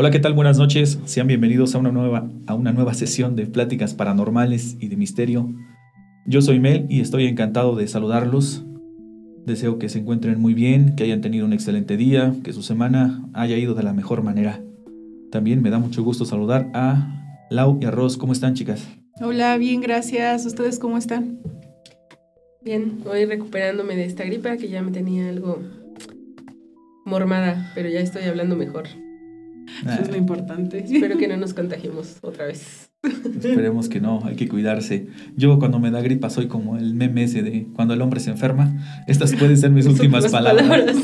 Hola, 0.00 0.10
¿qué 0.10 0.18
tal? 0.18 0.32
Buenas 0.32 0.56
noches. 0.56 0.98
Sean 1.04 1.26
bienvenidos 1.26 1.74
a 1.74 1.78
una 1.78 1.92
nueva, 1.92 2.26
a 2.46 2.54
una 2.54 2.72
nueva 2.72 2.94
sesión 2.94 3.36
de 3.36 3.44
pláticas 3.44 3.92
paranormales 3.92 4.78
y 4.80 4.88
de 4.88 4.96
misterio. 4.96 5.52
Yo 6.24 6.40
soy 6.40 6.58
Mel 6.58 6.86
y 6.88 7.02
estoy 7.02 7.26
encantado 7.26 7.76
de 7.76 7.86
saludarlos. 7.86 8.64
Deseo 9.44 9.78
que 9.78 9.90
se 9.90 9.98
encuentren 9.98 10.40
muy 10.40 10.54
bien, 10.54 10.96
que 10.96 11.04
hayan 11.04 11.20
tenido 11.20 11.44
un 11.44 11.52
excelente 11.52 11.98
día, 11.98 12.32
que 12.42 12.54
su 12.54 12.62
semana 12.62 13.28
haya 13.34 13.58
ido 13.58 13.74
de 13.74 13.82
la 13.82 13.92
mejor 13.92 14.22
manera. 14.22 14.62
También 15.30 15.60
me 15.60 15.68
da 15.68 15.78
mucho 15.78 16.02
gusto 16.02 16.24
saludar 16.24 16.70
a 16.72 17.46
Lau 17.50 17.78
y 17.82 17.84
a 17.84 17.90
Ros. 17.90 18.16
¿Cómo 18.16 18.32
están, 18.32 18.54
chicas? 18.54 18.88
Hola, 19.20 19.58
bien, 19.58 19.82
gracias. 19.82 20.46
¿Ustedes 20.46 20.78
cómo 20.78 20.96
están? 20.96 21.40
Bien, 22.64 23.00
hoy 23.04 23.26
recuperándome 23.26 23.96
de 23.96 24.06
esta 24.06 24.24
gripa 24.24 24.56
que 24.56 24.70
ya 24.70 24.80
me 24.80 24.92
tenía 24.92 25.28
algo 25.28 25.58
mormada, 27.04 27.70
pero 27.74 27.90
ya 27.90 28.00
estoy 28.00 28.22
hablando 28.22 28.56
mejor. 28.56 28.86
Eso 29.86 30.02
es 30.02 30.10
lo 30.10 30.16
importante. 30.16 30.78
Espero 30.78 31.16
que 31.18 31.28
no 31.28 31.36
nos 31.36 31.54
contagiemos 31.54 32.18
otra 32.22 32.46
vez. 32.46 32.90
Esperemos 33.02 33.88
que 33.88 34.00
no, 34.00 34.20
hay 34.24 34.36
que 34.36 34.48
cuidarse. 34.48 35.08
Yo 35.36 35.58
cuando 35.58 35.78
me 35.78 35.90
da 35.90 36.00
gripa 36.00 36.28
soy 36.30 36.48
como 36.48 36.76
el 36.76 36.94
meme 36.94 37.24
ese 37.24 37.42
de 37.42 37.66
cuando 37.74 37.94
el 37.94 38.02
hombre 38.02 38.20
se 38.20 38.30
enferma. 38.30 39.04
Estas 39.06 39.34
pueden 39.34 39.56
ser 39.56 39.70
mis 39.70 39.86
últimas 39.86 40.30
palabras. 40.30 40.96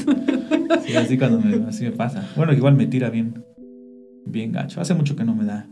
Sí, 0.84 0.94
así 0.94 1.18
cuando 1.18 1.40
me, 1.40 1.66
así 1.68 1.84
me 1.84 1.92
pasa. 1.92 2.28
Bueno, 2.36 2.52
igual 2.52 2.76
me 2.76 2.86
tira 2.86 3.10
bien, 3.10 3.44
bien 4.26 4.52
gacho. 4.52 4.80
Hace 4.80 4.94
mucho 4.94 5.16
que 5.16 5.24
no 5.24 5.34
me 5.34 5.44
da 5.44 5.66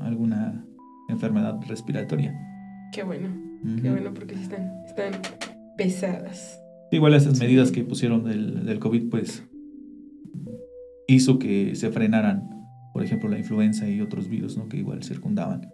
alguna 0.00 0.64
enfermedad 1.08 1.58
respiratoria. 1.66 2.34
Qué 2.92 3.02
bueno, 3.02 3.28
qué 3.82 3.90
bueno 3.90 4.12
porque 4.14 4.34
están, 4.34 4.72
están 4.86 5.12
pesadas. 5.76 6.60
Igual 6.92 7.14
esas 7.14 7.38
medidas 7.38 7.70
que 7.70 7.84
pusieron 7.84 8.24
del, 8.24 8.64
del 8.66 8.78
COVID, 8.78 9.10
pues 9.10 9.44
hizo 11.14 11.38
que 11.38 11.74
se 11.74 11.90
frenaran, 11.90 12.48
por 12.92 13.04
ejemplo, 13.04 13.28
la 13.28 13.38
influenza 13.38 13.88
y 13.88 14.00
otros 14.00 14.28
virus, 14.28 14.56
¿no? 14.56 14.68
Que 14.68 14.78
igual 14.78 15.02
circundaban. 15.02 15.70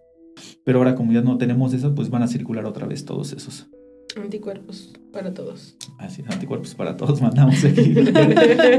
Pero 0.64 0.78
ahora 0.78 0.94
como 0.94 1.12
ya 1.12 1.22
no 1.22 1.38
tenemos 1.38 1.72
eso, 1.72 1.94
pues 1.94 2.10
van 2.10 2.22
a 2.22 2.28
circular 2.28 2.66
otra 2.66 2.86
vez 2.86 3.04
todos 3.04 3.32
esos. 3.32 3.68
Anticuerpos 4.16 4.92
para 5.12 5.34
todos. 5.34 5.76
Así 5.98 6.22
es, 6.22 6.28
anticuerpos 6.30 6.74
para 6.74 6.96
todos 6.96 7.20
mandamos 7.22 7.64
aquí. 7.64 7.94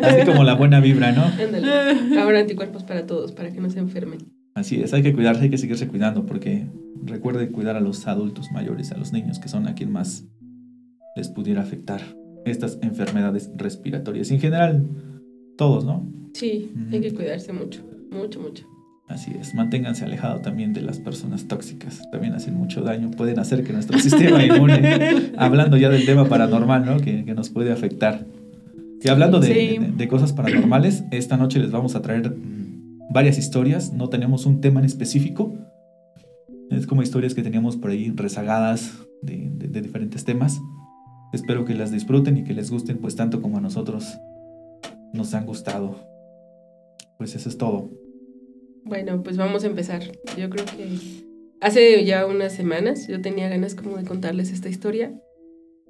Así 0.03 0.25
como 0.25 0.44
la 0.44 0.55
buena 0.55 0.80
vibra, 0.80 1.11
¿no? 1.11 1.23
Ándale. 1.23 2.19
Ahora 2.19 2.39
anticuerpos 2.39 2.83
para 2.83 3.05
todos, 3.05 3.31
para 3.31 3.52
que 3.52 3.59
no 3.59 3.69
se 3.69 3.80
enfermen. 3.80 4.19
Así 4.55 4.81
es, 4.81 4.94
hay 4.94 5.03
que 5.03 5.14
cuidarse, 5.14 5.44
hay 5.44 5.49
que 5.52 5.58
seguirse 5.59 5.88
cuidando, 5.88 6.25
porque 6.25 6.67
recuerde 7.03 7.52
cuidar 7.52 7.75
a 7.75 7.80
los 7.80 8.08
adultos 8.08 8.52
mayores, 8.52 8.92
a 8.92 8.97
los 8.97 9.14
niños, 9.14 9.38
que 9.38 9.49
son 9.49 9.67
a 9.67 9.75
quien 9.75 9.92
más 9.92 10.25
les 11.16 11.30
pudiera 11.30 11.61
afectar 11.61 12.02
estas 12.45 12.80
enfermedades 12.81 13.52
respiratorias. 13.55 14.31
En 14.31 14.39
general, 14.39 14.88
todos, 15.58 15.86
¿no? 15.86 16.08
Sí, 16.38 16.71
hay 16.91 17.02
que 17.02 17.16
cuidarse 17.16 17.52
mucho, 17.52 17.81
mucho, 18.11 18.39
mucho. 18.39 18.63
Así 19.07 19.31
es, 19.39 19.55
manténganse 19.55 20.05
alejados 20.05 20.43
también 20.43 20.71
de 20.71 20.81
las 20.81 20.99
personas 20.99 21.47
tóxicas, 21.47 21.99
también 22.11 22.33
hacen 22.33 22.53
mucho 22.53 22.81
daño, 22.81 23.09
pueden 23.09 23.39
hacer 23.39 23.63
que 23.63 23.73
nuestro 23.73 23.97
sistema 23.99 24.45
inmune, 24.45 25.31
hablando 25.35 25.77
ya 25.77 25.89
del 25.89 26.05
tema 26.05 26.30
paranormal, 26.30 26.85
¿no? 26.85 26.99
Que, 26.99 27.25
que 27.25 27.33
nos 27.33 27.49
puede 27.49 27.71
afectar. 27.71 28.23
Y 29.02 29.09
hablando 29.09 29.39
de, 29.39 29.47
sí. 29.47 29.77
de, 29.80 29.91
de, 29.97 30.08
cosas 30.08 30.31
paranormales, 30.31 31.05
esta 31.09 31.38
noche 31.38 31.58
les 31.58 31.71
vamos 31.71 31.95
a 31.95 32.03
traer 32.03 32.35
varias 33.09 33.39
historias, 33.39 33.91
no 33.91 34.09
tenemos 34.09 34.45
un 34.45 34.61
tema 34.61 34.80
en 34.80 34.85
específico, 34.85 35.58
es 36.69 36.85
como 36.85 37.02
historias 37.02 37.33
que 37.33 37.41
teníamos 37.41 37.77
por 37.77 37.89
ahí 37.89 38.13
rezagadas 38.15 38.91
de, 39.23 39.49
de 39.55 39.81
diferentes 39.81 40.23
temas. 40.23 40.61
Espero 41.33 41.65
que 41.65 41.73
las 41.73 41.91
disfruten 41.91 42.38
y 42.38 42.43
que 42.43 42.53
les 42.53 42.69
gusten 42.69 42.99
pues 42.99 43.15
tanto 43.15 43.41
como 43.41 43.58
a 43.58 43.61
nosotros 43.61 44.19
nos 45.13 45.33
han 45.33 45.47
gustado. 45.47 46.16
Pues 47.17 47.35
eso 47.35 47.49
es 47.49 47.57
todo. 47.57 47.89
Bueno, 48.83 49.23
pues 49.23 49.37
vamos 49.37 49.63
a 49.63 49.67
empezar. 49.67 50.01
Yo 50.37 50.49
creo 50.49 50.65
que 50.65 50.97
hace 51.59 52.05
ya 52.05 52.25
unas 52.25 52.53
semanas 52.53 53.07
yo 53.07 53.21
tenía 53.21 53.49
ganas 53.49 53.75
como 53.75 53.97
de 53.97 54.05
contarles 54.05 54.51
esta 54.51 54.69
historia. 54.69 55.19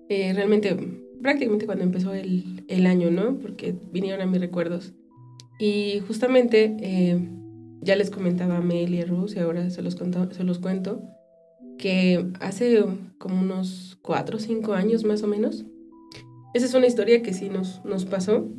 Eh, 0.10 0.34
realmente, 0.34 0.76
prácticamente 1.22 1.66
cuando 1.66 1.84
empezó 1.84 2.14
el, 2.14 2.64
el, 2.68 2.86
año, 2.86 3.12
¿no? 3.12 3.38
Porque 3.40 3.76
vinieron 3.92 4.22
a 4.22 4.26
mis 4.26 4.40
recuerdos. 4.40 4.94
Y 5.60 6.00
justamente, 6.08 6.78
eh, 6.80 7.20
ya 7.82 7.96
les 7.96 8.10
comentaba 8.10 8.58
a 8.58 8.62
Mel 8.62 8.94
y 8.94 9.02
a 9.02 9.06
Rose, 9.06 9.38
y 9.38 9.42
ahora 9.42 9.70
se 9.70 9.82
los, 9.82 9.96
conto, 9.96 10.32
se 10.32 10.44
los 10.44 10.60
cuento, 10.60 11.02
que 11.78 12.28
hace 12.40 12.84
como 13.18 13.40
unos 13.40 13.98
cuatro 14.02 14.38
o 14.38 14.40
cinco 14.40 14.74
años 14.74 15.04
más 15.04 15.24
o 15.24 15.28
menos, 15.28 15.66
esa 16.54 16.66
es 16.66 16.74
una 16.74 16.88
historia 16.88 17.22
que 17.22 17.34
sí 17.34 17.50
nos, 17.50 17.84
nos 17.86 18.06
pasó. 18.06 18.50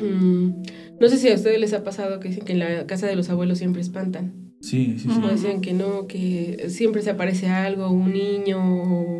Mm, 0.00 0.62
no 1.00 1.08
sé 1.08 1.16
si 1.16 1.30
a 1.30 1.34
ustedes 1.34 1.58
les 1.58 1.72
ha 1.72 1.82
pasado 1.82 2.20
que 2.20 2.28
dicen 2.28 2.44
que 2.44 2.52
en 2.52 2.58
la 2.58 2.86
casa 2.86 3.06
de 3.06 3.16
los 3.16 3.30
abuelos 3.30 3.58
siempre 3.58 3.80
espantan. 3.80 4.52
Sí, 4.60 4.96
sí, 4.98 5.08
sí. 5.08 5.20
O 5.22 5.28
decían 5.28 5.60
que 5.60 5.72
no, 5.72 6.06
que 6.06 6.66
siempre 6.68 7.02
se 7.02 7.10
aparece 7.10 7.48
algo, 7.48 7.90
un 7.90 8.12
niño, 8.12 8.60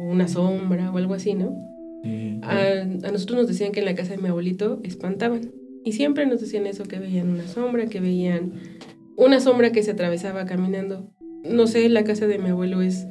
una 0.09 0.29
sombra 0.29 0.91
o 0.91 0.99
algo 0.99 1.15
así, 1.15 1.35
¿no? 1.35 1.57
Sí, 2.03 2.41
a, 2.43 2.83
a, 3.07 3.13
nosotros 3.13 3.39
nos 3.39 3.49
decían 3.49 3.73
que 3.73 3.81
en 3.81 3.87
la 3.87 3.95
casa 3.95 4.15
de 4.15 4.23
mi 4.23 4.29
abuelito 4.29 4.81
espantaban. 4.83 5.53
Y 5.85 5.93
siempre 5.93 6.27
nos 6.27 6.41
decían 6.41 6.67
eso, 6.67 6.85
que 6.85 6.99
veían 6.99 7.31
una 7.31 7.47
sombra, 7.47 7.87
que 7.87 8.01
veían 8.01 8.53
una 9.17 9.41
sombra 9.41 9.73
que 9.73 9.83
se 9.83 9.93
atravesaba 9.93 10.45
caminando. 10.45 11.11
No 11.45 11.67
sé, 11.67 11.89
la 11.89 12.05
casa 12.05 12.27
de 12.27 12.39
mi 12.39 12.51
abuelo 12.51 12.83
es, 12.83 13.07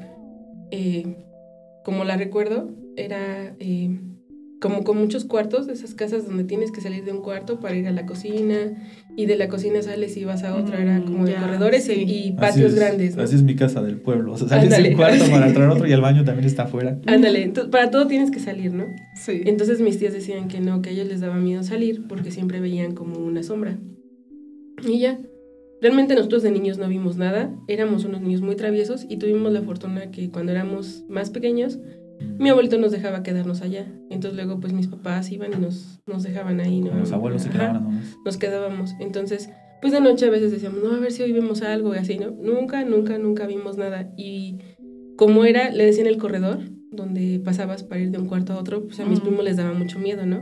eh, 0.72 1.16
como 1.84 2.04
la 2.04 2.18
recuerdo, 2.18 2.70
era... 2.98 3.56
Eh, 3.60 4.00
como 4.60 4.84
con 4.84 4.98
muchos 4.98 5.26
cuartos, 5.26 5.68
esas 5.68 5.94
casas 5.94 6.26
donde 6.26 6.44
tienes 6.44 6.72
que 6.72 6.82
salir 6.82 7.04
de 7.06 7.12
un 7.12 7.22
cuarto 7.22 7.60
para 7.60 7.76
ir 7.76 7.88
a 7.88 7.92
la 7.92 8.06
cocina 8.06 8.74
y 9.16 9.26
de 9.28 9.36
la 9.36 9.50
cocina 9.50 9.82
sales 9.82 10.18
y 10.18 10.26
vas 10.26 10.44
a 10.44 10.56
otra, 10.56 10.82
era 10.82 11.00
como 11.02 11.26
de 11.26 11.34
ya, 11.34 11.42
corredores 11.42 11.84
sí. 11.84 12.06
y 12.08 12.32
patios 12.32 12.74
es, 12.74 12.76
grandes. 12.76 13.16
¿no? 13.16 13.24
Así 13.24 13.36
es 13.36 13.44
mi 13.44 13.56
casa 13.56 13.82
del 13.82 13.98
pueblo, 13.98 14.34
o 14.34 14.38
sea, 14.38 14.48
sales 14.48 14.76
de 14.76 14.90
un 14.90 14.96
cuarto 14.96 15.26
para 15.30 15.48
entrar 15.48 15.70
a 15.70 15.74
otro 15.74 15.88
y 15.88 15.92
el 15.92 16.02
baño 16.02 16.24
también 16.24 16.48
está 16.48 16.64
afuera. 16.64 17.00
Ándale, 17.06 17.44
entonces, 17.44 17.72
para 17.72 17.92
todo 17.92 18.08
tienes 18.08 18.32
que 18.32 18.40
salir, 18.40 18.74
¿no? 18.74 18.86
Sí. 19.16 19.42
Entonces 19.46 19.80
mis 19.80 20.00
tías 20.00 20.14
decían 20.14 20.48
que 20.48 20.60
no, 20.60 20.82
que 20.82 20.90
a 20.90 20.94
ellos 20.94 21.08
les 21.08 21.20
daba 21.20 21.36
miedo 21.36 21.62
salir 21.64 22.08
porque 22.08 22.32
siempre 22.32 22.60
veían 22.60 22.96
como 22.96 23.20
una 23.20 23.44
sombra. 23.44 23.78
Y 24.88 25.00
ya, 25.00 25.20
realmente 25.82 26.16
nosotros 26.16 26.42
de 26.42 26.52
niños 26.52 26.80
no 26.80 26.88
vimos 26.88 27.18
nada, 27.18 27.56
éramos 27.68 28.06
unos 28.06 28.22
niños 28.22 28.42
muy 28.42 28.56
traviesos 28.56 29.06
y 29.08 29.18
tuvimos 29.18 29.52
la 29.54 29.62
fortuna 29.62 30.10
que 30.10 30.30
cuando 30.32 30.52
éramos 30.52 31.04
más 31.10 31.30
pequeños, 31.30 31.80
mi 32.20 32.50
abuelito 32.50 32.78
nos 32.78 32.92
dejaba 32.92 33.24
quedarnos 33.24 33.62
allá. 33.62 33.86
Entonces 34.10 34.36
luego 34.36 34.60
pues 34.60 34.74
mis 34.74 34.88
papás 34.88 35.32
iban 35.32 35.54
y 35.54 35.58
nos, 35.58 36.00
nos 36.06 36.24
dejaban 36.24 36.60
ahí, 36.60 36.82
¿no? 36.82 36.94
Los 36.94 37.12
abuelos 37.12 37.44
se 37.44 37.50
quedaban 37.50 37.84
nomás. 37.84 38.18
Nos 38.26 38.38
quedábamos. 38.38 38.96
Entonces, 39.00 39.50
pues 39.82 39.94
de 39.94 40.02
noche 40.02 40.26
a 40.26 40.30
veces 40.30 40.52
decíamos, 40.52 40.84
no, 40.84 40.96
a 40.96 41.00
ver 41.00 41.12
si 41.12 41.24
hoy 41.24 41.32
vemos 41.32 41.62
algo 41.62 41.94
y 41.94 41.98
así, 41.98 42.18
¿no? 42.18 42.32
Nunca, 42.32 42.84
nunca, 42.84 43.18
nunca 43.18 43.48
vimos 43.48 43.78
nada. 43.78 44.12
Y 44.18 44.58
como 45.16 45.46
era, 45.46 45.72
le 45.72 45.86
decían 45.86 46.08
el 46.08 46.18
corredor, 46.18 46.60
donde 46.92 47.40
pasabas 47.44 47.84
para 47.84 48.02
ir 48.02 48.12
de 48.12 48.18
un 48.18 48.28
cuarto 48.28 48.54
a 48.54 48.58
otro, 48.58 48.86
pues 48.86 49.00
a 49.00 49.06
mis 49.06 49.20
primos 49.20 49.44
les 49.44 49.58
daba 49.58 49.74
mucho 49.74 50.00
miedo, 50.00 50.26
¿no? 50.26 50.42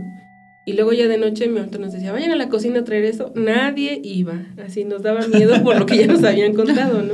Y 0.66 0.74
luego 0.74 0.94
ya 0.94 1.08
de 1.08 1.18
noche 1.18 1.48
mi 1.48 1.58
abuelito 1.58 1.80
nos 1.80 1.94
decía, 1.94 2.12
vayan 2.12 2.32
a 2.32 2.36
la 2.36 2.50
cocina 2.50 2.80
a 2.80 2.84
traer 2.84 3.06
esto. 3.06 3.32
Nadie 3.36 4.00
iba. 4.04 4.46
Así 4.58 4.84
nos 4.84 5.04
daba 5.04 5.28
miedo 5.28 5.62
por 5.64 5.80
lo 5.80 5.86
que 5.86 5.98
ya 5.98 6.08
nos 6.08 6.24
habían 6.24 6.54
contado, 6.54 7.04
¿no? 7.04 7.14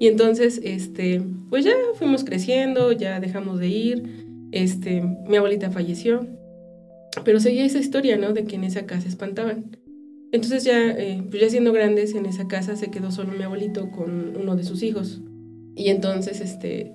Y 0.00 0.08
entonces, 0.08 0.60
este, 0.64 1.22
pues 1.54 1.64
ya 1.64 1.76
fuimos 1.94 2.24
creciendo, 2.24 2.90
ya 2.90 3.20
dejamos 3.20 3.60
de 3.60 3.68
ir. 3.68 4.48
Este, 4.50 5.02
mi 5.02 5.36
abuelita 5.36 5.70
falleció. 5.70 6.26
Pero 7.24 7.38
seguía 7.38 7.64
esa 7.64 7.78
historia, 7.78 8.16
¿no? 8.16 8.32
De 8.32 8.42
que 8.42 8.56
en 8.56 8.64
esa 8.64 8.86
casa 8.86 9.06
espantaban. 9.06 9.66
Entonces 10.32 10.64
ya, 10.64 10.90
eh, 10.90 11.22
pues 11.30 11.40
ya 11.40 11.48
siendo 11.48 11.72
grandes, 11.72 12.12
en 12.16 12.26
esa 12.26 12.48
casa 12.48 12.74
se 12.74 12.90
quedó 12.90 13.12
solo 13.12 13.30
mi 13.38 13.44
abuelito 13.44 13.88
con 13.92 14.36
uno 14.36 14.56
de 14.56 14.64
sus 14.64 14.82
hijos. 14.82 15.20
Y 15.76 15.90
entonces, 15.90 16.40
este, 16.40 16.92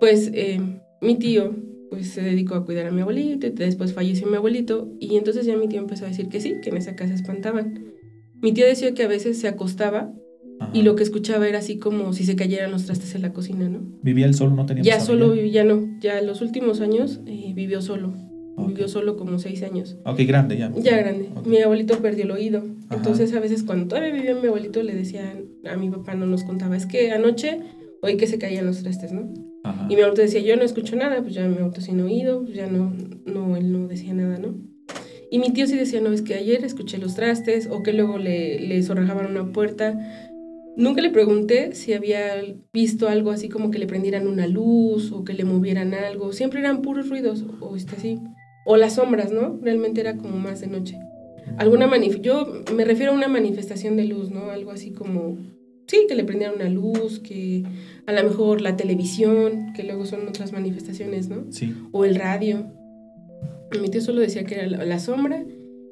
pues 0.00 0.30
eh, 0.32 0.58
mi 1.02 1.16
tío, 1.16 1.54
pues 1.90 2.08
se 2.08 2.22
dedicó 2.22 2.54
a 2.54 2.64
cuidar 2.64 2.86
a 2.86 2.92
mi 2.92 3.02
abuelito, 3.02 3.46
después 3.50 3.92
falleció 3.92 4.26
mi 4.26 4.36
abuelito, 4.36 4.88
y 5.00 5.18
entonces 5.18 5.44
ya 5.44 5.58
mi 5.58 5.68
tío 5.68 5.80
empezó 5.80 6.06
a 6.06 6.08
decir 6.08 6.30
que 6.30 6.40
sí, 6.40 6.54
que 6.62 6.70
en 6.70 6.78
esa 6.78 6.96
casa 6.96 7.12
espantaban. 7.12 7.92
Mi 8.40 8.52
tío 8.54 8.64
decía 8.64 8.94
que 8.94 9.02
a 9.02 9.08
veces 9.08 9.38
se 9.38 9.48
acostaba 9.48 10.14
Ajá. 10.60 10.70
y 10.72 10.82
lo 10.82 10.94
que 10.94 11.02
escuchaba 11.02 11.48
era 11.48 11.58
así 11.58 11.78
como 11.78 12.12
si 12.12 12.24
se 12.24 12.36
cayeran 12.36 12.70
los 12.70 12.84
trastes 12.84 13.14
en 13.14 13.22
la 13.22 13.32
cocina, 13.32 13.68
¿no? 13.68 13.80
¿Vivía 14.02 14.26
él 14.26 14.34
solo? 14.34 14.54
¿No 14.54 14.66
tenía 14.66 14.84
Ya 14.84 15.00
solo 15.00 15.30
vivía, 15.30 15.64
no, 15.64 15.88
ya 16.00 16.20
los 16.22 16.42
últimos 16.42 16.80
años 16.80 17.20
eh, 17.26 17.52
vivió 17.54 17.82
solo. 17.82 18.12
Okay. 18.56 18.68
Vivió 18.74 18.88
solo 18.88 19.16
como 19.16 19.38
seis 19.38 19.62
años. 19.62 19.96
Ok, 20.04 20.20
grande 20.26 20.58
ya. 20.58 20.70
Ya 20.76 20.98
grande. 20.98 21.30
Okay. 21.34 21.50
Mi 21.50 21.58
abuelito 21.58 21.98
perdió 21.98 22.24
el 22.24 22.30
oído. 22.30 22.58
Ajá. 22.88 22.96
Entonces 22.96 23.32
a 23.34 23.40
veces 23.40 23.62
cuando 23.62 23.88
todavía 23.88 24.12
vivía 24.12 24.34
mi 24.34 24.48
abuelito 24.48 24.82
le 24.82 24.94
decían, 24.94 25.46
a 25.64 25.76
mi 25.76 25.88
papá 25.88 26.14
no 26.14 26.26
nos 26.26 26.44
contaba, 26.44 26.76
es 26.76 26.86
que 26.86 27.10
anoche 27.10 27.60
oí 28.02 28.16
que 28.16 28.26
se 28.26 28.38
caían 28.38 28.66
los 28.66 28.82
trastes, 28.82 29.12
¿no? 29.12 29.32
Ajá. 29.62 29.86
Y 29.88 29.94
mi 29.94 30.02
abuelito 30.02 30.22
decía, 30.22 30.40
yo 30.40 30.56
no 30.56 30.62
escucho 30.62 30.96
nada, 30.96 31.22
pues 31.22 31.34
ya 31.34 31.46
mi 31.46 31.56
abuelito 31.56 31.80
sin 31.80 32.00
oído, 32.00 32.42
pues 32.42 32.54
ya 32.54 32.66
no, 32.66 32.92
no, 33.24 33.56
él 33.56 33.72
no 33.72 33.88
decía 33.88 34.14
nada, 34.14 34.38
¿no? 34.38 34.54
Y 35.30 35.38
mi 35.38 35.52
tío 35.52 35.66
sí 35.66 35.76
decía, 35.76 36.00
no, 36.00 36.12
es 36.12 36.22
que 36.22 36.34
ayer 36.34 36.64
escuché 36.64 36.98
los 36.98 37.14
trastes 37.14 37.68
o 37.70 37.82
que 37.82 37.92
luego 37.92 38.18
le, 38.18 38.58
le 38.60 38.82
zorrajaban 38.82 39.30
una 39.30 39.52
puerta. 39.52 39.96
Nunca 40.76 41.00
le 41.00 41.10
pregunté 41.10 41.74
si 41.74 41.92
había 41.92 42.42
visto 42.72 43.08
algo 43.08 43.30
así 43.30 43.48
como 43.48 43.70
que 43.70 43.78
le 43.78 43.86
prendieran 43.86 44.26
una 44.26 44.46
luz 44.46 45.12
o 45.12 45.24
que 45.24 45.34
le 45.34 45.44
movieran 45.44 45.94
algo. 45.94 46.32
Siempre 46.32 46.60
eran 46.60 46.82
puros 46.82 47.08
ruidos 47.08 47.44
o 47.60 47.76
este 47.76 47.96
así. 47.96 48.18
O 48.64 48.76
las 48.76 48.94
sombras, 48.94 49.32
¿no? 49.32 49.58
Realmente 49.62 50.00
era 50.00 50.16
como 50.16 50.38
más 50.38 50.60
de 50.60 50.68
noche. 50.68 50.98
alguna 51.58 51.86
manif 51.86 52.20
yo 52.20 52.62
me 52.74 52.84
refiero 52.84 53.12
a 53.12 53.14
una 53.14 53.28
manifestación 53.28 53.96
de 53.96 54.04
luz, 54.04 54.30
¿no? 54.30 54.50
Algo 54.50 54.70
así 54.70 54.92
como, 54.92 55.38
sí, 55.86 56.06
que 56.08 56.14
le 56.14 56.24
prendieron 56.24 56.56
una 56.56 56.68
luz, 56.68 57.18
que 57.18 57.64
a 58.06 58.12
lo 58.12 58.22
mejor 58.22 58.60
la 58.60 58.76
televisión, 58.76 59.72
que 59.74 59.82
luego 59.82 60.06
son 60.06 60.28
otras 60.28 60.52
manifestaciones, 60.52 61.28
¿no? 61.28 61.46
Sí. 61.50 61.74
O 61.92 62.04
el 62.04 62.14
radio. 62.14 62.66
Mi 63.80 63.88
tío 63.88 64.00
solo 64.00 64.20
decía 64.20 64.44
que 64.44 64.54
era 64.54 64.66
la, 64.66 64.98
sombra 64.98 65.44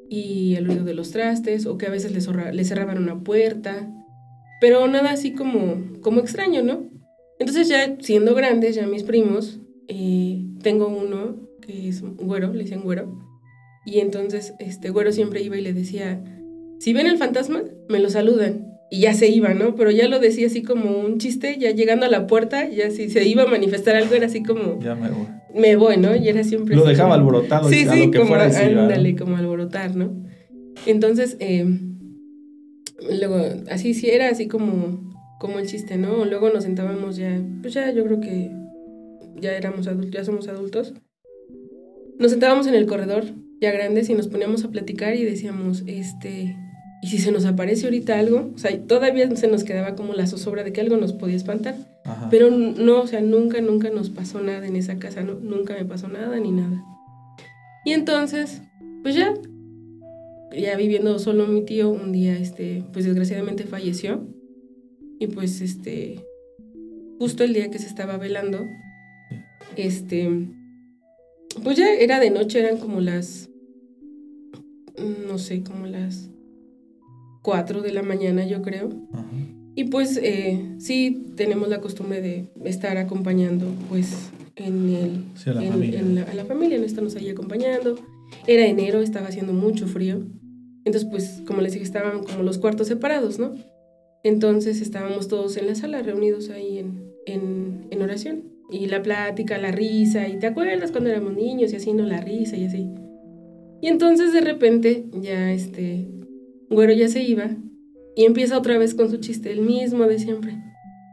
y 0.08 0.54
el 0.56 0.66
ruido 0.66 0.84
de 0.84 0.94
los 0.94 1.10
trastes, 1.10 1.66
o 1.66 1.78
que 1.78 1.86
a 1.86 1.90
veces 1.90 2.12
le, 2.12 2.52
le 2.52 2.64
cerraban 2.64 2.98
una 2.98 3.22
puerta, 3.22 3.88
pero 4.60 4.87
nada 4.88 5.10
así 5.10 5.32
como, 5.32 5.82
como 6.00 6.20
extraño, 6.20 6.62
¿no? 6.62 6.88
Entonces 7.38 7.69
ya 7.69 7.96
siendo 8.00 8.34
grandes, 8.34 8.75
ya 8.75 8.87
mis 8.87 9.05
primos, 9.05 9.60
eh, 9.88 10.44
tengo 10.62 10.88
uno 10.88 11.37
que 11.60 11.88
es 11.88 12.02
güero, 12.02 12.52
le 12.52 12.64
decían 12.64 12.82
güero, 12.82 13.16
y 13.84 14.00
entonces 14.00 14.55
este 14.58 14.90
güero 14.90 15.12
siempre 15.12 15.40
iba 15.43 15.56
y 15.56 15.62
le 15.62 15.72
decía, 15.72 16.22
si 16.78 16.93
ven 16.93 17.06
el 17.06 17.19
fantasma, 17.19 17.62
me 17.88 17.99
lo 18.00 18.10
saludan. 18.10 18.66
Y 18.90 19.00
ya 19.00 19.12
se 19.12 19.28
iba, 19.28 19.52
¿no? 19.52 19.75
Pero 19.75 19.90
ya 19.90 20.08
lo 20.08 20.19
decía 20.19 20.46
así 20.46 20.62
como 20.62 20.99
un 20.99 21.19
chiste, 21.19 21.58
ya 21.58 21.72
llegando 21.72 22.06
a 22.06 22.08
la 22.08 22.26
puerta, 22.26 22.69
ya 22.70 22.90
si 22.90 23.11
se 23.11 23.26
iba 23.28 23.43
a 23.43 23.46
manifestar 23.46 23.96
algo, 23.96 24.14
era 24.14 24.26
así 24.26 24.43
como... 24.43 24.81
Ya 24.81 24.94
me 24.94 25.11
voy. 25.11 25.26
Me 25.54 25.76
voy, 25.76 25.99
¿no? 25.99 26.16
Y 26.16 26.28
era 26.28 26.43
siempre... 26.43 26.75
Lo 26.75 26.84
dejaba 26.84 27.14
alborotado. 27.14 27.69
Sí, 27.69 27.87
sí, 27.90 28.11
como, 28.11 28.34
ándale, 28.34 29.14
como 29.14 29.37
alborotar, 29.37 29.94
¿no? 29.94 30.25
Entonces, 30.87 31.37
eh, 31.40 31.66
luego, 33.10 33.62
así 33.70 33.94
sí, 33.94 34.10
era 34.10 34.28
así 34.28 34.49
como 34.49 35.08
como 35.38 35.58
el 35.58 35.66
chiste, 35.66 35.96
¿no? 35.96 36.25
Luego 36.25 36.50
nos 36.50 36.64
sentábamos 36.64 37.16
ya, 37.16 37.40
pues 37.62 37.72
ya 37.75 37.90
yo 37.93 38.05
creo 38.05 38.20
que 38.20 38.50
ya 39.40 39.52
éramos 39.52 39.87
adultos, 39.87 40.10
ya 40.10 40.25
somos 40.25 40.49
adultos. 40.49 40.94
Nos 42.19 42.32
sentábamos 42.32 42.66
en 42.66 42.75
el 42.75 42.87
corredor, 42.87 43.25
ya 43.60 43.70
grandes, 43.70 44.10
y 44.10 44.14
nos 44.14 44.26
poníamos 44.26 44.64
a 44.64 44.70
platicar 44.70 45.14
y 45.14 45.25
decíamos, 45.25 45.84
este, 45.87 46.56
¿y 47.02 47.06
si 47.06 47.19
se 47.19 47.31
nos 47.31 47.44
aparece 47.44 47.87
ahorita 47.87 48.19
algo? 48.19 48.50
O 48.55 48.58
sea, 48.58 48.76
todavía 48.87 49.34
se 49.37 49.46
nos 49.46 49.62
quedaba 49.62 49.94
como 49.94 50.14
la 50.14 50.26
zozobra 50.26 50.64
de 50.64 50.72
que 50.72 50.81
algo 50.81 50.96
nos 50.96 51.12
podía 51.12 51.37
espantar. 51.37 51.76
Pero 52.31 52.50
no, 52.50 53.02
o 53.02 53.06
sea, 53.06 53.20
nunca, 53.20 53.61
nunca 53.61 53.90
nos 53.90 54.11
pasó 54.11 54.40
nada 54.40 54.66
en 54.66 54.76
esa 54.76 54.99
casa, 54.99 55.22
¿no? 55.22 55.34
Nunca 55.34 55.75
me 55.75 55.84
pasó 55.84 56.08
nada 56.08 56.40
ni 56.40 56.50
nada. 56.50 56.82
Y 57.84 57.93
entonces, 57.93 58.62
pues 59.02 59.14
ya, 59.14 59.34
ya 60.56 60.77
viviendo 60.77 61.19
solo 61.19 61.47
mi 61.47 61.62
tío, 61.62 61.91
un 61.91 62.12
día, 62.12 62.37
este, 62.39 62.85
pues 62.93 63.05
desgraciadamente 63.05 63.65
falleció. 63.65 64.27
Y 65.21 65.27
pues 65.29 65.61
este, 65.61 66.25
justo 67.19 67.45
el 67.45 67.53
día 67.53 67.71
que 67.71 67.79
se 67.79 67.87
estaba 67.87 68.17
velando, 68.17 68.65
este, 69.77 70.31
pues 71.62 71.77
ya 71.77 71.93
era 71.93 72.21
de 72.21 72.31
noche, 72.31 72.61
eran 72.61 72.79
como 72.79 73.00
las, 73.00 73.50
no 75.27 75.39
sé, 75.39 75.62
como 75.62 75.87
las 75.87 76.31
4 77.43 77.83
de 77.83 77.93
la 77.93 78.03
mañana 78.03 78.47
yo 78.47 78.62
creo. 78.62 78.91
Y 79.75 79.85
pues 79.85 80.19
eh, 80.23 80.75
sí 80.79 81.27
tenemos 81.37 81.69
la 81.69 81.81
costumbre 81.81 82.21
de 82.21 82.50
estar 82.65 82.97
acompañando 82.97 83.67
pues 83.89 84.31
en 84.56 84.89
el, 84.89 85.25
a, 85.47 85.53
la 85.55 85.62
familia. 85.62 86.00
En 86.00 86.15
la, 86.15 86.23
a 86.23 86.35
la 86.35 86.45
familia, 86.45 86.79
no 86.79 86.85
estamos 86.85 87.15
ahí 87.17 87.29
acompañando. 87.31 87.97
Era 88.46 88.66
enero, 88.66 89.00
estaba 89.00 89.28
haciendo 89.28 89.52
mucho 89.52 89.86
frío. 89.86 90.26
Entonces 90.84 91.08
pues 91.10 91.42
como 91.46 91.60
les 91.60 91.72
dije, 91.72 91.84
estaban 91.84 92.22
como 92.22 92.42
los 92.42 92.58
cuartos 92.58 92.86
separados, 92.86 93.38
¿no? 93.38 93.54
Entonces 94.25 94.80
estábamos 94.80 95.28
todos 95.28 95.56
en 95.56 95.66
la 95.66 95.75
sala 95.75 96.02
reunidos 96.02 96.50
ahí 96.50 96.78
en, 96.78 97.88
en, 97.90 98.02
oración. 98.02 98.44
Y 98.70 98.86
la 98.86 99.02
plática, 99.02 99.58
la 99.58 99.72
risa, 99.72 100.28
y 100.28 100.38
te 100.38 100.46
acuerdas 100.46 100.92
cuando 100.92 101.10
éramos 101.10 101.34
niños 101.34 101.72
y 101.72 101.76
así, 101.76 101.92
¿no? 101.92 102.04
La 102.04 102.20
risa 102.20 102.56
y 102.56 102.64
así. 102.64 102.90
Y 103.80 103.88
entonces 103.88 104.32
de 104.32 104.40
repente 104.40 105.06
ya 105.12 105.52
este 105.52 106.08
güero 106.69 106.92
ya 106.92 107.08
se 107.08 107.22
iba 107.22 107.50
y 108.16 108.25
empieza 108.25 108.58
otra 108.58 108.76
vez 108.78 108.94
con 108.94 109.10
su 109.10 109.19
chiste, 109.19 109.52
el 109.52 109.60
mismo 109.60 110.04
de 110.06 110.19
siempre. 110.19 110.56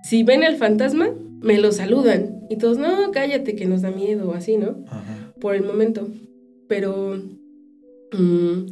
Si 0.04 0.24
ven 0.24 0.44
el 0.44 0.56
fantasma, 0.56 1.10
me 1.42 1.60
lo 1.60 1.72
saludan. 1.72 2.42
Y 2.50 2.58
todos, 2.58 2.78
no, 2.78 3.12
cállate 3.12 3.56
que 3.56 3.66
nos 3.66 3.82
da 3.82 3.92
miedo 3.92 4.30
o 4.30 4.34
así, 4.34 4.58
¿no? 4.58 4.84
Por 5.40 5.56
el 5.56 5.64
momento. 5.64 6.08
Pero 6.68 7.22
mm, 8.12 8.66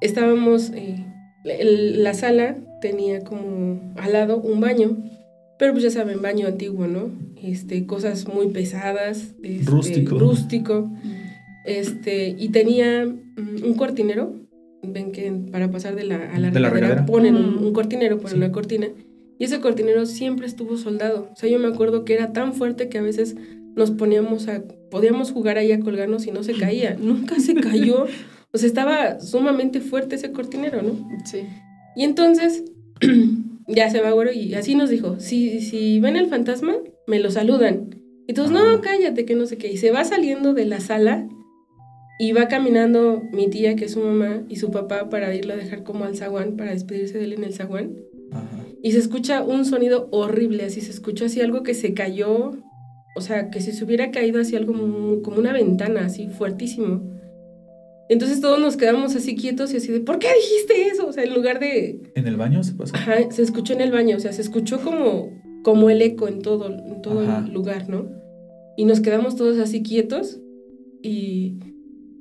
estábamos, 0.00 0.70
eh, 0.74 1.06
la 1.44 2.14
sala 2.14 2.56
tenía 2.80 3.24
como 3.24 3.94
al 3.96 4.12
lado 4.12 4.38
un 4.38 4.60
baño, 4.60 4.98
pero 5.58 5.72
pues 5.72 5.84
ya 5.84 5.90
saben, 5.90 6.20
baño 6.20 6.46
antiguo, 6.46 6.86
¿no? 6.86 7.10
Este, 7.42 7.86
cosas 7.86 8.26
muy 8.26 8.48
pesadas, 8.48 9.34
este, 9.42 9.70
rústico. 9.70 10.18
rústico. 10.18 10.90
Este, 11.64 12.34
y 12.36 12.48
tenía 12.48 13.06
mm, 13.06 13.64
un 13.64 13.74
cortinero, 13.74 14.34
ven 14.82 15.12
que 15.12 15.32
para 15.50 15.70
pasar 15.70 15.94
de 15.94 16.04
la, 16.04 16.32
a 16.32 16.38
la, 16.38 16.50
regadera, 16.50 17.06
ponen 17.06 17.36
un, 17.36 17.72
cortinero, 17.72 18.18
ponen 18.18 18.38
una 18.38 18.52
cortina, 18.52 18.88
y 19.38 19.44
ese 19.44 19.60
cortinero 19.60 20.06
siempre 20.06 20.46
estuvo 20.46 20.76
soldado. 20.76 21.28
O 21.32 21.36
sea, 21.36 21.48
yo 21.48 21.58
me 21.58 21.68
acuerdo 21.68 22.04
que 22.04 22.14
era 22.14 22.32
tan 22.32 22.52
fuerte 22.54 22.88
que 22.88 22.98
a 22.98 23.02
veces 23.02 23.36
nos 23.74 23.90
poníamos 23.90 24.48
a, 24.48 24.62
podíamos 24.90 25.32
jugar 25.32 25.58
ahí 25.58 25.72
a 25.72 25.80
colgarnos 25.80 26.26
y 26.26 26.30
no 26.30 26.42
se 26.42 26.54
caía. 26.54 26.96
Nunca 27.00 27.38
se 27.40 27.54
cayó. 27.54 28.06
O 28.52 28.58
sea, 28.58 28.66
estaba 28.66 29.20
sumamente 29.20 29.80
fuerte 29.80 30.16
ese 30.16 30.32
cortinero, 30.32 30.82
¿no? 30.82 31.08
Sí. 31.24 31.40
Y 31.96 32.04
entonces 32.04 32.64
ya 33.66 33.90
se 33.90 34.00
va 34.00 34.10
güero 34.12 34.32
y 34.32 34.54
así 34.54 34.74
nos 34.74 34.90
dijo, 34.90 35.18
si, 35.20 35.60
si 35.60 36.00
ven 36.00 36.16
el 36.16 36.28
fantasma, 36.28 36.74
me 37.06 37.18
lo 37.18 37.30
saludan. 37.30 38.02
Y 38.26 38.34
todos, 38.34 38.50
no, 38.50 38.80
cállate, 38.80 39.24
que 39.24 39.34
no 39.34 39.46
sé 39.46 39.58
qué. 39.58 39.72
Y 39.72 39.76
se 39.78 39.90
va 39.90 40.04
saliendo 40.04 40.54
de 40.54 40.66
la 40.66 40.80
sala 40.80 41.28
y 42.18 42.32
va 42.32 42.46
caminando 42.46 43.22
mi 43.32 43.48
tía, 43.48 43.74
que 43.74 43.86
es 43.86 43.92
su 43.92 44.00
mamá, 44.00 44.44
y 44.48 44.56
su 44.56 44.70
papá 44.70 45.08
para 45.08 45.34
irlo 45.34 45.54
a 45.54 45.56
dejar 45.56 45.82
como 45.82 46.04
al 46.04 46.16
zaguán, 46.16 46.56
para 46.56 46.70
despedirse 46.70 47.18
de 47.18 47.24
él 47.24 47.32
en 47.32 47.44
el 47.44 47.52
zaguán. 47.52 47.96
Y 48.82 48.92
se 48.92 48.98
escucha 48.98 49.42
un 49.42 49.64
sonido 49.64 50.08
horrible, 50.12 50.64
así 50.64 50.80
se 50.80 50.90
escuchó 50.90 51.24
así 51.26 51.40
algo 51.40 51.62
que 51.62 51.74
se 51.74 51.94
cayó, 51.94 52.52
o 53.14 53.20
sea, 53.20 53.50
que 53.50 53.60
si 53.60 53.72
se 53.72 53.84
hubiera 53.84 54.10
caído 54.10 54.40
así 54.40 54.56
algo 54.56 54.72
como 55.22 55.38
una 55.38 55.52
ventana, 55.52 56.06
así 56.06 56.28
fuertísimo. 56.28 57.02
Entonces 58.08 58.40
todos 58.40 58.60
nos 58.60 58.76
quedamos 58.76 59.14
así 59.16 59.36
quietos 59.36 59.72
y 59.72 59.78
así 59.78 59.92
de, 59.92 60.00
¿por 60.00 60.18
qué 60.18 60.28
dijiste 60.34 60.88
eso? 60.88 61.06
O 61.06 61.12
sea, 61.12 61.24
en 61.24 61.34
lugar 61.34 61.60
de... 61.60 62.00
¿En 62.14 62.26
el 62.26 62.36
baño 62.36 62.62
se 62.62 62.74
pasó? 62.74 62.94
Ajá, 62.94 63.30
se 63.30 63.42
escuchó 63.42 63.72
en 63.72 63.80
el 63.80 63.92
baño, 63.92 64.16
o 64.16 64.20
sea, 64.20 64.32
se 64.32 64.42
escuchó 64.42 64.80
como, 64.80 65.30
como 65.62 65.88
el 65.88 66.02
eco 66.02 66.28
en 66.28 66.42
todo, 66.42 66.66
en 66.66 67.00
todo 67.00 67.22
el 67.22 67.52
lugar, 67.52 67.88
¿no? 67.88 68.10
Y 68.76 68.84
nos 68.84 69.00
quedamos 69.00 69.36
todos 69.36 69.58
así 69.58 69.82
quietos 69.82 70.40
y 71.02 71.58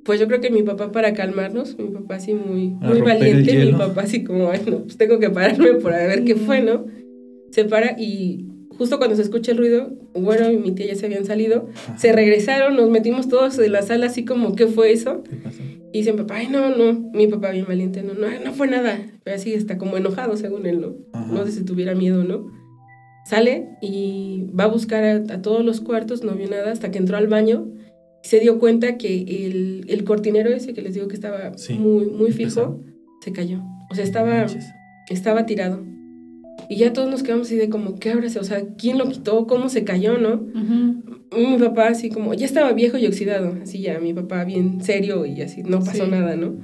pues 0.03 0.19
yo 0.19 0.27
creo 0.27 0.41
que 0.41 0.49
mi 0.49 0.63
papá 0.63 0.91
para 0.91 1.13
calmarnos, 1.13 1.77
mi 1.77 1.89
papá 1.89 2.15
así 2.15 2.33
muy, 2.33 2.69
muy 2.69 3.01
valiente, 3.01 3.65
mi 3.65 3.73
papá 3.73 4.01
así 4.01 4.23
como, 4.23 4.47
bueno, 4.47 4.83
pues 4.83 4.97
tengo 4.97 5.19
que 5.19 5.29
pararme 5.29 5.73
por 5.75 5.91
ver 5.91 6.23
qué 6.23 6.35
fue, 6.35 6.61
¿no? 6.61 6.85
Se 7.51 7.65
para 7.65 7.95
y 7.99 8.50
justo 8.81 8.97
cuando 8.97 9.15
se 9.15 9.21
escucha 9.21 9.51
el 9.51 9.59
ruido, 9.59 9.91
bueno, 10.15 10.49
y 10.49 10.57
mi 10.57 10.71
tía 10.71 10.87
ya 10.87 10.95
se 10.95 11.05
habían 11.05 11.23
salido, 11.23 11.69
se 11.97 12.13
regresaron, 12.13 12.75
nos 12.75 12.89
metimos 12.89 13.29
todos 13.29 13.59
en 13.59 13.71
la 13.71 13.83
sala 13.83 14.07
así 14.07 14.25
como, 14.25 14.55
¿qué 14.55 14.65
fue 14.65 14.91
eso? 14.91 15.21
¿Qué 15.21 15.35
pasó? 15.35 15.61
Y 15.93 15.99
dice 15.99 16.13
mi 16.13 16.17
papá, 16.17 16.37
ay, 16.37 16.47
no, 16.47 16.75
no, 16.75 17.11
mi 17.13 17.27
papá 17.27 17.51
bien 17.51 17.67
valiente, 17.67 18.01
no, 18.01 18.15
no, 18.15 18.27
no 18.43 18.53
fue 18.53 18.67
nada. 18.67 18.99
Pero 19.23 19.35
así 19.35 19.53
está 19.53 19.77
como 19.77 19.97
enojado 19.97 20.35
según 20.35 20.65
él, 20.65 20.81
¿no? 20.81 20.95
No 21.31 21.45
sé 21.45 21.51
si 21.51 21.63
tuviera 21.63 21.93
miedo, 21.93 22.23
¿no? 22.23 22.51
Sale 23.23 23.67
y 23.83 24.47
va 24.59 24.63
a 24.63 24.67
buscar 24.67 25.03
a, 25.03 25.41
todos 25.43 25.63
los 25.63 25.79
cuartos, 25.79 26.23
no 26.23 26.31
vio 26.31 26.49
nada, 26.49 26.71
hasta 26.71 26.89
que 26.89 26.97
entró 26.97 27.17
al 27.17 27.27
baño 27.27 27.67
se 28.23 28.39
dio 28.39 28.57
cuenta 28.57 28.97
que 28.97 29.45
el, 29.45 29.85
el 29.89 30.03
cortinero 30.05 30.49
ese 30.49 30.73
que 30.73 30.81
les 30.81 30.95
digo 30.95 31.07
que 31.07 31.13
estaba 31.13 31.51
muy, 31.77 32.07
muy 32.07 32.31
fijo, 32.31 32.81
se 33.23 33.31
cayó. 33.31 33.61
O 33.91 33.95
sea, 33.95 34.03
estaba, 34.03 34.47
estaba 35.07 35.45
tirado. 35.45 35.83
Y 36.69 36.77
ya 36.77 36.93
todos 36.93 37.09
nos 37.09 37.23
quedamos 37.23 37.47
así 37.47 37.55
de 37.55 37.69
como, 37.69 37.95
¿qué 37.99 38.11
habrá 38.11 38.27
O 38.27 38.43
sea, 38.43 38.63
¿quién 38.77 38.97
lo 38.97 39.09
quitó? 39.09 39.47
¿Cómo 39.47 39.69
se 39.69 39.83
cayó, 39.83 40.17
no? 40.17 40.41
Mi 41.35 41.57
papá 41.57 41.87
así 41.87 42.09
como, 42.09 42.33
ya 42.33 42.45
estaba 42.45 42.73
viejo 42.73 42.97
y 42.97 43.07
oxidado, 43.07 43.55
así 43.61 43.79
ya, 43.79 43.99
mi 43.99 44.13
papá 44.13 44.43
bien 44.43 44.81
serio 44.83 45.25
y 45.25 45.41
así, 45.41 45.63
no 45.63 45.83
pasó 45.83 46.05
nada, 46.07 46.35
¿no? 46.35 46.55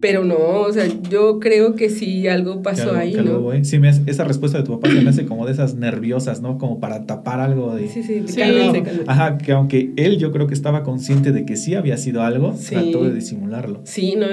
Pero 0.00 0.24
no, 0.24 0.36
o 0.62 0.72
sea, 0.72 0.86
yo 1.10 1.40
creo 1.40 1.74
que 1.74 1.90
sí 1.90 2.26
algo 2.26 2.62
pasó 2.62 2.94
ahí, 2.94 3.14
¿no? 3.14 3.50
sí, 3.64 3.78
me 3.78 3.90
esa 3.90 4.24
respuesta 4.24 4.58
de 4.58 4.64
tu 4.64 4.80
papá 4.80 4.90
se 4.94 5.02
me 5.02 5.10
hace 5.10 5.26
como 5.26 5.44
de 5.44 5.52
esas 5.52 5.74
nerviosas, 5.74 6.40
¿no? 6.40 6.56
Como 6.56 6.80
para 6.80 7.04
tapar 7.04 7.40
algo 7.40 7.74
de... 7.74 7.88
Sí, 7.88 8.02
sí, 8.02 8.22
sí. 8.26 8.40
Ajá, 9.06 9.36
que 9.36 9.52
aunque 9.52 9.92
él 9.96 10.16
yo 10.16 10.32
creo 10.32 10.46
que 10.46 10.54
estaba 10.54 10.84
consciente 10.84 11.32
de 11.32 11.44
que 11.44 11.56
sí 11.56 11.74
había 11.74 11.98
sido 11.98 12.22
algo, 12.22 12.54
trató 12.70 13.04
de 13.04 13.12
disimularlo. 13.12 13.82
Sí, 13.84 14.14
no, 14.16 14.26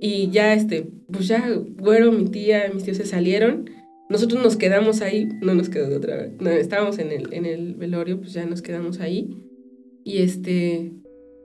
y 0.00 0.28
ya 0.30 0.52
este, 0.52 0.90
pues 1.10 1.26
ya, 1.26 1.42
güero, 1.78 2.12
mi 2.12 2.26
tía, 2.26 2.64
mis 2.74 2.84
tíos 2.84 2.98
se 2.98 3.06
salieron 3.06 3.77
nosotros 4.08 4.42
nos 4.42 4.56
quedamos 4.56 5.02
ahí, 5.02 5.28
no 5.42 5.54
nos 5.54 5.68
quedó 5.68 5.88
de 5.88 5.96
otra 5.96 6.16
vez. 6.16 6.32
No, 6.40 6.50
estábamos 6.50 6.98
en 6.98 7.12
el, 7.12 7.32
en 7.32 7.44
el 7.44 7.74
velorio, 7.74 8.18
pues 8.18 8.32
ya 8.32 8.46
nos 8.46 8.62
quedamos 8.62 9.00
ahí. 9.00 9.36
Y 10.04 10.18
este, 10.18 10.92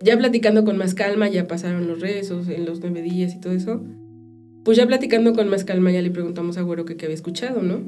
ya 0.01 0.17
platicando 0.17 0.63
con 0.63 0.77
más 0.77 0.93
calma, 0.93 1.27
ya 1.27 1.47
pasaron 1.47 1.87
los 1.87 1.99
rezos 1.99 2.47
en 2.47 2.65
los 2.65 2.79
nueve 2.79 3.01
días 3.01 3.33
y 3.35 3.41
todo 3.41 3.53
eso. 3.53 3.83
Pues 4.63 4.77
ya 4.77 4.87
platicando 4.87 5.33
con 5.33 5.49
más 5.49 5.65
calma, 5.65 5.91
ya 5.91 6.01
le 6.01 6.09
preguntamos 6.09 6.57
a 6.57 6.61
Güero 6.61 6.85
que 6.85 6.95
qué 6.95 7.05
había 7.05 7.15
escuchado, 7.15 7.61
¿no? 7.61 7.81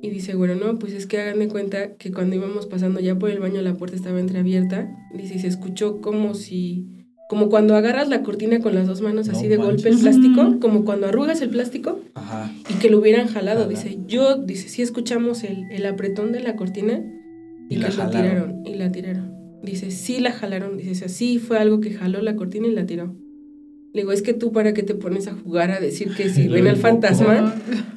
Y 0.00 0.10
dice, 0.10 0.34
Güero, 0.34 0.54
no, 0.54 0.78
pues 0.78 0.92
es 0.92 1.06
que 1.06 1.18
hagan 1.18 1.40
de 1.40 1.48
cuenta 1.48 1.94
que 1.96 2.12
cuando 2.12 2.36
íbamos 2.36 2.66
pasando 2.66 3.00
ya 3.00 3.18
por 3.18 3.30
el 3.30 3.40
baño, 3.40 3.62
la 3.62 3.76
puerta 3.76 3.96
estaba 3.96 4.20
entreabierta. 4.20 4.88
Dice, 5.12 5.34
y 5.34 5.38
se 5.40 5.48
escuchó 5.48 6.00
como 6.00 6.34
si 6.34 7.03
como 7.28 7.48
cuando 7.48 7.74
agarras 7.74 8.08
la 8.08 8.22
cortina 8.22 8.60
con 8.60 8.74
las 8.74 8.86
dos 8.86 9.00
manos 9.00 9.28
así 9.28 9.48
de 9.48 9.56
golpe 9.56 9.88
el 9.88 9.98
plástico, 9.98 10.58
como 10.60 10.84
cuando 10.84 11.06
arrugas 11.06 11.40
el 11.40 11.48
plástico 11.50 12.00
y 12.68 12.74
que 12.74 12.90
lo 12.90 12.98
hubieran 12.98 13.28
jalado. 13.28 13.66
Dice, 13.66 13.98
yo, 14.06 14.36
dice, 14.36 14.68
sí 14.68 14.82
escuchamos 14.82 15.42
el, 15.42 15.64
el 15.70 15.86
apretón 15.86 16.32
de 16.32 16.40
la 16.40 16.54
cortina 16.56 17.02
y, 17.68 17.80
que 17.80 17.88
la 17.96 18.10
tiraron 18.10 18.66
y 18.66 18.74
la 18.74 18.92
tiraron. 18.92 19.34
Dice, 19.62 19.90
sí 19.90 20.20
la 20.20 20.32
jalaron. 20.32 20.76
Dice, 20.76 21.08
sí 21.08 21.38
fue 21.38 21.58
algo 21.58 21.80
que 21.80 21.92
jaló 21.92 22.20
la 22.20 22.36
cortina 22.36 22.66
y 22.66 22.72
la 22.72 22.84
tiró. 22.84 23.14
Le 23.94 24.02
digo, 24.02 24.12
es 24.12 24.22
que 24.22 24.34
tú 24.34 24.52
para 24.52 24.74
qué 24.74 24.82
te 24.82 24.94
pones 24.94 25.28
a 25.28 25.34
jugar 25.34 25.70
a 25.70 25.80
decir 25.80 26.14
que 26.14 26.28
si 26.28 26.48
ven 26.48 26.66
al 26.66 26.76
fantasma, 26.76 27.54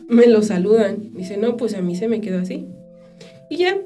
me 0.07 0.27
lo 0.27 0.41
saludan. 0.41 1.11
Dice, 1.13 1.37
no, 1.37 1.57
pues 1.57 1.73
a 1.73 1.81
mí 1.81 1.95
se 1.95 2.07
me 2.07 2.21
quedó 2.21 2.39
así. 2.39 2.65
Y 3.49 3.57
ya, 3.57 3.77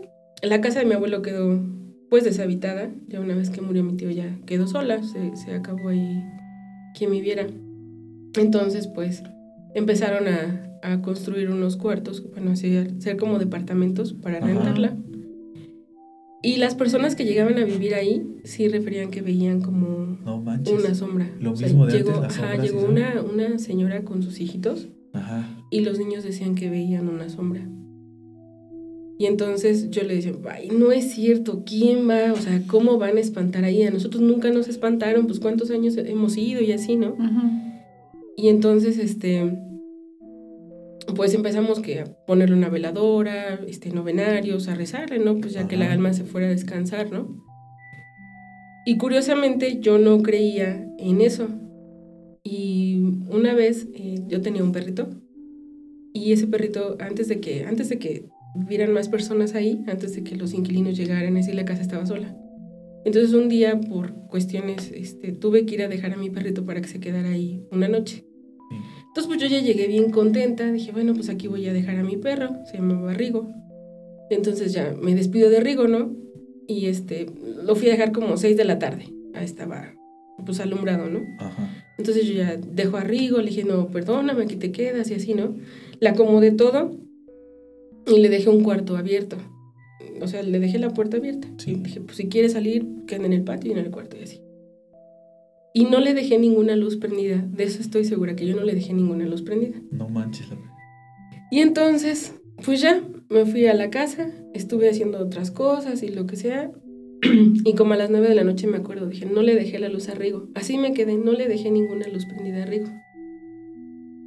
la 0.44 0.62
casa 0.62 0.80
de 0.80 0.86
mi 0.86 0.94
abuelo 0.94 1.22
quedó 1.22 1.64
pues 2.12 2.26
deshabitada. 2.26 2.92
Ya 3.08 3.22
una 3.22 3.36
vez 3.36 3.50
que 3.50 3.62
murió 3.62 3.86
mi 3.86 3.94
tío 3.94 4.12
ya 4.12 4.38
quedó 4.46 4.68
sola, 4.68 5.02
se, 5.02 5.34
se 5.38 5.54
acabó 5.54 5.88
ahí 5.88 6.22
quien 6.94 7.10
viviera. 7.10 7.48
Entonces, 8.38 8.88
pues 8.88 9.24
empezaron 9.76 10.28
a, 10.28 10.78
a 10.84 11.02
construir 11.02 11.50
unos 11.50 11.78
cuartos, 11.78 12.30
bueno, 12.34 12.54
ser, 12.58 13.02
ser 13.02 13.16
como 13.16 13.40
departamentos 13.40 14.12
para 14.12 14.42
rentarla. 14.42 14.98
Y 16.44 16.58
las 16.58 16.76
personas 16.76 17.16
que 17.16 17.24
llegaban 17.24 17.58
a 17.58 17.64
vivir 17.64 17.96
ahí 17.96 18.28
sí 18.44 18.68
referían 18.68 19.10
que 19.10 19.22
veían 19.22 19.62
como 19.62 20.18
una 20.26 20.94
sombra. 20.94 21.32
Lo 21.40 21.54
mismo 21.54 21.86
de 21.86 21.94
llegó, 21.94 22.12
ajá, 22.24 22.58
llegó 22.58 22.84
una, 22.84 23.22
una 23.22 23.58
señora 23.58 24.04
con 24.04 24.22
sus 24.22 24.42
hijitos 24.42 24.90
ajá. 25.14 25.48
y 25.70 25.80
los 25.80 25.98
niños 25.98 26.26
decían 26.26 26.56
que 26.56 26.70
veían 26.70 27.08
una 27.08 27.30
sombra. 27.30 27.66
Y 29.22 29.28
entonces 29.28 29.92
yo 29.92 30.02
le 30.02 30.16
decía, 30.16 30.34
ay, 30.50 30.70
no 30.70 30.92
es 30.92 31.12
cierto, 31.12 31.62
¿quién 31.64 32.10
va? 32.10 32.34
O 32.34 32.38
sea, 32.38 32.64
¿cómo 32.66 32.98
van 32.98 33.18
a 33.18 33.20
espantar 33.20 33.66
ahí? 33.66 33.84
A 33.84 33.92
nosotros 33.92 34.24
nunca 34.24 34.50
nos 34.50 34.68
espantaron, 34.68 35.28
pues 35.28 35.40
cuántos 35.40 35.70
años 35.70 35.96
hemos 35.96 36.38
ido 36.38 36.60
y 36.60 36.72
así, 36.72 36.96
¿no? 36.96 37.16
Y 38.36 38.48
entonces, 38.48 38.98
este, 38.98 39.60
pues 41.16 41.36
empezamos 41.36 41.82
que 41.82 42.00
a 42.00 42.06
ponerle 42.26 42.56
una 42.56 42.70
veladora, 42.70 43.60
este, 43.68 43.92
novenarios, 43.92 44.68
a 44.68 44.74
rezarle, 44.74 45.20
¿no? 45.20 45.38
Pues 45.38 45.54
ya 45.54 45.68
que 45.68 45.78
la 45.78 45.92
alma 45.92 46.14
se 46.14 46.24
fuera 46.24 46.48
a 46.48 46.50
descansar, 46.50 47.12
¿no? 47.12 47.46
Y 48.88 48.98
curiosamente 48.98 49.82
yo 49.82 50.00
no 50.00 50.24
creía 50.24 50.84
en 50.98 51.22
eso. 51.22 51.48
Y 52.44 53.04
una 53.30 53.54
vez 53.54 53.88
eh, 53.94 54.24
yo 54.28 54.42
tenía 54.42 54.64
un 54.64 54.72
perrito 54.72 55.10
y 56.12 56.32
ese 56.32 56.48
perrito, 56.48 56.98
antes 57.00 57.28
de 57.28 57.40
que, 57.40 57.66
antes 57.66 57.90
de 57.90 58.00
que 58.00 58.31
vivieran 58.56 58.94
más 58.94 59.10
personas 59.10 59.56
ahí, 59.56 59.84
antes 59.88 60.16
de 60.16 60.24
que 60.24 60.36
los 60.36 60.54
inquilinos 60.54 60.98
llegaran, 60.98 61.38
así 61.38 61.54
la 61.54 61.66
casa 61.66 61.82
estaba 61.82 62.06
sola. 62.06 62.36
Entonces 63.04 63.34
un 63.34 63.50
día, 63.50 63.80
por 63.80 64.14
cuestiones, 64.28 64.92
este, 64.94 65.32
tuve 65.32 65.66
que 65.66 65.76
ir 65.76 65.82
a 65.82 65.88
dejar 65.88 66.14
a 66.14 66.18
mi 66.18 66.30
perrito 66.30 66.66
para 66.66 66.82
que 66.82 66.88
se 66.88 67.00
quedara 67.00 67.30
ahí 67.30 67.66
una 67.72 67.88
noche. 67.88 68.26
Entonces 69.08 69.28
pues 69.28 69.42
yo 69.42 69.48
ya 69.48 69.60
llegué 69.62 69.88
bien 69.88 70.12
contenta, 70.12 70.72
dije, 70.72 70.92
bueno, 70.92 71.14
pues 71.14 71.30
aquí 71.30 71.48
voy 71.48 71.68
a 71.68 71.74
dejar 71.74 71.98
a 71.98 72.04
mi 72.04 72.18
perro, 72.18 72.52
se 72.66 72.78
llamaba 72.78 73.14
Rigo. 73.14 73.52
Entonces 74.30 74.72
ya 74.72 74.96
me 75.02 75.16
despido 75.16 75.50
de 75.50 75.60
Rigo, 75.60 75.88
¿no? 75.88 76.16
Y 76.68 76.86
este, 76.86 77.26
lo 77.64 77.76
fui 77.76 77.90
a 77.90 77.92
dejar 77.92 78.14
como 78.14 78.38
6 78.38 78.56
de 78.56 78.64
la 78.64 78.80
tarde, 78.80 79.06
ahí 79.34 79.44
estaba 79.44 79.94
pues 80.46 80.60
alumbrado, 80.60 81.10
¿no? 81.10 81.20
Entonces 81.98 82.26
yo 82.26 82.34
ya 82.34 82.56
dejo 82.56 82.98
a 82.98 83.04
Rigo, 83.04 83.40
le 83.40 83.50
dije, 83.50 83.64
no, 83.64 83.88
perdóname, 83.88 84.44
aquí 84.44 84.56
te 84.56 84.72
quedas 84.72 85.12
y 85.12 85.16
así, 85.16 85.34
¿no? 85.34 85.56
La 86.00 86.12
acomodé 86.12 86.52
todo 86.52 87.01
y 88.08 88.20
le 88.20 88.30
dejé 88.30 88.50
un 88.50 88.64
cuarto 88.64 88.98
abierto. 88.98 89.38
O 90.22 90.28
sea, 90.28 90.44
le 90.44 90.60
dejé 90.60 90.78
la 90.80 90.92
puerta 90.92 91.18
abierta. 91.18 91.48
Y 91.66 91.76
dije, 91.76 92.02
pues 92.02 92.18
si 92.18 92.30
quiere 92.30 92.50
salir, 92.50 92.86
queden 93.08 93.26
en 93.26 93.34
el 93.34 93.44
patio 93.44 93.72
y 93.72 93.74
en 93.74 93.80
el 93.80 93.92
cuarto 93.92 94.18
y 94.18 94.24
así. 94.24 94.42
Y 95.74 95.86
no 95.86 96.00
le 96.00 96.14
dejé 96.14 96.38
ninguna 96.38 96.76
luz 96.76 96.98
prendida. 96.98 97.38
De 97.38 97.64
eso 97.64 97.82
estoy 97.82 98.06
segura, 98.06 98.36
que 98.36 98.46
yo 98.46 98.56
no 98.56 98.64
le 98.64 98.76
dejé 98.76 98.94
ninguna 98.94 99.26
luz 99.26 99.42
prendida. 99.42 99.82
No 99.92 100.10
manches. 100.10 100.48
Y 101.50 101.60
entonces, 101.60 102.36
pues 102.64 102.82
ya, 102.82 103.02
me 103.30 103.46
fui 103.46 103.66
a 103.66 103.74
la 103.74 103.90
casa, 103.90 104.32
estuve 104.54 104.90
haciendo 104.90 105.20
otras 105.20 105.52
cosas 105.52 106.04
y 106.04 106.10
lo 106.10 106.26
que 106.26 106.36
sea. 106.36 106.72
y 107.22 107.76
como 107.76 107.94
a 107.94 107.98
las 107.98 108.10
nueve 108.10 108.28
de 108.28 108.36
la 108.36 108.44
noche 108.44 108.68
me 108.68 108.78
acuerdo, 108.78 109.08
dije, 109.08 109.26
no 109.26 109.42
le 109.42 109.56
dejé 109.56 109.80
la 109.80 109.90
luz 109.90 110.10
a 110.10 110.14
Rigo. 110.14 110.50
Así 110.56 110.78
me 110.78 110.94
quedé, 110.94 111.18
no 111.18 111.32
le 111.32 111.48
dejé 111.48 111.72
ninguna 111.72 112.08
luz 112.08 112.26
prendida 112.26 112.64
a 112.64 112.66
Rigo. 112.66 112.88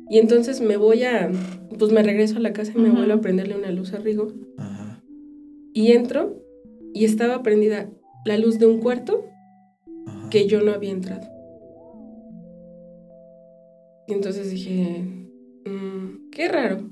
Y 0.09 0.19
entonces 0.19 0.61
me 0.61 0.77
voy 0.77 1.05
a, 1.05 1.31
pues 1.79 1.93
me 1.93 2.03
regreso 2.03 2.37
a 2.37 2.41
la 2.41 2.53
casa 2.53 2.73
y 2.75 2.81
me 2.81 2.91
vuelvo 2.91 3.15
a 3.15 3.21
prenderle 3.21 3.57
una 3.57 3.71
luz 3.71 3.93
a 3.95 3.99
Rigo. 3.99 4.33
Ajá. 4.59 5.03
Y 5.73 5.93
entro 5.93 6.41
y 6.93 7.05
estaba 7.05 7.43
prendida 7.43 7.91
la 8.25 8.39
luz 8.39 8.59
de 8.59 8.67
un 8.67 8.79
cuarto 8.79 9.25
que 10.31 10.47
yo 10.47 10.63
no 10.63 10.73
había 10.73 10.91
entrado. 10.91 11.29
Y 14.07 14.13
entonces 14.13 14.51
dije, 14.51 15.05
mm, 15.65 16.31
qué 16.31 16.49
raro. 16.49 16.91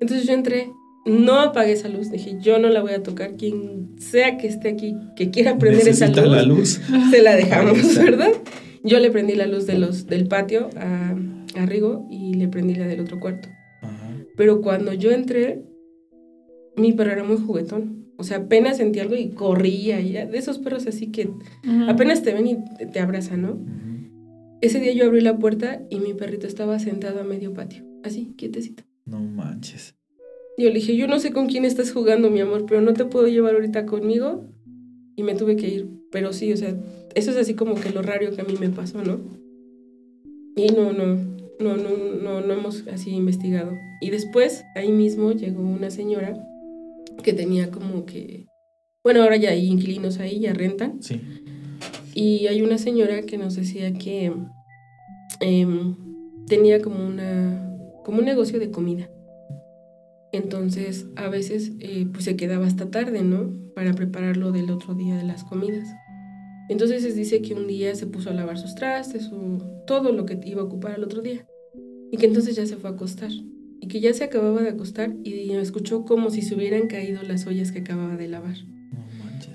Entonces 0.00 0.26
yo 0.26 0.32
entré, 0.32 0.70
no 1.04 1.40
apagué 1.40 1.72
esa 1.72 1.88
luz, 1.88 2.10
dije, 2.10 2.38
yo 2.40 2.58
no 2.58 2.68
la 2.68 2.80
voy 2.80 2.92
a 2.92 3.02
tocar, 3.02 3.36
quien 3.36 3.96
sea 3.98 4.36
que 4.36 4.46
esté 4.46 4.68
aquí, 4.68 4.96
que 5.16 5.30
quiera 5.30 5.58
prender 5.58 5.88
esa 5.88 6.08
luz, 6.08 6.26
la 6.28 6.42
luz, 6.42 6.80
se 7.10 7.22
la 7.22 7.36
dejamos, 7.36 7.96
¿verdad? 7.98 8.32
Yo 8.84 8.98
le 8.98 9.10
prendí 9.10 9.34
la 9.34 9.46
luz 9.46 9.66
de 9.66 9.78
los, 9.78 10.06
del 10.06 10.26
patio 10.26 10.70
a, 10.76 11.14
a 11.56 11.66
Rigo 11.66 12.06
y 12.10 12.34
le 12.34 12.48
prendí 12.48 12.74
la 12.74 12.86
del 12.86 13.00
otro 13.00 13.20
cuarto. 13.20 13.48
Pero 14.36 14.62
cuando 14.62 14.92
yo 14.92 15.10
entré, 15.10 15.62
mi 16.76 16.92
perro 16.92 17.12
era 17.12 17.24
muy 17.24 17.36
juguetón. 17.36 18.06
O 18.16 18.24
sea, 18.24 18.38
apenas 18.38 18.76
sentí 18.76 19.00
algo 19.00 19.14
y 19.14 19.30
corría. 19.30 20.00
Y 20.00 20.12
de 20.12 20.38
esos 20.38 20.58
perros 20.58 20.86
así 20.86 21.08
que 21.08 21.30
apenas 21.88 22.22
te 22.22 22.32
ven 22.32 22.46
y 22.46 22.56
te, 22.92 23.00
abrazan, 23.00 23.42
¿no? 23.42 23.58
Ese 24.60 24.78
día 24.78 24.92
yo 24.92 25.06
abrí 25.06 25.20
la 25.20 25.38
puerta 25.38 25.82
y 25.90 25.98
mi 25.98 26.14
perrito 26.14 26.46
estaba 26.46 26.78
sentado 26.78 27.20
a 27.20 27.24
medio 27.24 27.52
patio, 27.52 27.84
así, 28.04 28.32
quietecito. 28.36 28.84
No 29.04 29.18
manches. 29.18 29.96
Yo 30.56 30.68
le 30.68 30.74
dije, 30.74 30.96
yo 30.96 31.08
no 31.08 31.18
sé 31.18 31.32
con 31.32 31.46
quién 31.46 31.64
estás 31.64 31.92
jugando, 31.92 32.30
mi 32.30 32.40
amor, 32.40 32.66
pero 32.68 32.80
no 32.80 32.92
te 32.92 33.04
puedo 33.04 33.26
llevar 33.26 33.54
ahorita 33.54 33.86
conmigo. 33.86 34.44
Y 35.16 35.24
me 35.24 35.34
tuve 35.34 35.56
que 35.56 35.68
ir. 35.68 35.88
Pero 36.10 36.32
sí, 36.32 36.52
o 36.52 36.56
sea, 36.56 36.76
eso 37.14 37.30
es 37.32 37.36
así 37.36 37.54
como 37.54 37.74
que 37.74 37.90
lo 37.90 38.02
raro 38.02 38.30
que 38.30 38.40
a 38.40 38.44
mí 38.44 38.54
me 38.58 38.70
pasó, 38.70 39.02
¿no? 39.02 39.20
Y 40.56 40.68
no, 40.68 40.92
no, 40.92 41.31
no, 41.60 41.76
no, 41.76 41.96
no, 41.96 42.40
no 42.40 42.52
hemos 42.52 42.86
así 42.88 43.10
investigado. 43.10 43.72
Y 44.00 44.10
después, 44.10 44.64
ahí 44.74 44.92
mismo 44.92 45.32
llegó 45.32 45.62
una 45.62 45.90
señora 45.90 46.34
que 47.22 47.32
tenía 47.32 47.70
como 47.70 48.04
que, 48.04 48.46
bueno, 49.04 49.22
ahora 49.22 49.36
ya 49.36 49.50
hay 49.50 49.66
inquilinos 49.66 50.18
ahí, 50.18 50.40
ya 50.40 50.52
rentan. 50.52 51.02
Sí. 51.02 51.20
Y 52.14 52.46
hay 52.46 52.62
una 52.62 52.78
señora 52.78 53.22
que 53.22 53.38
nos 53.38 53.56
decía 53.56 53.92
que 53.92 54.32
em, 55.40 55.96
tenía 56.46 56.82
como, 56.82 57.04
una, 57.06 57.76
como 58.04 58.18
un 58.18 58.24
negocio 58.24 58.58
de 58.58 58.70
comida. 58.70 59.08
Entonces, 60.32 61.06
a 61.16 61.28
veces 61.28 61.72
eh, 61.80 62.06
pues 62.10 62.24
se 62.24 62.36
quedaba 62.36 62.66
hasta 62.66 62.90
tarde, 62.90 63.22
¿no? 63.22 63.52
Para 63.74 63.92
prepararlo 63.92 64.50
del 64.50 64.70
otro 64.70 64.94
día 64.94 65.16
de 65.16 65.24
las 65.24 65.44
comidas. 65.44 65.88
Entonces 66.72 67.02
se 67.02 67.12
dice 67.12 67.42
que 67.42 67.52
un 67.52 67.66
día 67.66 67.94
se 67.94 68.06
puso 68.06 68.30
a 68.30 68.32
lavar 68.32 68.56
sus 68.56 68.74
trastes 68.74 69.30
o 69.30 69.58
todo 69.86 70.10
lo 70.10 70.24
que 70.24 70.40
iba 70.46 70.62
a 70.62 70.64
ocupar 70.64 70.94
el 70.96 71.04
otro 71.04 71.20
día. 71.20 71.46
Y 72.10 72.16
que 72.16 72.24
entonces 72.24 72.56
ya 72.56 72.64
se 72.64 72.76
fue 72.76 72.88
a 72.88 72.94
acostar. 72.94 73.30
Y 73.78 73.88
que 73.88 74.00
ya 74.00 74.14
se 74.14 74.24
acababa 74.24 74.62
de 74.62 74.70
acostar 74.70 75.14
y 75.22 75.50
escuchó 75.52 76.06
como 76.06 76.30
si 76.30 76.40
se 76.40 76.54
hubieran 76.54 76.86
caído 76.86 77.22
las 77.24 77.46
ollas 77.46 77.72
que 77.72 77.80
acababa 77.80 78.16
de 78.16 78.26
lavar. 78.26 78.56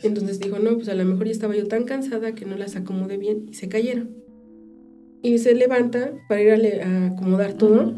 Entonces 0.03 0.39
dijo, 0.39 0.59
no, 0.59 0.75
pues 0.75 0.89
a 0.89 0.93
lo 0.93 1.05
mejor 1.05 1.25
ya 1.25 1.31
estaba 1.31 1.55
yo 1.55 1.67
tan 1.67 1.85
cansada 1.85 2.35
que 2.35 2.45
no 2.45 2.55
las 2.55 2.75
acomodé 2.75 3.17
bien 3.17 3.47
y 3.49 3.55
se 3.55 3.67
cayeron. 3.67 4.11
Y 5.23 5.39
se 5.39 5.55
levanta 5.55 6.11
para 6.29 6.41
ir 6.43 6.81
a, 6.83 7.07
acomodar 7.07 7.53
todo. 7.53 7.95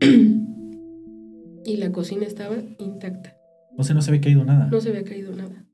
y 1.64 1.76
la 1.78 1.90
cocina 1.90 2.26
estaba 2.26 2.56
intacta. 2.78 3.34
O 3.78 3.82
sea, 3.82 3.94
no 3.94 4.02
se 4.02 4.10
había 4.10 4.20
caído 4.20 4.44
nada. 4.44 4.68
No 4.70 4.78
se 4.78 4.90
había 4.90 5.04
caído 5.04 5.34
nada. 5.34 5.64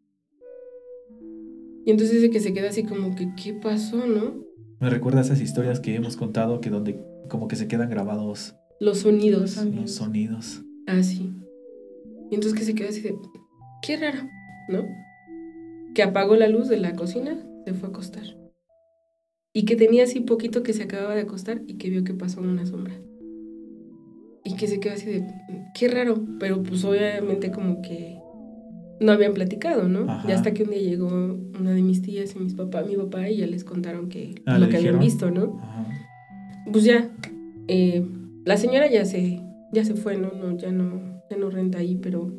Y 1.84 1.90
entonces 1.90 2.16
dice 2.16 2.30
que 2.30 2.40
se 2.40 2.52
queda 2.52 2.68
así 2.68 2.84
como 2.84 3.14
que, 3.14 3.28
¿qué 3.36 3.54
pasó, 3.54 4.06
no? 4.06 4.42
Me 4.80 4.90
recuerda 4.90 5.20
esas 5.20 5.40
historias 5.40 5.80
que 5.80 5.94
hemos 5.94 6.16
contado 6.16 6.60
que 6.60 6.70
donde 6.70 7.02
como 7.28 7.48
que 7.48 7.56
se 7.56 7.68
quedan 7.68 7.90
grabados. 7.90 8.54
Los 8.80 8.98
sonidos. 8.98 9.56
Los 9.64 9.92
sonidos. 9.92 10.62
Ah, 10.86 11.02
sí. 11.02 11.32
Y 12.30 12.34
entonces 12.34 12.58
que 12.58 12.64
se 12.64 12.74
queda 12.74 12.88
así 12.88 13.00
de, 13.00 13.14
qué 13.82 13.96
raro, 13.96 14.28
¿no? 14.68 14.84
que 15.94 16.02
apagó 16.02 16.36
la 16.36 16.48
luz 16.48 16.68
de 16.68 16.76
la 16.76 16.94
cocina, 16.94 17.38
se 17.64 17.72
fue 17.72 17.88
a 17.88 17.92
acostar. 17.92 18.24
Y 19.54 19.64
que 19.64 19.76
tenía 19.76 20.04
así 20.04 20.20
poquito 20.20 20.62
que 20.62 20.72
se 20.72 20.82
acababa 20.82 21.14
de 21.14 21.22
acostar 21.22 21.62
y 21.66 21.74
que 21.78 21.88
vio 21.88 22.02
que 22.02 22.12
pasó 22.12 22.40
una 22.40 22.66
sombra. 22.66 22.94
Y 24.44 24.56
que 24.56 24.66
se 24.66 24.80
quedó 24.80 24.94
así 24.94 25.06
de, 25.06 25.26
qué 25.74 25.88
raro, 25.88 26.22
pero 26.40 26.62
pues 26.62 26.84
obviamente 26.84 27.50
como 27.52 27.80
que 27.80 28.18
no 29.00 29.12
habían 29.12 29.34
platicado, 29.34 29.88
¿no? 29.88 30.06
Ya 30.26 30.34
hasta 30.34 30.54
que 30.54 30.62
un 30.62 30.70
día 30.70 30.80
llegó 30.80 31.08
una 31.08 31.72
de 31.72 31.82
mis 31.82 32.02
tías 32.02 32.34
y 32.36 32.38
mis 32.38 32.54
papá, 32.54 32.82
mi 32.82 32.96
papá 32.96 33.28
y 33.28 33.38
ya 33.38 33.46
les 33.46 33.64
contaron 33.64 34.08
que 34.08 34.34
ah, 34.46 34.58
lo 34.58 34.68
que 34.68 34.76
habían 34.76 34.98
visto, 34.98 35.30
¿no? 35.30 35.60
Pues 36.70 36.84
ya, 36.84 37.10
eh, 37.68 38.06
la 38.44 38.56
señora 38.56 38.90
ya 38.90 39.04
se, 39.04 39.40
ya 39.72 39.84
se 39.84 39.94
fue, 39.94 40.16
¿no? 40.16 40.30
no 40.32 40.56
ya 40.56 40.72
no, 40.72 41.22
ya 41.30 41.36
no 41.36 41.50
renta 41.50 41.78
ahí, 41.78 41.96
pero 41.96 42.32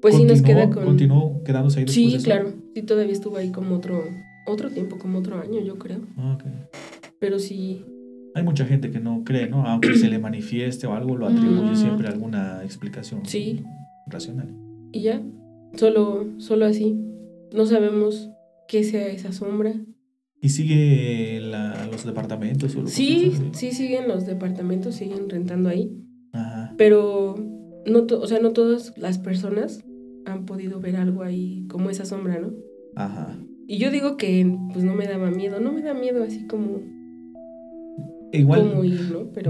pues 0.00 0.16
sí 0.16 0.24
nos 0.24 0.42
queda 0.42 0.68
con... 0.70 0.84
¿Continuó 0.84 1.42
quedándose 1.44 1.80
ahí 1.80 1.84
después 1.86 2.12
Sí, 2.22 2.24
claro. 2.24 2.52
Sí, 2.74 2.82
todavía 2.82 3.12
estuvo 3.12 3.36
ahí 3.36 3.50
como 3.50 3.76
otro, 3.76 4.02
otro 4.46 4.70
tiempo, 4.70 4.98
como 4.98 5.18
otro 5.18 5.40
año, 5.40 5.60
yo 5.60 5.78
creo. 5.78 6.00
Ah, 6.16 6.34
ok. 6.34 6.44
Pero 7.20 7.38
sí. 7.38 7.84
Hay 8.34 8.42
mucha 8.42 8.64
gente 8.64 8.90
que 8.90 8.98
no 8.98 9.22
cree, 9.24 9.48
¿no? 9.48 9.64
Aunque 9.66 9.94
se 9.94 10.08
le 10.08 10.18
manifieste 10.18 10.86
o 10.86 10.94
algo, 10.94 11.16
lo 11.16 11.28
atribuye 11.28 11.76
siempre 11.76 12.08
a 12.08 12.10
alguna 12.10 12.64
explicación 12.64 13.24
sí. 13.26 13.62
racional. 14.06 14.56
Y 14.90 15.02
ya, 15.02 15.22
solo, 15.74 16.26
solo 16.38 16.66
así. 16.66 16.98
No 17.52 17.66
sabemos 17.66 18.30
qué 18.68 18.84
sea 18.84 19.08
esa 19.08 19.32
sombra. 19.32 19.74
¿Y 20.40 20.48
sigue 20.48 21.40
los 21.90 22.04
departamentos? 22.04 22.74
O 22.74 22.86
sí, 22.86 23.32
sí 23.52 23.72
siguen 23.72 24.08
los 24.08 24.26
departamentos, 24.26 24.96
siguen 24.96 25.28
rentando 25.28 25.68
ahí. 25.68 25.92
Ajá. 26.32 26.74
Pero 26.76 27.36
no, 27.86 28.06
o 28.10 28.26
sea, 28.26 28.40
no 28.40 28.52
todas 28.52 28.92
las 28.96 29.18
personas 29.18 29.84
han 30.24 30.46
podido 30.46 30.80
ver 30.80 30.96
algo 30.96 31.22
ahí 31.22 31.66
como 31.68 31.90
esa 31.90 32.04
sombra, 32.04 32.40
¿no? 32.40 32.52
Ajá. 32.96 33.38
Y 33.68 33.78
yo 33.78 33.90
digo 33.90 34.16
que 34.16 34.58
pues 34.72 34.84
no 34.84 34.94
me 34.94 35.06
daba 35.06 35.30
miedo, 35.30 35.60
no 35.60 35.72
me 35.72 35.82
da 35.82 35.94
miedo 35.94 36.24
así 36.24 36.46
como 36.46 36.80
Igual 38.32 38.72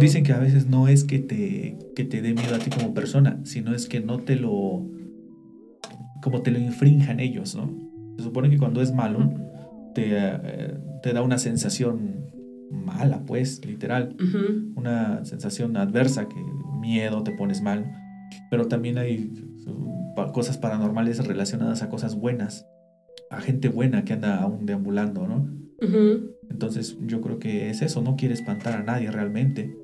dicen 0.01 0.25
que 0.25 0.33
a 0.33 0.39
veces 0.39 0.67
no 0.67 0.89
es 0.89 1.05
que 1.05 1.21
te, 1.21 1.79
que 1.95 2.05
te 2.05 2.21
dé 2.21 2.35
miedo 2.35 2.55
a 2.55 2.59
ti 2.59 2.69
como 2.69 2.93
persona, 2.93 3.39
sino 3.45 3.75
es 3.75 3.87
que 3.87 4.01
no 4.01 4.19
te 4.19 4.35
lo 4.35 4.85
como 6.23 6.43
te 6.43 6.51
lo 6.51 6.59
infrinjan 6.59 7.21
ellos, 7.21 7.55
¿no? 7.55 7.71
Se 8.17 8.25
supone 8.25 8.49
que 8.49 8.59
cuando 8.59 8.81
es 8.81 8.93
malo 8.93 9.33
te, 9.95 10.07
eh, 10.11 10.79
te 11.03 11.13
da 11.13 11.23
una 11.23 11.39
sensación 11.39 12.27
mala, 12.71 13.25
pues, 13.27 13.65
literal, 13.67 14.17
una 14.77 15.25
sensación 15.25 15.77
adversa 15.77 16.29
que 16.29 16.37
miedo, 16.81 17.23
te 17.23 17.33
pones 17.33 17.61
mal, 17.63 17.93
pero 18.51 18.67
también 18.67 18.99
hay 18.99 19.31
cosas 20.33 20.59
paranormales 20.59 21.25
relacionadas 21.27 21.83
a 21.83 21.89
cosas 21.89 22.17
buenas, 22.17 22.67
a 23.31 23.41
gente 23.41 23.69
buena 23.69 24.05
que 24.05 24.15
anda 24.15 24.41
aún 24.41 24.67
deambulando, 24.67 25.27
¿no? 25.27 25.49
Entonces 26.51 26.97
yo 27.07 27.21
creo 27.21 27.39
que 27.39 27.71
es 27.71 27.83
eso, 27.83 28.03
no 28.03 28.17
quiere 28.17 28.35
espantar 28.35 28.75
a 28.75 28.83
nadie 28.83 29.11
realmente. 29.11 29.77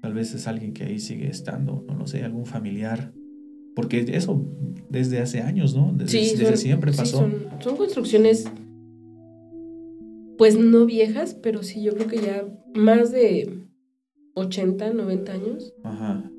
Tal 0.00 0.14
vez 0.14 0.34
es 0.34 0.48
alguien 0.48 0.72
que 0.72 0.84
ahí 0.84 0.98
sigue 0.98 1.28
estando, 1.28 1.84
no 1.86 1.94
lo 1.94 2.06
sé, 2.06 2.24
algún 2.24 2.46
familiar. 2.46 3.12
Porque 3.74 4.04
eso 4.08 4.44
desde 4.90 5.20
hace 5.20 5.40
años, 5.40 5.74
¿no? 5.74 5.92
Desde, 5.94 6.56
siempre 6.56 6.92
pasó. 6.92 7.18
son, 7.18 7.46
son, 7.60 7.76
construcciones, 7.76 8.50
pues 10.36 10.58
no 10.58 10.84
viejas, 10.84 11.34
pero 11.34 11.62
sí 11.62 11.82
yo 11.82 11.94
creo 11.94 12.08
que 12.08 12.18
ya 12.18 12.44
más 12.74 13.10
de 13.10 13.66
80, 14.34 14.92
90 14.92 15.32
años. 15.32 15.74
Ajá. 15.84 16.30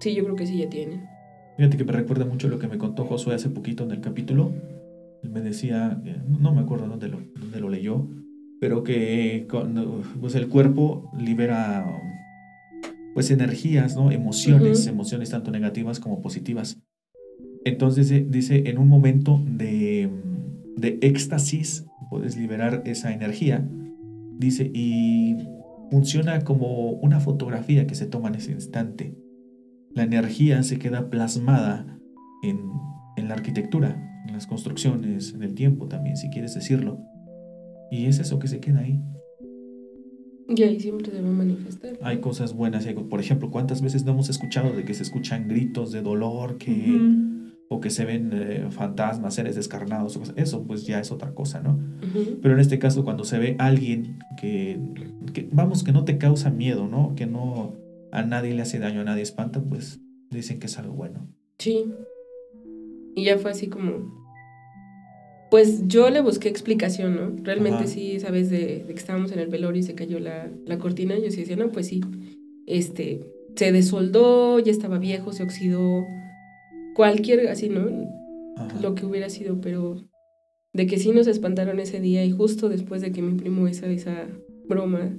Sí, 0.00 0.14
yo 0.14 0.24
creo 0.24 0.36
que 0.36 0.46
sí 0.46 0.58
ya 0.58 0.68
tienen. 0.70 1.02
Fíjate 1.56 1.76
que 1.76 1.84
me 1.84 1.92
recuerda 1.92 2.24
mucho 2.24 2.48
lo 2.48 2.58
que 2.58 2.68
me 2.68 2.78
contó 2.78 3.04
Josué 3.04 3.34
hace 3.34 3.50
poquito 3.50 3.84
en 3.84 3.90
el 3.90 4.00
capítulo. 4.00 4.52
Él 5.22 5.30
me 5.30 5.40
decía, 5.40 6.00
no 6.26 6.54
me 6.54 6.60
acuerdo 6.60 6.86
dónde 6.86 7.08
lo, 7.08 7.20
dónde 7.34 7.60
lo 7.60 7.68
leyó, 7.68 8.06
pero 8.60 8.84
que 8.84 9.46
cuando, 9.50 10.02
pues 10.20 10.36
el 10.36 10.48
cuerpo 10.48 11.10
libera 11.18 12.07
pues 13.14 13.30
energías, 13.30 13.96
¿no? 13.96 14.10
Emociones, 14.10 14.86
emociones 14.86 15.30
tanto 15.30 15.50
negativas 15.50 16.00
como 16.00 16.20
positivas. 16.20 16.80
Entonces 17.64 18.30
dice, 18.30 18.68
en 18.68 18.78
un 18.78 18.88
momento 18.88 19.42
de, 19.44 20.10
de 20.76 20.98
éxtasis 21.02 21.86
puedes 22.10 22.36
liberar 22.36 22.82
esa 22.86 23.12
energía, 23.12 23.68
dice, 24.38 24.70
y 24.72 25.36
funciona 25.90 26.40
como 26.44 26.92
una 26.92 27.20
fotografía 27.20 27.86
que 27.86 27.94
se 27.94 28.06
toma 28.06 28.28
en 28.28 28.36
ese 28.36 28.52
instante. 28.52 29.16
La 29.94 30.04
energía 30.04 30.62
se 30.62 30.78
queda 30.78 31.10
plasmada 31.10 31.98
en, 32.42 32.58
en 33.16 33.28
la 33.28 33.34
arquitectura, 33.34 34.22
en 34.26 34.34
las 34.34 34.46
construcciones, 34.46 35.34
en 35.34 35.42
el 35.42 35.54
tiempo 35.54 35.88
también, 35.88 36.16
si 36.16 36.30
quieres 36.30 36.54
decirlo. 36.54 37.00
Y 37.90 38.06
es 38.06 38.18
eso 38.18 38.38
que 38.38 38.48
se 38.48 38.60
queda 38.60 38.80
ahí. 38.80 39.02
Y 40.48 40.62
ahí 40.62 40.80
siempre 40.80 41.10
se 41.10 41.20
va 41.20 41.28
a 41.28 41.32
manifestar. 41.32 41.98
Hay 42.02 42.20
cosas 42.20 42.54
buenas. 42.54 42.86
Por 42.86 43.20
ejemplo, 43.20 43.50
¿cuántas 43.50 43.82
veces 43.82 44.04
no 44.04 44.12
hemos 44.12 44.30
escuchado 44.30 44.72
de 44.74 44.84
que 44.84 44.94
se 44.94 45.02
escuchan 45.02 45.46
gritos 45.46 45.92
de 45.92 46.00
dolor 46.00 46.56
que, 46.56 46.98
o 47.68 47.80
que 47.80 47.90
se 47.90 48.06
ven 48.06 48.30
eh, 48.32 48.66
fantasmas, 48.70 49.34
seres 49.34 49.56
descarnados? 49.56 50.18
Eso 50.36 50.64
pues 50.64 50.86
ya 50.86 51.00
es 51.00 51.12
otra 51.12 51.34
cosa, 51.34 51.60
¿no? 51.60 51.78
Pero 52.40 52.54
en 52.54 52.60
este 52.60 52.78
caso, 52.78 53.04
cuando 53.04 53.24
se 53.24 53.38
ve 53.38 53.56
alguien 53.58 54.20
que, 54.40 54.80
que, 55.34 55.46
vamos, 55.52 55.84
que 55.84 55.92
no 55.92 56.06
te 56.06 56.16
causa 56.16 56.48
miedo, 56.48 56.88
¿no? 56.88 57.14
Que 57.14 57.26
no 57.26 57.74
a 58.10 58.22
nadie 58.22 58.54
le 58.54 58.62
hace 58.62 58.78
daño, 58.78 59.02
a 59.02 59.04
nadie 59.04 59.22
espanta, 59.22 59.60
pues 59.60 60.00
dicen 60.30 60.60
que 60.60 60.66
es 60.66 60.78
algo 60.78 60.94
bueno. 60.94 61.28
Sí. 61.58 61.84
Y 63.14 63.24
ya 63.24 63.36
fue 63.36 63.50
así 63.50 63.68
como, 63.68 64.17
pues 65.50 65.88
yo 65.88 66.10
le 66.10 66.20
busqué 66.20 66.48
explicación, 66.48 67.16
¿no? 67.16 67.42
Realmente 67.42 67.86
sí, 67.86 68.20
sabes, 68.20 68.50
de, 68.50 68.84
que 68.86 68.92
estábamos 68.92 69.32
en 69.32 69.38
el 69.38 69.48
velorio 69.48 69.80
y 69.80 69.82
se 69.82 69.94
cayó 69.94 70.18
la, 70.20 70.50
cortina, 70.78 71.16
yo 71.18 71.30
sí 71.30 71.40
decía, 71.40 71.56
no, 71.56 71.70
pues 71.70 71.86
sí, 71.86 72.00
este, 72.66 73.20
se 73.56 73.72
desoldó, 73.72 74.58
ya 74.58 74.70
estaba 74.70 74.98
viejo, 74.98 75.32
se 75.32 75.42
oxidó, 75.42 76.04
cualquier, 76.94 77.48
así, 77.48 77.68
¿no? 77.68 77.86
Lo 78.82 78.94
que 78.94 79.06
hubiera 79.06 79.30
sido, 79.30 79.60
pero 79.60 80.04
de 80.74 80.86
que 80.86 80.98
sí 80.98 81.10
nos 81.12 81.26
espantaron 81.26 81.80
ese 81.80 82.00
día 82.00 82.24
y 82.24 82.30
justo 82.30 82.68
después 82.68 83.00
de 83.00 83.12
que 83.12 83.22
mi 83.22 83.38
primo 83.38 83.66
esa, 83.68 83.86
esa 83.86 84.26
broma 84.68 85.10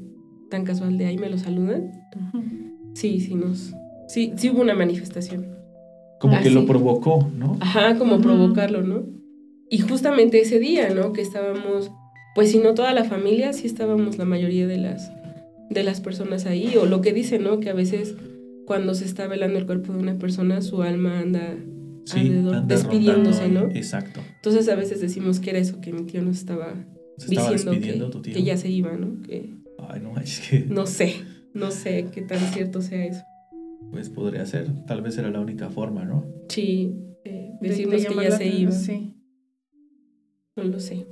tan 0.50 0.64
casual 0.64 0.98
de 0.98 1.06
ahí 1.06 1.18
me 1.18 1.30
lo 1.30 1.38
saludan, 1.38 1.92
sí, 2.94 3.20
sí 3.20 3.34
nos, 3.34 3.74
sí, 4.08 4.34
sí 4.36 4.50
hubo 4.50 4.62
una 4.62 4.76
manifestación. 4.76 5.58
Como 6.20 6.40
que 6.42 6.50
lo 6.50 6.66
provocó, 6.66 7.30
¿no? 7.36 7.58
Ajá, 7.62 7.98
como 7.98 8.20
provocarlo, 8.20 8.84
¿no? 8.84 9.19
Y 9.70 9.80
justamente 9.80 10.42
ese 10.42 10.60
día, 10.60 10.90
¿no? 10.90 11.14
Que 11.14 11.22
estábamos, 11.22 11.92
pues 12.36 12.52
si 12.52 12.58
no 12.58 12.74
toda 12.74 12.94
la 12.94 13.04
familia, 13.04 13.54
sí 13.54 13.68
estábamos 13.68 14.18
la 14.18 14.26
mayoría 14.26 14.68
de 14.68 14.78
las, 14.78 15.12
de 15.70 15.84
las 15.84 16.02
personas 16.02 16.46
ahí. 16.46 16.76
O 16.78 16.86
lo 16.86 17.02
que 17.02 17.14
dice, 17.14 17.40
¿no? 17.40 17.60
Que 17.60 17.70
a 17.70 17.74
veces 17.74 18.16
cuando 18.66 18.94
se 18.96 19.06
está 19.06 19.28
velando 19.28 19.60
el 19.60 19.66
cuerpo 19.66 19.94
de 19.94 20.00
una 20.00 20.18
persona, 20.18 20.62
su 20.62 20.82
alma 20.82 21.20
anda 21.20 21.56
alrededor, 22.12 22.66
despidiéndose, 22.66 23.50
¿no? 23.50 23.70
Exacto. 23.74 24.22
Entonces 24.36 24.70
a 24.70 24.76
veces 24.76 25.02
decimos 25.02 25.40
que 25.40 25.52
era 25.52 25.60
eso, 25.60 25.82
que 25.82 25.94
mi 25.94 26.04
tío 26.04 26.22
nos 26.22 26.38
estaba, 26.38 26.74
diciendo 27.28 27.72
que, 28.22 28.32
que, 28.32 28.44
ya 28.44 28.58
se 28.58 28.70
iba, 28.70 28.94
¿no? 28.94 29.22
Que, 29.24 29.56
Ay, 29.88 30.02
no, 30.02 30.20
es 30.20 30.40
que... 30.40 30.66
No 30.70 30.86
sé, 30.86 31.16
no 31.54 31.72
sé 31.72 32.08
qué 32.14 32.22
tan 32.22 32.40
cierto 32.40 32.82
sea 32.82 33.06
eso. 33.06 33.24
Pues 33.92 34.10
podría 34.10 34.46
ser, 34.46 34.68
tal 34.86 35.02
vez 35.02 35.18
era 35.18 35.30
la 35.32 35.40
única 35.40 35.70
forma, 35.70 36.06
¿no? 36.06 36.26
Sí, 36.48 36.96
eh, 37.26 37.54
decimos 37.62 38.06
que 38.06 38.16
ya 38.16 38.38
se 38.38 38.48
iba. 38.48 38.72
Sí. 38.72 39.16
No 40.60 40.66
lo 40.66 40.80
sé. 40.80 41.08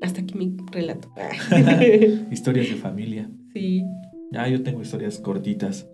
Hasta 0.00 0.22
aquí 0.22 0.38
mi 0.38 0.56
relato. 0.72 1.12
historias 2.30 2.70
de 2.70 2.76
familia. 2.76 3.30
Sí. 3.52 3.84
Ya, 4.32 4.48
yo 4.48 4.62
tengo 4.62 4.80
historias 4.80 5.18
cortitas. 5.18 5.88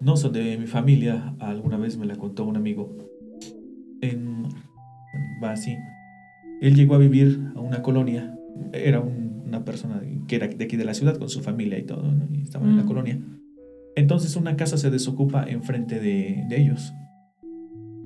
No 0.00 0.16
son 0.16 0.32
de 0.32 0.56
mi 0.58 0.66
familia. 0.66 1.34
Alguna 1.40 1.76
vez 1.76 1.96
me 1.96 2.06
la 2.06 2.16
contó 2.16 2.44
un 2.44 2.56
amigo. 2.56 2.96
En. 4.00 4.44
Va 5.42 5.52
así. 5.52 5.76
Él 6.60 6.76
llegó 6.76 6.94
a 6.94 6.98
vivir 6.98 7.50
a 7.56 7.60
una 7.60 7.82
colonia. 7.82 8.38
Era 8.72 9.00
una 9.00 9.64
persona 9.64 10.02
que 10.28 10.36
era 10.36 10.46
de 10.46 10.64
aquí 10.64 10.76
de 10.76 10.84
la 10.84 10.94
ciudad 10.94 11.16
con 11.18 11.28
su 11.28 11.40
familia 11.40 11.78
y 11.78 11.82
todo. 11.82 12.04
Y 12.32 12.42
estaban 12.42 12.70
en 12.70 12.76
la 12.76 12.84
mm. 12.84 12.86
colonia. 12.86 13.20
Entonces 13.96 14.36
una 14.36 14.56
casa 14.56 14.76
se 14.76 14.90
desocupa 14.90 15.44
enfrente 15.48 15.98
de, 15.98 16.44
de 16.48 16.60
ellos. 16.60 16.92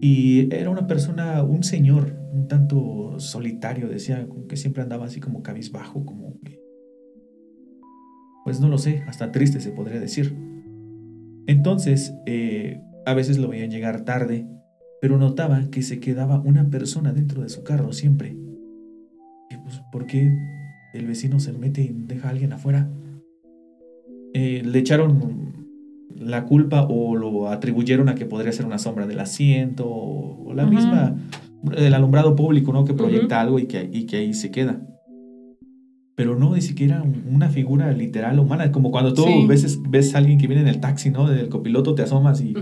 Y 0.00 0.54
era 0.54 0.70
una 0.70 0.87
persona, 0.87 1.42
un 1.42 1.62
señor, 1.62 2.16
un 2.33 2.48
tanto 2.48 3.18
solitario, 3.18 3.88
decía, 3.88 4.26
que 4.48 4.57
siempre 4.57 4.83
andaba 4.83 5.07
así 5.07 5.20
como 5.20 5.42
cabizbajo, 5.42 6.04
como 6.04 6.40
que... 6.42 6.61
Pues 8.44 8.61
no 8.61 8.68
lo 8.68 8.76
sé, 8.76 9.02
hasta 9.07 9.33
triste 9.33 9.61
se 9.61 9.70
podría 9.70 10.00
decir. 10.00 10.37
Entonces, 11.46 12.14
eh, 12.26 12.83
a 13.07 13.14
veces 13.14 13.38
lo 13.38 13.48
veían 13.48 13.70
llegar 13.70 14.04
tarde, 14.04 14.46
pero 15.00 15.18
notaba 15.18 15.70
que 15.70 15.83
se 15.83 16.00
quedaba 16.00 16.40
una 16.40 16.68
persona 16.68 17.12
dentro 17.12 17.42
de 17.42 17.48
su 17.48 17.62
carro 17.62 17.92
siempre. 17.92 18.37
Y 19.50 19.57
pues, 19.62 19.80
¿por 19.92 20.07
qué 20.07 20.37
el 20.92 21.07
vecino 21.07 21.40
se 21.40 21.52
mete 21.52 21.83
y 21.83 21.94
deja 22.07 22.28
a 22.28 22.30
alguien 22.30 22.52
afuera? 22.52 22.90
Eh, 24.35 24.62
le 24.64 24.78
echaron 24.78 25.63
la 26.24 26.44
culpa 26.44 26.87
o 26.88 27.16
lo 27.16 27.48
atribuyeron 27.48 28.08
a 28.08 28.14
que 28.14 28.26
podría 28.26 28.52
ser 28.52 28.66
una 28.66 28.78
sombra 28.78 29.06
del 29.06 29.20
asiento 29.20 29.84
o, 29.87 30.52
la 30.54 30.66
misma, 30.66 31.16
el 31.76 31.94
alumbrado 31.94 32.37
público, 32.37 32.72
¿no? 32.72 32.84
Que 32.84 32.94
proyecta 32.94 33.40
algo 33.40 33.58
y 33.58 33.66
que, 33.66 33.88
y 33.92 34.06
que 34.06 34.18
ahí 34.18 34.34
se 34.34 34.50
queda. 34.50 34.80
Pero 36.16 36.37
no, 36.38 36.54
ni 36.54 36.62
siquiera 36.62 37.02
una 37.02 37.48
figura 37.48 37.90
literal 37.92 38.38
humana, 38.38 38.70
como 38.70 38.92
cuando 38.92 39.14
tú 39.14 39.24
ves, 39.48 39.80
ves 39.88 40.14
a 40.14 40.18
alguien 40.18 40.38
que 40.38 40.46
viene 40.46 40.62
en 40.62 40.68
el 40.68 40.78
taxi, 40.78 41.10
¿no? 41.10 41.28
Del 41.28 41.48
copiloto 41.48 41.96
te 41.96 42.02
asomas 42.02 42.40
y, 42.40 42.54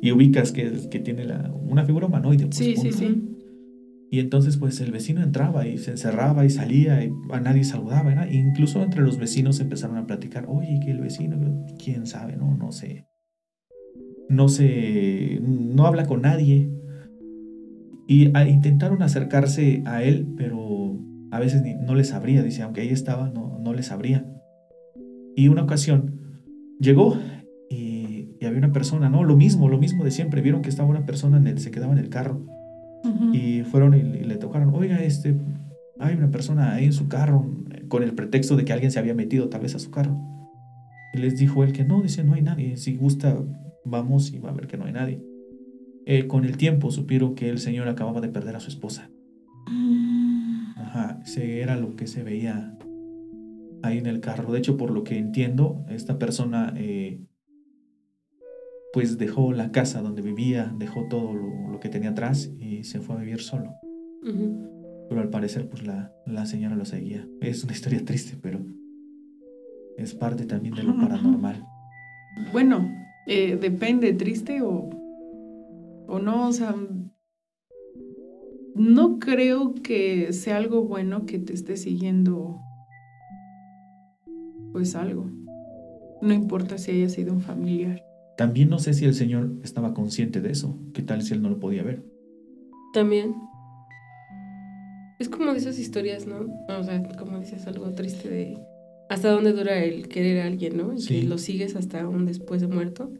y 0.00 0.10
ubicas 0.10 0.52
que, 0.52 0.88
que 0.90 1.00
tiene 1.00 1.24
la, 1.24 1.52
una 1.52 1.84
figura 1.84 2.06
humanoide. 2.06 2.46
Pues, 2.46 2.56
sí, 2.56 2.76
sí, 2.76 2.92
sí. 2.92 3.33
Y 4.14 4.20
entonces 4.20 4.58
pues 4.58 4.80
el 4.80 4.92
vecino 4.92 5.24
entraba 5.24 5.66
y 5.66 5.76
se 5.76 5.90
encerraba 5.90 6.44
y 6.44 6.50
salía 6.50 7.04
y 7.04 7.10
a 7.32 7.40
nadie 7.40 7.64
saludaba. 7.64 8.14
¿no? 8.14 8.24
incluso 8.30 8.80
entre 8.80 9.02
los 9.02 9.18
vecinos 9.18 9.58
empezaron 9.58 9.96
a 9.96 10.06
platicar, 10.06 10.46
oye, 10.46 10.78
que 10.84 10.92
el 10.92 11.00
vecino, 11.00 11.36
quién 11.82 12.06
sabe, 12.06 12.36
no, 12.36 12.56
no 12.56 12.70
sé. 12.70 13.08
No 14.28 14.48
sé, 14.48 15.40
no 15.42 15.84
habla 15.88 16.06
con 16.06 16.22
nadie. 16.22 16.70
Y 18.06 18.26
intentaron 18.48 19.02
acercarse 19.02 19.82
a 19.84 20.04
él, 20.04 20.28
pero 20.36 20.96
a 21.32 21.40
veces 21.40 21.62
ni, 21.62 21.74
no 21.74 21.96
les 21.96 22.12
abría, 22.12 22.44
dice, 22.44 22.62
aunque 22.62 22.82
ahí 22.82 22.90
estaba, 22.90 23.30
no, 23.30 23.58
no 23.58 23.74
les 23.74 23.90
abría. 23.90 24.24
Y 25.34 25.48
una 25.48 25.64
ocasión 25.64 26.20
llegó 26.78 27.18
y, 27.68 28.28
había 28.46 28.58
una 28.58 28.72
persona, 28.72 29.08
¿no? 29.08 29.24
Lo 29.24 29.36
mismo, 29.36 29.68
lo 29.68 29.78
mismo 29.78 30.04
de 30.04 30.12
siempre. 30.12 30.40
Vieron 30.40 30.62
que 30.62 30.68
estaba 30.68 30.88
una 30.88 31.04
persona, 31.04 31.38
en 31.38 31.48
el, 31.48 31.58
se 31.58 31.72
quedaba 31.72 31.94
en 31.94 31.98
el 31.98 32.10
carro. 32.10 32.46
Y 33.32 33.62
fueron 33.62 33.94
y, 33.94 34.02
le 34.02 34.36
tocaron, 34.36 34.74
oiga, 34.74 35.02
este, 35.02 35.36
hay 35.98 36.14
una 36.14 36.30
persona 36.30 36.74
ahí 36.74 36.86
en 36.86 36.92
su 36.92 37.08
carro, 37.08 37.46
con 37.88 38.02
el 38.02 38.14
pretexto 38.14 38.56
de 38.56 38.64
que 38.64 38.72
alguien 38.72 38.90
se 38.90 38.98
había 38.98 39.14
metido 39.14 39.48
tal 39.48 39.60
vez 39.60 39.74
a 39.74 39.78
su 39.78 39.90
carro. 39.90 40.18
Y 41.12 41.18
les 41.18 41.38
dijo 41.38 41.62
él 41.62 41.72
que 41.72 41.84
no, 41.84 42.02
dice, 42.02 42.24
no 42.24 42.34
hay 42.34 42.42
nadie. 42.42 42.76
Si 42.76 42.96
gusta, 42.96 43.38
vamos 43.84 44.32
y 44.32 44.38
va 44.38 44.50
a 44.50 44.54
ver 44.54 44.66
que 44.66 44.76
no 44.76 44.86
hay 44.86 44.92
nadie. 44.92 45.22
Eh, 46.06 46.26
con 46.26 46.44
el 46.44 46.56
tiempo 46.56 46.90
supieron 46.90 47.34
que 47.34 47.48
el 47.48 47.58
señor 47.58 47.88
acababa 47.88 48.20
de 48.20 48.28
perder 48.28 48.56
a 48.56 48.60
su 48.60 48.68
esposa. 48.68 49.10
Mm. 49.70 50.64
Ajá, 50.76 51.20
ese 51.24 51.60
era 51.60 51.76
lo 51.76 51.96
que 51.96 52.06
se 52.06 52.22
veía 52.22 52.76
ahí 53.82 53.98
en 53.98 54.06
el 54.06 54.20
carro. 54.20 54.52
De 54.52 54.58
hecho, 54.58 54.76
por 54.76 54.90
lo 54.90 55.04
que 55.04 55.18
entiendo, 55.18 55.84
esta 55.88 56.18
persona 56.18 56.74
eh, 56.76 57.20
pues 58.94 59.18
dejó 59.18 59.52
la 59.52 59.72
casa 59.72 60.02
donde 60.02 60.22
vivía, 60.22 60.72
dejó 60.78 61.08
todo 61.08 61.34
lo, 61.34 61.80
que 61.80 61.88
tenía 61.88 62.10
atrás 62.10 62.52
y 62.60 62.84
se 62.84 63.00
fue 63.00 63.16
a 63.16 63.18
vivir 63.18 63.40
solo. 63.40 63.74
Pero 65.08 65.20
al 65.20 65.30
parecer, 65.30 65.68
pues 65.68 65.84
la, 65.84 66.12
la, 66.24 66.46
señora 66.46 66.76
lo 66.76 66.84
seguía. 66.84 67.28
Es 67.40 67.64
una 67.64 67.72
historia 67.72 68.02
triste, 68.04 68.38
pero 68.40 68.64
es 69.98 70.14
parte 70.14 70.46
también 70.46 70.76
de 70.76 70.84
lo 70.84 70.96
paranormal. 70.96 71.66
Bueno, 72.52 72.90
eh, 73.28 73.56
depende, 73.60 74.12
triste 74.12 74.60
o, 74.60 74.90
o 76.08 76.18
no, 76.18 76.48
o 76.48 76.52
sea, 76.52 76.74
no 78.74 79.18
creo 79.20 79.74
que 79.74 80.32
sea 80.32 80.56
algo 80.56 80.82
bueno 80.82 81.24
que 81.24 81.38
te 81.38 81.52
esté 81.52 81.76
siguiendo 81.76 82.60
pues 84.72 84.96
algo. 84.96 85.30
No 86.22 86.32
importa 86.32 86.76
si 86.76 86.90
haya 86.90 87.08
sido 87.08 87.32
un 87.32 87.40
familiar. 87.40 88.02
También 88.36 88.68
no 88.68 88.78
sé 88.78 88.94
si 88.94 89.04
el 89.04 89.14
Señor 89.14 89.52
estaba 89.62 89.94
consciente 89.94 90.40
de 90.40 90.50
eso. 90.50 90.78
¿Qué 90.92 91.02
tal 91.02 91.22
si 91.22 91.34
él 91.34 91.42
no 91.42 91.50
lo 91.50 91.60
podía 91.60 91.82
ver? 91.82 92.04
También. 92.92 93.34
Es 95.18 95.28
como 95.28 95.52
de 95.52 95.58
esas 95.58 95.78
historias, 95.78 96.26
¿no? 96.26 96.46
O 96.68 96.82
sea, 96.82 97.02
como 97.16 97.38
dices, 97.38 97.66
algo 97.66 97.92
triste 97.92 98.28
de 98.28 98.58
hasta 99.08 99.30
dónde 99.30 99.52
dura 99.52 99.84
el 99.84 100.08
querer 100.08 100.40
a 100.40 100.46
alguien, 100.46 100.76
¿no? 100.76 100.94
Y 100.94 101.04
que 101.04 101.22
lo 101.22 101.38
sigues 101.38 101.76
hasta 101.76 102.00
aún 102.00 102.26
después 102.26 102.60
de 102.60 102.68
muerto. 102.68 103.12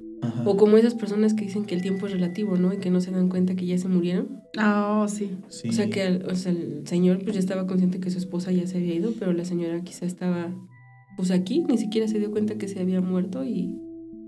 O 0.46 0.56
como 0.56 0.78
esas 0.78 0.94
personas 0.94 1.34
que 1.34 1.44
dicen 1.44 1.66
que 1.66 1.74
el 1.74 1.82
tiempo 1.82 2.06
es 2.06 2.12
relativo, 2.12 2.56
¿no? 2.56 2.72
Y 2.72 2.78
que 2.78 2.90
no 2.90 3.02
se 3.02 3.10
dan 3.10 3.28
cuenta 3.28 3.54
que 3.54 3.66
ya 3.66 3.76
se 3.76 3.88
murieron. 3.88 4.40
Ah, 4.56 5.02
oh, 5.02 5.08
sí. 5.08 5.30
O 5.68 5.72
sea, 5.72 5.90
que 5.90 6.02
el, 6.06 6.24
o 6.24 6.34
sea, 6.34 6.50
el 6.50 6.86
señor 6.86 7.22
pues 7.22 7.34
ya 7.34 7.40
estaba 7.40 7.66
consciente 7.66 8.00
que 8.00 8.10
su 8.10 8.18
esposa 8.18 8.50
ya 8.50 8.66
se 8.66 8.78
había 8.78 8.94
ido, 8.94 9.12
pero 9.18 9.34
la 9.34 9.44
señora 9.44 9.82
quizá 9.82 10.06
estaba 10.06 10.50
pues 11.16 11.30
aquí 11.30 11.60
ni 11.60 11.78
siquiera 11.78 12.08
se 12.08 12.18
dio 12.18 12.30
cuenta 12.30 12.56
que 12.56 12.68
se 12.68 12.80
había 12.80 13.00
muerto 13.00 13.44
y 13.44 13.78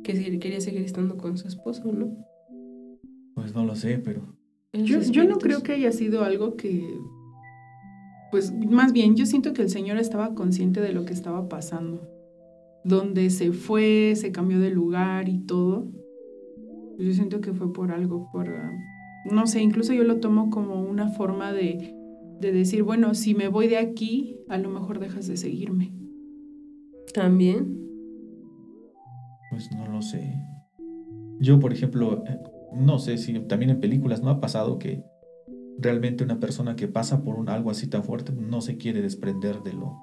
que 0.06 0.38
quería 0.38 0.60
seguir 0.60 0.82
estando 0.82 1.16
con 1.16 1.36
su 1.36 1.48
esposo, 1.48 1.90
¿no? 1.92 2.16
Pues 3.34 3.54
no 3.54 3.64
lo 3.64 3.74
sé, 3.74 3.98
pero... 3.98 4.22
Yo, 4.72 5.00
yo 5.00 5.24
no 5.24 5.38
creo 5.38 5.62
que 5.62 5.72
haya 5.72 5.90
sido 5.92 6.22
algo 6.22 6.56
que... 6.56 6.98
Pues 8.30 8.52
más 8.52 8.92
bien, 8.92 9.16
yo 9.16 9.26
siento 9.26 9.52
que 9.52 9.62
el 9.62 9.70
Señor 9.70 9.98
estaba 9.98 10.34
consciente 10.34 10.80
de 10.80 10.92
lo 10.92 11.04
que 11.04 11.12
estaba 11.12 11.48
pasando. 11.48 12.08
Donde 12.84 13.30
se 13.30 13.52
fue, 13.52 14.14
se 14.16 14.32
cambió 14.32 14.60
de 14.60 14.70
lugar 14.70 15.28
y 15.28 15.40
todo. 15.40 15.90
Yo 16.98 17.12
siento 17.12 17.40
que 17.40 17.52
fue 17.52 17.72
por 17.72 17.90
algo, 17.90 18.28
por... 18.32 18.48
no 19.30 19.46
sé, 19.46 19.60
incluso 19.60 19.92
yo 19.92 20.04
lo 20.04 20.20
tomo 20.20 20.50
como 20.50 20.82
una 20.82 21.08
forma 21.08 21.52
de, 21.52 21.94
de 22.40 22.52
decir, 22.52 22.82
bueno, 22.82 23.14
si 23.14 23.34
me 23.34 23.48
voy 23.48 23.68
de 23.68 23.78
aquí, 23.78 24.38
a 24.48 24.58
lo 24.58 24.70
mejor 24.70 24.98
dejas 24.98 25.26
de 25.26 25.36
seguirme. 25.36 25.92
También. 27.12 27.85
Pues 29.56 29.72
no 29.72 29.86
lo 29.88 30.02
sé. 30.02 30.38
Yo, 31.40 31.58
por 31.58 31.72
ejemplo, 31.72 32.22
eh, 32.26 32.38
no 32.74 32.98
sé 32.98 33.16
si 33.16 33.32
también 33.40 33.70
en 33.70 33.80
películas 33.80 34.20
no 34.20 34.28
ha 34.28 34.38
pasado 34.38 34.78
que 34.78 35.02
realmente 35.78 36.22
una 36.22 36.38
persona 36.38 36.76
que 36.76 36.88
pasa 36.88 37.24
por 37.24 37.36
un, 37.36 37.48
algo 37.48 37.70
así 37.70 37.86
tan 37.86 38.04
fuerte 38.04 38.32
no 38.32 38.60
se 38.60 38.76
quiere 38.76 39.00
desprender 39.00 39.62
de 39.62 39.72
lo... 39.72 39.96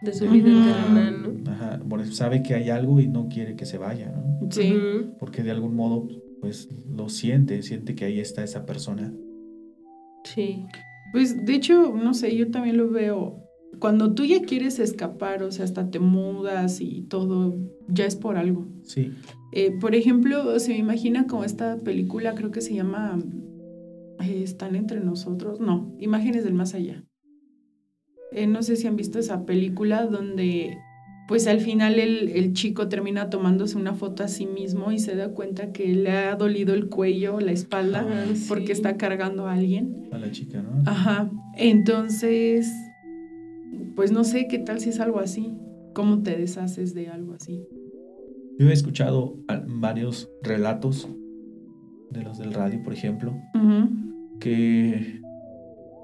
De 0.00 0.14
su 0.14 0.30
vida 0.30 0.48
¿no? 0.48 1.50
Ajá, 1.52 1.78
sabe 2.10 2.42
que 2.42 2.54
hay 2.54 2.70
algo 2.70 3.00
y 3.00 3.08
no 3.08 3.28
quiere 3.28 3.54
que 3.54 3.66
se 3.66 3.76
vaya, 3.76 4.12
¿no? 4.12 4.50
Sí. 4.50 4.74
Porque 5.18 5.42
de 5.42 5.50
algún 5.50 5.76
modo, 5.76 6.08
pues 6.40 6.70
lo 6.88 7.10
siente, 7.10 7.62
siente 7.62 7.94
que 7.94 8.06
ahí 8.06 8.18
está 8.18 8.42
esa 8.42 8.64
persona. 8.64 9.12
Sí. 10.24 10.64
Pues 11.12 11.44
de 11.44 11.54
hecho, 11.54 11.92
no 11.94 12.14
sé, 12.14 12.34
yo 12.34 12.50
también 12.50 12.78
lo 12.78 12.88
veo 12.88 13.44
cuando 13.78 14.14
tú 14.14 14.24
ya 14.24 14.42
quieres 14.42 14.78
escapar, 14.78 15.42
o 15.42 15.50
sea, 15.52 15.64
hasta 15.64 15.90
te 15.90 15.98
mudas 15.98 16.80
y 16.80 17.02
todo, 17.02 17.56
ya 17.88 18.04
es 18.04 18.16
por 18.16 18.36
algo. 18.36 18.66
Sí. 18.82 19.12
Eh, 19.52 19.72
por 19.80 19.94
ejemplo, 19.94 20.58
se 20.58 20.72
me 20.72 20.78
imagina 20.78 21.26
como 21.26 21.44
esta 21.44 21.76
película, 21.78 22.34
creo 22.34 22.50
que 22.50 22.60
se 22.60 22.74
llama 22.74 23.18
eh, 24.20 24.42
Están 24.42 24.76
entre 24.76 25.00
nosotros. 25.00 25.60
No, 25.60 25.94
Imágenes 25.98 26.44
del 26.44 26.54
Más 26.54 26.74
Allá. 26.74 27.04
Eh, 28.32 28.46
no 28.46 28.62
sé 28.62 28.76
si 28.76 28.86
han 28.86 28.96
visto 28.96 29.18
esa 29.18 29.44
película 29.44 30.06
donde, 30.06 30.76
pues 31.26 31.48
al 31.48 31.60
final 31.60 31.98
el, 31.98 32.28
el, 32.28 32.52
chico 32.52 32.88
termina 32.88 33.28
tomándose 33.28 33.76
una 33.76 33.94
foto 33.94 34.22
a 34.22 34.28
sí 34.28 34.46
mismo 34.46 34.92
y 34.92 35.00
se 35.00 35.16
da 35.16 35.30
cuenta 35.30 35.72
que 35.72 35.88
le 35.94 36.12
ha 36.12 36.36
dolido 36.36 36.74
el 36.74 36.88
cuello, 36.88 37.40
la 37.40 37.50
espalda, 37.50 38.06
ah, 38.08 38.32
porque 38.46 38.70
está 38.70 38.96
cargando 38.96 39.48
a 39.48 39.54
alguien. 39.54 40.08
A 40.12 40.18
la 40.18 40.30
chica, 40.30 40.62
¿no? 40.62 40.82
Ajá. 40.86 41.28
Entonces 41.56 42.70
pues 43.96 44.12
no 44.12 44.24
sé 44.24 44.46
qué 44.48 44.58
tal 44.58 44.80
si 44.80 44.90
es 44.90 45.00
algo 45.00 45.20
así. 45.20 45.54
¿Cómo 45.92 46.22
te 46.22 46.36
deshaces 46.36 46.94
de 46.94 47.08
algo 47.08 47.34
así? 47.34 47.66
Yo 48.58 48.68
he 48.68 48.72
escuchado 48.72 49.38
varios 49.66 50.30
relatos 50.42 51.08
de 52.10 52.22
los 52.22 52.38
del 52.38 52.52
radio, 52.52 52.82
por 52.82 52.92
ejemplo, 52.92 53.34
que 54.38 55.20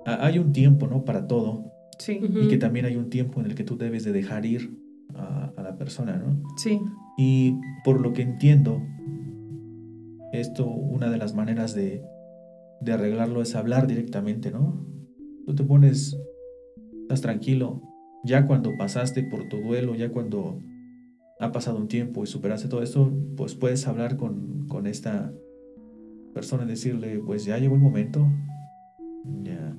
hay 0.07 0.39
un 0.39 0.53
tiempo, 0.53 0.87
¿no? 0.87 1.05
Para 1.05 1.27
todo. 1.27 1.73
Sí. 1.99 2.21
Y 2.23 2.49
que 2.49 2.59
también 2.59 2.87
hay 2.87 2.97
un 2.97 3.11
tiempo 3.11 3.41
en 3.41 3.47
el 3.47 3.55
que 3.55 3.65
tú 3.65 3.77
debes 3.77 4.05
de 4.05 4.13
dejar 4.13 4.47
ir 4.47 4.79
a, 5.15 5.53
la 5.63 5.77
persona, 5.77 6.17
¿no? 6.17 6.43
Sí. 6.57 6.81
Y 7.19 7.59
por 7.85 8.01
lo 8.01 8.13
que 8.13 8.23
entiendo, 8.23 8.83
esto, 10.33 10.67
una 10.67 11.11
de 11.11 11.19
las 11.19 11.35
maneras 11.35 11.75
de, 11.75 12.03
de 12.81 12.93
arreglarlo 12.93 13.43
es 13.43 13.55
hablar 13.55 13.87
directamente, 13.87 14.51
¿no? 14.51 14.87
Tú 15.47 15.55
te 15.55 15.65
pones 15.65 16.17
estás 17.07 17.21
tranquilo. 17.21 17.83
Ya 18.25 18.47
cuando 18.47 18.77
pasaste 18.77 19.23
por 19.23 19.49
tu 19.49 19.59
duelo, 19.59 19.95
ya 19.95 20.11
cuando 20.11 20.61
ha 21.39 21.53
pasado 21.53 21.79
un 21.79 21.87
tiempo 21.87 22.25
y 22.25 22.27
superaste 22.27 22.69
todo 22.69 22.83
esto, 22.83 23.13
pues 23.37 23.55
puedes 23.55 23.87
hablar 23.87 24.17
con, 24.17 24.67
con 24.67 24.89
esta 24.89 25.33
persona 26.35 26.65
y 26.65 26.69
decirle, 26.69 27.21
pues 27.25 27.45
ya 27.45 27.59
llegó 27.59 27.77
el 27.77 27.81
momento. 27.81 28.27
Ya. 29.45 29.77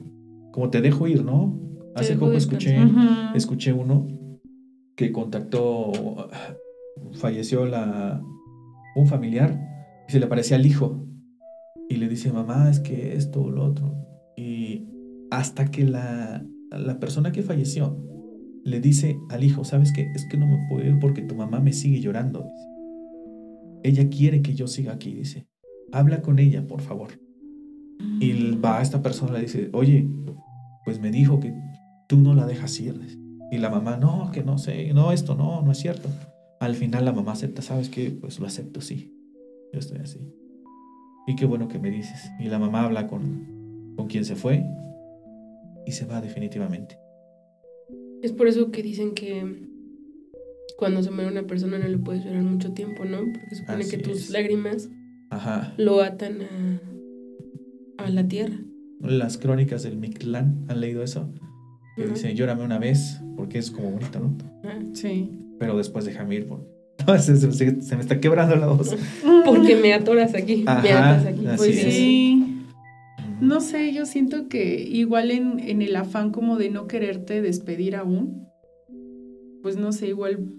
Como 0.52 0.70
te 0.70 0.82
dejo 0.82 1.08
ir, 1.08 1.26
¿no? 1.26 1.60
Hace 1.96 2.16
poco 2.16 2.34
escuché, 2.34 2.78
escuché 3.36 3.74
uno 3.74 4.08
que 4.96 5.12
contactó, 5.12 5.92
falleció 7.14 7.66
la, 7.66 8.24
un 8.96 9.08
familiar 9.08 9.60
y 10.08 10.12
se 10.12 10.20
le 10.20 10.26
aparecía 10.28 10.58
al 10.58 10.66
hijo 10.66 11.04
y 11.90 11.96
le 11.98 12.08
dice, 12.08 12.32
mamá, 12.32 12.70
es 12.70 12.80
que 12.80 13.16
esto 13.16 13.42
o 13.42 13.50
lo 13.50 13.66
otro. 13.66 13.96
Y 14.38 14.88
hasta 15.32 15.66
que 15.66 15.86
la, 15.86 16.46
la 16.72 17.00
persona 17.00 17.32
que 17.32 17.44
falleció 17.44 17.98
le 18.64 18.82
dice 18.82 19.18
al 19.30 19.44
hijo, 19.44 19.64
¿sabes 19.64 19.94
qué? 19.94 20.12
Es 20.14 20.26
que 20.26 20.38
no 20.38 20.46
me 20.46 20.68
puedo 20.68 20.86
ir 20.86 21.00
porque 21.00 21.22
tu 21.22 21.36
mamá 21.36 21.60
me 21.60 21.72
sigue 21.72 22.02
llorando. 22.02 22.46
Ella 23.84 24.10
quiere 24.10 24.42
que 24.42 24.56
yo 24.56 24.68
siga 24.68 24.94
aquí, 24.94 25.14
dice. 25.14 25.48
Habla 25.94 26.22
con 26.22 26.40
ella, 26.40 26.68
por 26.68 26.82
favor. 26.82 27.12
Y 28.20 28.56
va 28.58 28.80
a 28.80 28.82
esta 28.82 29.02
persona 29.02 29.34
le 29.34 29.42
dice, 29.42 29.70
oye, 29.72 30.10
pues 30.84 31.00
me 31.00 31.12
dijo 31.12 31.40
que 31.40 31.54
tú 32.10 32.18
no 32.18 32.34
la 32.34 32.46
dejas 32.46 32.78
ir. 32.82 33.00
Y 33.52 33.58
la 33.58 33.70
mamá, 33.70 33.96
no, 33.96 34.32
que 34.34 34.44
no 34.44 34.58
sé, 34.58 34.94
no, 34.94 35.14
esto 35.14 35.36
no, 35.36 35.62
no 35.62 35.72
es 35.72 35.78
cierto. 35.78 36.10
Al 36.60 36.76
final 36.76 37.06
la 37.06 37.14
mamá 37.14 37.34
acepta, 37.34 37.62
¿sabes 37.62 37.88
qué? 37.88 38.12
Pues 38.12 38.40
lo 38.40 38.48
acepto, 38.48 38.82
sí. 38.82 39.14
Yo 39.72 39.80
estoy 39.80 40.00
así. 40.00 40.20
Y 41.28 41.36
qué 41.36 41.46
bueno 41.46 41.70
que 41.70 41.80
me 41.80 41.90
dices. 41.90 42.30
Y 42.40 42.50
la 42.50 42.60
mamá 42.60 42.84
habla 42.84 43.08
con, 43.08 43.94
con 43.96 44.08
quien 44.08 44.26
se 44.26 44.36
fue 44.36 44.66
y 45.88 45.94
se 45.94 46.06
va 46.06 46.22
definitivamente. 46.22 47.00
Es 48.22 48.34
por 48.34 48.48
eso 48.48 48.72
que 48.72 48.84
dicen 48.84 49.14
que 49.14 49.68
cuando 50.78 51.02
se 51.02 51.12
muere 51.12 51.32
una 51.32 51.48
persona 51.48 51.80
no 51.80 51.88
le 51.88 51.98
puedes 51.98 52.26
llorar 52.26 52.44
mucho 52.44 52.74
tiempo, 52.74 53.06
¿no? 53.06 53.20
Porque 53.20 53.56
supone 53.56 53.88
que 53.88 53.98
tus 53.98 54.30
lágrimas 54.30 54.90
lo 55.78 56.02
atan 56.02 56.42
a, 56.42 58.04
a, 58.04 58.10
la 58.10 58.28
tierra. 58.28 58.58
Las 59.00 59.38
crónicas 59.38 59.84
del 59.84 59.96
Mictlán, 59.98 60.66
¿han 60.68 60.82
leído 60.82 61.04
eso? 61.04 61.34
Que 61.96 62.08
dice, 62.08 62.36
llórame 62.36 62.64
una 62.64 62.80
vez, 62.80 63.22
porque 63.38 63.58
es 63.58 63.72
como 63.72 63.92
bonito, 63.92 64.20
¿no? 64.20 64.38
Ah. 64.66 64.80
Sí. 64.94 65.32
Pero 65.58 65.78
después 65.78 66.06
déjame 66.06 66.36
ir, 66.36 66.48
porque 66.48 66.68
se, 67.20 67.96
me 67.96 68.02
está 68.02 68.20
quebrando 68.20 68.56
la 68.58 68.68
voz. 68.68 68.94
porque 69.46 69.78
me 69.78 69.94
atoras 69.94 70.36
aquí, 70.36 70.58
me 70.58 70.92
atas 70.92 71.26
aquí. 71.26 71.46
Pues 71.56 71.76
sí. 71.76 72.27
No 73.42 73.62
sé, 73.62 73.94
yo 73.94 74.06
siento 74.06 74.48
que 74.48 74.82
igual 74.82 75.32
en, 75.32 75.60
en 75.60 75.82
el 75.82 75.96
afán 75.96 76.32
como 76.32 76.58
de 76.58 76.70
no 76.70 76.88
quererte 76.88 77.42
despedir 77.42 77.96
aún, 77.96 78.48
pues 79.62 79.78
no 79.78 79.92
sé, 79.92 80.08
igual, 80.08 80.54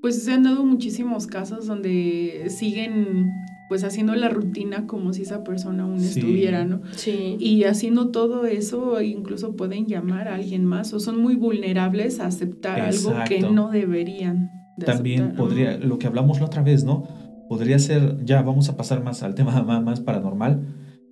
pues 0.00 0.22
se 0.22 0.32
han 0.32 0.42
dado 0.44 0.64
muchísimos 0.64 1.26
casos 1.26 1.66
donde 1.66 2.46
siguen 2.48 3.30
pues 3.68 3.82
haciendo 3.82 4.14
la 4.14 4.28
rutina 4.28 4.86
como 4.86 5.12
si 5.14 5.22
esa 5.22 5.42
persona 5.42 5.84
aún 5.84 5.98
Sí. 5.98 6.18
estuviera, 6.20 6.64
¿no? 6.66 6.82
Sí. 6.92 7.36
Y 7.40 7.64
haciendo 7.64 8.10
todo 8.10 8.44
eso, 8.46 9.00
incluso 9.00 9.56
pueden 9.56 9.86
llamar 9.86 10.28
a 10.28 10.34
alguien 10.34 10.64
más 10.66 10.92
o 10.92 11.00
son 11.00 11.20
muy 11.20 11.34
vulnerables 11.34 12.20
a 12.20 12.26
aceptar 12.26 12.80
algo 12.80 13.14
que 13.26 13.40
no 13.40 13.70
deberían. 13.70 14.50
de 14.76 14.86
También 14.86 15.22
aceptar. 15.22 15.38
podría, 15.46 15.76
lo 15.78 15.98
que 15.98 16.06
hablamos 16.06 16.40
la 16.40 16.46
otra 16.46 16.62
vez, 16.62 16.84
¿no? 16.84 17.04
Podría 17.48 17.78
ser, 17.78 18.24
ya 18.24 18.42
vamos 18.42 18.68
a 18.68 18.76
pasar 18.76 19.02
más 19.02 19.22
al 19.22 19.34
tema 19.34 19.62
ma- 19.66 19.80
más 19.80 20.00
paranormal, 20.00 20.60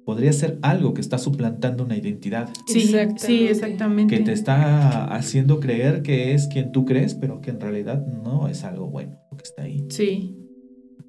podría 0.05 0.33
ser 0.33 0.59
algo 0.63 0.95
que 0.95 1.01
está 1.01 1.19
suplantando 1.19 1.85
una 1.85 1.97
identidad, 1.97 2.49
Sí, 2.67 2.81
sí, 2.81 2.95
Exactamente. 2.95 3.51
exactamente. 3.51 4.17
que 4.19 4.25
te 4.25 4.33
está 4.33 5.05
haciendo 5.15 5.61
creer 5.61 6.03
que 6.03 6.35
es 6.35 6.49
quien 6.49 6.73
tú 6.73 6.85
crees, 6.85 7.15
pero 7.15 7.41
que 7.41 7.51
en 7.51 7.61
realidad 7.61 8.05
no 8.07 8.49
es 8.49 8.65
algo 8.65 8.87
bueno 8.89 9.19
lo 9.31 9.37
que 9.37 9.45
está 9.45 9.63
ahí. 9.63 9.87
Sí. 9.91 10.37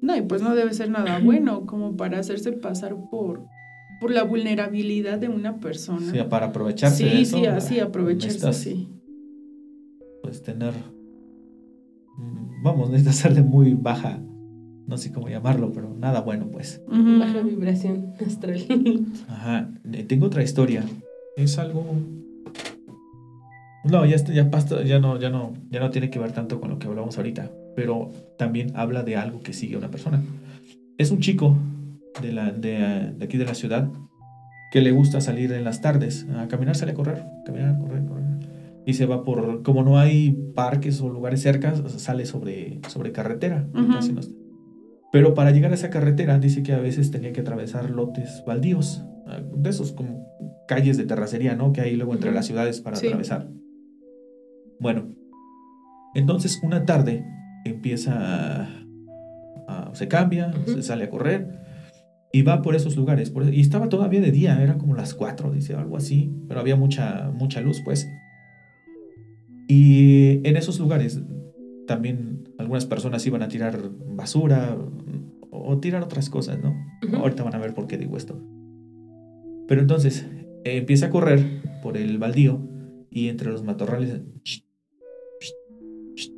No, 0.00 0.16
y 0.16 0.22
pues 0.22 0.42
no 0.42 0.54
debe 0.54 0.72
ser 0.74 0.90
nada 0.90 1.18
bueno 1.18 1.66
como 1.66 1.96
para 1.96 2.18
hacerse 2.18 2.52
pasar 2.52 2.94
por, 3.10 3.44
por 4.00 4.10
la 4.10 4.22
vulnerabilidad 4.22 5.18
de 5.18 5.28
una 5.28 5.58
persona. 5.60 6.06
O 6.06 6.10
sea, 6.10 6.28
para 6.28 6.46
aprovecharse 6.46 7.04
de 7.04 7.10
sí, 7.10 7.22
eso. 7.22 7.38
sí, 7.38 7.46
así 7.46 7.80
aprovecharse, 7.80 8.46
necesitas, 8.46 8.56
sí. 8.58 8.88
Pues 10.22 10.42
tener, 10.42 10.72
mm, 12.18 12.62
vamos, 12.62 12.90
necesitas 12.90 13.16
ser 13.16 13.34
de 13.34 13.42
muy 13.42 13.74
baja, 13.74 14.20
no 14.86 14.98
sé 14.98 15.12
cómo 15.12 15.28
llamarlo, 15.28 15.72
pero 15.72 15.94
nada 15.94 16.20
bueno, 16.20 16.48
pues. 16.50 16.82
Baja 16.86 17.40
vibración 17.42 18.14
astral. 18.24 18.60
Ajá, 19.28 19.70
eh, 19.92 20.04
tengo 20.04 20.26
otra 20.26 20.42
historia. 20.42 20.84
Es 21.36 21.58
algo. 21.58 21.84
No, 23.84 24.06
ya 24.06 24.16
está, 24.16 24.32
ya 24.32 24.50
pasta, 24.50 24.82
ya 24.82 24.98
no, 24.98 25.18
ya 25.18 25.30
no, 25.30 25.52
ya 25.70 25.80
no 25.80 25.90
tiene 25.90 26.10
que 26.10 26.18
ver 26.18 26.32
tanto 26.32 26.60
con 26.60 26.70
lo 26.70 26.78
que 26.78 26.86
hablamos 26.86 27.16
ahorita. 27.16 27.50
Pero 27.76 28.10
también 28.38 28.72
habla 28.74 29.02
de 29.02 29.16
algo 29.16 29.40
que 29.40 29.52
sigue 29.52 29.74
a 29.74 29.78
una 29.78 29.90
persona. 29.90 30.22
Es 30.96 31.10
un 31.10 31.20
chico 31.20 31.56
de 32.22 32.32
la, 32.32 32.50
de, 32.50 33.12
de 33.16 33.24
aquí 33.24 33.36
de 33.36 33.44
la 33.44 33.54
ciudad 33.54 33.88
que 34.70 34.80
le 34.80 34.90
gusta 34.92 35.20
salir 35.20 35.52
en 35.52 35.64
las 35.64 35.80
tardes 35.80 36.26
a 36.36 36.48
caminar, 36.48 36.76
sale 36.76 36.92
a 36.92 36.94
correr, 36.94 37.24
caminar, 37.44 37.78
correr, 37.78 38.04
correr. 38.06 38.24
Y 38.86 38.94
se 38.94 39.06
va 39.06 39.24
por, 39.24 39.62
como 39.62 39.82
no 39.82 39.98
hay 39.98 40.32
parques 40.54 41.00
o 41.00 41.08
lugares 41.08 41.42
cerca, 41.42 41.74
sale 41.88 42.26
sobre, 42.26 42.80
sobre 42.88 43.12
carretera. 43.12 43.66
Casi 43.92 44.12
no 44.12 44.20
está. 44.20 44.43
Pero 45.14 45.32
para 45.32 45.52
llegar 45.52 45.70
a 45.70 45.74
esa 45.76 45.90
carretera 45.90 46.40
dice 46.40 46.64
que 46.64 46.72
a 46.72 46.80
veces 46.80 47.12
tenía 47.12 47.32
que 47.32 47.40
atravesar 47.42 47.88
lotes 47.88 48.42
baldíos, 48.44 49.04
ah, 49.28 49.40
de 49.56 49.70
esos 49.70 49.92
como 49.92 50.26
calles 50.66 50.96
de 50.96 51.04
terracería, 51.04 51.54
¿no? 51.54 51.72
Que 51.72 51.82
hay 51.82 51.94
luego 51.94 52.14
entre 52.14 52.32
las 52.32 52.46
ciudades 52.46 52.80
para 52.80 52.96
Sí. 52.96 53.06
atravesar. 53.06 53.48
Bueno, 54.80 55.06
entonces 56.16 56.58
una 56.64 56.84
tarde 56.84 57.24
empieza, 57.64 58.64
a- 58.64 58.84
a- 59.68 59.94
se 59.94 60.08
cambia, 60.08 60.52
se 60.66 60.82
sale 60.82 61.04
a 61.04 61.10
correr 61.10 61.60
y 62.32 62.42
va 62.42 62.60
por 62.60 62.74
esos 62.74 62.96
lugares. 62.96 63.30
por- 63.30 63.54
y 63.54 63.60
estaba 63.60 63.88
todavía 63.88 64.20
de 64.20 64.32
día, 64.32 64.60
era 64.60 64.78
como 64.78 64.96
las 64.96 65.14
4, 65.14 65.52
dice, 65.52 65.74
algo 65.74 65.96
así, 65.96 66.32
pero 66.48 66.58
había 66.58 66.74
mucha, 66.74 67.30
mucha 67.32 67.60
luz, 67.60 67.80
pues. 67.84 68.08
Y 69.68 70.40
en 70.46 70.56
esos 70.56 70.78
lugares 70.80 71.22
también 71.86 72.48
algunas 72.58 72.86
personas 72.86 73.24
iban 73.26 73.42
a 73.42 73.48
tirar 73.48 73.78
basura 74.16 74.76
o 75.64 75.78
tirar 75.78 76.02
otras 76.02 76.30
cosas, 76.30 76.58
¿no? 76.62 76.74
Ujú. 77.06 77.16
Ahorita 77.16 77.42
van 77.42 77.54
a 77.54 77.58
ver 77.58 77.74
por 77.74 77.86
qué 77.86 77.96
digo 77.96 78.16
esto. 78.16 78.40
Pero 79.66 79.80
entonces 79.80 80.26
eh, 80.64 80.76
empieza 80.78 81.06
a 81.06 81.10
correr 81.10 81.40
por 81.82 81.96
el 81.96 82.18
baldío 82.18 82.60
y 83.10 83.28
entre 83.28 83.50
los 83.50 83.62
matorrales, 83.64 84.20
"Ch, 84.42 84.62
ch, 85.40 85.52
ch", 86.16 86.30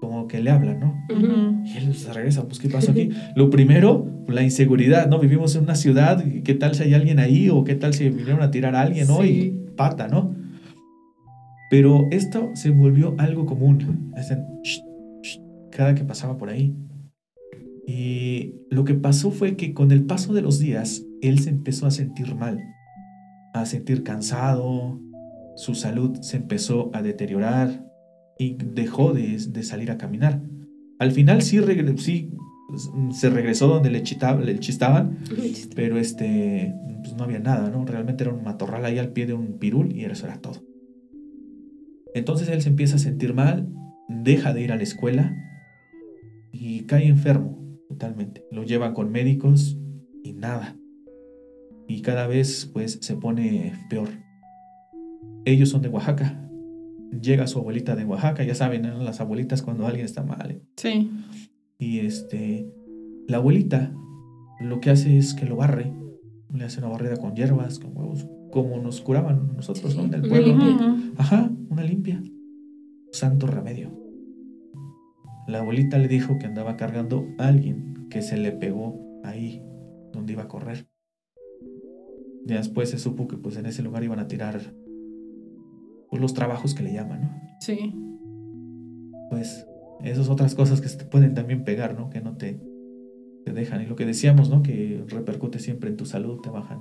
como 0.00 0.28
que 0.28 0.40
le 0.40 0.50
hablan, 0.50 0.80
¿no? 0.80 0.98
Ujú. 1.14 1.64
Y 1.64 1.76
él 1.78 1.94
se 1.94 2.12
regresa, 2.12 2.46
pues, 2.46 2.58
¿qué 2.58 2.68
pasó 2.68 2.92
aquí? 2.92 3.10
Lo 3.34 3.50
primero, 3.50 4.06
la 4.28 4.42
inseguridad, 4.42 5.08
¿no? 5.08 5.18
Vivimos 5.18 5.54
en 5.56 5.64
una 5.64 5.74
ciudad, 5.74 6.24
¿qué 6.44 6.54
tal 6.54 6.74
si 6.74 6.84
hay 6.84 6.94
alguien 6.94 7.18
ahí? 7.18 7.48
¿O 7.50 7.64
qué 7.64 7.74
tal 7.74 7.94
si 7.94 8.08
vinieron 8.08 8.42
a 8.42 8.50
tirar 8.50 8.74
a 8.76 8.82
alguien, 8.82 9.06
¿no? 9.06 9.20
Sí. 9.22 9.28
Y 9.28 9.70
pata, 9.76 10.08
¿no? 10.08 10.34
Pero 11.70 12.08
esto 12.10 12.50
se 12.54 12.70
volvió 12.70 13.14
algo 13.18 13.46
común. 13.46 14.12
Cada 15.70 15.94
que 15.94 16.04
pasaba 16.04 16.36
por 16.36 16.50
ahí. 16.50 16.74
Y 17.92 18.54
lo 18.70 18.84
que 18.84 18.94
pasó 18.94 19.32
fue 19.32 19.56
que 19.56 19.74
con 19.74 19.90
el 19.90 20.04
paso 20.04 20.32
de 20.32 20.42
los 20.42 20.60
días, 20.60 21.04
él 21.22 21.40
se 21.40 21.50
empezó 21.50 21.86
a 21.86 21.90
sentir 21.90 22.36
mal, 22.36 22.60
a 23.52 23.66
sentir 23.66 24.04
cansado, 24.04 25.00
su 25.56 25.74
salud 25.74 26.16
se 26.20 26.36
empezó 26.36 26.90
a 26.94 27.02
deteriorar 27.02 27.84
y 28.38 28.56
dejó 28.74 29.12
de, 29.12 29.36
de 29.48 29.62
salir 29.64 29.90
a 29.90 29.98
caminar. 29.98 30.40
Al 31.00 31.10
final 31.10 31.42
sí, 31.42 31.58
regre- 31.58 31.98
sí 31.98 32.30
se 33.12 33.28
regresó 33.28 33.66
donde 33.66 33.90
le, 33.90 34.04
le 34.44 34.58
chistaban, 34.60 35.18
pero 35.74 35.98
este, 35.98 36.72
pues 37.02 37.16
no 37.16 37.24
había 37.24 37.40
nada, 37.40 37.70
¿no? 37.70 37.84
Realmente 37.84 38.22
era 38.22 38.32
un 38.32 38.44
matorral 38.44 38.84
ahí 38.84 38.98
al 38.98 39.12
pie 39.12 39.26
de 39.26 39.34
un 39.34 39.58
pirul 39.58 39.90
y 39.96 40.04
eso 40.04 40.26
era 40.26 40.38
todo. 40.40 40.62
Entonces 42.14 42.48
él 42.50 42.62
se 42.62 42.68
empieza 42.68 42.94
a 42.94 43.00
sentir 43.00 43.34
mal, 43.34 43.68
deja 44.08 44.52
de 44.54 44.62
ir 44.62 44.70
a 44.70 44.76
la 44.76 44.84
escuela 44.84 45.34
y 46.52 46.82
cae 46.82 47.06
enfermo 47.08 47.58
totalmente. 47.90 48.46
Lo 48.52 48.62
llevan 48.62 48.94
con 48.94 49.10
médicos 49.10 49.76
y 50.22 50.32
nada. 50.32 50.76
Y 51.88 52.02
cada 52.02 52.28
vez 52.28 52.70
pues 52.72 52.98
se 53.02 53.16
pone 53.16 53.72
peor. 53.90 54.08
Ellos 55.44 55.70
son 55.70 55.82
de 55.82 55.88
Oaxaca. 55.88 56.48
Llega 57.20 57.48
su 57.48 57.58
abuelita 57.58 57.96
de 57.96 58.04
Oaxaca, 58.04 58.44
ya 58.44 58.54
saben, 58.54 58.82
¿no? 58.82 59.02
las 59.02 59.20
abuelitas 59.20 59.62
cuando 59.62 59.88
alguien 59.88 60.04
está 60.04 60.22
mal. 60.22 60.52
¿eh? 60.52 60.62
Sí. 60.76 61.10
Y 61.80 61.98
este, 61.98 62.72
la 63.26 63.38
abuelita 63.38 63.92
lo 64.60 64.80
que 64.80 64.90
hace 64.90 65.18
es 65.18 65.34
que 65.34 65.46
lo 65.46 65.56
barre, 65.56 65.92
le 66.54 66.64
hace 66.64 66.78
una 66.78 66.90
barrida 66.90 67.16
con 67.16 67.34
hierbas, 67.34 67.80
con 67.80 67.96
huevos, 67.96 68.24
como 68.52 68.78
nos 68.78 69.00
curaban 69.00 69.56
nosotros, 69.56 69.96
¿no? 69.96 70.04
Del 70.04 70.20
una 70.20 70.28
pueblo. 70.28 70.46
limpia. 70.46 70.96
Ajá, 71.16 71.50
una 71.68 71.82
limpia. 71.82 72.22
Santo 73.10 73.48
remedio. 73.48 73.99
La 75.50 75.58
abuelita 75.58 75.98
le 75.98 76.06
dijo 76.06 76.38
que 76.38 76.46
andaba 76.46 76.76
cargando 76.76 77.26
a 77.38 77.48
alguien 77.48 78.06
que 78.08 78.22
se 78.22 78.36
le 78.36 78.52
pegó 78.52 79.20
ahí 79.24 79.62
donde 80.12 80.32
iba 80.34 80.44
a 80.44 80.48
correr. 80.48 80.86
Ya 82.46 82.56
después 82.58 82.90
se 82.90 82.98
supo 82.98 83.26
que 83.26 83.36
pues 83.36 83.56
en 83.56 83.66
ese 83.66 83.82
lugar 83.82 84.04
iban 84.04 84.20
a 84.20 84.28
tirar 84.28 84.60
pues, 86.08 86.22
los 86.22 86.34
trabajos 86.34 86.74
que 86.74 86.82
le 86.84 86.92
llaman, 86.92 87.20
¿no? 87.22 87.30
Sí. 87.60 87.92
pues 89.28 89.66
esas 90.02 90.28
otras 90.28 90.54
cosas 90.54 90.80
que 90.80 90.88
se 90.88 90.96
te 90.96 91.04
pueden 91.04 91.34
también 91.34 91.62
pegar, 91.64 91.98
¿no? 91.98 92.08
Que 92.10 92.20
no 92.20 92.36
te, 92.36 92.58
te 93.44 93.52
dejan. 93.52 93.82
Y 93.82 93.86
lo 93.86 93.96
que 93.96 94.06
decíamos, 94.06 94.48
¿no? 94.50 94.62
Que 94.62 95.04
repercute 95.08 95.58
siempre 95.58 95.90
en 95.90 95.96
tu 95.96 96.06
salud, 96.06 96.40
te 96.40 96.48
bajan. 96.48 96.78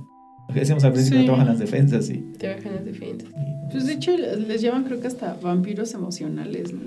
Lo 0.47 0.53
que 0.53 0.61
decíamos 0.61 0.83
al 0.83 0.93
principio, 0.93 1.19
Sí. 1.19 1.25
te 1.25 1.31
bajan 1.31 1.47
las 1.47 1.59
defensas 1.59 2.09
y... 2.09 2.19
Te 2.37 2.55
bajan 2.55 2.75
las 2.75 2.85
defensas. 2.85 3.29
y, 3.31 3.71
Pues 3.71 3.85
de 3.87 3.93
hecho 3.93 4.15
les 4.17 4.47
les 4.47 4.61
llaman 4.61 4.83
creo 4.85 5.01
que 5.01 5.07
hasta 5.07 5.33
vampiros 5.41 5.93
emocionales, 5.93 6.71
¿no? 6.73 6.79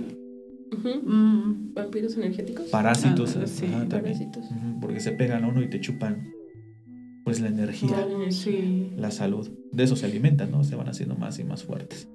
Mm. 0.76 1.74
Vampiros 1.74 2.16
energéticos. 2.16 2.66
Parásitos. 2.66 3.36
Ah, 3.36 3.46
sí, 3.46 3.66
ajá, 3.66 3.88
también. 3.88 4.02
Parásitos. 4.18 4.44
Ujú, 4.50 4.80
Porque 4.80 5.00
se 5.00 5.12
pegan 5.12 5.44
a 5.44 5.48
uno 5.48 5.62
y 5.62 5.68
te 5.68 5.80
chupan, 5.80 6.32
pues, 7.24 7.40
la 7.40 7.48
energía, 7.48 7.90
la 7.96 8.06
energía. 8.06 8.30
Sí. 8.32 8.92
la 8.96 9.10
salud. 9.10 9.50
De 9.72 9.84
eso 9.84 9.96
se 9.96 10.06
alimentan, 10.06 10.50
¿no? 10.50 10.64
Se 10.64 10.76
van 10.76 10.88
haciendo 10.88 11.14
más 11.16 11.38
y 11.38 11.44
más 11.44 11.62
fuertes. 11.64 12.08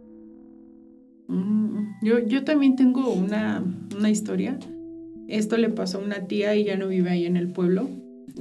Mm, 1.27 1.95
Yo, 2.03 2.19
yo 2.19 2.43
también 2.43 2.75
tengo 2.75 3.11
una, 3.11 3.63
una 3.97 4.09
historia. 4.09 4.57
Esto 5.27 5.57
le 5.57 5.69
pasó 5.69 5.97
a 5.99 6.01
una 6.03 6.27
tía, 6.27 6.53
ella 6.53 6.77
no 6.77 6.87
vive 6.87 7.09
ahí 7.09 7.25
en 7.25 7.35
el 7.35 7.51
pueblo, 7.51 7.89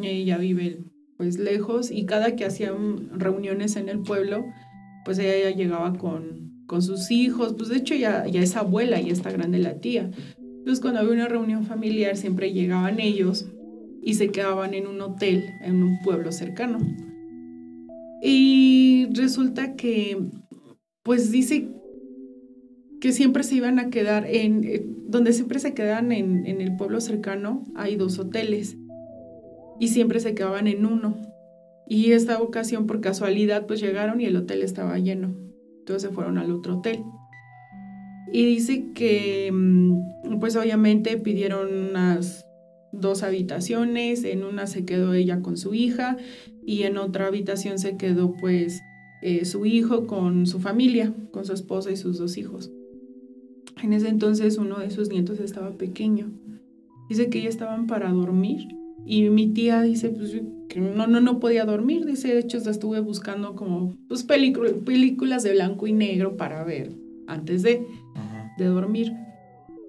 ella 0.00 0.38
vive 0.38 0.84
pues 1.16 1.38
lejos 1.38 1.90
y 1.90 2.04
cada 2.06 2.36
que 2.36 2.44
hacían 2.44 3.08
reuniones 3.18 3.74
en 3.76 3.88
el 3.88 4.00
pueblo, 4.00 4.44
pues 5.04 5.18
ella 5.18 5.50
ya 5.50 5.56
llegaba 5.56 5.94
con, 5.94 6.45
con 6.66 6.82
sus 6.82 7.10
hijos, 7.10 7.54
pues 7.56 7.68
de 7.68 7.76
hecho 7.76 7.94
ya, 7.94 8.26
ya 8.26 8.40
es 8.40 8.56
abuela, 8.56 9.00
ya 9.00 9.12
está 9.12 9.30
grande 9.30 9.58
la 9.58 9.78
tía. 9.80 10.10
Entonces 10.38 10.80
cuando 10.80 11.00
había 11.00 11.12
una 11.12 11.28
reunión 11.28 11.64
familiar 11.64 12.16
siempre 12.16 12.52
llegaban 12.52 12.98
ellos 13.00 13.46
y 14.02 14.14
se 14.14 14.28
quedaban 14.28 14.74
en 14.74 14.86
un 14.86 15.00
hotel 15.00 15.44
en 15.62 15.82
un 15.82 16.00
pueblo 16.02 16.32
cercano. 16.32 16.78
Y 18.22 19.08
resulta 19.12 19.76
que, 19.76 20.18
pues 21.02 21.30
dice 21.30 21.68
que 23.00 23.12
siempre 23.12 23.44
se 23.44 23.54
iban 23.54 23.78
a 23.78 23.90
quedar 23.90 24.26
en, 24.26 24.64
eh, 24.64 24.84
donde 25.08 25.32
siempre 25.32 25.60
se 25.60 25.74
quedan 25.74 26.10
en, 26.12 26.46
en 26.46 26.60
el 26.60 26.76
pueblo 26.76 27.00
cercano, 27.00 27.64
hay 27.76 27.96
dos 27.96 28.18
hoteles 28.18 28.76
y 29.78 29.88
siempre 29.88 30.20
se 30.20 30.34
quedaban 30.34 30.66
en 30.66 30.86
uno. 30.86 31.16
Y 31.88 32.12
esta 32.12 32.42
ocasión, 32.42 32.86
por 32.86 33.00
casualidad, 33.00 33.66
pues 33.66 33.80
llegaron 33.80 34.20
y 34.20 34.24
el 34.24 34.36
hotel 34.36 34.62
estaba 34.62 34.98
lleno. 34.98 35.45
Entonces 35.86 36.08
se 36.08 36.14
fueron 36.14 36.36
al 36.36 36.50
otro 36.50 36.78
hotel. 36.78 37.04
Y 38.32 38.44
dice 38.44 38.90
que, 38.92 39.52
mm, 39.52 40.40
pues 40.40 40.56
obviamente 40.56 41.16
pidieron 41.16 41.72
unas, 41.90 42.46
dos 42.92 43.22
habitaciones, 43.22 44.24
en 44.24 44.44
una 44.44 44.66
se 44.66 44.84
quedó 44.84 45.14
ella 45.14 45.42
con 45.42 45.56
su 45.56 45.74
hija 45.74 46.16
y 46.64 46.82
en 46.82 46.98
otra 46.98 47.26
habitación 47.26 47.78
se 47.78 47.96
quedó 47.96 48.32
pues 48.32 48.80
eh, 49.22 49.44
su 49.44 49.66
hijo 49.66 50.06
con 50.06 50.46
su 50.46 50.58
familia, 50.60 51.14
con 51.30 51.44
su 51.44 51.52
esposa 51.52 51.90
y 51.90 51.96
sus 51.96 52.18
dos 52.18 52.36
hijos. 52.36 52.72
En 53.82 53.92
ese 53.92 54.08
entonces 54.08 54.58
uno 54.58 54.78
de 54.78 54.90
sus 54.90 55.10
nietos 55.10 55.38
estaba 55.40 55.72
pequeño. 55.72 56.32
Dice 57.08 57.28
que 57.28 57.42
ya 57.42 57.48
estaban 57.48 57.86
para 57.86 58.10
dormir 58.10 58.66
y 59.04 59.28
mi 59.30 59.52
tía 59.52 59.82
dice 59.82 60.08
pues 60.08 60.36
que 60.68 60.80
no, 60.80 61.06
no, 61.06 61.20
no 61.20 61.40
podía 61.40 61.64
dormir. 61.64 62.04
Dice, 62.04 62.28
de 62.28 62.40
hecho, 62.40 62.58
estuve 62.58 63.00
buscando 63.00 63.54
como 63.54 63.96
pues, 64.08 64.24
películas 64.24 65.42
de 65.42 65.52
blanco 65.52 65.86
y 65.86 65.92
negro 65.92 66.36
para 66.36 66.64
ver 66.64 66.92
antes 67.26 67.62
de, 67.62 67.86
de 68.58 68.64
dormir. 68.64 69.12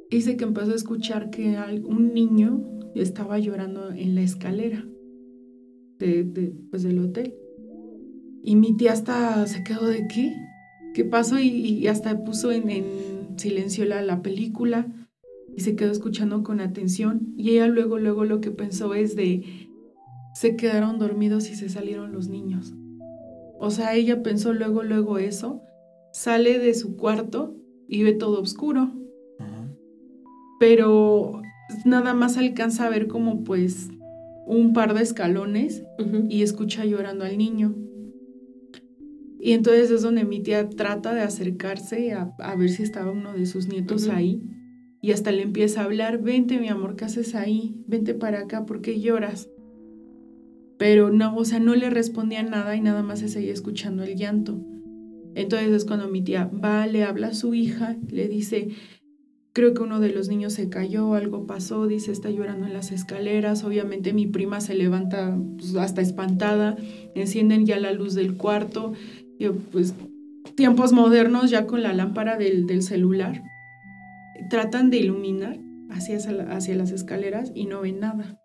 Dice 0.09 0.37
que 0.37 0.45
empezó 0.45 0.71
a 0.71 0.75
escuchar 0.75 1.29
que 1.29 1.57
un 1.85 2.13
niño 2.13 2.63
estaba 2.95 3.39
llorando 3.39 3.91
en 3.91 4.15
la 4.15 4.21
escalera 4.21 4.85
de, 5.99 6.53
pues, 6.69 6.83
del 6.83 6.99
hotel. 6.99 7.33
Y 8.43 8.55
mi 8.55 8.77
tía 8.77 8.93
hasta 8.93 9.45
se 9.47 9.63
quedó 9.63 9.87
de 9.87 10.07
qué, 10.07 10.33
qué 10.93 11.03
pasó 11.03 11.39
y, 11.39 11.87
hasta 11.87 12.23
puso 12.23 12.51
en, 12.51 12.69
en 12.69 12.85
silencio 13.37 13.83
la, 13.85 14.01
la, 14.01 14.21
película 14.21 14.87
y 15.55 15.61
se 15.61 15.75
quedó 15.75 15.91
escuchando 15.91 16.43
con 16.43 16.61
atención. 16.61 17.33
Y 17.35 17.51
ella 17.51 17.67
luego, 17.67 17.97
luego 17.97 18.23
lo 18.23 18.39
que 18.39 18.51
pensó 18.51 18.93
es 18.93 19.15
de, 19.15 19.66
se 20.37 20.55
quedaron 20.55 20.99
dormidos 20.99 21.49
y 21.49 21.55
se 21.55 21.67
salieron 21.67 22.11
los 22.11 22.27
niños. 22.27 22.75
O 23.57 23.71
sea, 23.71 23.95
ella 23.95 24.21
pensó 24.21 24.53
luego, 24.53 24.83
luego 24.83 25.17
eso, 25.17 25.63
sale 26.13 26.59
de 26.59 26.75
su 26.75 26.95
cuarto 26.95 27.55
y 27.87 28.03
ve 28.03 28.13
todo 28.13 28.39
oscuro. 28.39 28.93
Pero 30.59 31.41
nada 31.85 32.13
más 32.13 32.37
alcanza 32.37 32.85
a 32.85 32.89
ver 32.89 33.07
como 33.07 33.43
pues 33.43 33.89
un 34.45 34.73
par 34.73 34.93
de 34.93 35.01
escalones 35.01 35.83
y 36.29 36.43
escucha 36.43 36.85
llorando 36.85 37.25
al 37.25 37.39
niño. 37.39 37.75
Y 39.39 39.53
entonces 39.53 39.89
es 39.89 40.03
donde 40.03 40.23
mi 40.23 40.39
tía 40.43 40.69
trata 40.69 41.15
de 41.15 41.21
acercarse 41.21 42.13
a, 42.13 42.55
ver 42.55 42.69
si 42.69 42.83
estaba 42.83 43.11
uno 43.11 43.33
de 43.33 43.47
sus 43.47 43.67
nietos 43.67 44.07
ahí. 44.07 44.43
Y 45.01 45.13
hasta 45.13 45.31
le 45.31 45.41
empieza 45.41 45.81
a 45.81 45.85
hablar, 45.85 46.21
vente 46.21 46.59
mi 46.59 46.67
amor, 46.67 46.95
¿qué 46.95 47.05
haces 47.05 47.33
ahí? 47.33 47.83
Vente 47.87 48.13
para 48.13 48.41
acá, 48.41 48.67
¿por 48.67 48.81
qué 48.81 48.99
lloras? 48.99 49.49
Pero 50.77 51.09
no, 51.09 51.35
o 51.35 51.43
no 51.59 51.75
le 51.75 51.89
respondía 51.89 52.43
nada 52.43 52.75
y 52.75 52.81
nada 52.81 53.01
más 53.03 53.19
se 53.19 53.29
seguía 53.29 53.53
escuchando 53.53 54.03
el 54.03 54.15
llanto. 54.15 54.59
Entonces 55.35 55.69
es 55.69 55.85
cuando 55.85 56.07
mi 56.07 56.23
tía 56.23 56.45
va, 56.45 56.87
le 56.87 57.03
habla 57.03 57.27
a 57.27 57.33
su 57.33 57.53
hija, 57.53 57.95
le 58.09 58.27
dice, 58.27 58.69
Creo 59.57 59.73
que 59.73 59.81
uno 59.81 59.99
de 59.99 60.09
los 60.09 60.29
niños 60.29 60.53
se 60.53 60.69
cayó, 60.69 61.15
algo 61.15 61.47
pasó, 61.47 61.87
dice, 61.87 62.11
está 62.11 62.29
llorando 62.29 62.67
en 62.67 62.73
las 62.73 62.91
escaleras. 62.91 63.63
Obviamente 63.63 64.13
mi 64.13 64.27
prima 64.27 64.61
se 64.61 64.75
levanta 64.75 65.35
pues, 65.57 65.75
hasta 65.75 65.99
espantada, 65.99 66.77
encienden 67.15 67.65
ya 67.65 67.79
la 67.79 67.91
luz 67.91 68.13
del 68.13 68.37
cuarto. 68.37 68.93
Yo, 69.39 69.55
pues 69.55 69.95
tiempos 70.55 70.93
modernos 70.93 71.49
ya 71.49 71.65
con 71.65 71.81
la 71.81 71.93
lámpara 71.93 72.37
del, 72.37 72.67
del 72.67 72.83
celular. 72.83 73.41
Tratan 74.51 74.91
de 74.91 74.97
iluminar 74.97 75.57
hacia, 75.89 76.17
hacia 76.51 76.75
las 76.75 76.91
escaleras 76.91 77.51
y 77.55 77.65
no 77.65 77.81
ven 77.81 77.99
nada. 77.99 78.39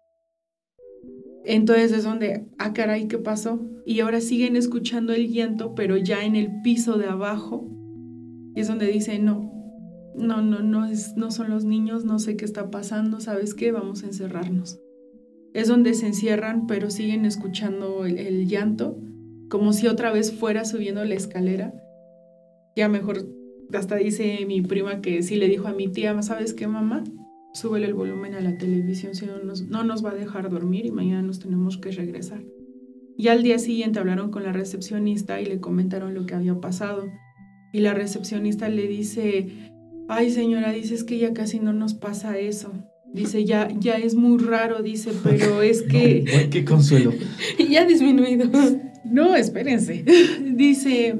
Entonces 1.45 1.93
es 1.93 2.05
donde, 2.05 2.47
ah, 2.59 2.73
caray, 2.73 3.09
¿qué 3.09 3.19
pasó? 3.19 3.61
Y 3.85 4.01
ahora 4.01 4.21
siguen 4.21 4.57
escuchando 4.57 5.13
el 5.13 5.33
llanto, 5.33 5.75
pero 5.75 5.97
ya 5.97 6.25
en 6.25 6.37
el 6.37 6.63
piso 6.63 6.99
de 6.99 7.07
abajo. 7.07 7.69
Y 8.55 8.61
es 8.61 8.69
donde 8.69 8.87
dice, 8.87 9.19
no, 9.19 9.53
no, 10.15 10.43
no, 10.43 10.61
no, 10.61 10.87
es, 10.87 11.17
no 11.17 11.31
son 11.31 11.51
los 11.51 11.65
niños, 11.65 12.05
no 12.05 12.19
sé 12.19 12.37
qué 12.37 12.45
está 12.45 12.71
pasando, 12.71 13.21
¿sabes 13.21 13.55
qué? 13.55 13.73
Vamos 13.73 14.03
a 14.03 14.07
encerrarnos. 14.07 14.79
Es 15.55 15.69
donde 15.69 15.95
se 15.95 16.07
encierran, 16.07 16.67
pero 16.67 16.91
siguen 16.91 17.25
escuchando 17.25 18.05
el, 18.07 18.47
llanto, 18.47 18.99
como 19.49 19.73
si 19.73 19.87
otra 19.87 20.13
vez 20.13 20.33
fuera 20.33 20.65
subiendo 20.65 21.05
la 21.05 21.15
escalera. 21.15 21.75
Ya 22.77 22.89
mejor, 22.89 23.27
hasta 23.75 23.97
dice 23.97 24.47
mi 24.47 24.63
prima 24.63 25.01
que 25.01 25.23
sí 25.23 25.37
le 25.37 25.49
dijo 25.49 25.69
a 25.69 25.73
mi 25.73 25.89
tía, 25.89 26.21
¿sabes 26.23 26.55
qué, 26.55 26.67
mamá? 26.67 27.05
Súbele 27.53 27.87
el 27.87 27.95
volumen 27.95 28.35
a 28.35 28.41
la 28.41 28.57
televisión, 28.57 29.15
si 29.15 29.27
no 29.27 29.39
nos, 29.39 29.63
no 29.63 29.85
nos 29.85 30.05
va 30.05 30.11
a 30.11 30.15
dejar 30.15 30.49
dormir 30.49 30.87
y 30.87 30.91
mañana 30.91 31.23
nos 31.23 31.39
tenemos 31.39 31.77
que 31.79 31.91
regresar. 31.91 32.43
Y 33.17 33.29
al 33.29 33.43
día 33.43 33.59
siguiente 33.59 33.99
hablaron 33.99 34.31
con 34.31 34.43
la 34.43 34.53
recepcionista 34.53 35.41
y 35.41 35.47
le 35.47 35.61
comentaron 35.61 36.15
lo 36.15 36.27
que 36.27 36.35
había 36.35 36.61
pasado. 36.61 37.11
Y 37.73 37.81
la 37.81 37.95
recepcionista 37.95 38.69
le 38.69 38.89
dice, 38.89 39.71
ay 40.09 40.31
señora, 40.31 40.73
dice 40.73 41.05
que 41.07 41.19
ya 41.19 41.33
casi 41.33 41.61
no 41.61 41.73
nos 41.73 41.95
pasa 41.95 42.39
eso. 42.39 42.73
Dice, 43.13 43.45
ya, 43.45 43.69
ya 43.79 43.95
es 43.97 44.15
muy 44.15 44.39
raro, 44.39 44.83
dice, 44.83 45.13
pero 45.23 45.63
es 45.63 45.83
que... 45.83 46.49
qué 46.51 46.65
consuelo. 46.65 47.13
ya 47.71 47.83
ha 47.83 47.87
disminuido. 47.87 48.51
No, 49.05 49.35
espérense. 49.35 50.05
dice, 50.55 51.17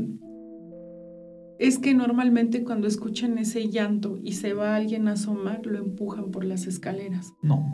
es 1.63 1.79
que 1.79 1.95
normalmente 1.95 2.65
cuando 2.65 2.89
escuchan 2.89 3.39
ese 3.39 3.69
llanto 3.69 4.19
y 4.21 4.33
se 4.33 4.53
va 4.53 4.75
alguien 4.75 5.07
a 5.07 5.13
asomar, 5.13 5.65
lo 5.65 5.79
empujan 5.79 6.33
por 6.33 6.45
las 6.45 6.67
escaleras. 6.67 7.33
No, 7.41 7.73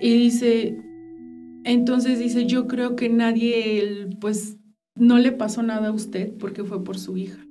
Y 0.00 0.14
dice, 0.14 0.78
entonces 1.64 2.18
dice, 2.18 2.46
yo 2.46 2.66
creo 2.66 2.96
que 2.96 3.10
nadie, 3.10 4.08
pues, 4.20 4.56
no 4.96 5.18
le 5.18 5.32
pasó 5.32 5.62
nada 5.62 5.88
a 5.88 5.92
usted 5.92 6.32
porque 6.38 6.64
fue 6.64 6.82
por 6.82 6.98
su 6.98 7.18
hija 7.18 7.44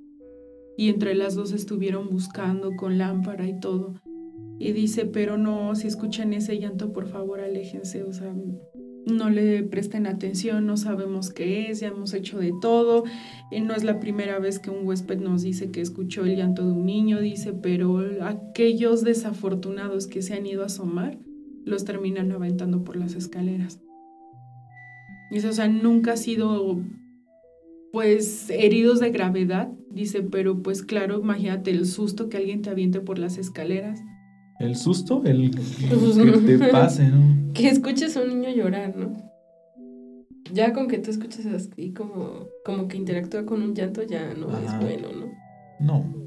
y 0.76 0.90
entre 0.90 1.14
las 1.14 1.36
dos 1.36 1.52
estuvieron 1.52 2.10
buscando 2.10 2.76
con 2.76 2.98
lámpara 2.98 3.48
y 3.48 3.60
todo. 3.60 3.94
Y 4.58 4.72
dice, 4.72 5.06
pero 5.06 5.38
no, 5.38 5.76
si 5.76 5.86
escuchan 5.88 6.34
ese 6.34 6.58
llanto, 6.58 6.94
por 6.94 7.06
favor, 7.06 7.42
aléjense, 7.42 8.02
o 8.04 8.12
sea, 8.12 8.34
no 9.06 9.30
le 9.30 9.64
presten 9.64 10.08
atención, 10.08 10.66
no 10.66 10.78
sabemos 10.78 11.32
qué 11.32 11.70
es, 11.70 11.80
ya 11.80 11.90
hemos 11.90 12.14
hecho 12.14 12.40
de 12.40 12.54
todo. 12.62 13.04
No 13.52 13.74
es 13.76 13.84
la 13.84 14.00
primera 14.00 14.40
vez 14.40 14.60
que 14.60 14.70
un 14.70 14.86
huésped 14.86 15.20
nos 15.20 15.42
dice 15.44 15.72
que 15.72 15.82
escuchó 15.82 16.26
el 16.26 16.38
llanto 16.38 16.66
de 16.66 16.74
un 16.74 16.86
niño, 16.86 17.20
dice, 17.20 17.54
pero 17.54 18.00
aquellos 18.22 19.04
desafortunados 19.04 20.08
que 20.08 20.22
se 20.22 20.34
han 20.34 20.46
ido 20.46 20.64
a 20.64 20.68
asomar, 20.68 21.18
los 21.66 21.86
terminan 21.86 22.32
aventando 22.32 22.84
por 22.84 22.96
las 22.96 23.16
escaleras. 23.16 23.80
Y 25.32 25.38
eso, 25.38 25.50
o 25.50 25.54
sea, 25.54 25.68
nunca 25.68 26.14
ha 26.14 26.18
sido 26.18 26.82
pues 27.92 28.50
heridos 28.50 29.00
de 29.00 29.12
gravedad, 29.12 29.72
dice, 29.92 30.24
pero 30.24 30.64
pues 30.64 30.82
claro, 30.82 31.20
imagínate 31.20 31.70
el 31.70 31.86
susto 31.86 32.28
que 32.28 32.38
alguien 32.38 32.64
te 32.64 32.72
aviente 32.72 33.02
por 33.02 33.20
las 33.20 33.38
escaleras. 33.38 34.02
El 34.60 34.76
susto, 34.76 35.24
el 35.26 35.52
que 35.52 36.58
te 36.58 36.68
pase, 36.70 37.08
¿no? 37.08 37.44
Que 37.54 37.70
escuches 37.70 38.18
a 38.18 38.22
un 38.22 38.30
niño 38.30 38.50
llorar, 38.50 38.96
¿no? 38.96 39.16
Ya 40.52 40.74
con 40.74 40.88
que 40.88 40.98
tú 41.00 41.12
escuches 41.12 41.46
así 41.46 41.94
como, 41.94 42.48
como 42.66 42.88
que 42.88 42.98
interactúa 42.98 43.46
con 43.46 43.62
un 43.62 43.76
llanto 43.76 44.04
ya 44.04 44.34
no 44.34 44.48
es 44.58 44.80
bueno, 44.80 45.10
¿no? 45.12 45.32
No. 45.80 46.24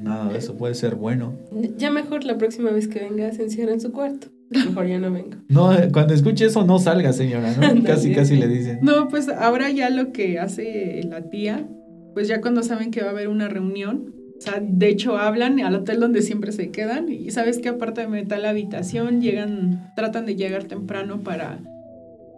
Nada 0.00 0.32
de 0.32 0.38
eso 0.38 0.56
puede 0.56 0.74
ser 0.74 0.96
bueno. 0.96 1.34
Ya 1.76 1.90
mejor 1.90 2.24
la 2.24 2.38
próxima 2.38 2.70
vez 2.70 2.88
que 2.88 3.00
venga 3.00 3.30
se 3.32 3.44
encierra 3.44 3.72
en 3.72 3.80
su 3.80 3.92
cuarto. 3.92 4.28
Mejor 4.50 4.86
ya 4.86 4.98
no 4.98 5.10
vengo. 5.10 5.36
No, 5.48 5.70
cuando 5.92 6.12
escuche 6.12 6.46
eso, 6.46 6.64
no 6.64 6.78
salga, 6.78 7.12
señora, 7.12 7.54
¿no? 7.56 7.82
casi, 7.84 8.12
casi 8.12 8.36
le 8.36 8.48
dicen. 8.48 8.80
No, 8.82 9.08
pues 9.08 9.28
ahora 9.28 9.70
ya 9.70 9.90
lo 9.90 10.12
que 10.12 10.38
hace 10.38 11.00
la 11.04 11.30
tía, 11.30 11.66
pues 12.14 12.28
ya 12.28 12.40
cuando 12.40 12.62
saben 12.62 12.90
que 12.90 13.00
va 13.00 13.08
a 13.08 13.10
haber 13.10 13.28
una 13.28 13.48
reunión, 13.48 14.14
de 14.60 14.88
hecho 14.88 15.16
hablan 15.16 15.60
al 15.60 15.74
hotel 15.74 16.00
donde 16.00 16.22
siempre 16.22 16.52
se 16.52 16.70
quedan 16.70 17.08
y 17.08 17.30
sabes 17.30 17.58
que 17.58 17.68
aparte 17.68 18.06
de 18.06 18.38
la 18.38 18.50
habitación, 18.50 19.20
llegan, 19.20 19.92
tratan 19.96 20.26
de 20.26 20.36
llegar 20.36 20.64
temprano 20.64 21.20
para, 21.22 21.60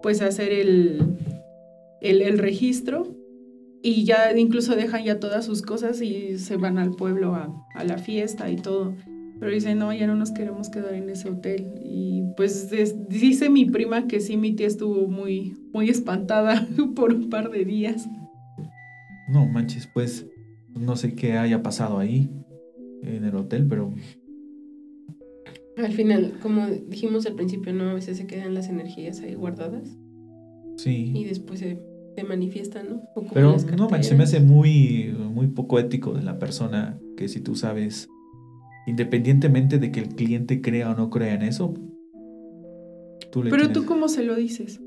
pues, 0.02 0.22
hacer 0.22 0.52
el, 0.52 1.16
el, 2.00 2.38
registro 2.38 3.14
y 3.82 4.04
ya 4.04 4.36
incluso 4.36 4.76
dejan 4.76 5.04
ya 5.04 5.20
todas 5.20 5.44
sus 5.44 5.62
cosas 5.62 6.00
y 6.00 6.38
se 6.38 6.56
van 6.56 6.78
al 6.78 6.92
pueblo 6.92 7.34
a, 7.34 7.54
a 7.74 7.84
la 7.84 7.98
fiesta 7.98 8.50
y 8.50 8.56
todo. 8.56 8.94
Pero 9.40 9.52
dice, 9.52 9.74
no, 9.74 9.92
ya 9.92 10.06
no 10.06 10.14
nos 10.14 10.30
queremos 10.30 10.70
quedar 10.70 10.94
en 10.94 11.10
ese 11.10 11.28
hotel. 11.28 11.66
Y 11.84 12.22
pues 12.36 12.70
dice 13.08 13.50
mi 13.50 13.64
prima 13.66 14.06
que 14.06 14.20
sí, 14.20 14.36
mi 14.36 14.54
tía 14.54 14.66
estuvo 14.66 15.08
muy, 15.08 15.54
muy 15.72 15.90
espantada 15.90 16.66
por 16.94 17.12
un 17.12 17.28
par 17.28 17.50
de 17.50 17.64
días. 17.64 18.08
No 19.28 19.46
manches, 19.46 19.88
pues 19.92 20.26
no 20.78 20.96
sé 20.96 21.14
qué 21.14 21.34
haya 21.34 21.62
pasado 21.62 21.98
ahí 21.98 22.30
en 23.02 23.24
el 23.24 23.34
hotel, 23.36 23.66
pero... 23.68 23.92
Al 25.76 25.92
final, 25.92 26.34
como 26.40 26.68
dijimos 26.68 27.26
al 27.26 27.34
principio, 27.34 27.72
¿no? 27.72 27.90
A 27.90 27.94
veces 27.94 28.16
se 28.16 28.26
quedan 28.26 28.54
las 28.54 28.68
energías 28.68 29.20
ahí 29.20 29.34
guardadas. 29.34 29.96
Sí. 30.76 31.12
Y 31.14 31.24
después 31.24 31.60
se, 31.60 31.80
se 32.14 32.24
manifiestan, 32.24 32.88
¿no? 32.88 33.02
pero 33.32 33.56
no 33.76 34.02
se 34.02 34.14
me 34.14 34.24
hace 34.24 34.40
muy, 34.40 35.14
muy 35.32 35.48
poco 35.48 35.78
ético 35.78 36.14
de 36.14 36.22
la 36.22 36.38
persona 36.38 36.98
que 37.16 37.28
si 37.28 37.40
tú 37.40 37.56
sabes 37.56 38.08
Independientemente 38.86 39.78
de 39.78 39.90
que 39.90 40.00
el 40.00 40.08
cliente 40.08 40.60
crea 40.60 40.90
o 40.90 40.94
no 40.94 41.08
crea 41.08 41.34
en 41.34 41.42
eso. 41.42 41.74
Pero 43.32 43.72
tú 43.72 43.86
cómo 43.86 44.08
se 44.08 44.22
lo 44.22 44.36
dices. 44.36 44.80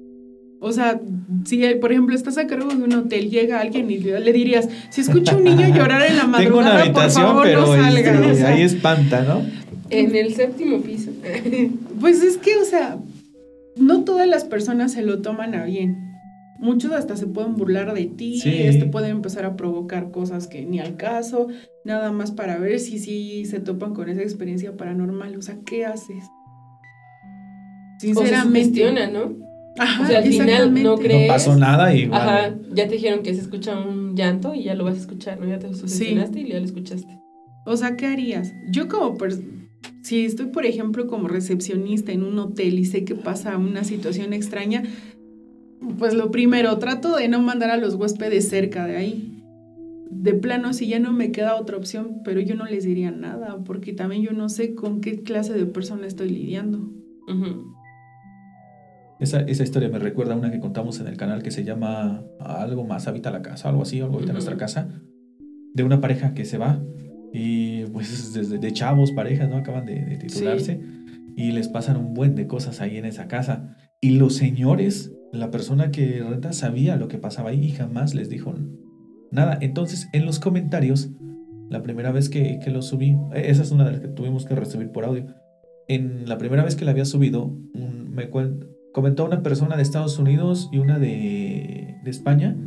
O 0.60 0.72
sea, 0.72 1.00
si 1.46 1.62
por 1.76 1.92
ejemplo 1.92 2.16
estás 2.16 2.38
a 2.38 2.48
cargo 2.48 2.70
de 2.74 2.84
un 2.84 2.94
hotel, 2.94 3.30
llega 3.30 3.60
alguien 3.60 3.92
y 3.92 4.00
le 4.00 4.34
dirías, 4.34 4.68
si 4.90 5.02
escucha 5.02 5.36
un 5.36 5.44
niño 5.44 5.68
llorar 5.76 6.04
en 6.10 6.18
la 6.18 6.26
madrugada, 6.26 6.84
Tengo 6.84 6.92
una 6.92 7.02
por 7.02 7.12
favor, 7.12 7.44
pero 7.44 7.62
no 7.62 7.68
salga, 7.68 8.32
este, 8.32 8.46
ahí 8.46 8.62
espanta, 8.64 9.22
¿no? 9.22 9.46
En 9.90 10.16
el 10.16 10.34
séptimo 10.34 10.82
piso. 10.82 11.12
Pues 12.00 12.22
es 12.24 12.38
que, 12.38 12.56
o 12.58 12.66
sea, 12.66 12.98
no 13.76 14.04
todas 14.04 14.28
las 14.28 14.46
personas 14.46 14.92
se 14.94 15.02
lo 15.04 15.22
toman 15.22 15.56
a 15.56 15.66
bien. 15.66 16.06
Muchos 16.60 16.92
hasta 16.92 17.16
se 17.16 17.28
pueden 17.28 17.56
burlar 17.56 17.94
de 17.94 18.06
ti, 18.06 18.40
Sí. 18.40 18.64
este 18.64 18.86
pueden 18.86 19.12
empezar 19.12 19.46
a 19.46 19.56
provocar 19.56 20.10
cosas 20.10 20.48
que 20.48 20.66
ni 20.66 20.80
al 20.80 20.96
caso, 20.96 21.48
nada 21.86 22.12
más 22.12 22.32
para 22.32 22.58
ver 22.58 22.80
si 22.80 22.98
sí 22.98 23.46
se 23.46 23.60
topan 23.60 23.94
con 23.94 24.10
esa 24.10 24.24
experiencia 24.24 24.76
paranormal. 24.76 25.38
O 25.38 25.42
sea, 25.44 25.58
¿qué 25.66 25.86
haces? 25.86 26.24
O 26.26 28.00
se 28.00 28.08
Sinceramente. 28.08 28.60
sugestiona, 28.60 29.08
¿no? 29.10 29.47
Ajá, 29.78 30.04
O 30.04 30.08
sea, 30.08 30.18
al 30.20 30.26
final 30.26 30.74
no 30.74 30.96
No 30.96 30.98
crees. 30.98 31.28
pasó 31.28 31.56
nada 31.56 31.94
y 31.94 32.02
igual. 32.04 32.22
Ajá, 32.22 32.56
ya 32.74 32.88
te 32.88 32.94
dijeron 32.96 33.24
que 33.24 33.34
se 33.34 33.42
escucha 33.42 33.78
un 33.80 34.16
llanto 34.16 34.54
y 34.54 34.64
ya 34.64 34.76
lo 34.76 34.84
vas 34.84 34.96
a 34.96 35.00
escuchar, 35.00 35.40
¿no? 35.40 35.48
Ya 35.48 35.60
te 35.60 35.74
sugestionaste 35.74 36.42
y 36.42 36.50
ya 36.50 36.60
lo 36.60 36.66
escuchaste. 36.66 37.20
O 37.66 37.76
sea, 37.76 37.98
¿qué 37.98 38.08
harías? 38.08 38.54
Yo 38.72 38.88
como 38.88 39.18
si 40.04 40.26
estoy, 40.26 40.48
por 40.48 40.66
ejemplo, 40.66 41.08
como 41.08 41.28
recepcionista 41.28 42.12
en 42.12 42.24
un 42.24 42.40
hotel 42.40 42.80
y 42.80 42.86
sé 42.86 43.04
que 43.04 43.16
pasa 43.16 43.58
una 43.58 43.84
situación 43.84 44.32
extraña, 44.34 44.84
pues 46.00 46.14
lo 46.14 46.32
primero, 46.32 46.78
trato 46.78 47.16
de 47.16 47.28
no 47.28 47.42
mandar 47.42 47.70
a 47.72 47.78
los 47.78 47.96
huéspedes 47.96 48.48
cerca 48.48 48.86
de 48.88 48.98
ahí. 48.98 49.34
De 50.10 50.34
plano, 50.34 50.74
si 50.74 50.88
ya 50.88 51.00
no 51.00 51.12
me 51.12 51.32
queda 51.32 51.56
otra 51.56 51.78
opción, 51.78 52.22
pero 52.24 52.40
yo 52.40 52.56
no 52.56 52.66
les 52.66 52.86
diría 52.86 53.12
nada, 53.12 53.62
porque 53.66 53.94
también 53.94 54.24
yo 54.24 54.32
no 54.32 54.48
sé 54.50 54.74
con 54.74 55.02
qué 55.02 55.22
clase 55.24 55.54
de 55.54 55.66
persona 55.66 56.08
estoy 56.08 56.30
lidiando. 56.30 56.90
Ujú. 57.28 57.74
Esa, 59.20 59.42
esa 59.42 59.64
historia 59.64 59.90
me 59.90 60.00
recuerda 60.00 60.34
a 60.34 60.38
una 60.38 60.52
que 60.52 60.60
contamos 60.60 61.00
en 61.00 61.08
el 61.08 61.18
canal 61.18 61.42
que 61.42 61.52
se 61.52 61.64
llama 61.64 62.24
Algo 62.40 62.86
más 62.86 63.08
habita 63.08 63.32
la 63.32 63.42
casa, 63.42 63.70
algo 63.70 63.82
así, 63.82 64.00
algo 64.00 64.16
habita 64.16 64.32
Ujú. 64.32 64.34
nuestra 64.34 64.58
casa, 64.58 64.90
de 65.74 65.84
una 65.84 66.00
pareja 66.02 66.34
que 66.34 66.46
se 66.46 66.58
va 66.58 66.82
y 67.34 67.86
pues 67.86 68.34
desde 68.34 68.58
de 68.60 68.72
chavos, 68.74 69.12
parejas, 69.12 69.50
¿no? 69.50 69.58
Acaban 69.58 69.86
de, 69.86 70.04
de 70.06 70.18
titularse 70.18 70.80
y 71.36 71.52
les 71.52 71.68
pasan 71.68 71.98
un 71.98 72.14
buen 72.14 72.36
de 72.36 72.48
cosas 72.48 72.80
ahí 72.82 72.98
en 72.98 73.06
esa 73.06 73.28
casa. 73.28 73.76
Y 74.02 74.12
los 74.18 74.36
señores, 74.36 75.12
la 75.34 75.52
persona 75.52 75.92
que 75.92 76.24
renta 76.24 76.54
sabía 76.54 76.96
lo 76.96 77.08
que 77.08 77.18
pasaba 77.18 77.50
ahí 77.50 77.64
y 77.66 77.72
jamás 77.72 78.14
les 78.16 78.30
dijo 78.30 78.56
nada. 79.32 79.58
Entonces, 79.62 80.08
en 80.14 80.26
los 80.26 80.40
comentarios, 80.40 81.10
la 81.70 81.82
primera 81.84 82.12
vez 82.12 82.30
que, 82.30 82.60
que 82.64 82.72
lo 82.72 82.82
subí, 82.82 83.12
eh, 83.34 83.46
esa 83.48 83.62
es 83.64 83.72
una 83.72 83.86
de 83.86 83.92
las 83.94 84.00
que 84.02 84.08
tuvimos 84.08 84.46
que 84.46 84.56
recibir 84.56 84.92
por 84.92 85.06
audio. 85.06 85.26
En 85.88 86.28
la 86.30 86.38
primera 86.38 86.64
vez 86.64 86.76
que 86.76 86.86
la 86.86 86.92
había 86.92 87.06
subido, 87.06 87.46
un- 87.46 88.12
me 88.16 88.30
cuen- 88.32 88.66
comentó 88.98 89.26
una 89.26 89.44
persona 89.44 89.76
de 89.76 89.84
Estados 89.84 90.18
Unidos 90.18 90.70
y 90.72 90.80
una 90.80 90.98
de, 90.98 92.00
de 92.04 92.10
España. 92.10 92.58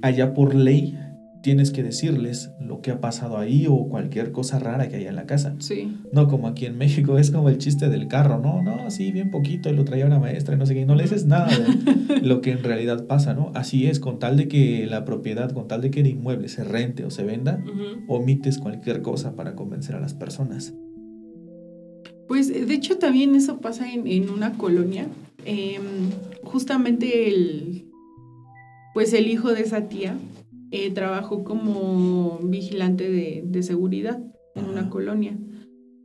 Allá 0.00 0.32
por 0.32 0.54
ley 0.54 0.98
tienes 1.42 1.72
que 1.72 1.82
decirles 1.82 2.54
lo 2.58 2.80
que 2.80 2.90
ha 2.90 3.02
pasado 3.02 3.36
ahí 3.36 3.66
o 3.68 3.86
cualquier 3.90 4.32
cosa 4.32 4.58
rara 4.58 4.88
que 4.88 4.96
haya 4.96 5.10
en 5.10 5.16
la 5.16 5.26
casa. 5.26 5.56
Sí. 5.58 5.94
No 6.10 6.26
como 6.26 6.48
aquí 6.48 6.64
en 6.64 6.78
México, 6.78 7.18
es 7.18 7.30
como 7.30 7.50
el 7.50 7.58
chiste 7.58 7.90
del 7.90 8.08
carro, 8.08 8.40
no, 8.40 8.62
no, 8.62 8.90
sí, 8.90 9.12
bien 9.12 9.30
poquito, 9.30 9.68
y 9.68 9.74
lo 9.74 9.84
traía 9.84 10.06
una 10.06 10.18
maestra, 10.18 10.54
y 10.54 10.58
no 10.58 10.64
sé 10.64 10.72
qué, 10.72 10.80
y 10.80 10.86
no 10.86 10.94
le 10.94 11.02
dices 11.02 11.26
nada 11.26 11.48
de 11.48 12.20
lo 12.22 12.40
que 12.40 12.52
en 12.52 12.64
realidad 12.64 13.06
pasa, 13.06 13.34
¿no? 13.34 13.52
Así 13.54 13.88
es, 13.88 14.00
con 14.00 14.18
tal 14.18 14.38
de 14.38 14.48
que 14.48 14.86
la 14.86 15.04
propiedad, 15.04 15.52
con 15.52 15.68
tal 15.68 15.82
de 15.82 15.90
que 15.90 16.00
el 16.00 16.06
inmueble 16.06 16.48
se 16.48 16.64
rente 16.64 17.04
o 17.04 17.10
se 17.10 17.24
venda, 17.24 17.62
omites 18.08 18.56
cualquier 18.56 19.02
cosa 19.02 19.36
para 19.36 19.54
convencer 19.54 19.96
a 19.96 20.00
las 20.00 20.14
personas. 20.14 20.72
Pues 22.28 22.48
de 22.48 22.74
hecho 22.74 22.98
también 22.98 23.34
eso 23.34 23.58
pasa 23.58 23.90
en, 23.90 24.06
en 24.06 24.28
una 24.28 24.52
colonia. 24.58 25.08
Em, 25.44 26.10
justamente 26.44 27.28
el, 27.28 27.86
pues 28.94 29.12
el 29.14 29.26
hijo 29.28 29.52
de 29.52 29.62
esa 29.62 29.88
tía 29.88 30.18
eh, 30.70 30.90
trabajó 30.90 31.42
como 31.42 32.38
vigilante 32.42 33.10
de, 33.10 33.42
de 33.46 33.62
seguridad 33.62 34.22
en 34.54 34.64
Ajá. 34.64 34.72
una 34.72 34.90
colonia, 34.90 35.38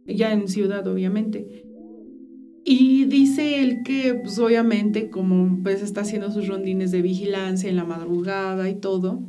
ya 0.06 0.32
en 0.32 0.48
ciudad 0.48 0.88
obviamente. 0.88 1.66
Y 2.66 3.04
dice 3.06 3.62
él 3.62 3.84
que 3.84 4.14
pues 4.14 4.40
obviamente 4.40 5.10
como 5.10 5.62
pues 5.62 5.82
está 5.82 6.02
haciendo 6.02 6.32
sus 6.32 6.48
rondines 6.48 6.92
de 6.92 7.02
vigilancia 7.02 7.70
en 7.70 7.76
la 7.76 7.84
madrugada 7.84 8.70
y 8.70 8.76
todo, 8.76 9.22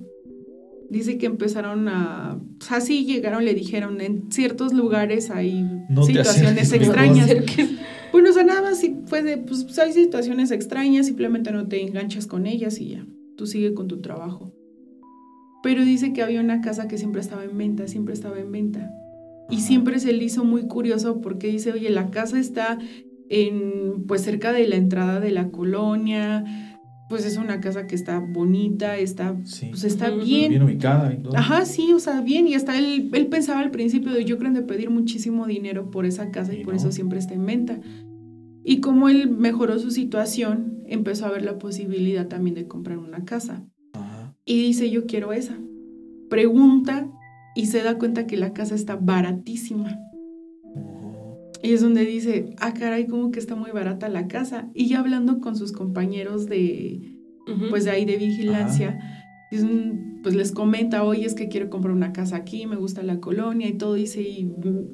dice 0.91 1.19
que 1.19 1.27
empezaron 1.27 1.89
a, 1.89 2.41
o 2.61 2.65
sea, 2.65 2.81
sí 2.81 3.05
llegaron, 3.05 3.45
le 3.45 3.55
dijeron, 3.55 4.01
en 4.01 4.31
ciertos 4.31 4.73
lugares 4.73 5.31
hay 5.31 5.65
No 5.89 6.03
situaciones 6.05 6.73
extrañas. 6.73 7.31
Bueno, 8.13 8.31
o 8.31 8.33
sea, 8.33 8.45
nada 8.45 8.63
más 8.63 8.79
si 8.79 8.97
fue 9.07 9.23
de, 9.23 9.39
pues, 9.39 9.65
pues, 9.65 9.77
hay 9.81 9.93
situaciones 9.93 10.53
extrañas, 10.53 11.07
simplemente 11.07 11.51
no 11.51 11.67
te 11.67 11.83
enganchas 11.83 12.29
con 12.29 12.47
ellas 12.47 12.81
y 12.81 12.91
ya, 12.91 13.07
tú 13.37 13.47
sigue 13.47 13.75
con 13.75 13.89
tu 13.89 14.01
trabajo. 14.01 14.55
Pero 15.65 15.85
dice 15.85 16.13
que 16.13 16.23
había 16.23 16.41
una 16.41 16.61
casa 16.61 16.87
que 16.87 16.97
siempre 16.97 17.21
estaba 17.21 17.43
en 17.43 17.59
venta, 17.59 17.89
siempre 17.89 18.15
estaba 18.15 18.39
en 18.39 18.53
venta. 18.53 18.91
Y 19.51 19.63
siempre 19.63 19.99
se 19.99 20.13
le 20.13 20.25
hizo 20.25 20.45
muy 20.45 20.69
curioso 20.69 21.21
porque 21.21 21.49
dice, 21.49 21.73
oye, 21.73 21.91
la 21.91 22.11
casa 22.11 22.39
está 22.39 22.79
en, 23.29 24.05
pues 24.07 24.23
cerca 24.23 24.53
de 24.53 24.69
la 24.69 24.77
entrada 24.77 25.21
de 25.21 25.31
la 25.31 25.51
colonia, 25.51 26.74
pues 27.09 27.25
es 27.27 27.37
una 27.37 27.61
casa 27.61 27.87
que 27.87 27.95
está 27.95 28.19
bonita, 28.19 28.97
está, 28.97 29.37
Sí, 29.45 29.67
pues 29.71 29.85
está 29.85 30.11
bien. 30.11 30.51
bien 30.51 30.63
ubicada 30.63 31.13
y 31.13 31.19
todo. 31.23 31.37
Ajá, 31.37 31.65
sí, 31.67 31.93
o 31.93 31.99
sea, 31.99 32.21
bien. 32.23 32.49
Y 32.49 32.55
hasta 32.55 32.79
él, 32.79 33.11
él 33.13 33.27
pensaba 33.27 33.61
al 33.61 33.71
principio 33.71 34.13
de 34.13 34.25
yo 34.25 34.39
creo 34.39 34.53
de 34.53 34.63
pedir 34.63 34.91
muchísimo 34.91 35.47
dinero 35.47 35.91
por 35.91 36.07
esa 36.07 36.31
casa 36.31 36.55
y, 36.55 36.61
Y 36.61 36.65
por 36.65 36.75
no. 36.75 36.81
eso 36.81 36.93
siempre 36.93 37.19
está 37.19 37.35
en 37.35 37.45
venta. 37.47 37.81
Y 38.65 38.81
como 38.81 39.09
él 39.11 39.29
mejoró 39.31 39.79
su 39.79 39.91
situación, 39.91 40.79
empezó 40.87 41.27
a 41.27 41.31
ver 41.31 41.43
la 41.45 41.59
posibilidad 41.59 42.27
también 42.29 42.55
de 42.55 42.67
comprar 42.67 42.99
una 42.99 43.25
casa. 43.25 43.63
Ajá. 43.93 44.35
Y 44.47 44.63
dice, 44.63 44.91
yo 44.91 45.05
quiero 45.07 45.33
esa. 45.35 45.59
Pregunta 46.31 47.11
y 47.55 47.67
se 47.67 47.83
da 47.83 47.99
cuenta 47.99 48.27
que 48.27 48.37
la 48.37 48.53
casa 48.55 48.75
está 48.75 48.97
baratísima. 48.97 49.99
Y 51.65 51.73
es 51.73 51.81
donde 51.81 52.05
dice, 52.05 52.55
ah, 52.61 52.75
caray, 52.75 53.07
como 53.07 53.31
que 53.31 53.39
está 53.41 53.57
muy 53.57 53.71
barata 53.71 54.09
la 54.09 54.29
casa. 54.29 54.69
Y 54.75 54.87
ya 54.89 55.01
hablando 55.01 55.41
con 55.41 55.57
sus 55.57 55.73
compañeros 55.73 56.47
de, 56.47 57.17
Ujú. 57.49 57.71
pues 57.71 57.85
de 57.85 57.91
ahí 57.91 58.05
de 58.05 58.17
vigilancia, 58.19 58.99
dicen, 59.51 60.21
pues 60.23 60.35
les 60.35 60.53
comenta, 60.53 61.05
oye, 61.05 61.25
es 61.25 61.35
que 61.35 61.49
quiero 61.49 61.71
comprar 61.71 61.95
una 61.95 62.13
casa 62.13 62.37
aquí, 62.37 62.67
me 62.67 62.77
gusta 62.77 63.03
la 63.03 63.19
colonia 63.21 63.67
y 63.69 63.73
todo, 63.75 63.95
dice, 63.95 64.21
y 64.23 64.51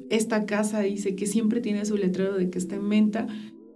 esta 0.09 0.45
casa 0.45 0.79
dice 0.81 1.15
que 1.15 1.25
siempre 1.25 1.61
tiene 1.61 1.83
su 1.85 1.97
letrero 1.97 2.35
de 2.37 2.49
que 2.49 2.57
está 2.57 2.75
en 2.75 2.87
venta. 2.89 3.27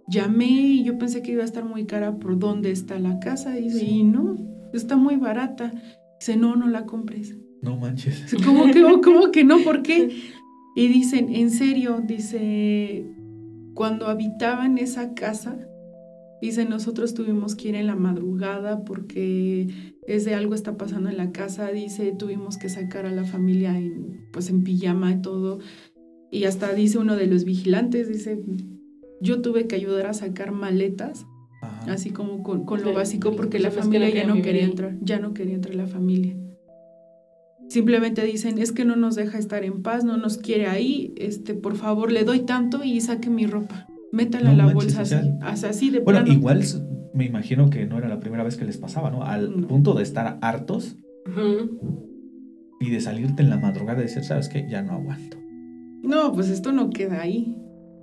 Llamé 0.08 0.46
y 0.48 0.84
yo 0.84 0.98
pensé 0.98 1.20
que 1.22 1.32
iba 1.32 1.42
a 1.42 1.46
estar 1.46 1.64
muy 1.64 1.84
cara 1.84 2.16
por 2.18 2.38
dónde 2.38 2.70
está 2.70 2.98
la 2.98 3.18
casa, 3.18 3.52
dice, 3.54 3.80
Sí. 3.80 3.86
y 3.90 4.04
no, 4.04 4.36
está 4.72 4.96
muy 4.96 5.16
barata. 5.16 5.72
Dice, 6.20 6.36
no, 6.36 6.56
no 6.56 6.66
la 6.68 6.86
compres. 6.86 7.36
No 7.62 7.76
manches. 7.76 8.22
Dice, 8.30 8.36
¿Cómo 8.44 8.66
que, 8.70 8.82
cómo 9.02 9.30
que 9.32 9.42
no? 9.44 9.58
¿Por 9.64 9.82
qué? 9.82 10.10
Y 10.76 10.88
dicen, 10.88 11.34
en 11.34 11.50
serio, 11.50 12.02
dice, 12.06 13.06
cuando 13.72 14.08
habitaban 14.08 14.76
esa 14.76 15.14
casa, 15.14 15.56
dice, 16.42 16.66
nosotros 16.66 17.14
tuvimos 17.14 17.56
que 17.56 17.70
ir 17.70 17.76
en 17.76 17.86
la 17.86 17.96
madrugada 17.96 18.84
porque 18.84 19.68
es 20.06 20.26
de 20.26 20.34
algo 20.34 20.54
está 20.54 20.76
pasando 20.76 21.08
en 21.08 21.16
la 21.16 21.32
casa, 21.32 21.72
dice, 21.72 22.12
tuvimos 22.12 22.58
que 22.58 22.68
sacar 22.68 23.06
a 23.06 23.10
la 23.10 23.24
familia 23.24 23.78
en, 23.78 24.28
pues 24.34 24.50
en 24.50 24.64
pijama 24.64 25.12
y 25.12 25.22
todo. 25.22 25.60
Y 26.30 26.44
hasta 26.44 26.74
dice 26.74 26.98
uno 26.98 27.16
de 27.16 27.26
los 27.26 27.44
vigilantes, 27.44 28.10
dice, 28.10 28.38
yo 29.22 29.40
tuve 29.40 29.66
que 29.66 29.76
ayudar 29.76 30.04
a 30.04 30.12
sacar 30.12 30.52
maletas, 30.52 31.24
Ajá. 31.62 31.90
así 31.90 32.10
como 32.10 32.42
con, 32.42 32.66
con 32.66 32.82
lo 32.82 32.92
básico, 32.92 33.34
porque 33.34 33.60
la 33.60 33.70
no 33.70 33.76
familia 33.76 34.10
ya 34.10 34.26
no 34.26 34.42
quería 34.42 34.64
entrar, 34.64 34.98
ya 35.00 35.20
no 35.20 35.32
quería 35.32 35.54
entrar 35.54 35.74
la 35.74 35.86
familia. 35.86 36.36
Simplemente 37.68 38.22
dicen, 38.24 38.58
es 38.58 38.72
que 38.72 38.84
no 38.84 38.94
nos 38.96 39.16
deja 39.16 39.38
estar 39.38 39.64
en 39.64 39.82
paz, 39.82 40.04
no 40.04 40.16
nos 40.16 40.38
quiere 40.38 40.66
ahí, 40.66 41.12
este, 41.16 41.54
por 41.54 41.76
favor, 41.76 42.12
le 42.12 42.24
doy 42.24 42.40
tanto 42.40 42.84
y 42.84 43.00
saque 43.00 43.28
mi 43.28 43.46
ropa. 43.46 43.86
Métala 44.12 44.46
No 44.46 44.50
a 44.50 44.56
la 44.56 44.64
manches, 44.74 44.94
bolsa 44.96 44.98
o 45.00 45.02
así, 45.02 45.30
así, 45.42 45.66
así 45.66 45.90
de 45.90 45.98
Bueno, 46.00 46.20
plano. 46.22 46.32
igual 46.38 46.62
me 47.12 47.24
imagino 47.24 47.68
que 47.70 47.84
no 47.86 47.98
era 47.98 48.08
la 48.08 48.20
primera 48.20 48.44
vez 48.44 48.56
que 48.56 48.64
les 48.64 48.76
pasaba, 48.78 49.10
¿no? 49.10 49.24
Al 49.24 49.60
No. 49.62 49.66
punto 49.66 49.94
de 49.94 50.02
estar 50.04 50.38
hartos 50.42 50.96
y 52.80 52.90
de 52.90 53.00
salirte 53.00 53.42
en 53.42 53.50
la 53.50 53.56
madrugada 53.58 53.98
y 54.00 54.02
decir, 54.02 54.22
¿sabes 54.22 54.48
qué? 54.48 54.66
Ya 54.70 54.82
no 54.82 54.92
aguanto. 54.92 55.36
No, 56.02 56.32
pues 56.32 56.50
esto 56.50 56.72
no 56.72 56.90
queda 56.90 57.20
ahí. 57.22 57.56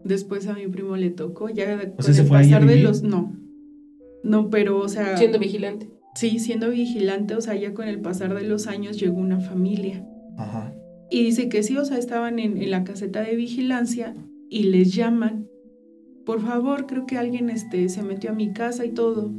Después 0.04 0.48
a 0.48 0.54
mi 0.56 0.68
primo 0.68 0.98
le 0.98 1.10
tocó, 1.10 1.48
ya 1.50 1.78
de- 1.78 1.92
con 1.94 2.04
sea, 2.04 2.14
¿se 2.14 2.22
el 2.22 2.28
fue 2.28 2.40
ahí 2.40 2.52
a 2.52 2.60
pasar 2.60 2.68
de 2.70 2.82
los... 2.84 3.02
No, 3.04 3.34
no, 4.24 4.50
pero, 4.50 4.80
o 4.80 4.90
sea... 4.90 5.16
Siendo 5.16 5.40
vigilante. 5.40 5.90
Sí, 6.16 6.40
siendo 6.40 6.70
vigilante, 6.70 7.36
o 7.36 7.42
sea, 7.42 7.56
ya 7.56 7.74
con 7.74 7.88
el 7.88 8.00
pasar 8.02 8.34
de 8.36 8.44
los 8.44 8.68
años 8.68 9.00
llegó 9.00 9.18
una 9.20 9.40
familia. 9.40 10.06
Ajá. 10.38 10.74
Y 11.10 11.24
dice 11.24 11.50
que 11.50 11.64
sí, 11.64 11.76
o 11.78 11.86
sea, 11.86 11.98
estaban 11.98 12.40
en, 12.40 12.62
en 12.62 12.72
la 12.72 12.84
caseta 12.84 13.22
de 13.22 13.36
vigilancia 13.36 14.16
y 14.50 14.64
les 14.64 14.94
llaman. 14.94 15.48
Por 16.26 16.42
favor, 16.42 16.86
creo 16.86 17.06
que 17.06 17.18
alguien 17.18 17.50
este, 17.50 17.90
se 17.90 18.04
metió 18.04 18.32
a 18.32 18.34
mi 18.34 18.54
casa 18.54 18.86
y 18.86 18.92
todo. 18.92 19.32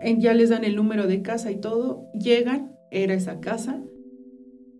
En- 0.00 0.20
ya 0.20 0.34
les 0.34 0.50
dan 0.50 0.64
el 0.64 0.76
número 0.76 1.06
de 1.06 1.22
casa 1.22 1.50
y 1.50 1.60
todo. 1.60 2.04
Llegan, 2.14 2.72
era 2.90 3.14
esa 3.14 3.40
casa. 3.40 3.82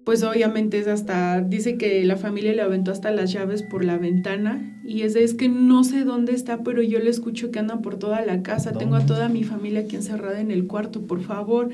Pues 0.09 0.23
obviamente 0.23 0.79
es 0.79 0.89
hasta, 0.89 1.43
dice 1.43 1.77
que 1.77 2.03
la 2.03 2.17
familia 2.17 2.55
le 2.55 2.63
aventó 2.63 2.93
hasta 2.93 3.11
las 3.11 3.31
llaves 3.31 3.63
por 3.63 3.85
la 3.85 3.99
ventana. 3.99 4.81
Y 4.83 5.03
es, 5.03 5.13
de, 5.13 5.23
es 5.23 5.35
que 5.35 5.51
no 5.51 5.85
sé 5.85 6.05
dónde 6.05 6.33
está, 6.33 6.63
pero 6.63 6.81
yo 6.81 6.99
le 6.99 7.11
escucho 7.11 7.51
que 7.51 7.59
andan 7.59 7.83
por 7.83 7.99
toda 7.99 8.25
la 8.25 8.43
casa. 8.43 8.73
Tengo 8.73 8.95
a 8.95 9.05
toda 9.05 9.29
mi 9.29 9.45
familia 9.45 9.81
aquí 9.81 9.97
encerrada 9.97 10.41
en 10.41 10.51
el 10.51 10.67
cuarto, 10.67 11.07
por 11.07 11.21
favor. 11.21 11.69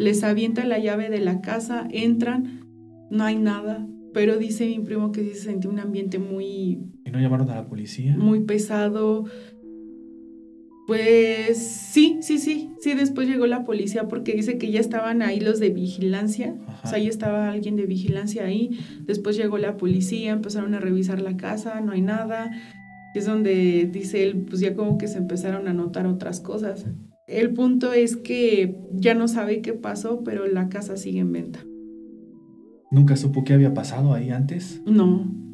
Les 0.00 0.24
avienta 0.24 0.64
la 0.64 0.80
llave 0.80 1.10
de 1.10 1.20
la 1.20 1.40
casa, 1.42 1.86
entran, 1.92 2.66
no 3.08 3.22
hay 3.22 3.36
nada, 3.36 3.86
pero 4.12 4.36
dice 4.36 4.66
mi 4.66 4.80
primo 4.80 5.12
que 5.12 5.22
sí 5.22 5.34
se 5.34 5.42
sentía 5.42 5.70
un 5.70 5.78
ambiente 5.78 6.18
muy 6.18 6.80
¿Y 7.06 7.10
no 7.12 7.20
llamaron 7.20 7.48
a 7.50 7.54
la 7.54 7.68
policía? 7.68 8.16
Muy 8.16 8.40
pesado. 8.40 9.26
Pues 10.86 11.58
sí, 11.58 12.18
sí, 12.20 12.38
sí, 12.38 12.70
sí, 12.80 12.94
después 12.94 13.26
llegó 13.26 13.46
la 13.46 13.64
policía 13.64 14.06
porque 14.06 14.34
dice 14.34 14.56
que 14.56 14.70
ya 14.70 14.78
estaban 14.78 15.20
ahí 15.20 15.40
los 15.40 15.58
de 15.58 15.70
vigilancia, 15.70 16.54
o 16.84 16.86
sea, 16.86 16.98
ahí 16.98 17.08
estaba 17.08 17.50
alguien 17.50 17.74
de 17.74 17.86
vigilancia 17.86 18.44
ahí, 18.44 18.78
después 19.00 19.36
llegó 19.36 19.58
la 19.58 19.76
policía, 19.76 20.30
empezaron 20.30 20.74
a 20.74 20.80
revisar 20.80 21.20
la 21.20 21.36
casa, 21.36 21.80
no 21.80 21.90
hay 21.90 22.02
nada, 22.02 22.52
es 23.16 23.26
donde 23.26 23.88
dice 23.92 24.22
él, 24.22 24.44
pues 24.48 24.60
ya 24.60 24.76
como 24.76 24.96
que 24.96 25.08
se 25.08 25.18
empezaron 25.18 25.66
a 25.66 25.72
notar 25.72 26.06
otras 26.06 26.40
cosas. 26.40 26.86
El 27.26 27.52
punto 27.52 27.92
es 27.92 28.16
que 28.16 28.78
ya 28.92 29.14
no 29.14 29.26
sabe 29.26 29.62
qué 29.62 29.72
pasó, 29.72 30.22
pero 30.22 30.46
la 30.46 30.68
casa 30.68 30.96
sigue 30.96 31.18
en 31.18 31.32
venta. 31.32 31.64
¿Nunca 32.92 33.16
supo 33.16 33.42
qué 33.42 33.54
había 33.54 33.74
pasado 33.74 34.14
ahí 34.14 34.30
antes? 34.30 34.80
No. 34.86 35.45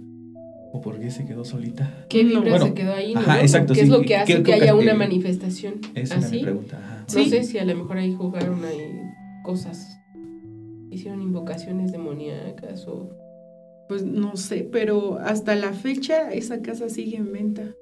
¿O 0.72 0.80
por 0.80 0.98
qué 0.98 1.10
se 1.10 1.26
quedó 1.26 1.44
solita? 1.44 2.06
¿Qué 2.08 2.24
vibra 2.24 2.58
se 2.58 2.72
quedó 2.72 2.94
ahí? 2.94 3.12
Ajá, 3.14 3.42
exacto. 3.42 3.74
¿Qué 3.74 3.82
es 3.82 3.88
lo 3.90 4.00
que 4.00 4.16
hace 4.16 4.42
que 4.42 4.54
haya 4.54 4.74
una 4.74 4.94
manifestación? 4.94 5.80
Esa 5.94 6.16
es 6.16 6.30
mi 6.30 6.42
pregunta. 6.42 7.04
No 7.14 7.24
sé 7.24 7.44
si 7.44 7.58
a 7.58 7.64
lo 7.64 7.76
mejor 7.76 7.98
ahí 7.98 8.14
jugaron 8.14 8.64
ahí 8.64 9.02
cosas. 9.44 9.98
Hicieron 10.90 11.20
invocaciones 11.22 11.92
demoníacas 11.92 12.88
o... 12.88 13.10
Pues 13.88 14.06
no 14.06 14.36
sé, 14.36 14.66
pero 14.72 15.18
hasta 15.18 15.54
la 15.54 15.74
fecha 15.74 16.32
esa 16.32 16.62
casa 16.62 16.88
sigue 16.88 17.18
en 17.18 17.32
venta. 17.32 17.74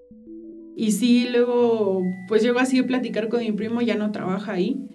Y 0.74 0.92
sí, 0.92 1.28
luego, 1.30 2.02
pues 2.26 2.42
llego 2.42 2.58
así 2.58 2.78
a 2.78 2.86
platicar 2.86 3.28
con 3.28 3.40
mi 3.40 3.52
primo, 3.52 3.82
ya 3.82 3.94
no 3.94 4.10
trabaja 4.10 4.52
ahí. 4.52 4.88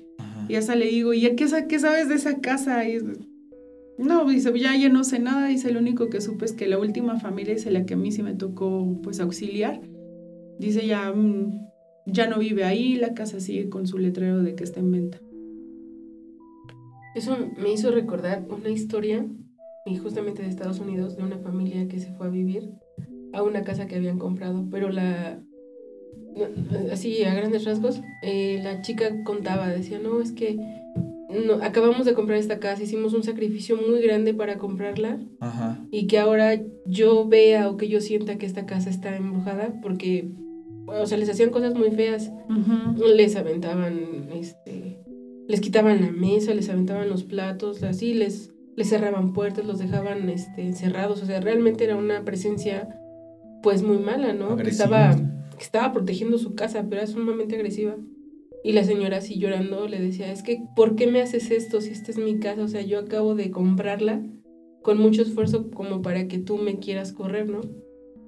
Y 0.49 0.55
hasta 0.55 0.75
le 0.75 0.87
digo, 0.87 1.13
¿y 1.13 1.21
qué, 1.35 1.47
qué 1.69 1.79
sabes 1.79 2.09
de 2.09 2.15
esa 2.15 2.39
casa? 2.39 2.87
Y 2.89 2.99
no, 3.97 4.27
dice, 4.27 4.57
ya, 4.59 4.75
ya 4.75 4.89
no 4.89 5.03
sé 5.03 5.19
nada. 5.19 5.47
Dice, 5.47 5.71
lo 5.71 5.79
único 5.79 6.09
que 6.09 6.21
supe 6.21 6.45
es 6.45 6.53
que 6.53 6.67
la 6.67 6.77
última 6.79 7.19
familia, 7.19 7.53
dice, 7.53 7.71
la 7.71 7.85
que 7.85 7.93
a 7.93 7.97
mí 7.97 8.11
sí 8.11 8.23
me 8.23 8.33
tocó, 8.33 8.99
pues, 9.01 9.19
auxiliar. 9.19 9.81
Dice, 10.59 10.85
ya, 10.85 11.11
mm, 11.11 11.65
ya 12.05 12.27
no 12.27 12.39
vive 12.39 12.63
ahí, 12.63 12.95
la 12.95 13.13
casa 13.13 13.39
sigue 13.39 13.69
con 13.69 13.87
su 13.87 13.97
letrero 13.97 14.43
de 14.43 14.55
que 14.55 14.63
está 14.63 14.79
en 14.79 14.91
venta. 14.91 15.19
Eso 17.15 17.37
me 17.57 17.71
hizo 17.71 17.91
recordar 17.91 18.45
una 18.49 18.69
historia, 18.69 19.25
y 19.85 19.97
justamente 19.97 20.43
de 20.43 20.49
Estados 20.49 20.79
Unidos, 20.79 21.15
de 21.15 21.23
una 21.23 21.37
familia 21.37 21.87
que 21.87 21.99
se 21.99 22.11
fue 22.13 22.27
a 22.27 22.29
vivir 22.29 22.73
a 23.33 23.43
una 23.43 23.63
casa 23.63 23.87
que 23.87 23.95
habían 23.95 24.19
comprado, 24.19 24.67
pero 24.69 24.89
la, 24.89 25.41
así 26.91 27.23
a 27.23 27.33
grandes 27.33 27.65
rasgos, 27.65 28.01
eh, 28.21 28.59
la 28.63 28.81
chica 28.81 29.23
contaba, 29.23 29.67
decía, 29.67 29.99
no, 29.99 30.21
es 30.21 30.31
que 30.31 30.57
no, 31.29 31.55
acabamos 31.63 32.05
de 32.05 32.13
comprar 32.13 32.37
esta 32.37 32.59
casa, 32.59 32.83
hicimos 32.83 33.13
un 33.13 33.23
sacrificio 33.23 33.77
muy 33.77 34.01
grande 34.01 34.33
para 34.33 34.57
comprarla. 34.57 35.19
Y 35.91 36.07
que 36.07 36.19
ahora 36.19 36.61
yo 36.85 37.27
vea 37.27 37.69
o 37.69 37.77
que 37.77 37.87
yo 37.87 38.01
sienta 38.01 38.37
que 38.37 38.45
esta 38.45 38.65
casa 38.65 38.89
está 38.89 39.15
embrujada 39.15 39.79
porque, 39.81 40.29
o 40.87 41.05
sea, 41.05 41.17
les 41.17 41.29
hacían 41.29 41.49
cosas 41.49 41.75
muy 41.75 41.91
feas, 41.91 42.31
les 43.15 43.35
aventaban, 43.35 44.29
este, 44.33 44.99
les 45.47 45.61
quitaban 45.61 46.01
la 46.01 46.11
mesa, 46.11 46.53
les 46.53 46.69
aventaban 46.69 47.09
los 47.09 47.23
platos, 47.23 47.83
así, 47.83 48.13
les, 48.13 48.53
les 48.75 48.89
cerraban 48.89 49.33
puertas, 49.33 49.65
los 49.65 49.79
dejaban 49.79 50.29
este, 50.29 50.63
encerrados, 50.63 51.21
o 51.23 51.25
sea, 51.25 51.39
realmente 51.41 51.83
era 51.83 51.95
una 51.95 52.23
presencia 52.23 52.89
pues 53.63 53.81
muy 53.81 53.97
mala, 53.97 54.33
¿no? 54.33 54.57
Que 54.57 54.69
estaba 54.69 55.15
que 55.57 55.63
estaba 55.63 55.93
protegiendo 55.93 56.37
su 56.37 56.53
casa, 56.55 56.85
pero 56.89 57.01
era 57.01 57.07
sumamente 57.07 57.55
agresiva. 57.55 57.95
Y 58.65 58.71
la 58.71 58.83
señora 58.83 59.17
así 59.17 59.37
llorando 59.37 59.87
le 59.87 60.01
decía, 60.01 60.31
es 60.31 60.41
que, 60.41 60.63
¿por 60.75 60.95
qué 60.95 61.05
me 61.05 61.21
haces 61.21 61.51
esto 61.51 61.81
si 61.81 61.91
esta 61.91 62.09
es 62.09 62.17
mi 62.17 62.39
casa? 62.39 62.63
O 62.63 62.67
sea, 62.67 62.81
yo 62.81 62.97
acabo 62.97 63.35
de 63.35 63.51
comprarla 63.51 64.23
con 64.81 64.97
mucho 64.97 65.21
esfuerzo 65.21 65.69
como 65.69 66.01
para 66.01 66.27
que 66.27 66.39
tú 66.39 66.57
me 66.57 66.79
quieras 66.79 67.13
correr, 67.13 67.47
¿no? 67.47 67.61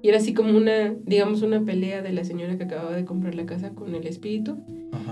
Y 0.00 0.10
era 0.10 0.18
así 0.18 0.34
como 0.34 0.56
una, 0.56 0.94
digamos, 1.04 1.42
una 1.42 1.64
pelea 1.64 2.02
de 2.02 2.12
la 2.12 2.22
señora 2.22 2.56
que 2.56 2.62
acababa 2.62 2.94
de 2.94 3.04
comprar 3.04 3.34
la 3.34 3.46
casa 3.46 3.74
con 3.74 3.96
el 3.96 4.06
espíritu. 4.06 4.58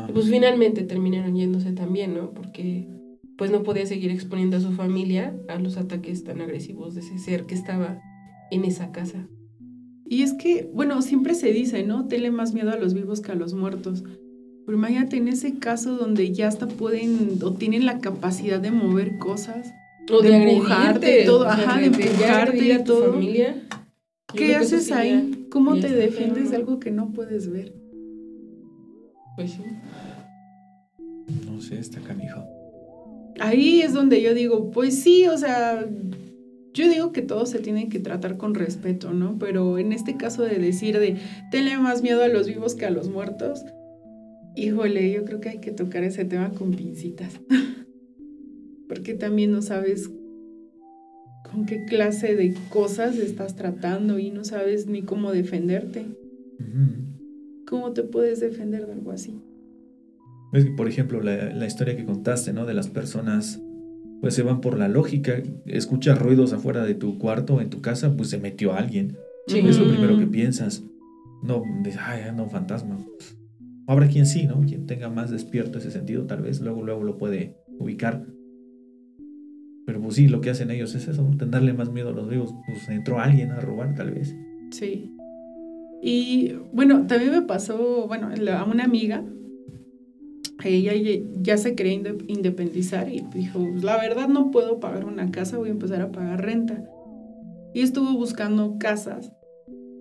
Y 0.08 0.12
pues 0.12 0.30
finalmente 0.30 0.84
terminaron 0.84 1.34
yéndose 1.34 1.72
también, 1.72 2.14
¿no? 2.14 2.32
Porque 2.32 2.86
pues 3.36 3.50
no 3.50 3.64
podía 3.64 3.84
seguir 3.84 4.12
exponiendo 4.12 4.58
a 4.58 4.60
su 4.60 4.70
familia 4.70 5.36
a 5.48 5.58
los 5.58 5.76
ataques 5.76 6.22
tan 6.22 6.40
agresivos 6.40 6.94
de 6.94 7.00
ese 7.00 7.18
ser 7.18 7.46
que 7.46 7.56
estaba 7.56 8.00
en 8.52 8.64
esa 8.64 8.92
casa. 8.92 9.28
Y 10.08 10.22
es 10.22 10.34
que, 10.34 10.70
bueno, 10.72 11.02
siempre 11.02 11.34
se 11.34 11.50
dice, 11.50 11.82
¿no? 11.82 12.06
Tenle 12.06 12.30
más 12.30 12.54
miedo 12.54 12.70
a 12.70 12.76
los 12.76 12.94
vivos 12.94 13.20
que 13.20 13.32
a 13.32 13.34
los 13.34 13.54
muertos. 13.54 14.04
Pero 14.66 14.76
imagínate 14.76 15.16
en 15.16 15.28
ese 15.28 15.58
caso 15.58 15.96
donde 15.96 16.32
ya 16.32 16.48
hasta 16.48 16.66
pueden 16.66 17.38
o 17.42 17.52
tienen 17.52 17.86
la 17.86 18.00
capacidad 18.00 18.60
de 18.60 18.72
mover 18.72 19.16
cosas. 19.18 19.72
O 20.10 20.20
de, 20.20 20.36
empujarte, 20.36 21.24
todo, 21.24 21.48
ajá, 21.48 21.78
de 21.78 21.86
empujarte 21.86 22.74
y 22.74 22.84
todo. 22.84 23.12
Familia, 23.12 23.62
¿Qué 24.34 24.56
haces 24.56 24.90
ahí? 24.92 25.46
¿Cómo 25.50 25.78
te 25.78 25.88
defiendes 25.88 26.50
de 26.50 26.56
algo 26.56 26.80
que 26.80 26.90
no 26.90 27.12
puedes 27.12 27.50
ver? 27.50 27.74
Pues 29.36 29.52
sí. 29.52 29.62
No 31.46 31.60
sé, 31.60 31.78
está 31.78 32.00
canijo. 32.00 32.44
Ahí 33.38 33.82
es 33.82 33.92
donde 33.92 34.22
yo 34.22 34.34
digo, 34.34 34.70
pues 34.70 35.02
sí, 35.02 35.26
o 35.26 35.36
sea, 35.36 35.86
yo 36.72 36.88
digo 36.88 37.12
que 37.12 37.22
todo 37.22 37.46
se 37.46 37.58
tiene 37.58 37.88
que 37.88 38.00
tratar 38.00 38.36
con 38.36 38.54
respeto, 38.54 39.12
¿no? 39.12 39.38
Pero 39.38 39.78
en 39.78 39.92
este 39.92 40.16
caso 40.16 40.42
de 40.42 40.58
decir 40.58 40.98
de 40.98 41.16
tenle 41.50 41.76
más 41.78 42.02
miedo 42.02 42.22
a 42.22 42.28
los 42.28 42.46
vivos 42.46 42.74
que 42.74 42.86
a 42.86 42.90
los 42.90 43.08
muertos, 43.08 43.64
híjole, 44.56 45.12
yo 45.12 45.24
creo 45.24 45.40
que 45.40 45.50
hay 45.50 45.60
que 45.60 45.72
tocar 45.72 46.02
ese 46.02 46.24
tema 46.24 46.50
con 46.50 46.72
pincitas. 46.72 47.40
Porque 48.88 49.14
también 49.14 49.52
no 49.52 49.62
sabes 49.62 50.10
con 51.50 51.66
qué 51.66 51.84
clase 51.84 52.34
de 52.34 52.54
cosas 52.70 53.16
estás 53.18 53.56
tratando 53.56 54.18
y 54.18 54.30
no 54.30 54.44
sabes 54.44 54.86
ni 54.86 55.02
cómo 55.02 55.32
defenderte. 55.32 56.06
¿Cómo 57.66 57.92
te 57.92 58.02
puedes 58.02 58.40
defender 58.40 58.86
de 58.86 58.92
algo 58.92 59.10
así? 59.10 59.40
Es 60.52 60.64
que, 60.64 60.70
por 60.72 60.88
ejemplo, 60.88 61.20
la, 61.20 61.52
la 61.52 61.66
historia 61.66 61.96
que 61.96 62.04
contaste, 62.04 62.52
¿no? 62.52 62.64
De 62.64 62.74
las 62.74 62.88
personas 62.88 63.60
pues 64.20 64.34
se 64.34 64.42
van 64.42 64.60
por 64.60 64.78
la 64.78 64.88
lógica. 64.88 65.42
Escuchas 65.66 66.18
ruidos 66.18 66.52
afuera 66.52 66.84
de 66.84 66.94
tu 66.94 67.18
cuarto, 67.18 67.60
en 67.60 67.70
tu 67.70 67.80
casa, 67.80 68.16
pues 68.16 68.30
se 68.30 68.38
metió 68.38 68.74
alguien. 68.74 69.16
Es 69.46 69.78
lo 69.78 69.88
primero 69.88 70.18
que 70.18 70.26
piensas. 70.26 70.82
No, 71.42 71.62
dices, 71.82 72.00
ay, 72.02 72.22
no, 72.34 72.48
fantasma. 72.48 72.98
Habrá 73.86 74.08
quien 74.08 74.26
sí, 74.26 74.46
¿no? 74.46 74.60
Quien 74.62 74.86
tenga 74.86 75.08
más 75.08 75.30
despierto 75.30 75.78
ese 75.78 75.90
sentido, 75.90 76.26
tal 76.26 76.42
vez 76.42 76.60
luego, 76.60 76.82
luego 76.82 77.04
lo 77.04 77.18
puede 77.18 77.56
ubicar. 77.78 78.26
Pero 79.86 80.02
pues 80.02 80.16
sí, 80.16 80.26
lo 80.26 80.40
que 80.40 80.50
hacen 80.50 80.70
ellos 80.72 80.94
es 80.96 81.06
eso, 81.06 81.30
tenerle 81.38 81.72
más 81.72 81.92
miedo 81.92 82.08
a 82.08 82.12
los 82.12 82.28
vivos. 82.28 82.52
Pues 82.66 82.88
entró 82.88 83.20
alguien 83.20 83.52
a 83.52 83.60
robar, 83.60 83.94
tal 83.94 84.10
vez. 84.10 84.34
Sí. 84.72 85.12
Y 86.02 86.54
bueno, 86.72 87.06
también 87.06 87.30
me 87.30 87.42
pasó, 87.42 88.06
bueno, 88.08 88.28
a 88.28 88.64
una 88.64 88.84
amiga, 88.84 89.24
ella 90.64 90.92
ya 91.40 91.56
se 91.56 91.74
quería 91.74 91.94
independizar 92.26 93.12
y 93.12 93.24
dijo, 93.32 93.60
la 93.82 93.96
verdad 93.98 94.28
no 94.28 94.50
puedo 94.50 94.80
pagar 94.80 95.04
una 95.04 95.30
casa, 95.30 95.58
voy 95.58 95.68
a 95.68 95.72
empezar 95.72 96.00
a 96.02 96.10
pagar 96.10 96.44
renta. 96.44 96.82
Y 97.72 97.80
estuvo 97.82 98.12
buscando 98.14 98.78
casas. 98.78 99.32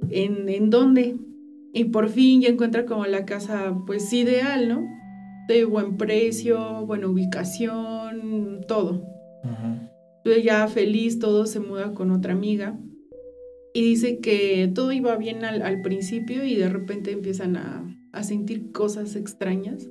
¿En, 0.09 0.49
en 0.49 0.69
dónde? 0.69 1.17
Y 1.75 1.85
por 1.85 2.09
fin 2.09 2.41
ya 2.41 2.49
encuentra 2.49 2.85
como 2.85 3.05
la 3.05 3.25
casa 3.25 3.77
pues 3.85 4.11
ideal, 4.13 4.67
¿no? 4.67 4.87
De 5.47 5.65
buen 5.65 5.97
precio, 5.97 6.85
buena 6.87 7.07
ubicación, 7.07 8.61
todo. 8.67 9.05
Entonces 9.43 10.43
ya 10.43 10.67
feliz, 10.67 11.19
todo 11.19 11.45
se 11.45 11.59
muda 11.59 11.93
con 11.93 12.09
otra 12.09 12.33
amiga. 12.33 12.79
Y 13.73 13.81
dice 13.81 14.19
que 14.19 14.71
todo 14.73 14.91
iba 14.93 15.15
bien 15.17 15.43
al, 15.43 15.81
principio 15.81 16.45
y 16.45 16.55
de 16.55 16.69
repente 16.69 17.11
empiezan 17.11 17.57
a, 17.57 17.85
a 18.13 18.23
sentir 18.23 18.71
cosas 18.71 19.15
extrañas 19.15 19.87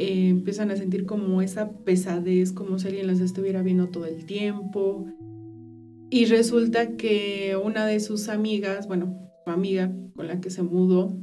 eh, 0.00 0.28
empiezan 0.28 0.70
a 0.70 0.76
sentir 0.76 1.06
como 1.06 1.42
esa 1.42 1.72
pesadez, 1.78 2.52
como 2.52 2.78
si 2.78 2.86
alguien 2.86 3.08
las 3.08 3.18
estuviera 3.18 3.62
viendo 3.62 3.88
todo 3.88 4.06
el 4.06 4.26
tiempo. 4.26 5.06
Y 6.08 6.26
resulta 6.26 6.96
que 6.96 7.56
una 7.60 7.84
de 7.84 7.98
sus 7.98 8.28
amigas, 8.28 8.86
bueno, 8.86 9.27
amiga 9.54 9.92
con 10.14 10.26
la 10.26 10.40
que 10.40 10.50
se 10.50 10.62
mudó, 10.62 11.16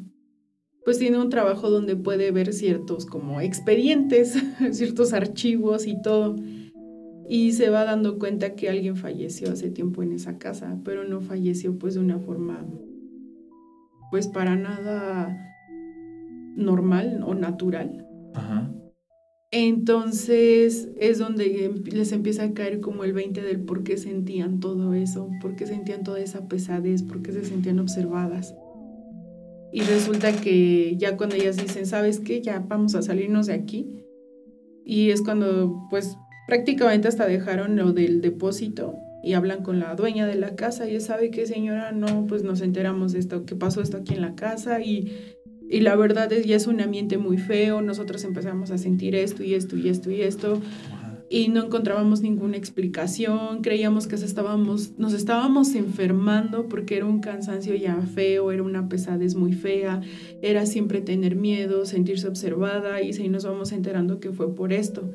pues 0.84 1.00
tiene 1.00 1.20
un 1.20 1.30
trabajo 1.30 1.70
donde 1.70 1.96
puede 1.96 2.32
ver 2.32 2.54
ciertos 2.54 3.06
como 3.06 3.42
expedientes, 3.42 4.38
ciertos 4.72 5.14
archivos 5.14 5.88
y 5.88 6.02
todo. 6.02 6.36
Y 7.28 7.54
se 7.54 7.72
va 7.72 7.86
dando 7.86 8.20
cuenta 8.20 8.54
que 8.56 8.70
alguien 8.70 8.96
falleció 8.96 9.52
hace 9.52 9.72
tiempo 9.72 10.04
en 10.04 10.14
esa 10.14 10.38
casa, 10.38 10.80
pero 10.84 11.04
no 11.06 11.22
falleció 11.22 11.78
pues 11.80 11.96
de 11.96 12.02
una 12.02 12.20
forma 12.20 12.64
pues 14.12 14.28
para 14.28 14.56
nada 14.56 15.36
normal 16.56 17.24
o 17.26 17.34
natural. 17.34 18.08
Entonces 19.58 20.90
es 21.00 21.18
donde 21.18 21.64
em, 21.64 21.82
les 21.86 22.12
empieza 22.12 22.44
a 22.44 22.54
caer 22.54 22.82
como 22.82 23.06
el 23.06 23.14
20 23.14 23.42
del 23.42 23.62
por 23.62 23.86
qué 23.86 23.96
sentían 23.96 24.60
todo 24.60 24.94
eso, 24.94 25.30
por 25.42 25.56
qué 25.56 25.66
sentían 25.66 26.04
toda 26.04 26.20
esa 26.20 26.50
pesadez, 26.50 27.04
por 27.04 27.22
qué 27.22 27.32
se 27.32 27.46
sentían 27.46 27.80
observadas. 27.80 28.54
Y 29.72 29.80
resulta 29.80 30.34
que 30.34 30.98
ya 30.98 31.16
cuando 31.16 31.38
ellas 31.38 31.56
dicen, 31.56 31.86
¿sabes 31.86 32.20
qué? 32.20 32.42
Ya 32.42 32.60
vamos 32.60 32.96
a 32.96 33.02
salirnos 33.02 33.46
de 33.46 33.54
aquí. 33.54 33.88
Y 34.84 35.12
es 35.12 35.22
cuando 35.22 35.88
pues 35.90 36.18
prácticamente 36.50 37.08
hasta 37.08 37.26
dejaron 37.26 37.78
lo 37.78 37.94
del 37.94 38.20
depósito 38.20 38.96
y 39.24 39.36
hablan 39.36 39.64
con 39.64 39.80
la 39.80 39.96
dueña 39.96 40.28
de 40.28 40.36
la 40.36 40.58
casa 40.58 40.86
y 40.86 40.92
ella 40.92 41.00
sabe 41.00 41.32
que 41.32 41.48
señora, 41.48 41.94
no, 41.94 42.28
pues 42.28 42.44
nos 42.44 42.60
enteramos 42.60 43.14
de 43.14 43.20
esto, 43.20 43.46
que 43.46 43.56
pasó 43.56 43.82
esto 43.82 43.96
aquí 43.96 44.16
en 44.16 44.22
la 44.22 44.36
casa 44.36 44.82
y, 44.82 45.35
y 45.70 45.80
la 45.82 45.96
verdad 45.96 46.32
es 46.32 46.46
ya 46.46 46.56
es 46.56 46.68
un 46.68 46.82
ambiente 46.82 47.18
muy 47.18 47.38
feo, 47.38 47.82
nosotros 47.82 48.24
empezamos 48.24 48.72
a 48.72 48.78
sentir 48.78 49.16
esto 49.16 49.44
y 49.44 49.54
esto 49.54 49.78
y 49.78 49.90
esto 49.90 50.12
y 50.12 50.22
esto 50.22 50.62
y 51.30 51.48
no 51.48 51.66
encontrábamos 51.66 52.22
ninguna 52.22 52.58
explicación, 52.58 53.62
creíamos 53.62 54.08
que 54.08 54.16
estábamos, 54.16 54.98
nos 54.98 55.14
estábamos 55.14 55.74
enfermando 55.76 56.68
porque 56.68 56.98
era 56.98 57.06
un 57.06 57.20
cansancio 57.20 57.76
ya 57.76 57.96
feo, 58.02 58.52
era 58.52 58.62
una 58.62 58.88
pesadez 58.88 59.36
muy 59.36 59.54
fea, 59.54 60.02
era 60.42 60.66
siempre 60.66 61.02
tener 61.02 61.36
miedo, 61.36 61.86
sentirse 61.86 62.28
observada 62.28 63.02
y 63.02 63.12
ahí 63.12 63.30
nos 63.30 63.46
vamos 63.46 63.72
enterando 63.72 64.20
que 64.20 64.32
fue 64.32 64.54
por 64.54 64.72
esto. 64.72 65.12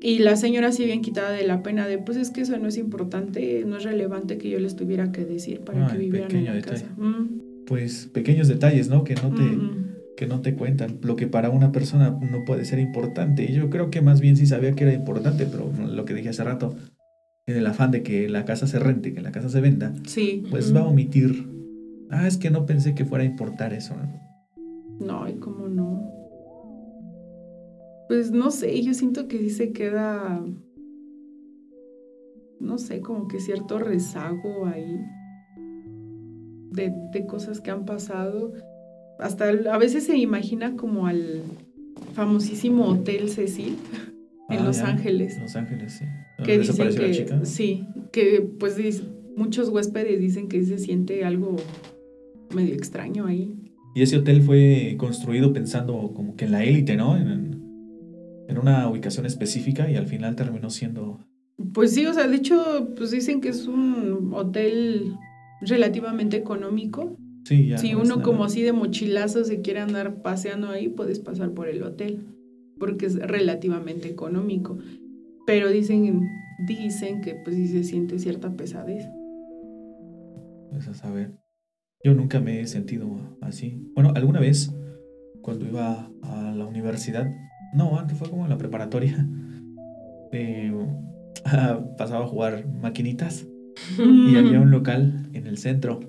Y 0.00 0.18
la 0.18 0.36
señora 0.36 0.70
sí 0.72 0.84
bien 0.84 1.00
quitada 1.00 1.30
de 1.30 1.46
la 1.46 1.62
pena 1.62 1.86
de, 1.86 1.96
pues 1.96 2.18
es 2.18 2.30
que 2.30 2.42
eso 2.42 2.58
no 2.58 2.68
es 2.68 2.76
importante, 2.76 3.64
no 3.64 3.78
es 3.78 3.84
relevante 3.84 4.36
que 4.36 4.50
yo 4.50 4.58
les 4.58 4.76
tuviera 4.76 5.12
que 5.12 5.24
decir 5.24 5.60
para 5.60 5.86
que 5.86 5.96
vivieran 5.96 6.34
en 6.34 6.44
la 6.44 6.60
casa. 6.60 6.92
Mm. 6.98 7.43
Pues 7.66 8.06
pequeños 8.12 8.48
detalles, 8.48 8.88
¿no? 8.88 9.04
Que 9.04 9.14
no 9.14 9.34
te... 9.34 9.42
que 10.16 10.26
no 10.26 10.40
te 10.40 10.54
cuentan, 10.54 10.98
lo 11.02 11.16
que 11.16 11.26
para 11.26 11.50
una 11.50 11.72
persona 11.72 12.10
no 12.10 12.44
puede 12.44 12.64
ser 12.64 12.78
importante. 12.78 13.44
Y 13.44 13.54
yo 13.54 13.70
creo 13.70 13.90
que 13.90 14.00
más 14.00 14.20
bien 14.20 14.36
sí 14.36 14.46
sabía 14.46 14.72
que 14.72 14.84
era 14.84 14.92
importante, 14.92 15.46
pero 15.46 15.70
lo 15.86 16.04
que 16.04 16.14
dije 16.14 16.28
hace 16.28 16.44
rato, 16.44 16.76
en 17.46 17.56
el 17.56 17.66
afán 17.66 17.90
de 17.90 18.02
que 18.02 18.28
la 18.28 18.44
casa 18.44 18.66
se 18.66 18.78
rente, 18.78 19.12
que 19.12 19.20
la 19.20 19.32
casa 19.32 19.48
se 19.48 19.60
venda, 19.60 19.92
sí. 20.06 20.44
pues 20.50 20.74
va 20.74 20.80
a 20.80 20.86
omitir. 20.86 21.46
Ah, 22.10 22.26
es 22.26 22.36
que 22.36 22.50
no 22.50 22.64
pensé 22.64 22.94
que 22.94 23.04
fuera 23.04 23.24
a 23.24 23.26
importar 23.26 23.72
eso. 23.72 23.94
No, 25.00 25.22
no 25.24 25.28
y 25.28 25.34
cómo 25.34 25.68
no. 25.68 26.10
Pues 28.08 28.30
no 28.30 28.50
sé, 28.50 28.82
yo 28.82 28.94
siento 28.94 29.28
que 29.28 29.38
sí 29.38 29.50
se 29.50 29.72
queda, 29.72 30.44
no 32.60 32.78
sé, 32.78 33.00
como 33.00 33.28
que 33.28 33.40
cierto 33.40 33.78
rezago 33.78 34.66
ahí 34.66 35.00
de, 36.74 37.26
cosas 37.26 37.60
que 37.60 37.70
han 37.70 37.84
pasado. 37.84 38.52
Hasta 39.18 39.48
a 39.48 39.78
veces 39.78 40.04
se 40.04 40.16
imagina 40.16 40.76
como 40.76 41.06
al 41.06 41.42
famosísimo 42.14 42.86
Hotel 42.86 43.28
Cecil 43.28 43.76
en 44.50 44.58
ah, 44.58 44.64
Los 44.64 44.80
Ángeles. 44.80 45.38
Los 45.40 45.56
Ángeles, 45.56 45.92
sí. 45.92 46.04
Que 46.44 46.58
dicen 46.58 46.88
que, 46.88 47.08
la 47.08 47.10
chica? 47.10 47.44
Sí, 47.44 47.86
que 48.12 48.46
pues 48.58 48.76
muchos 49.36 49.68
huéspedes 49.68 50.20
dicen 50.20 50.48
que 50.48 50.64
se 50.64 50.78
siente 50.78 51.24
algo 51.24 51.56
medio 52.54 52.74
extraño 52.74 53.26
ahí. 53.26 53.54
Y 53.94 54.02
ese 54.02 54.16
hotel 54.16 54.42
fue 54.42 54.96
construido 54.98 55.52
pensando 55.52 56.12
como 56.14 56.34
que 56.34 56.46
en 56.46 56.52
la 56.52 56.64
élite, 56.64 56.96
¿no? 56.96 57.16
En, 57.16 57.62
en 58.48 58.58
una 58.58 58.88
ubicación 58.88 59.24
específica 59.26 59.88
y 59.90 59.96
al 59.96 60.06
final 60.06 60.34
terminó 60.34 60.68
siendo... 60.70 61.20
Pues 61.72 61.94
sí, 61.94 62.04
o 62.06 62.12
sea, 62.12 62.26
de 62.26 62.36
hecho, 62.36 62.90
pues 62.96 63.12
dicen 63.12 63.40
que 63.40 63.50
es 63.50 63.68
un 63.68 64.32
hotel 64.34 65.14
relativamente 65.68 66.36
económico. 66.36 67.16
Sí, 67.44 67.68
ya. 67.68 67.78
Si 67.78 67.94
uno 67.94 68.22
como 68.22 68.44
así 68.44 68.62
de 68.62 68.72
mochilazo 68.72 69.44
se 69.44 69.60
quiere 69.60 69.80
andar 69.80 70.22
paseando 70.22 70.68
ahí, 70.68 70.88
puedes 70.88 71.18
pasar 71.18 71.52
por 71.52 71.68
el 71.68 71.82
hotel, 71.82 72.26
porque 72.78 73.06
es 73.06 73.16
relativamente 73.16 74.08
económico. 74.08 74.78
Pero 75.46 75.68
dicen, 75.68 76.22
dicen 76.66 77.20
que 77.20 77.34
pues 77.34 77.56
sí 77.56 77.68
se 77.68 77.84
siente 77.84 78.18
cierta 78.18 78.56
pesadez. 78.56 79.04
Pues 80.70 80.88
a 80.88 80.94
saber. 80.94 81.32
Yo 82.02 82.14
nunca 82.14 82.40
me 82.40 82.60
he 82.60 82.66
sentido 82.66 83.36
así. 83.40 83.82
Bueno, 83.94 84.12
alguna 84.14 84.40
vez, 84.40 84.74
cuando 85.42 85.66
iba 85.66 86.10
a 86.22 86.54
la 86.54 86.66
universidad, 86.66 87.30
no, 87.74 87.98
antes 87.98 88.16
fue 88.16 88.28
como 88.28 88.44
en 88.44 88.50
la 88.50 88.58
preparatoria. 88.58 89.28
Eh, 90.36 90.72
pasaba 91.96 92.24
a 92.24 92.26
jugar 92.26 92.66
maquinitas 92.66 93.46
y 93.98 94.36
había 94.36 94.60
un 94.60 94.70
local 94.70 95.28
en 95.32 95.46
el 95.46 95.58
centro 95.58 96.00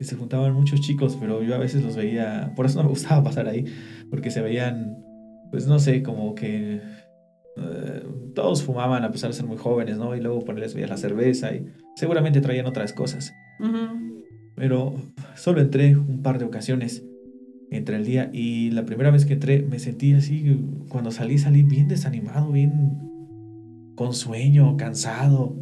y 0.00 0.04
se 0.04 0.16
juntaban 0.16 0.52
muchos 0.54 0.80
chicos, 0.80 1.16
pero 1.20 1.42
yo 1.42 1.54
a 1.54 1.58
veces 1.58 1.82
los 1.82 1.96
veía, 1.96 2.52
por 2.54 2.66
eso 2.66 2.78
no 2.78 2.84
me 2.84 2.90
gustaba 2.90 3.22
pasar 3.24 3.48
ahí, 3.48 3.64
porque 4.10 4.30
se 4.30 4.40
veían, 4.40 4.96
pues 5.50 5.66
no 5.66 5.78
sé, 5.78 6.02
como 6.02 6.34
que 6.34 6.80
eh, 7.56 8.02
todos 8.34 8.62
fumaban 8.62 9.04
a 9.04 9.10
pesar 9.10 9.30
de 9.30 9.36
ser 9.36 9.46
muy 9.46 9.56
jóvenes, 9.56 9.98
¿no? 9.98 10.14
Y 10.14 10.20
luego 10.20 10.44
ponerles 10.44 10.74
veía 10.74 10.86
la 10.86 10.96
cerveza 10.96 11.54
y 11.54 11.66
seguramente 11.96 12.40
traían 12.40 12.66
otras 12.66 12.92
cosas. 12.92 13.32
Pero 14.54 14.94
solo 15.34 15.60
entré 15.60 15.96
un 15.96 16.22
par 16.22 16.38
de 16.38 16.44
ocasiones 16.44 17.04
entre 17.70 17.96
el 17.96 18.04
día 18.04 18.30
y 18.32 18.70
la 18.70 18.84
primera 18.84 19.10
vez 19.10 19.26
que 19.26 19.34
entré 19.34 19.62
me 19.62 19.78
sentí 19.78 20.14
así, 20.14 20.60
cuando 20.88 21.10
salí 21.10 21.38
salí 21.38 21.62
bien 21.62 21.88
desanimado, 21.88 22.52
bien 22.52 22.98
con 23.94 24.14
sueño, 24.14 24.76
cansado. 24.76 25.56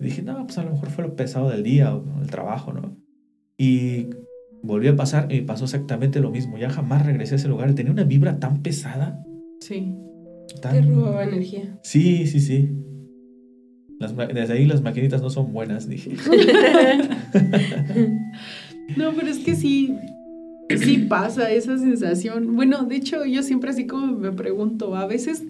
Dije, 0.00 0.22
no, 0.22 0.44
pues 0.44 0.58
a 0.58 0.64
lo 0.64 0.72
mejor 0.72 0.90
fue 0.90 1.04
lo 1.04 1.16
pesado 1.16 1.50
del 1.50 1.62
día 1.62 1.94
o 1.94 2.20
el 2.20 2.30
trabajo, 2.30 2.72
¿no? 2.72 2.96
Y 3.58 4.08
volví 4.62 4.88
a 4.88 4.96
pasar 4.96 5.32
y 5.32 5.42
pasó 5.42 5.64
exactamente 5.64 6.20
lo 6.20 6.30
mismo. 6.30 6.58
Ya 6.58 6.70
jamás 6.70 7.06
regresé 7.06 7.34
a 7.34 7.36
ese 7.36 7.48
lugar. 7.48 7.74
Tenía 7.74 7.92
una 7.92 8.04
vibra 8.04 8.38
tan 8.38 8.62
pesada. 8.62 9.24
Sí. 9.60 9.94
Tan... 10.60 10.72
Te 10.72 10.82
robaba 10.82 11.24
energía. 11.24 11.78
Sí, 11.82 12.26
sí, 12.26 12.40
sí. 12.40 12.70
desde 14.34 14.52
ahí 14.52 14.66
las 14.66 14.82
maquinitas 14.82 15.22
no 15.22 15.30
son 15.30 15.52
buenas, 15.52 15.88
dije. 15.88 16.10
no, 18.96 19.12
pero 19.12 19.28
es 19.28 19.38
que 19.38 19.54
sí, 19.54 19.96
sí 20.76 20.98
pasa 21.08 21.50
esa 21.50 21.78
sensación. 21.78 22.56
Bueno, 22.56 22.84
de 22.84 22.96
hecho, 22.96 23.24
yo 23.24 23.42
siempre 23.42 23.70
así 23.70 23.86
como 23.86 24.18
me 24.18 24.32
pregunto, 24.32 24.94
a 24.96 25.06
veces, 25.06 25.44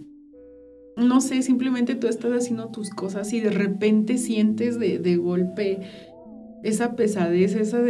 no 0.96 1.20
sé, 1.20 1.42
simplemente 1.42 1.94
tú 1.94 2.08
estás 2.08 2.32
haciendo 2.32 2.68
tus 2.68 2.90
cosas 2.90 3.32
y 3.32 3.40
de 3.40 3.50
repente 3.50 4.18
sientes 4.18 4.78
de, 4.78 4.98
de 4.98 5.16
golpe 5.16 5.80
esa 6.62 6.96
pesadez, 6.96 7.54
esa 7.54 7.80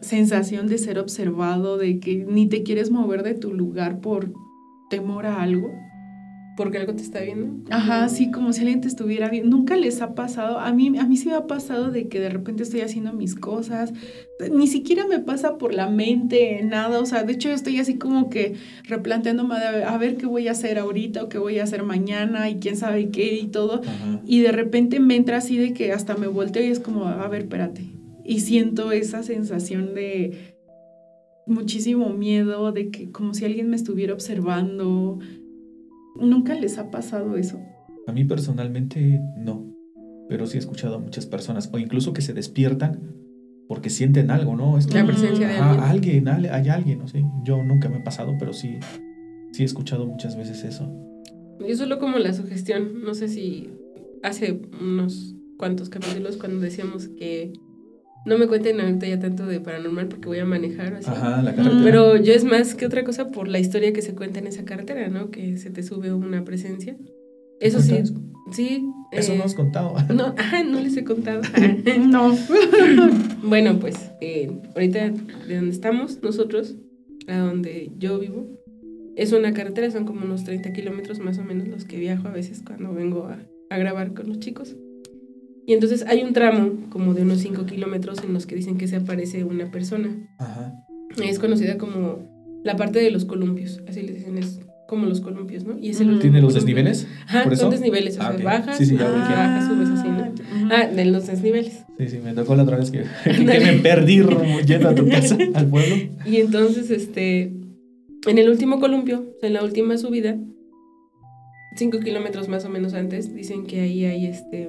sensación 0.00 0.66
de 0.66 0.78
ser 0.78 0.98
observado, 0.98 1.78
de 1.78 2.00
que 2.00 2.26
ni 2.28 2.48
te 2.48 2.62
quieres 2.62 2.90
mover 2.90 3.22
de 3.22 3.34
tu 3.34 3.54
lugar 3.54 4.00
por 4.00 4.32
temor 4.90 5.26
a 5.26 5.42
algo 5.42 5.70
porque 6.56 6.78
algo 6.78 6.94
te 6.94 7.02
está 7.02 7.20
viendo. 7.20 7.70
Ajá, 7.70 8.08
sí, 8.08 8.30
como 8.30 8.52
si 8.52 8.60
alguien 8.60 8.80
te 8.80 8.88
estuviera 8.88 9.28
viendo. 9.28 9.56
Nunca 9.56 9.76
les 9.76 10.00
ha 10.02 10.14
pasado, 10.14 10.58
a 10.58 10.72
mí, 10.72 10.96
a 10.98 11.06
mí 11.06 11.16
sí 11.16 11.28
me 11.28 11.34
ha 11.34 11.46
pasado 11.46 11.90
de 11.90 12.08
que 12.08 12.18
de 12.18 12.30
repente 12.30 12.62
estoy 12.62 12.80
haciendo 12.80 13.12
mis 13.12 13.34
cosas, 13.34 13.92
ni 14.52 14.66
siquiera 14.66 15.06
me 15.06 15.18
pasa 15.18 15.58
por 15.58 15.74
la 15.74 15.88
mente 15.88 16.62
nada, 16.62 17.00
o 17.00 17.06
sea, 17.06 17.22
de 17.24 17.32
hecho 17.32 17.48
yo 17.48 17.54
estoy 17.54 17.78
así 17.78 17.96
como 17.96 18.28
que 18.28 18.54
replanteándome 18.84 19.54
a 19.54 19.96
ver 19.98 20.16
qué 20.16 20.26
voy 20.26 20.48
a 20.48 20.52
hacer 20.52 20.78
ahorita 20.78 21.24
o 21.24 21.28
qué 21.28 21.38
voy 21.38 21.58
a 21.58 21.64
hacer 21.64 21.82
mañana 21.84 22.50
y 22.50 22.56
quién 22.56 22.76
sabe 22.76 23.10
qué 23.10 23.34
y 23.34 23.46
todo, 23.46 23.80
y 24.26 24.40
de 24.40 24.52
repente 24.52 25.00
me 25.00 25.16
entra 25.16 25.38
así 25.38 25.56
de 25.56 25.72
que 25.72 25.92
hasta 25.92 26.16
me 26.16 26.26
volteo 26.26 26.64
y 26.64 26.70
es 26.70 26.80
como, 26.80 27.06
a 27.06 27.28
ver, 27.28 27.42
espérate, 27.42 27.86
y 28.24 28.40
siento 28.40 28.92
esa 28.92 29.22
sensación 29.22 29.94
de 29.94 30.54
muchísimo 31.46 32.10
miedo, 32.10 32.72
de 32.72 32.90
que 32.90 33.10
como 33.10 33.32
si 33.32 33.44
alguien 33.44 33.70
me 33.70 33.76
estuviera 33.76 34.12
observando, 34.12 35.18
¿Nunca 36.20 36.54
les 36.54 36.78
ha 36.78 36.90
pasado 36.90 37.36
eso? 37.36 37.60
A 38.06 38.12
mí 38.12 38.24
personalmente 38.24 39.20
no, 39.36 39.72
pero 40.28 40.46
sí 40.46 40.56
he 40.56 40.60
escuchado 40.60 40.96
a 40.96 40.98
muchas 40.98 41.26
personas, 41.26 41.70
o 41.72 41.78
incluso 41.78 42.12
que 42.12 42.22
se 42.22 42.32
despiertan 42.32 43.14
porque 43.68 43.90
sienten 43.90 44.30
algo, 44.30 44.54
¿no? 44.54 44.78
Es 44.78 44.92
La 44.92 45.04
presencia 45.04 45.48
de 45.48 45.56
alguien. 45.56 46.28
alguien, 46.28 46.48
hay 46.52 46.68
alguien, 46.68 46.98
no 47.00 47.08
sé. 47.08 47.24
Yo 47.44 47.62
nunca 47.64 47.88
me 47.88 47.96
ha 47.96 48.04
pasado, 48.04 48.34
pero 48.38 48.52
sí, 48.52 48.78
sí 49.52 49.62
he 49.62 49.66
escuchado 49.66 50.06
muchas 50.06 50.36
veces 50.36 50.62
eso. 50.62 50.88
Yo 51.66 51.74
solo 51.74 51.98
como 51.98 52.18
la 52.18 52.32
sugestión, 52.32 53.02
no 53.02 53.14
sé 53.14 53.28
si 53.28 53.70
hace 54.22 54.60
unos 54.80 55.34
cuantos 55.56 55.88
capítulos 55.88 56.36
cuando 56.36 56.60
decíamos 56.60 57.08
que 57.08 57.52
no 58.26 58.36
me 58.36 58.48
cuenten 58.48 58.80
ahorita 58.80 59.06
ya 59.06 59.20
tanto 59.20 59.46
de 59.46 59.60
paranormal 59.60 60.08
porque 60.08 60.26
voy 60.26 60.40
a 60.40 60.44
manejar 60.44 60.94
así. 60.94 61.08
Ajá, 61.08 61.40
la 61.42 61.54
carretera. 61.54 61.80
Pero 61.84 62.16
yo 62.16 62.32
es 62.34 62.44
más 62.44 62.74
que 62.74 62.84
otra 62.84 63.04
cosa 63.04 63.30
por 63.30 63.46
la 63.46 63.60
historia 63.60 63.92
que 63.92 64.02
se 64.02 64.14
cuenta 64.14 64.40
en 64.40 64.48
esa 64.48 64.64
carretera, 64.64 65.08
¿no? 65.08 65.30
Que 65.30 65.56
se 65.56 65.70
te 65.70 65.84
sube 65.84 66.12
una 66.12 66.44
presencia. 66.44 66.96
Eso 67.60 67.80
sí, 67.80 68.02
sí. 68.50 68.84
Eso 69.12 69.34
no 69.36 69.44
has 69.44 69.54
contado. 69.54 69.94
No, 70.14 70.34
ajá, 70.36 70.64
no 70.64 70.80
les 70.80 70.96
he 70.96 71.04
contado. 71.04 71.40
no. 72.08 72.36
bueno, 73.44 73.78
pues 73.78 74.10
eh, 74.20 74.50
ahorita 74.74 75.12
de 75.46 75.54
donde 75.54 75.70
estamos 75.70 76.20
nosotros, 76.22 76.74
a 77.28 77.38
donde 77.38 77.92
yo 77.96 78.18
vivo, 78.18 78.48
es 79.14 79.32
una 79.32 79.54
carretera, 79.54 79.90
son 79.92 80.04
como 80.04 80.24
unos 80.24 80.42
30 80.42 80.72
kilómetros 80.72 81.20
más 81.20 81.38
o 81.38 81.44
menos 81.44 81.68
los 81.68 81.84
que 81.84 81.98
viajo 81.98 82.26
a 82.26 82.32
veces 82.32 82.62
cuando 82.66 82.92
vengo 82.92 83.28
a, 83.28 83.38
a 83.70 83.78
grabar 83.78 84.14
con 84.14 84.28
los 84.28 84.40
chicos. 84.40 84.76
Y 85.66 85.72
entonces 85.72 86.04
hay 86.06 86.22
un 86.22 86.32
tramo 86.32 86.72
como 86.90 87.12
de 87.12 87.22
unos 87.22 87.40
5 87.40 87.66
kilómetros 87.66 88.22
en 88.22 88.32
los 88.32 88.46
que 88.46 88.54
dicen 88.54 88.78
que 88.78 88.86
se 88.86 88.96
aparece 88.96 89.44
una 89.44 89.70
persona. 89.70 90.16
Ajá. 90.38 90.86
Es 91.22 91.38
conocida 91.38 91.76
como 91.76 92.20
la 92.62 92.76
parte 92.76 93.00
de 93.00 93.10
los 93.10 93.24
columpios, 93.24 93.82
así 93.88 94.02
le 94.02 94.12
dicen, 94.12 94.38
es 94.38 94.60
como 94.86 95.06
los 95.06 95.20
columpios, 95.20 95.64
¿no? 95.64 95.76
Y 95.78 95.90
es 95.90 96.00
el 96.00 96.18
¿Tiene 96.20 96.40
los 96.40 96.54
desniveles? 96.54 97.06
Ajá, 97.26 97.54
son 97.56 97.70
desniveles, 97.70 98.18
o 98.18 98.22
sea, 98.22 98.32
bajas, 98.42 98.78
sí, 98.78 98.86
sí, 98.86 98.96
ya 98.96 99.10
bajas, 99.10 99.68
subes 99.68 99.88
así, 99.88 100.08
¿no? 100.08 100.32
Ah, 100.72 100.86
de 100.86 101.04
los 101.06 101.26
desniveles. 101.26 101.84
Sí, 101.98 102.08
sí, 102.08 102.18
me 102.22 102.34
tocó 102.34 102.54
la 102.54 102.62
otra 102.62 102.76
vez 102.76 102.90
que, 102.90 103.04
que 103.24 103.60
me 103.60 103.72
perdí 103.80 104.22
yendo 104.64 104.88
a 104.88 104.94
tu 104.94 105.08
casa, 105.08 105.36
al 105.54 105.66
pueblo. 105.66 105.96
Y 106.24 106.36
entonces, 106.36 106.90
este, 106.90 107.52
en 108.26 108.38
el 108.38 108.48
último 108.48 108.78
columpio, 108.78 109.24
o 109.36 109.40
sea, 109.40 109.48
en 109.48 109.54
la 109.54 109.64
última 109.64 109.98
subida, 109.98 110.36
5 111.76 112.00
kilómetros 112.00 112.48
más 112.48 112.64
o 112.64 112.68
menos 112.68 112.94
antes, 112.94 113.34
dicen 113.34 113.66
que 113.66 113.80
ahí 113.80 114.04
hay, 114.04 114.26
este, 114.26 114.68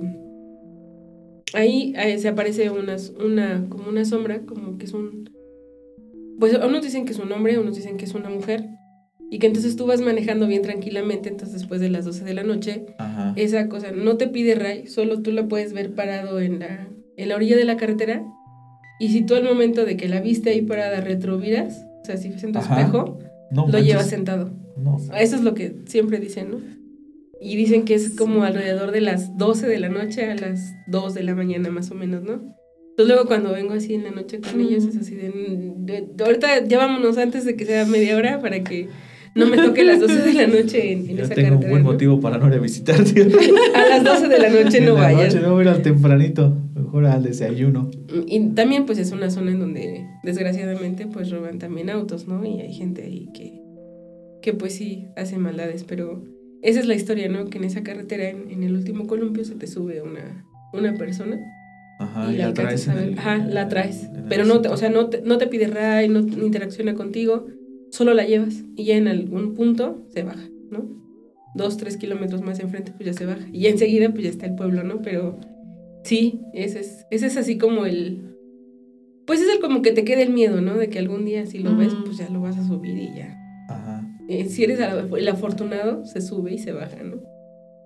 ahí, 1.53 1.93
se 2.19 2.27
aparece 2.27 2.69
una, 2.69 2.95
una, 3.23 3.65
como 3.69 3.89
una 3.89 4.05
sombra, 4.05 4.41
como 4.41 4.77
que 4.77 4.85
es 4.85 4.93
un... 4.93 5.29
Pues 6.39 6.53
unos 6.57 6.83
dicen 6.83 7.05
que 7.05 7.13
es 7.13 7.19
un 7.19 7.31
hombre, 7.31 7.57
unos 7.57 7.75
dicen 7.75 7.97
que 7.97 8.05
es 8.05 8.13
una 8.13 8.29
mujer, 8.29 8.65
y 9.29 9.39
que 9.39 9.47
entonces 9.47 9.75
tú 9.75 9.85
vas 9.85 10.01
manejando 10.01 10.47
bien 10.47 10.61
tranquilamente, 10.61 11.29
entonces 11.29 11.59
después 11.59 11.81
de 11.81 11.89
las 11.89 12.05
12 12.05 12.23
de 12.23 12.33
la 12.33 12.43
noche, 12.43 12.85
esa 13.35 13.67
cosa 13.69 13.91
no 13.91 14.17
te 14.17 14.27
pide 14.27 14.55
ray, 14.55 14.87
solo 14.87 15.21
tú 15.21 15.31
la 15.31 15.47
puedes 15.47 15.73
ver 15.73 15.95
parado 15.95 16.39
en 16.39 16.59
la, 16.59 16.87
en 17.17 17.29
la 17.29 17.35
orilla 17.35 17.57
de 17.57 17.65
la 17.65 17.75
carretera, 17.75 18.23
y 18.99 19.09
si 19.09 19.23
tú 19.23 19.35
al 19.35 19.43
momento 19.43 19.85
de 19.85 19.97
que 19.97 20.07
la 20.07 20.21
viste 20.21 20.51
ahí 20.51 20.61
parada 20.61 21.01
retroviras, 21.01 21.85
o 22.01 22.05
sea, 22.05 22.17
si 22.17 22.29
ves 22.29 22.43
en 22.43 22.51
tu 22.51 22.59
espejo, 22.59 23.19
lo 23.51 23.79
llevas 23.79 24.09
sentado. 24.09 24.51
Eso 25.19 25.35
es 25.35 25.41
lo 25.41 25.53
que 25.53 25.75
siempre 25.85 26.19
dicen, 26.19 26.51
¿no? 26.51 26.76
Y 27.39 27.55
dicen 27.55 27.85
que 27.85 27.93
es 27.93 28.15
como 28.15 28.43
alrededor 28.43 28.91
de 28.91 29.01
las 29.01 29.37
12 29.37 29.67
de 29.67 29.79
la 29.79 29.89
noche 29.89 30.29
a 30.29 30.35
las 30.35 30.73
2 30.87 31.13
de 31.13 31.23
la 31.23 31.35
mañana 31.35 31.69
más 31.69 31.91
o 31.91 31.95
menos, 31.95 32.23
¿no? 32.23 32.55
Entonces 32.97 33.13
luego 33.13 33.27
cuando 33.27 33.51
vengo 33.51 33.73
así 33.73 33.93
en 33.93 34.05
la 34.05 34.11
noche 34.11 34.39
con 34.41 34.59
ellos 34.59 34.83
es 34.85 34.97
así 34.97 35.13
de, 35.13 36.07
ahorita 36.19 36.65
ya 36.65 36.79
vámonos 36.79 37.19
antes 37.19 37.45
de 37.45 37.55
que 37.55 37.63
sea 37.63 37.85
media 37.85 38.17
hora 38.17 38.41
para 38.41 38.63
que 38.63 38.89
no 39.35 39.45
me 39.45 39.55
toque 39.55 39.83
las 39.83 39.99
12 39.99 40.15
de 40.23 40.33
la 40.33 40.47
noche 40.61 40.93
en, 40.93 41.07
en 41.07 41.17
ya 41.17 41.29
tengo 41.29 41.59
un 41.59 41.69
buen 41.69 41.83
motivo 41.83 42.19
para 42.19 42.39
no 42.39 42.47
ir 42.47 42.55
a 42.55 42.57
visitarte. 42.57 43.21
a 43.75 43.87
las 43.87 44.03
12 44.03 44.27
de 44.29 44.39
la 44.39 44.49
noche 44.49 44.81
no 44.81 44.95
vayas. 44.95 45.35
noche 45.35 45.45
no 45.45 45.53
voy 45.53 45.67
al 45.67 45.83
tempranito, 45.83 46.57
mejor 46.73 47.05
al 47.05 47.21
desayuno. 47.21 47.91
Y 48.25 48.49
también 48.55 48.87
pues 48.87 48.97
es 48.97 49.11
una 49.11 49.29
zona 49.29 49.51
en 49.51 49.59
donde 49.59 50.07
desgraciadamente 50.23 51.05
pues 51.05 51.29
roban 51.29 51.59
también 51.59 51.91
autos, 51.91 52.27
¿no? 52.27 52.43
Y 52.43 52.61
hay 52.61 52.73
gente 52.73 53.03
ahí 53.03 53.29
que, 53.31 53.61
que 54.41 54.53
pues 54.53 54.73
sí 54.73 55.05
hace 55.15 55.37
maldades, 55.37 55.83
pero 55.83 56.23
esa 56.61 56.79
es 56.79 56.87
la 56.87 56.95
historia, 56.95 57.29
¿no? 57.29 57.45
Que 57.45 57.57
en 57.57 57.63
esa 57.63 57.83
carretera, 57.83 58.29
en, 58.29 58.63
el 58.63 58.73
último 58.73 59.07
columpio, 59.07 59.45
se 59.45 59.55
te 59.55 59.67
sube 59.67 60.01
una, 60.01 60.45
una 60.73 60.93
persona. 60.95 61.39
Ajá, 61.99 62.31
y, 62.31 62.37
la 62.37 62.53
traes. 62.53 62.87
Ajá, 62.87 63.37
la 63.37 63.67
traes. 63.67 64.09
Pero 64.29 64.45
no 64.45 64.61
te, 64.61 64.69
o 64.69 64.77
sea, 64.77 64.89
no 64.89 65.09
te, 65.09 65.21
no 65.21 65.37
te 65.37 65.47
pide 65.47 65.67
ray, 65.67 66.09
no 66.09 66.19
interacciona 66.19 66.93
contigo 66.93 67.47
solo 67.91 68.13
la 68.13 68.25
llevas 68.25 68.63
y 68.75 68.85
ya 68.85 68.95
en 68.95 69.07
algún 69.07 69.53
punto 69.53 70.05
se 70.09 70.23
baja, 70.23 70.49
¿no? 70.69 70.85
Dos, 71.55 71.77
tres 71.77 71.97
kilómetros 71.97 72.41
más 72.41 72.59
enfrente, 72.59 72.91
pues 72.91 73.07
ya 73.07 73.13
se 73.13 73.25
baja. 73.25 73.45
Y 73.51 73.67
enseguida, 73.67 74.09
pues 74.09 74.23
ya 74.23 74.29
está 74.29 74.45
el 74.45 74.55
pueblo, 74.55 74.83
¿no? 74.83 75.01
Pero 75.01 75.39
sí, 76.03 76.41
ese 76.53 76.81
es, 76.81 77.05
ese 77.09 77.27
es 77.27 77.37
así 77.37 77.57
como 77.57 77.85
el... 77.85 78.35
Pues 79.25 79.41
es 79.41 79.49
el 79.53 79.59
como 79.59 79.81
que 79.81 79.91
te 79.91 80.05
quede 80.05 80.23
el 80.23 80.31
miedo, 80.31 80.61
¿no? 80.61 80.75
De 80.77 80.89
que 80.89 80.99
algún 80.99 81.25
día 81.25 81.45
si 81.45 81.59
lo 81.59 81.75
ves, 81.75 81.93
pues 82.05 82.17
ya 82.17 82.29
lo 82.29 82.41
vas 82.41 82.57
a 82.57 82.65
subir 82.65 82.97
y 82.97 83.15
ya. 83.15 83.37
Ajá. 83.69 84.06
Eh, 84.27 84.45
si 84.49 84.63
eres 84.63 84.79
el 84.79 85.27
afortunado, 85.27 86.05
se 86.05 86.21
sube 86.21 86.53
y 86.53 86.57
se 86.57 86.73
baja, 86.73 87.03
¿no? 87.03 87.21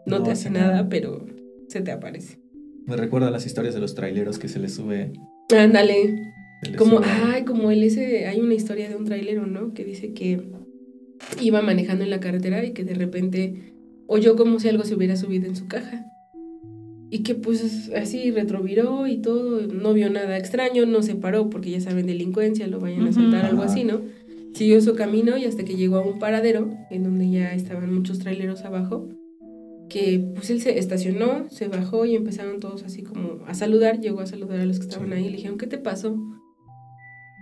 No, 0.06 0.24
te 0.24 0.32
hace 0.32 0.50
nada, 0.50 0.90
pero 0.90 1.26
se 1.68 1.82
te 1.82 1.92
aparece. 1.92 2.40
Me 2.88 2.96
recuerda 2.96 3.28
a 3.28 3.32
las 3.32 3.46
historias 3.46 3.74
de 3.76 3.80
los 3.80 3.94
traileros 3.94 4.40
que 4.40 4.48
se 4.48 4.60
les 4.60 4.74
sube. 4.74 5.12
Ándale. 5.56 6.34
Como, 6.78 7.02
ay, 7.04 7.44
como 7.44 7.72
él 7.72 7.84
ese, 7.84 8.28
hay 8.28 8.40
una 8.40 8.54
historia 8.54 8.90
de 8.90 8.96
un 8.96 9.06
trailero, 9.06 9.46
¿no? 9.46 9.74
Que 9.74 9.84
dice 9.84 10.14
que 10.14 10.42
iba 11.40 11.62
manejando 11.62 12.04
en 12.04 12.10
la 12.10 12.20
carretera 12.20 12.64
y 12.64 12.72
que 12.72 12.84
de 12.84 12.94
repente 12.94 13.74
oyó 14.08 14.36
como 14.36 14.60
si 14.60 14.70
algo 14.70 14.84
se 14.84 14.96
hubiera 14.96 15.16
subido 15.16 15.48
en 15.48 15.56
su 15.56 15.68
caja. 15.68 16.06
Y 17.10 17.24
que 17.24 17.36
pues 17.36 17.92
así 17.96 18.32
retroviró 18.32 19.06
y 19.06 19.18
todo, 19.18 19.68
no 19.68 19.94
vio 19.94 20.10
nada 20.10 20.38
extraño, 20.38 20.86
no 20.86 21.02
se 21.02 21.16
paró 21.16 21.50
porque 21.50 21.70
ya 21.70 21.82
saben 21.82 22.08
delincuencia, 22.08 22.68
lo 22.68 22.80
vayan 22.80 23.08
a 23.08 23.12
soltar, 23.12 23.46
algo 23.46 23.64
así, 23.64 23.84
¿no? 23.84 24.02
Siguió 24.54 24.82
su 24.82 24.96
camino 24.96 25.38
y 25.38 25.46
hasta 25.46 25.64
que 25.64 25.76
llegó 25.76 25.98
a 25.98 26.06
un 26.06 26.20
paradero 26.20 26.70
en 26.90 27.04
donde 27.04 27.30
ya 27.30 27.54
estaban 27.54 27.94
muchos 27.94 28.20
traileros 28.20 28.64
abajo, 28.66 29.08
que 29.90 30.26
pues 30.36 30.50
él 30.50 30.62
se 30.62 30.78
estacionó, 30.78 31.50
se 31.50 31.68
bajó 31.68 32.06
y 32.06 32.16
empezaron 32.16 32.60
todos 32.60 32.84
así 32.84 33.04
como 33.04 33.46
a 33.46 33.54
saludar, 33.54 34.00
llegó 34.00 34.22
a 34.22 34.26
saludar 34.26 34.60
a 34.60 34.66
los 34.66 34.80
que 34.80 34.86
estaban 34.86 35.12
ahí 35.14 35.26
y 35.26 35.30
le 35.30 35.38
dijeron, 35.38 35.58
¿qué 35.58 35.68
te 35.68 35.78
pasó? 35.78 36.18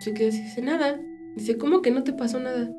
Se 0.02 0.14
queda 0.14 0.30
así, 0.30 0.42
dice, 0.42 0.62
nada. 0.62 1.00
Dice, 1.36 1.58
¿cómo 1.58 1.82
que 1.82 1.92
no 1.92 2.04
te 2.04 2.14
pasó 2.14 2.40
nada? 2.40 2.72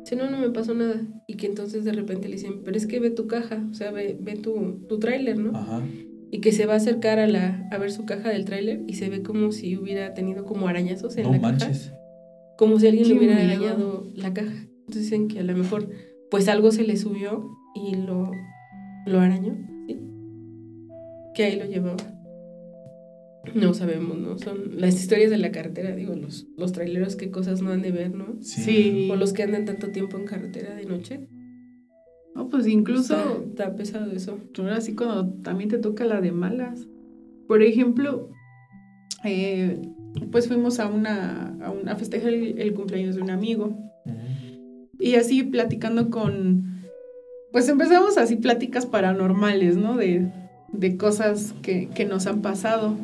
Dice, 0.00 0.14
no, 0.16 0.30
no 0.30 0.38
me 0.38 0.50
pasó 0.50 0.74
nada. 0.74 1.02
Y 1.26 1.34
que 1.34 1.46
entonces 1.46 1.84
de 1.84 1.92
repente 1.92 2.28
le 2.28 2.36
dicen, 2.36 2.62
pero 2.64 2.76
es 2.76 2.86
que 2.86 3.00
ve 3.00 3.10
tu 3.10 3.26
caja, 3.26 3.66
o 3.70 3.74
sea, 3.74 3.90
ve, 3.90 4.16
ve 4.20 4.36
tu, 4.36 4.84
tu 4.88 4.98
tráiler, 4.98 5.38
¿no? 5.38 5.56
Ajá. 5.58 5.82
Y 6.30 6.40
que 6.40 6.52
se 6.52 6.66
va 6.66 6.74
a 6.74 6.76
acercar 6.76 7.18
a, 7.18 7.26
la, 7.26 7.68
a 7.70 7.78
ver 7.78 7.90
su 7.90 8.04
caja 8.04 8.28
del 8.30 8.44
tráiler 8.44 8.82
y 8.86 8.94
se 8.94 9.08
ve 9.08 9.22
como 9.22 9.52
si 9.52 9.76
hubiera 9.76 10.12
tenido 10.14 10.44
como 10.44 10.68
arañazos 10.68 11.16
en 11.16 11.24
no 11.24 11.32
la 11.32 11.38
manches. 11.38 11.86
caja. 11.86 12.05
Como 12.56 12.78
si 12.78 12.86
alguien 12.86 13.08
le 13.08 13.18
hubiera 13.18 13.36
arañado 13.36 14.06
la 14.14 14.32
caja. 14.32 14.54
Entonces 14.80 15.02
dicen 15.02 15.28
que 15.28 15.40
a 15.40 15.42
lo 15.42 15.56
mejor, 15.56 15.90
pues 16.30 16.48
algo 16.48 16.72
se 16.72 16.84
le 16.84 16.96
subió 16.96 17.50
y 17.74 17.96
lo, 17.96 18.30
lo 19.06 19.20
arañó, 19.20 19.56
¿sí? 19.86 19.98
Que 21.34 21.44
ahí 21.44 21.58
lo 21.58 21.66
llevaba. 21.66 21.96
No 23.54 23.74
sabemos, 23.74 24.18
¿no? 24.18 24.38
Son 24.38 24.80
las 24.80 24.94
historias 24.94 25.30
de 25.30 25.38
la 25.38 25.52
carretera, 25.52 25.94
digo, 25.94 26.14
los, 26.14 26.46
los 26.56 26.72
traileros, 26.72 27.16
qué 27.16 27.30
cosas 27.30 27.62
no 27.62 27.70
han 27.70 27.82
de 27.82 27.92
ver, 27.92 28.14
¿no? 28.14 28.36
Sí. 28.40 29.08
O 29.10 29.16
los 29.16 29.32
que 29.32 29.42
andan 29.42 29.64
tanto 29.64 29.88
tiempo 29.88 30.16
en 30.16 30.24
carretera 30.24 30.74
de 30.74 30.84
noche. 30.84 31.28
No, 32.34 32.48
pues 32.48 32.66
incluso... 32.66 33.44
Está, 33.48 33.74
pesado 33.76 34.12
eso. 34.12 34.38
Ahora 34.58 34.80
sí 34.80 34.94
cuando 34.94 35.32
también 35.42 35.70
te 35.70 35.78
toca 35.78 36.04
la 36.04 36.20
de 36.20 36.32
malas. 36.32 36.86
Por 37.46 37.62
ejemplo, 37.62 38.30
eh, 39.24 39.80
pues 40.30 40.48
fuimos 40.48 40.80
a 40.80 40.86
una, 40.88 41.56
a, 41.62 41.70
una, 41.70 41.96
festejar 41.96 42.32
el, 42.32 42.74
cumpleaños 42.74 43.16
de 43.16 43.22
un 43.22 43.30
amigo. 43.30 43.76
Y 44.98 45.14
así 45.14 45.42
platicando 45.42 46.10
con... 46.10 46.82
Pues 47.52 47.68
empezamos 47.68 48.18
así 48.18 48.36
pláticas 48.36 48.86
paranormales, 48.86 49.76
¿no? 49.76 49.96
De, 49.96 50.30
de 50.72 50.96
cosas 50.96 51.54
que, 51.62 51.88
que 51.94 52.04
nos 52.04 52.26
han 52.26 52.42
pasado. 52.42 52.96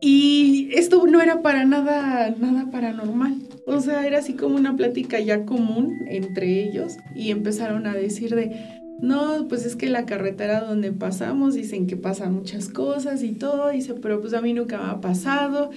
Y 0.00 0.70
esto 0.72 1.06
no 1.06 1.20
era 1.20 1.42
para 1.42 1.64
nada, 1.64 2.34
nada 2.38 2.70
paranormal. 2.70 3.36
O 3.66 3.80
sea, 3.80 4.06
era 4.06 4.18
así 4.18 4.34
como 4.34 4.56
una 4.56 4.76
plática 4.76 5.20
ya 5.20 5.44
común 5.44 5.94
entre 6.08 6.64
ellos 6.64 6.96
y 7.14 7.30
empezaron 7.30 7.86
a 7.86 7.94
decir 7.94 8.34
de, 8.34 8.81
no, 9.02 9.48
pues 9.48 9.66
es 9.66 9.74
que 9.74 9.90
la 9.90 10.06
carretera 10.06 10.60
donde 10.60 10.92
pasamos 10.92 11.54
dicen 11.54 11.88
que 11.88 11.96
pasan 11.96 12.34
muchas 12.34 12.68
cosas 12.68 13.24
y 13.24 13.32
todo, 13.32 13.70
dice, 13.70 13.94
pero 13.94 14.20
pues 14.20 14.32
a 14.32 14.40
mí 14.40 14.54
nunca 14.54 14.78
me 14.78 14.90
ha 14.90 15.00
pasado. 15.00 15.70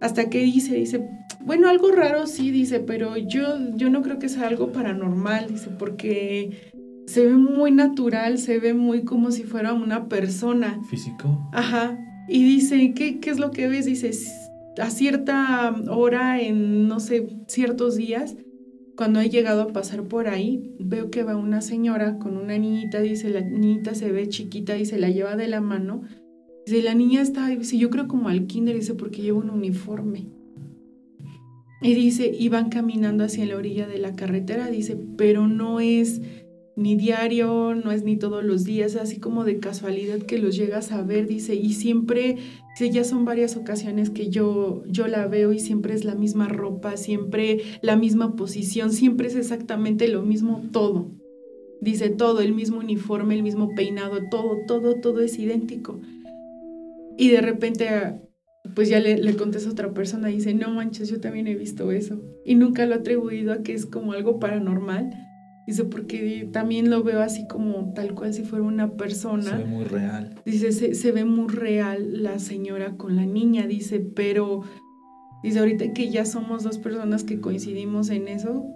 Hasta 0.00 0.28
que 0.28 0.40
dice, 0.40 0.74
dice, 0.74 1.08
bueno, 1.44 1.68
algo 1.68 1.92
raro 1.92 2.26
sí, 2.26 2.50
dice, 2.50 2.80
pero 2.80 3.16
yo, 3.16 3.56
yo 3.76 3.88
no 3.88 4.02
creo 4.02 4.18
que 4.18 4.28
sea 4.28 4.48
algo 4.48 4.72
paranormal, 4.72 5.46
dice, 5.46 5.70
porque 5.78 6.72
se 7.06 7.24
ve 7.24 7.34
muy 7.34 7.70
natural, 7.70 8.38
se 8.38 8.58
ve 8.58 8.74
muy 8.74 9.04
como 9.04 9.30
si 9.30 9.44
fuera 9.44 9.72
una 9.74 10.08
persona. 10.08 10.80
Físico. 10.90 11.48
Ajá. 11.52 11.96
Y 12.28 12.42
dice, 12.42 12.94
¿qué, 12.96 13.20
¿qué 13.20 13.30
es 13.30 13.38
lo 13.38 13.52
que 13.52 13.68
ves? 13.68 13.86
Dice, 13.86 14.10
a 14.80 14.90
cierta 14.90 15.72
hora, 15.88 16.40
en 16.40 16.88
no 16.88 16.98
sé, 16.98 17.28
ciertos 17.46 17.94
días, 17.94 18.34
cuando 18.96 19.20
he 19.20 19.30
llegado 19.30 19.62
a 19.62 19.72
pasar 19.72 20.04
por 20.04 20.28
ahí, 20.28 20.74
veo 20.78 21.10
que 21.10 21.22
va 21.22 21.36
una 21.36 21.62
señora 21.62 22.18
con 22.18 22.36
una 22.36 22.58
niñita, 22.58 23.00
dice, 23.00 23.30
la 23.30 23.40
niñita 23.40 23.94
se 23.94 24.12
ve 24.12 24.28
chiquita 24.28 24.76
y 24.76 24.84
se 24.84 24.98
la 24.98 25.08
lleva 25.08 25.36
de 25.36 25.48
la 25.48 25.60
mano. 25.60 26.02
Dice, 26.66 26.82
la 26.82 26.94
niña 26.94 27.22
está, 27.22 27.48
dice, 27.48 27.78
yo 27.78 27.90
creo 27.90 28.06
como 28.06 28.28
al 28.28 28.46
kinder, 28.46 28.76
dice, 28.76 28.94
porque 28.94 29.22
lleva 29.22 29.38
un 29.38 29.50
uniforme. 29.50 30.26
Y 31.80 31.94
dice, 31.94 32.30
iban 32.38 32.68
caminando 32.68 33.24
hacia 33.24 33.44
la 33.44 33.56
orilla 33.56 33.88
de 33.88 33.98
la 33.98 34.14
carretera, 34.14 34.68
dice, 34.68 34.96
pero 35.16 35.48
no 35.48 35.80
es 35.80 36.20
ni 36.76 36.96
diario, 36.96 37.74
no 37.74 37.92
es 37.92 38.02
ni 38.02 38.16
todos 38.16 38.44
los 38.44 38.64
días, 38.64 38.96
así 38.96 39.20
como 39.20 39.44
de 39.44 39.58
casualidad 39.58 40.20
que 40.20 40.38
los 40.38 40.56
llegas 40.56 40.92
a 40.92 41.02
ver, 41.02 41.26
dice, 41.26 41.54
y 41.54 41.74
siempre, 41.74 42.36
dice, 42.70 42.90
ya 42.90 43.04
son 43.04 43.24
varias 43.24 43.56
ocasiones 43.56 44.10
que 44.10 44.30
yo, 44.30 44.82
yo 44.86 45.06
la 45.06 45.26
veo 45.26 45.52
y 45.52 45.58
siempre 45.58 45.94
es 45.94 46.04
la 46.04 46.14
misma 46.14 46.48
ropa, 46.48 46.96
siempre 46.96 47.60
la 47.82 47.96
misma 47.96 48.36
posición, 48.36 48.92
siempre 48.92 49.28
es 49.28 49.36
exactamente 49.36 50.08
lo 50.08 50.22
mismo 50.22 50.62
todo. 50.72 51.10
Dice 51.80 52.10
todo, 52.10 52.40
el 52.40 52.54
mismo 52.54 52.78
uniforme, 52.78 53.34
el 53.34 53.42
mismo 53.42 53.74
peinado, 53.74 54.18
todo, 54.30 54.58
todo, 54.66 55.00
todo 55.00 55.20
es 55.20 55.38
idéntico. 55.38 56.00
Y 57.18 57.30
de 57.30 57.40
repente, 57.40 57.88
pues 58.74 58.88
ya 58.88 59.00
le, 59.00 59.18
le 59.18 59.34
contesta 59.34 59.68
otra 59.68 59.92
persona 59.92 60.28
dice, 60.28 60.54
no 60.54 60.70
manches, 60.70 61.10
yo 61.10 61.20
también 61.20 61.48
he 61.48 61.56
visto 61.56 61.90
eso. 61.90 62.22
Y 62.46 62.54
nunca 62.54 62.86
lo 62.86 62.94
he 62.94 62.98
atribuido 62.98 63.52
a 63.52 63.62
que 63.62 63.74
es 63.74 63.84
como 63.84 64.12
algo 64.12 64.38
paranormal 64.38 65.10
Dice, 65.66 65.84
porque 65.84 66.48
también 66.52 66.90
lo 66.90 67.04
veo 67.04 67.20
así 67.20 67.46
como 67.46 67.92
tal 67.94 68.14
cual 68.14 68.34
si 68.34 68.42
fuera 68.42 68.64
una 68.64 68.92
persona. 68.92 69.42
Se 69.42 69.56
ve 69.58 69.64
muy 69.64 69.84
real. 69.84 70.34
Dice, 70.44 70.72
se, 70.72 71.12
ve 71.12 71.24
muy 71.24 71.48
real 71.48 72.22
la 72.22 72.40
señora 72.40 72.96
con 72.96 73.14
la 73.14 73.26
niña, 73.26 73.66
dice, 73.68 74.00
pero 74.00 74.62
dice, 75.44 75.60
ahorita 75.60 75.92
que 75.92 76.10
ya 76.10 76.24
somos 76.24 76.64
dos 76.64 76.78
personas 76.78 77.22
que 77.22 77.40
coincidimos 77.40 78.10
en 78.10 78.26
eso, 78.26 78.66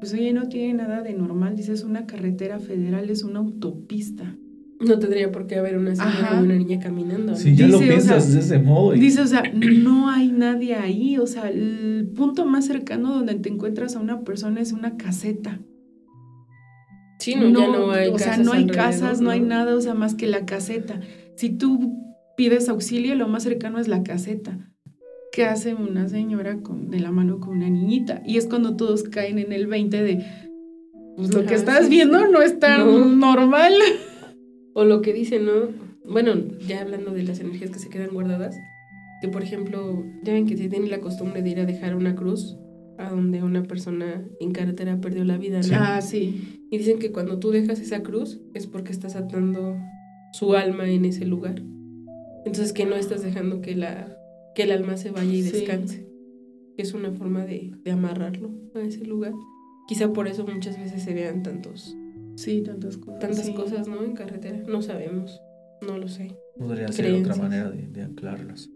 pues 0.00 0.12
oye, 0.12 0.34
no 0.34 0.48
tiene 0.48 0.74
nada 0.74 1.00
de 1.00 1.14
normal. 1.14 1.56
Dice, 1.56 1.72
es 1.72 1.82
una 1.82 2.04
carretera 2.04 2.58
federal, 2.58 3.08
es 3.08 3.22
una 3.24 3.38
autopista. 3.38 4.36
No 4.80 4.98
tendría 4.98 5.32
por 5.32 5.46
qué 5.46 5.56
haber 5.56 5.78
una 5.78 5.94
señora 5.94 6.40
y 6.40 6.44
una 6.44 6.56
niña 6.56 6.78
caminando. 6.78 7.36
Si 7.36 7.56
ya 7.56 7.68
lo 7.68 7.78
piensas 7.78 8.34
de 8.34 8.40
ese 8.40 8.58
modo. 8.58 8.92
Dice, 8.92 9.22
o 9.22 9.26
sea, 9.26 9.44
no 9.54 10.10
hay 10.10 10.30
nadie 10.30 10.74
ahí. 10.74 11.16
O 11.16 11.26
sea, 11.26 11.48
el 11.48 12.12
punto 12.14 12.44
más 12.44 12.66
cercano 12.66 13.14
donde 13.14 13.34
te 13.36 13.48
encuentras 13.48 13.96
a 13.96 14.00
una 14.00 14.24
persona 14.24 14.60
es 14.60 14.72
una 14.72 14.98
caseta. 14.98 15.60
Sí, 17.18 17.34
no, 17.36 17.48
ya 17.48 17.66
no 17.68 17.90
hay 17.92 18.08
O 18.08 18.18
sea, 18.18 18.36
no 18.38 18.52
hay 18.52 18.66
casas, 18.66 19.20
no, 19.20 19.30
hay 19.30 19.40
nada, 19.40 19.74
o 19.74 19.80
sea, 19.80 19.94
más 19.94 20.14
que 20.14 20.26
la 20.26 20.44
caseta. 20.44 21.00
Si 21.36 21.50
tú 21.50 22.14
pides 22.36 22.68
auxilio, 22.68 23.14
lo 23.14 23.28
más 23.28 23.42
cercano 23.44 23.78
es 23.78 23.88
la 23.88 24.02
caseta. 24.02 24.70
¿Qué 25.32 25.44
hace 25.44 25.74
una 25.74 26.08
señora 26.08 26.58
con, 26.58 26.90
de 26.90 27.00
la 27.00 27.10
mano 27.10 27.40
con 27.40 27.56
una 27.56 27.68
niñita? 27.68 28.22
Y 28.24 28.36
es 28.36 28.46
cuando 28.46 28.76
todos 28.76 29.04
caen 29.04 29.38
en 29.38 29.52
el 29.52 29.66
20 29.66 30.02
de, 30.02 30.24
pues 31.16 31.34
lo 31.34 31.44
que 31.44 31.54
estás 31.54 31.88
viendo 31.88 32.28
no 32.28 32.42
es 32.42 32.58
tan 32.58 33.18
normal. 33.18 33.74
O 34.74 34.84
lo 34.84 35.02
que 35.02 35.12
dicen, 35.12 35.46
¿no? 35.46 35.68
Bueno, 36.04 36.34
ya 36.66 36.82
hablando 36.82 37.12
de 37.12 37.22
las 37.22 37.40
energías 37.40 37.70
que 37.70 37.78
se 37.78 37.88
quedan 37.88 38.10
guardadas, 38.12 38.56
que 39.20 39.28
por 39.28 39.42
ejemplo, 39.42 40.04
ya 40.22 40.32
ven 40.32 40.46
que 40.46 40.56
se 40.56 40.68
tiene 40.68 40.88
la 40.88 41.00
costumbre 41.00 41.42
de 41.42 41.50
ir 41.50 41.60
a 41.60 41.64
dejar 41.64 41.96
una 41.96 42.14
cruz 42.14 42.56
a 42.98 43.10
donde 43.10 43.42
una 43.42 43.62
persona 43.64 44.24
en 44.40 44.52
carretera 44.52 45.00
perdió 45.00 45.24
la 45.24 45.38
vida, 45.38 45.60
¿no? 45.60 45.76
Ah, 45.78 46.00
sí. 46.00 46.60
Y 46.70 46.78
dicen 46.78 46.98
que 46.98 47.12
cuando 47.12 47.38
tú 47.38 47.50
dejas 47.50 47.80
esa 47.80 48.02
cruz 48.02 48.40
es 48.54 48.66
porque 48.66 48.92
estás 48.92 49.16
atando 49.16 49.76
su 50.32 50.54
alma 50.54 50.88
en 50.88 51.04
ese 51.04 51.24
lugar. 51.24 51.62
Entonces 52.44 52.72
que 52.72 52.84
no 52.86 52.96
estás 52.96 53.22
dejando 53.22 53.60
que, 53.60 53.74
la, 53.74 54.16
que 54.54 54.64
el 54.64 54.72
alma 54.72 54.96
se 54.96 55.10
vaya 55.10 55.32
y 55.32 55.42
descanse. 55.42 56.06
Es 56.76 56.92
una 56.92 57.12
forma 57.12 57.44
de, 57.46 57.72
de 57.84 57.90
amarrarlo 57.90 58.50
a 58.74 58.80
ese 58.80 59.04
lugar. 59.04 59.32
Quizá 59.86 60.12
por 60.12 60.28
eso 60.28 60.46
muchas 60.46 60.78
veces 60.78 61.02
se 61.02 61.14
vean 61.14 61.42
tantos... 61.42 61.96
Sí, 62.36 62.62
tantas 62.62 62.96
cosas. 62.96 63.20
Tantas 63.20 63.50
cosas, 63.50 63.86
¿no? 63.86 64.02
En 64.02 64.14
carretera. 64.14 64.64
No 64.66 64.82
sabemos. 64.82 65.40
No 65.86 65.98
lo 65.98 66.08
sé. 66.08 66.36
Podría 66.58 66.88
ser 66.88 67.12
otra 67.14 67.36
manera 67.36 67.70
de, 67.70 67.86
de 67.86 68.02
anclarlos. 68.02 68.70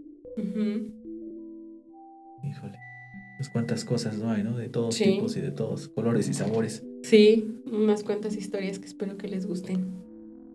Híjole. 2.45 2.79
Pues 3.39 3.51
cuántas 3.51 3.84
cosas 3.84 4.18
no 4.18 4.32
hay, 4.32 4.43
¿no? 4.43 4.59
De 4.59 4.68
todos 4.68 4.97
tipos 4.97 5.36
y 5.36 5.41
de 5.41 5.53
todos 5.53 5.89
colores 5.89 6.28
y 6.28 6.34
sabores. 6.34 6.84
Sí, 7.05 7.62
unas 7.70 8.03
cuantas 8.03 8.36
historias 8.36 8.80
que 8.80 8.86
espero 8.86 9.16
que 9.16 9.28
les 9.28 9.47
gusten. 9.47 9.86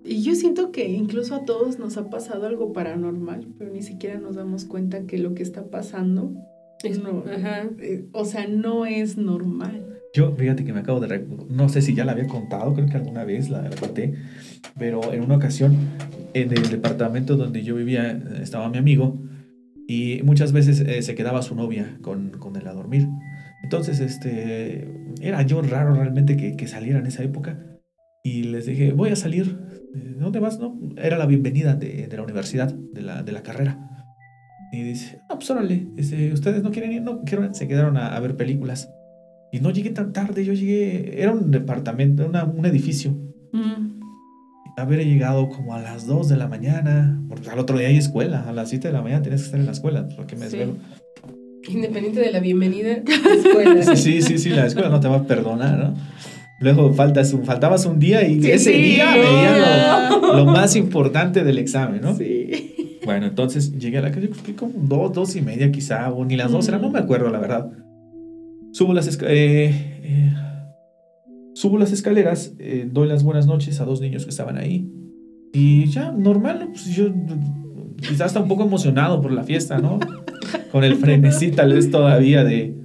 Y 0.04 0.22
yo 0.22 0.36
siento 0.36 0.74
que 0.74 0.90
incluso 0.90 1.34
a 1.34 1.46
todos 1.46 1.80
nos 1.80 1.96
ha 1.96 2.10
pasado 2.10 2.46
algo 2.46 2.74
paranormal, 2.74 3.48
pero 3.58 3.72
ni 3.72 3.82
siquiera 3.82 4.20
nos 4.20 4.36
damos 4.36 4.66
cuenta 4.66 5.06
que 5.06 5.18
lo 5.18 5.34
que 5.34 5.44
está 5.44 5.70
pasando 5.70 6.34
es 6.84 7.02
no, 7.02 7.24
eh, 7.26 8.06
o 8.12 8.26
sea, 8.26 8.48
no 8.48 8.86
es 8.86 9.16
normal. 9.16 10.02
Yo, 10.14 10.34
fíjate 10.34 10.66
que 10.66 10.74
me 10.74 10.82
acabo 10.82 11.00
de... 11.00 11.26
No 11.50 11.70
sé 11.70 11.82
si 11.82 11.96
ya 11.96 12.04
la 12.04 12.12
había 12.12 12.28
contado, 12.28 12.74
creo 12.74 12.88
que 12.88 12.98
alguna 12.98 13.24
vez 13.24 13.50
la, 13.50 13.62
la 13.62 13.76
conté, 13.78 14.14
pero 14.78 15.14
en 15.14 15.24
una 15.24 15.38
ocasión, 15.38 15.78
en 16.34 16.52
el 16.52 16.70
departamento 16.70 17.38
donde 17.38 17.64
yo 17.64 17.76
vivía, 17.76 18.12
estaba 18.42 18.68
mi 18.68 18.78
amigo, 18.78 19.18
y 19.88 20.22
muchas 20.24 20.52
veces 20.52 20.80
eh, 20.80 21.02
se 21.02 21.16
quedaba 21.16 21.42
su 21.42 21.56
novia 21.56 21.98
con, 22.02 22.32
con, 22.32 22.56
él 22.56 22.68
a 22.68 22.74
dormir. 22.74 23.08
Entonces, 23.64 24.00
este, 24.00 24.88
era 25.22 25.42
yo 25.44 25.62
raro 25.62 25.94
realmente 25.94 26.38
que, 26.38 26.56
que 26.56 26.68
saliera 26.68 27.00
en 27.00 27.06
esa 27.06 27.24
época. 27.24 27.60
Y 28.24 28.44
les 28.44 28.66
dije, 28.66 28.94
voy 28.94 29.10
a 29.10 29.16
salir. 29.16 29.60
¿Dónde 29.94 30.40
vas? 30.40 30.60
No? 30.60 30.80
Era 30.98 31.18
la 31.18 31.26
bienvenida 31.26 31.76
de, 31.76 32.08
de 32.08 32.18
la 32.18 32.24
universidad, 32.24 32.74
de 32.74 33.02
la, 33.02 33.24
de 33.24 33.32
la 33.32 33.44
carrera. 33.44 34.08
Y 34.72 34.82
dice, 34.82 35.20
no, 35.30 35.36
pues 35.36 35.52
órale, 35.52 35.88
dice, 35.96 36.34
ustedes 36.34 36.64
no 36.64 36.72
quieren 36.72 36.94
ir, 36.94 37.02
no, 37.04 37.24
quieren, 37.24 37.54
se 37.54 37.68
quedaron 37.68 37.98
a, 37.98 38.20
ver 38.20 38.36
películas. 38.36 38.90
Y 39.52 39.60
no 39.60 39.70
llegué 39.70 39.92
tan 39.92 40.14
tarde, 40.14 40.44
yo 40.44 40.54
llegué, 40.54 41.22
era 41.22 41.32
un 41.32 41.52
departamento, 41.52 42.26
un 42.26 42.66
edificio. 42.66 43.12
Mm 43.52 43.93
haber 44.78 45.06
llegado 45.06 45.50
como 45.50 45.76
a 45.76 45.82
las 45.82 46.08
2 46.08 46.30
de 46.30 46.38
la 46.38 46.48
mañana, 46.48 47.22
porque 47.30 47.50
al 47.50 47.60
otro 47.60 47.78
día 47.78 47.88
hay 47.88 47.98
escuela, 47.98 48.46
a 48.48 48.54
las 48.54 48.70
7 48.70 48.88
de 48.88 48.94
la 48.94 49.02
mañana 49.02 49.22
tienes 49.22 49.42
que 49.42 49.46
estar 49.46 49.60
en 49.60 49.66
la 49.66 49.72
escuela, 49.72 50.08
porque 50.16 50.36
me 50.36 50.46
desvelo. 50.46 50.76
Independiente 51.68 52.20
de 52.20 52.32
la 52.32 52.40
bienvenida, 52.40 52.92
escuela. 53.46 53.96
sí, 53.96 54.22
sí, 54.22 54.38
sí, 54.38 54.50
la 54.50 54.66
escuela 54.66 54.90
no 54.90 55.00
te 55.00 55.08
va 55.08 55.18
a 55.18 55.24
perdonar, 55.24 55.78
¿no? 55.78 55.94
Luego 56.60 56.94
faltas 56.94 57.34
un, 57.34 57.44
faltabas 57.44 57.86
un 57.86 58.00
día 58.00 58.26
y 58.26 58.40
ese 58.50 58.72
día 58.72 59.14
veía 59.16 60.10
lo, 60.22 60.46
más 60.46 60.76
importante 60.76 61.44
del 61.44 61.58
examen, 61.58 62.02
¿no? 62.02 62.16
Sí. 62.16 63.00
Bueno, 63.04 63.26
entonces 63.26 63.78
llegué 63.78 63.98
a 63.98 64.02
la 64.02 64.12
calle, 64.12 64.30
fui 64.30 64.54
como 64.54 64.74
dos, 64.78 65.12
dos 65.12 65.36
y 65.36 65.42
media 65.42 65.72
quizá, 65.72 66.10
o 66.12 66.24
ni 66.24 66.38
las 66.38 66.52
dos, 66.52 66.68
era, 66.70 66.78
no 66.78 66.90
me 66.90 67.00
acuerdo 67.00 67.30
la 67.30 67.40
verdad. 67.40 67.70
Subo 68.72 68.94
las 68.94 69.08
escaleras, 69.08 69.38
eh, 69.38 70.00
eh, 70.04 70.34
Subo 71.54 71.78
las 71.78 71.92
escaleras, 71.92 72.54
eh, 72.60 72.88
doy 72.92 73.08
las 73.08 73.24
buenas 73.24 73.46
noches 73.46 73.80
a 73.80 73.86
dos 73.86 74.02
niños 74.02 74.24
que 74.24 74.32
estaban 74.32 74.58
ahí. 74.58 74.90
Y 75.54 75.86
ya, 75.86 76.12
normal, 76.12 76.70
pues 76.72 76.86
yo 76.88 77.14
quizás 77.98 78.28
está 78.28 78.40
un 78.40 78.48
poco 78.48 78.64
emocionado 78.64 79.22
por 79.22 79.32
la 79.32 79.44
fiesta, 79.44 79.78
¿no? 79.78 80.00
Con 80.72 80.84
el 80.84 80.96
frenesí 80.96 81.52
tal 81.52 81.74
vez 81.74 81.92
todavía 81.92 82.44
de... 82.44 82.76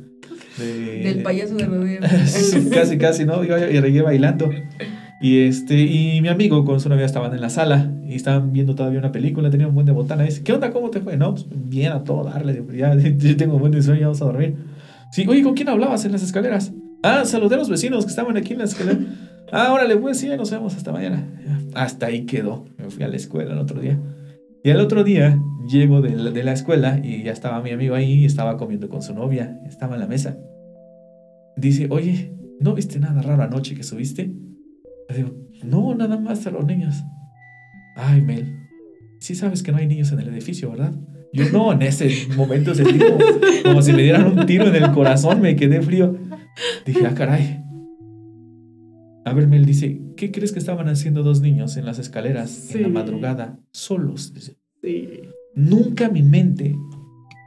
Del 0.59 1.23
payaso 1.23 1.55
de 1.55 1.65
rodeo. 1.65 2.01
casi, 2.73 2.99
casi, 2.99 3.25
¿no? 3.25 3.43
Iba, 3.43 3.59
y 3.59 3.81
regué 3.81 4.03
bailando. 4.03 4.51
Y, 5.21 5.41
este, 5.41 5.81
y 5.81 6.21
mi 6.21 6.29
amigo 6.29 6.65
con 6.65 6.81
su 6.81 6.89
novia 6.89 7.07
estaban 7.07 7.33
en 7.33 7.41
la 7.41 7.51
sala 7.51 7.93
y 8.05 8.15
estaban 8.15 8.53
viendo 8.53 8.75
todavía 8.75 8.99
una 8.99 9.13
película, 9.13 9.51
tenían 9.51 9.71
un 9.71 9.75
buen 9.75 9.87
de 9.87 9.93
botana. 9.93 10.25
Y 10.25 10.27
dice, 10.27 10.43
¿qué 10.43 10.53
onda? 10.53 10.71
¿Cómo 10.71 10.91
te 10.91 11.01
fue? 11.01 11.17
No, 11.17 11.35
pues 11.35 11.47
bien 11.51 11.93
a 11.93 12.05
todo 12.05 12.25
darle. 12.25 12.63
Ya, 12.77 12.95
yo 13.17 13.37
tengo 13.37 13.55
un 13.55 13.61
buen 13.61 13.73
de 13.73 13.83
sueño, 13.83 14.03
vamos 14.03 14.23
a 14.23 14.27
dormir. 14.27 14.57
Sí, 15.11 15.25
oye, 15.27 15.43
¿con 15.43 15.55
quién 15.55 15.69
hablabas 15.69 16.05
en 16.05 16.13
las 16.13 16.23
escaleras? 16.23 16.73
Ah, 17.03 17.25
saludé 17.25 17.55
a 17.55 17.59
los 17.59 17.69
vecinos 17.69 18.05
que 18.05 18.11
estaban 18.11 18.37
aquí 18.37 18.53
en 18.53 18.59
la 18.59 18.65
escuela. 18.65 18.99
Ah, 19.53 19.73
órale, 19.73 19.97
pues 19.97 20.19
sí, 20.19 20.29
nos 20.29 20.51
vemos 20.51 20.77
hasta 20.77 20.93
mañana. 20.93 21.27
Hasta 21.75 22.07
ahí 22.07 22.27
quedó. 22.27 22.67
Me 22.77 22.91
fui 22.91 23.03
a 23.05 23.09
la 23.09 23.17
escuela 23.17 23.53
el 23.53 23.59
otro 23.59 23.81
día. 23.81 23.99
Y 24.65 24.71
el 24.71 24.81
otro 24.81 25.05
día 25.05 25.41
llego 25.71 26.03
de 26.03 26.43
la, 26.43 26.53
escuela 26.53 27.01
y 27.03 27.23
ya 27.23 27.33
estaba 27.33 27.63
mi 27.63 27.71
amigo 27.71 27.95
ahí 27.95 28.25
estaba 28.25 28.57
comiendo 28.57 28.89
con 28.89 29.03
su 29.03 29.15
novia. 29.15 29.61
Estaba 29.67 29.95
en 29.95 30.01
la 30.01 30.07
mesa. 30.07 30.37
Dice, 31.57 31.87
oye, 31.91 32.35
¿no 32.61 32.75
viste 32.75 32.99
nada 32.99 33.23
raro 33.23 33.43
anoche 33.43 33.75
que 33.75 33.83
subiste? 33.83 34.33
Le 35.09 35.17
digo, 35.17 35.31
no, 35.65 35.95
nada 35.95 36.19
más 36.19 36.47
a 36.47 36.51
los 36.51 36.67
niños. 36.67 36.97
Ay, 37.97 38.21
Mel, 38.21 38.55
sí 39.21 39.35
sabes 39.35 39.63
que 39.63 39.73
no 39.73 39.79
hay 39.79 39.87
niños 39.87 40.13
en 40.13 40.21
el 40.21 40.29
edificio, 40.29 40.71
¿verdad? 40.71 40.93
Yo 41.33 41.45
no, 41.51 41.73
en 41.73 41.83
ese 41.83 42.11
momento 42.37 42.75
sentí 42.75 42.99
como 43.63 43.83
si 43.83 43.93
me 43.93 44.03
dieran 44.03 44.27
un 44.27 44.47
tiro 44.47 44.67
en 44.67 44.77
el 44.77 44.93
corazón, 44.93 45.41
me 45.41 45.57
quedé 45.57 45.83
frío. 45.83 46.17
Dije, 46.87 47.07
ah, 47.07 47.15
caray. 47.15 47.65
A 49.25 49.33
ver, 49.35 49.47
Mel 49.47 49.67
dice, 49.67 50.01
¿qué 50.17 50.31
crees 50.31 50.53
que 50.53 50.59
estaban 50.59 50.89
haciendo 50.89 51.23
dos 51.23 51.41
niños 51.41 51.77
en 51.77 51.85
las 51.85 51.99
escaleras 51.99 52.75
en 52.75 52.83
la 52.83 52.89
madrugada, 52.89 53.59
solos? 53.73 54.33
Dice. 54.33 54.57
Sí. 54.83 55.09
Nunca 55.55 56.09
mi 56.09 56.23
mente 56.23 56.77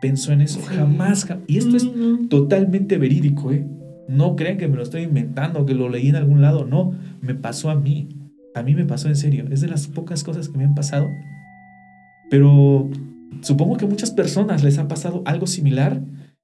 pensó 0.01 0.33
en 0.33 0.41
eso, 0.41 0.59
jamás, 0.61 1.27
Y 1.47 1.57
esto 1.57 1.77
es 1.77 1.89
totalmente 2.29 2.97
verídico, 2.97 3.51
¿eh? 3.51 3.65
No 4.09 4.35
crean 4.35 4.57
que 4.57 4.67
me 4.67 4.75
lo 4.75 4.83
estoy 4.83 5.03
inventando, 5.03 5.65
que 5.65 5.73
lo 5.73 5.87
leí 5.87 6.09
en 6.09 6.17
algún 6.17 6.41
lado, 6.41 6.65
no, 6.65 6.93
me 7.21 7.35
pasó 7.35 7.69
a 7.69 7.75
mí. 7.75 8.09
A 8.53 8.63
mí 8.63 8.75
me 8.75 8.83
pasó 8.83 9.07
en 9.07 9.15
serio, 9.15 9.45
es 9.49 9.61
de 9.61 9.67
las 9.67 9.87
pocas 9.87 10.23
cosas 10.23 10.49
que 10.49 10.57
me 10.57 10.65
han 10.65 10.75
pasado. 10.75 11.07
Pero 12.29 12.89
supongo 13.41 13.77
que 13.77 13.85
a 13.85 13.87
muchas 13.87 14.11
personas 14.11 14.63
les 14.63 14.77
ha 14.77 14.87
pasado 14.87 15.21
algo 15.25 15.47
similar 15.47 16.01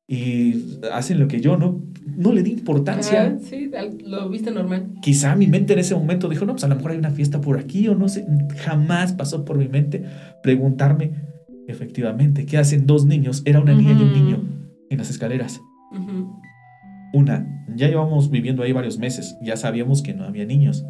y 0.08 0.80
hacen 0.92 1.20
lo 1.20 1.28
que 1.28 1.42
yo, 1.42 1.58
¿no? 1.58 1.82
No 2.16 2.32
le 2.32 2.42
di 2.42 2.52
importancia. 2.52 3.38
sí, 3.42 3.70
lo 4.06 4.30
viste 4.30 4.52
normal. 4.52 4.94
Quizá 5.02 5.36
mi 5.36 5.48
mente 5.48 5.74
en 5.74 5.80
ese 5.80 5.96
momento 5.96 6.30
dijo, 6.30 6.46
no, 6.46 6.54
pues 6.54 6.64
a 6.64 6.70
lo 6.70 6.76
mejor 6.76 6.92
hay 6.92 6.98
una 6.98 7.12
fiesta 7.12 7.42
por 7.42 7.60
aquí 7.60 7.88
o 7.90 7.96
no 7.96 8.08
sé. 8.08 8.26
Jamás 8.60 9.12
pasó 9.12 9.44
por 9.44 9.58
mi 9.58 9.68
mente 9.68 10.06
preguntarme, 10.42 11.12
efectivamente, 11.68 12.46
¿qué 12.46 12.58
hacen 12.58 12.88
dos 12.88 13.06
niños? 13.06 13.42
Era 13.46 13.60
una 13.60 13.74
niña 13.74 13.92
y 13.92 14.02
un 14.02 14.14
niño 14.14 14.44
en 14.90 14.98
las 14.98 15.10
escaleras. 15.10 15.60
Una, 17.14 17.66
ya 17.76 17.88
llevamos 17.88 18.32
viviendo 18.32 18.64
ahí 18.64 18.72
varios 18.72 18.98
meses, 18.98 19.38
ya 19.42 19.58
sabíamos 19.58 20.02
que 20.02 20.14
no 20.14 20.24
había 20.24 20.46
niños. 20.46 20.86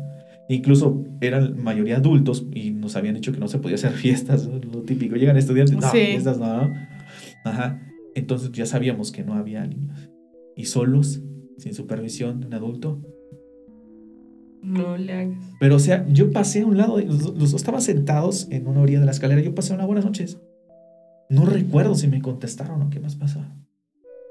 Incluso 0.50 1.04
eran 1.22 1.62
mayoría 1.62 1.98
adultos 1.98 2.46
y 2.54 2.72
nos 2.72 2.96
habían 2.96 3.16
dicho 3.16 3.34
que 3.34 3.40
no 3.40 3.48
se 3.48 3.58
podía 3.58 3.76
hacer 3.76 3.92
fiestas, 3.94 4.46
lo 4.46 4.84
típico. 4.84 5.16
Llegan 5.16 5.38
estudiantes, 5.38 5.76
no, 5.76 5.90
fiestas 5.90 6.38
no. 6.38 6.72
Ajá. 7.44 7.82
Entonces 8.18 8.52
ya 8.52 8.66
sabíamos 8.66 9.12
que 9.12 9.24
no 9.24 9.36
había 9.36 9.64
niños. 9.68 10.10
Y 10.56 10.66
solos, 10.66 11.22
sin 11.60 11.76
supervisión 11.76 12.40
de 12.40 12.48
un 12.48 12.54
adulto. 12.56 13.00
No 14.64 14.98
le 14.98 15.14
hagas. 15.14 15.44
Pero 15.60 15.76
o 15.76 15.80
sea, 15.80 16.04
yo 16.10 16.32
pasé 16.32 16.62
a 16.62 16.66
un 16.66 16.78
lado, 16.78 17.00
los, 17.00 17.38
los 17.38 17.54
estaban 17.54 17.80
sentados 17.80 18.48
en 18.50 18.66
una 18.66 18.82
orilla 18.82 19.00
de 19.02 19.06
la 19.06 19.12
escalera, 19.12 19.40
yo 19.42 19.54
pasé 19.54 19.76
una 19.76 19.86
buenas 19.86 20.04
noches. 20.04 20.42
No 21.30 21.46
recuerdo 21.46 21.94
si 21.94 22.08
me 22.08 22.20
contestaron 22.20 22.82
o 22.82 22.90
qué 22.90 23.00
más 23.00 23.16
pasó. 23.16 23.46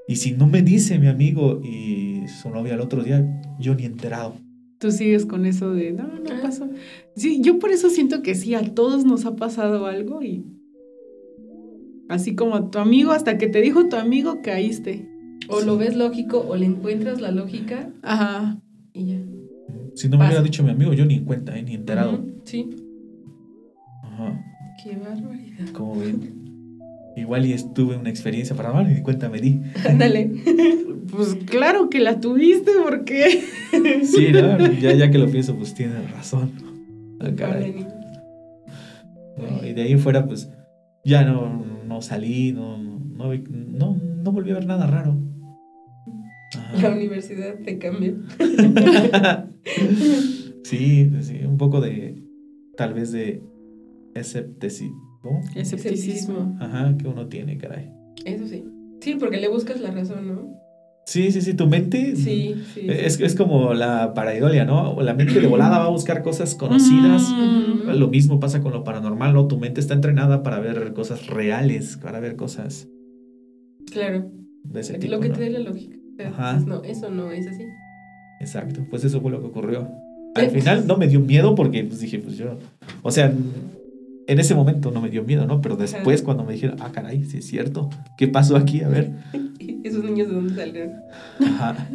Y 0.05 0.17
si 0.17 0.33
no 0.33 0.47
me 0.47 0.63
dice 0.63 0.99
mi 0.99 1.07
amigo 1.07 1.61
y 1.63 2.27
su 2.27 2.49
novia 2.49 2.73
el 2.73 2.81
otro 2.81 3.03
día, 3.03 3.25
yo 3.57 3.73
ni 3.73 3.85
enterado. 3.85 4.35
Tú 4.79 4.91
sigues 4.91 5.25
con 5.25 5.45
eso 5.45 5.71
de, 5.71 5.93
no, 5.93 6.07
no 6.07 6.29
ah. 6.29 6.39
pasó. 6.41 6.67
Sí, 7.15 7.39
yo 7.41 7.57
por 7.57 7.71
eso 7.71 7.89
siento 7.89 8.21
que 8.21 8.35
sí, 8.35 8.53
a 8.53 8.73
todos 8.73 9.05
nos 9.05 9.25
ha 9.25 9.37
pasado 9.37 9.85
algo 9.85 10.21
y 10.23 10.56
Así 12.09 12.35
como 12.35 12.69
tu 12.69 12.79
amigo, 12.79 13.11
hasta 13.11 13.37
que 13.37 13.47
te 13.47 13.61
dijo 13.61 13.89
tu 13.89 13.95
amigo, 13.95 14.41
caíste. 14.41 15.07
O 15.49 15.61
lo 15.61 15.77
ves 15.77 15.95
lógico 15.95 16.45
o 16.47 16.55
le 16.55 16.65
encuentras 16.65 17.21
la 17.21 17.31
lógica. 17.31 17.89
Ajá. 18.01 18.59
Y 18.93 19.05
ya. 19.05 19.19
Si 19.95 20.09
no 20.09 20.17
me 20.17 20.25
hubiera 20.25 20.41
dicho 20.41 20.63
mi 20.63 20.71
amigo, 20.71 20.93
yo 20.93 21.05
ni 21.05 21.15
en 21.15 21.25
cuenta, 21.25 21.57
¿eh? 21.57 21.63
ni 21.63 21.73
enterado. 21.73 22.23
Sí. 22.43 22.69
Ajá. 24.03 24.43
Qué 24.83 24.95
barbaridad. 24.95 25.69
Como 25.73 25.99
ven. 25.99 26.35
Igual 27.15 27.47
y 27.47 27.53
estuve 27.53 27.97
una 27.97 28.09
experiencia 28.09 28.55
paranormal 28.55 28.91
y 28.91 28.95
ni 28.95 29.01
cuenta 29.01 29.27
me 29.27 29.39
di. 29.39 29.61
Ándale. 29.89 30.31
pues 31.11 31.35
claro 31.45 31.89
que 31.89 31.99
la 31.99 32.19
tuviste 32.19 32.71
porque... 32.83 33.43
sí, 34.03 34.27
¿no? 34.31 34.71
ya, 34.73 34.93
ya 34.93 35.09
que 35.09 35.17
lo 35.17 35.27
pienso, 35.27 35.55
pues 35.55 35.73
tienes 35.73 36.11
razón. 36.11 36.51
Ah, 39.39 39.65
y 39.65 39.73
de 39.73 39.81
ahí 39.81 39.97
fuera, 39.97 40.27
pues 40.27 40.51
Ya 41.03 41.25
no, 41.25 41.65
no 41.87 42.01
salí, 42.01 42.51
no, 42.51 42.77
no, 42.77 43.33
no, 43.33 43.95
no 43.95 44.31
volví 44.31 44.51
a 44.51 44.55
ver 44.55 44.65
nada 44.65 44.87
raro. 44.87 45.17
La 46.81 46.91
universidad 46.91 47.55
te 47.63 47.77
cambia. 47.77 48.15
sí, 50.63 51.11
sí, 51.21 51.39
un 51.45 51.57
poco 51.57 51.81
de, 51.81 52.23
tal 52.75 52.93
vez 52.93 53.11
de 53.11 53.41
escepticismo. 54.15 55.41
Escepticismo. 55.55 56.57
Ajá, 56.59 56.95
que 56.97 57.07
uno 57.07 57.27
tiene, 57.27 57.57
caray. 57.57 57.91
Eso 58.25 58.47
sí. 58.47 58.63
Sí, 59.01 59.15
porque 59.15 59.37
le 59.37 59.49
buscas 59.49 59.81
la 59.81 59.91
razón, 59.91 60.27
¿no? 60.27 60.66
Sí, 61.07 61.31
sí, 61.31 61.41
sí, 61.41 61.53
tu 61.53 61.67
mente 61.67 62.17
sí, 62.17 62.55
sí, 62.73 62.81
es, 62.89 63.21
es 63.21 63.33
como 63.33 63.73
la 63.73 64.13
paraidolia, 64.13 64.65
¿no? 64.65 65.01
La 65.01 65.13
mente 65.13 65.39
de 65.39 65.47
volada 65.47 65.79
va 65.79 65.85
a 65.85 65.89
buscar 65.89 66.21
cosas 66.21 66.53
conocidas. 66.53 67.29
Mm. 67.29 67.91
Lo 67.97 68.09
mismo 68.09 68.41
pasa 68.41 68.59
con 68.59 68.73
lo 68.73 68.83
paranormal, 68.83 69.33
¿no? 69.33 69.47
Tu 69.47 69.57
mente 69.57 69.79
está 69.79 69.93
entrenada 69.93 70.43
para 70.43 70.59
ver 70.59 70.91
cosas 70.91 71.27
reales, 71.27 71.95
para 71.95 72.19
ver 72.19 72.35
cosas. 72.35 72.89
Claro. 73.89 74.29
De 74.65 74.81
ese 74.81 74.97
tipo, 74.97 75.13
lo 75.13 75.21
que 75.21 75.29
te 75.29 75.39
dé 75.39 75.49
la 75.49 75.59
lógica. 75.59 75.95
Ajá. 76.25 76.59
no, 76.59 76.83
eso 76.83 77.09
no 77.09 77.31
es 77.31 77.47
así. 77.47 77.63
Exacto, 78.41 78.85
pues 78.89 79.05
eso 79.05 79.21
fue 79.21 79.31
lo 79.31 79.39
que 79.39 79.47
ocurrió. 79.47 79.87
Al 80.35 80.49
final 80.49 80.87
no 80.87 80.97
me 80.97 81.07
dio 81.07 81.21
miedo 81.21 81.55
porque 81.55 81.85
pues 81.85 82.01
dije, 82.01 82.19
pues 82.19 82.35
yo, 82.35 82.57
o 83.01 83.11
sea, 83.11 83.33
en 84.27 84.39
ese 84.39 84.53
momento 84.55 84.91
no 84.91 85.01
me 85.01 85.09
dio 85.09 85.23
miedo, 85.23 85.47
¿no? 85.47 85.61
Pero 85.61 85.77
después 85.77 86.21
cuando 86.21 86.43
me 86.43 86.53
dijeron, 86.53 86.77
ah, 86.81 86.91
caray, 86.91 87.23
sí 87.23 87.37
es 87.37 87.47
cierto, 87.47 87.89
¿qué 88.17 88.27
pasó 88.27 88.57
aquí? 88.57 88.81
A 88.81 88.89
ver. 88.89 89.13
¿Esos 89.83 90.03
niños 90.03 90.27
de 90.27 90.35
dónde 90.35 90.55
salieron? 90.55 90.91
Ajá. 91.39 91.87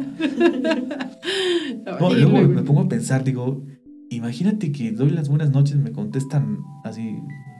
no, 1.99 2.13
luego 2.13 2.41
me 2.47 2.63
pongo 2.63 2.81
a 2.81 2.89
pensar, 2.89 3.23
digo, 3.23 3.63
imagínate 4.09 4.71
que 4.71 4.91
doy 4.91 5.11
las 5.11 5.29
buenas 5.29 5.51
noches, 5.51 5.77
me 5.77 5.91
contestan 5.91 6.59
así 6.83 7.19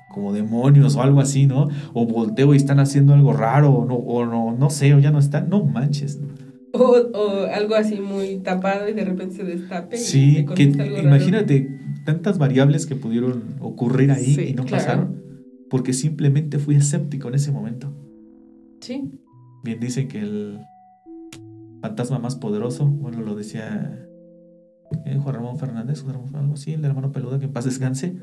como 0.09 0.34
demonios 0.34 0.95
o 0.95 1.01
algo 1.01 1.21
así, 1.21 1.45
¿no? 1.45 1.69
O 1.93 2.07
volteo 2.07 2.53
y 2.53 2.57
están 2.57 2.80
haciendo 2.80 3.13
algo 3.13 3.32
raro, 3.34 3.71
o 3.71 3.86
no, 3.86 3.95
o 3.95 4.26
no, 4.26 4.55
no 4.57 4.69
sé, 4.71 4.93
o 4.93 4.99
ya 4.99 5.11
no 5.11 5.19
están, 5.19 5.49
no 5.49 5.63
manches. 5.63 6.19
O, 6.74 6.95
o 7.13 7.45
algo 7.53 7.76
así 7.76 7.99
muy 7.99 8.38
tapado 8.38 8.89
y 8.89 8.93
de 8.93 9.05
repente 9.05 9.36
se 9.36 9.43
destape. 9.43 9.97
Sí, 9.97 10.45
que 10.55 10.63
imagínate 10.63 11.82
tantas 12.04 12.38
variables 12.38 12.86
que 12.86 12.95
pudieron 12.95 13.56
ocurrir 13.60 14.12
ahí 14.12 14.36
y 14.49 14.54
no 14.54 14.66
pasaron, 14.66 15.22
porque 15.70 15.93
simplemente 15.93 16.60
fui 16.60 16.76
escéptico 16.76 17.28
en 17.28 17.36
ese 17.36 17.51
momento. 17.51 17.93
Sí. 18.82 19.12
Bien 19.64 19.80
dicen 19.80 20.08
que 20.08 20.20
el 20.20 20.60
fantasma 21.82 22.20
más 22.20 22.36
poderoso, 22.36 22.86
bueno, 22.86 23.22
lo 23.22 23.36
decía 23.36 24.08
eh, 25.06 25.18
Juan 25.22 25.36
Ramón 25.36 25.58
Fernández, 25.58 26.04
algo 26.34 26.54
así, 26.54 26.74
el 26.74 26.86
hermano 26.86 27.12
peluda, 27.12 27.39
que 27.39 27.45
en 27.45 27.54
paz 27.54 27.66
descanse, 27.66 28.18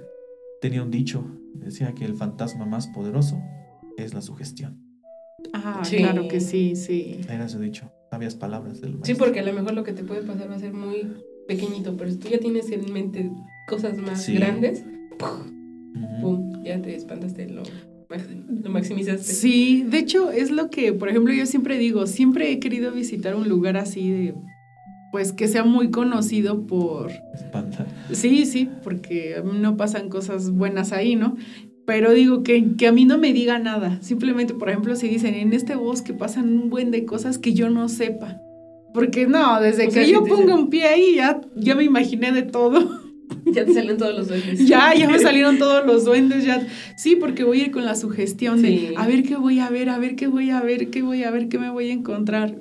tenía 0.60 0.82
un 0.82 0.90
dicho, 0.90 1.24
decía 1.54 1.92
que 1.94 2.04
el 2.04 2.14
fantasma 2.14 2.66
más 2.66 2.86
poderoso 2.88 3.40
es 3.96 4.14
la 4.14 4.22
sugestión. 4.22 4.78
Ah, 5.52 5.82
claro 5.88 6.28
que 6.28 6.40
sí, 6.40 6.76
sí. 6.76 7.20
Era 7.28 7.48
su 7.48 7.58
dicho, 7.58 7.90
sabias 8.10 8.34
palabras 8.34 8.80
del 8.80 8.98
Sí, 9.02 9.14
porque 9.14 9.40
a 9.40 9.42
lo 9.42 9.52
mejor 9.52 9.74
lo 9.74 9.84
que 9.84 9.92
te 9.92 10.04
puede 10.04 10.22
pasar 10.22 10.50
va 10.50 10.56
a 10.56 10.58
ser 10.58 10.72
muy 10.72 11.16
pequeñito, 11.48 11.96
pero 11.96 12.10
si 12.10 12.18
tú 12.18 12.28
ya 12.28 12.38
tienes 12.38 12.70
en 12.70 12.92
mente 12.92 13.30
cosas 13.66 13.96
más 13.98 14.28
grandes, 14.28 14.84
¡pum! 15.18 16.62
ya 16.64 16.80
te 16.80 16.94
espantaste, 16.94 17.48
lo, 17.48 17.62
lo 18.62 18.70
maximizaste. 18.70 19.22
Sí, 19.24 19.84
de 19.88 19.98
hecho 19.98 20.30
es 20.30 20.50
lo 20.50 20.70
que, 20.70 20.92
por 20.92 21.08
ejemplo, 21.08 21.32
yo 21.32 21.46
siempre 21.46 21.78
digo, 21.78 22.06
siempre 22.06 22.50
he 22.50 22.58
querido 22.58 22.92
visitar 22.92 23.34
un 23.34 23.48
lugar 23.48 23.76
así 23.76 24.10
de, 24.10 24.34
pues 25.10 25.32
que 25.32 25.48
sea 25.48 25.64
muy 25.64 25.90
conocido 25.90 26.66
por... 26.66 27.10
Espanta. 27.34 27.86
Sí, 28.12 28.46
sí, 28.46 28.68
porque 28.82 29.42
no 29.44 29.76
pasan 29.76 30.08
cosas 30.08 30.50
buenas 30.50 30.92
ahí, 30.92 31.16
¿no? 31.16 31.36
Pero 31.86 32.12
digo 32.12 32.42
que, 32.42 32.76
que 32.76 32.86
a 32.86 32.92
mí 32.92 33.04
no 33.04 33.18
me 33.18 33.32
diga 33.32 33.58
nada. 33.58 33.98
Simplemente, 34.00 34.54
por 34.54 34.68
ejemplo, 34.68 34.94
si 34.94 35.08
dicen, 35.08 35.34
en 35.34 35.52
este 35.52 35.74
bosque 35.74 36.12
pasan 36.12 36.52
un 36.52 36.70
buen 36.70 36.90
de 36.90 37.04
cosas 37.04 37.38
que 37.38 37.52
yo 37.52 37.70
no 37.70 37.88
sepa. 37.88 38.40
Porque 38.92 39.26
no, 39.26 39.60
desde 39.60 39.88
que 39.88 40.08
yo 40.08 40.24
pongo 40.24 40.54
un 40.54 40.68
pie 40.68 40.84
ahí 40.84 41.14
ya, 41.16 41.40
ya 41.56 41.74
me 41.74 41.84
imaginé 41.84 42.32
de 42.32 42.42
todo. 42.42 43.00
Ya 43.52 43.64
te 43.64 43.74
salen 43.74 43.96
todos 43.96 44.16
los 44.16 44.28
duendes. 44.28 44.60
Ya, 44.66 44.94
ya 44.94 45.08
me 45.08 45.18
salieron 45.28 45.58
todos 45.58 45.86
los 45.86 46.04
duendes. 46.04 46.44
Ya. 46.44 46.66
Sí, 46.96 47.16
porque 47.16 47.44
voy 47.44 47.60
a 47.60 47.64
ir 47.66 47.70
con 47.70 47.84
la 47.84 47.94
sugestión 47.94 48.62
de 48.62 48.94
a 48.96 49.06
ver 49.06 49.22
qué 49.22 49.36
voy 49.36 49.60
a 49.60 49.70
ver, 49.70 49.88
a 49.88 49.98
ver 49.98 50.16
qué 50.16 50.26
voy 50.26 50.50
a 50.50 50.60
ver, 50.60 50.90
qué 50.90 51.02
voy 51.02 51.24
a 51.24 51.30
ver, 51.30 51.48
qué 51.48 51.58
me 51.58 51.70
voy 51.70 51.90
a 51.90 51.92
encontrar. 51.92 52.56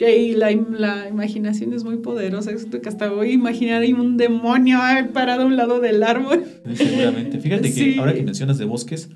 Y 0.00 0.32
la, 0.32 0.50
la 0.50 1.08
imaginación 1.10 1.74
es 1.74 1.84
muy 1.84 1.98
poderosa. 1.98 2.52
que 2.54 2.88
hasta 2.88 3.10
voy 3.10 3.30
a 3.30 3.32
imaginar 3.32 3.82
ahí 3.82 3.92
un 3.92 4.16
demonio 4.16 4.78
parado 5.12 5.42
a 5.42 5.46
un 5.46 5.56
lado 5.56 5.78
del 5.80 6.02
árbol. 6.02 6.44
Seguramente. 6.72 7.38
Fíjate 7.38 7.72
que 7.72 7.98
ahora 7.98 8.14
que 8.14 8.22
mencionas 8.22 8.56
de 8.56 8.64
bosques, 8.64 9.10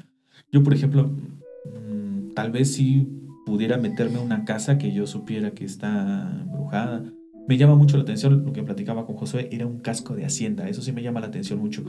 yo, 0.52 0.62
por 0.62 0.74
ejemplo, 0.74 1.04
mm, 1.04 2.34
tal 2.34 2.50
vez 2.50 2.74
sí 2.74 3.08
pudiera 3.46 3.78
meterme 3.78 4.18
a 4.18 4.20
una 4.20 4.44
casa 4.44 4.76
que 4.76 4.92
yo 4.92 5.06
supiera 5.06 5.52
que 5.52 5.64
está 5.64 6.38
embrujada. 6.42 7.02
Me 7.46 7.58
llama 7.58 7.74
mucho 7.74 7.96
la 7.96 8.04
atención 8.04 8.44
lo 8.44 8.52
que 8.52 8.62
platicaba 8.62 9.04
con 9.06 9.16
Josué, 9.16 9.48
era 9.52 9.66
un 9.66 9.80
casco 9.80 10.14
de 10.14 10.24
hacienda, 10.24 10.68
eso 10.68 10.80
sí 10.80 10.92
me 10.92 11.02
llama 11.02 11.20
la 11.20 11.26
atención 11.26 11.58
mucho. 11.58 11.84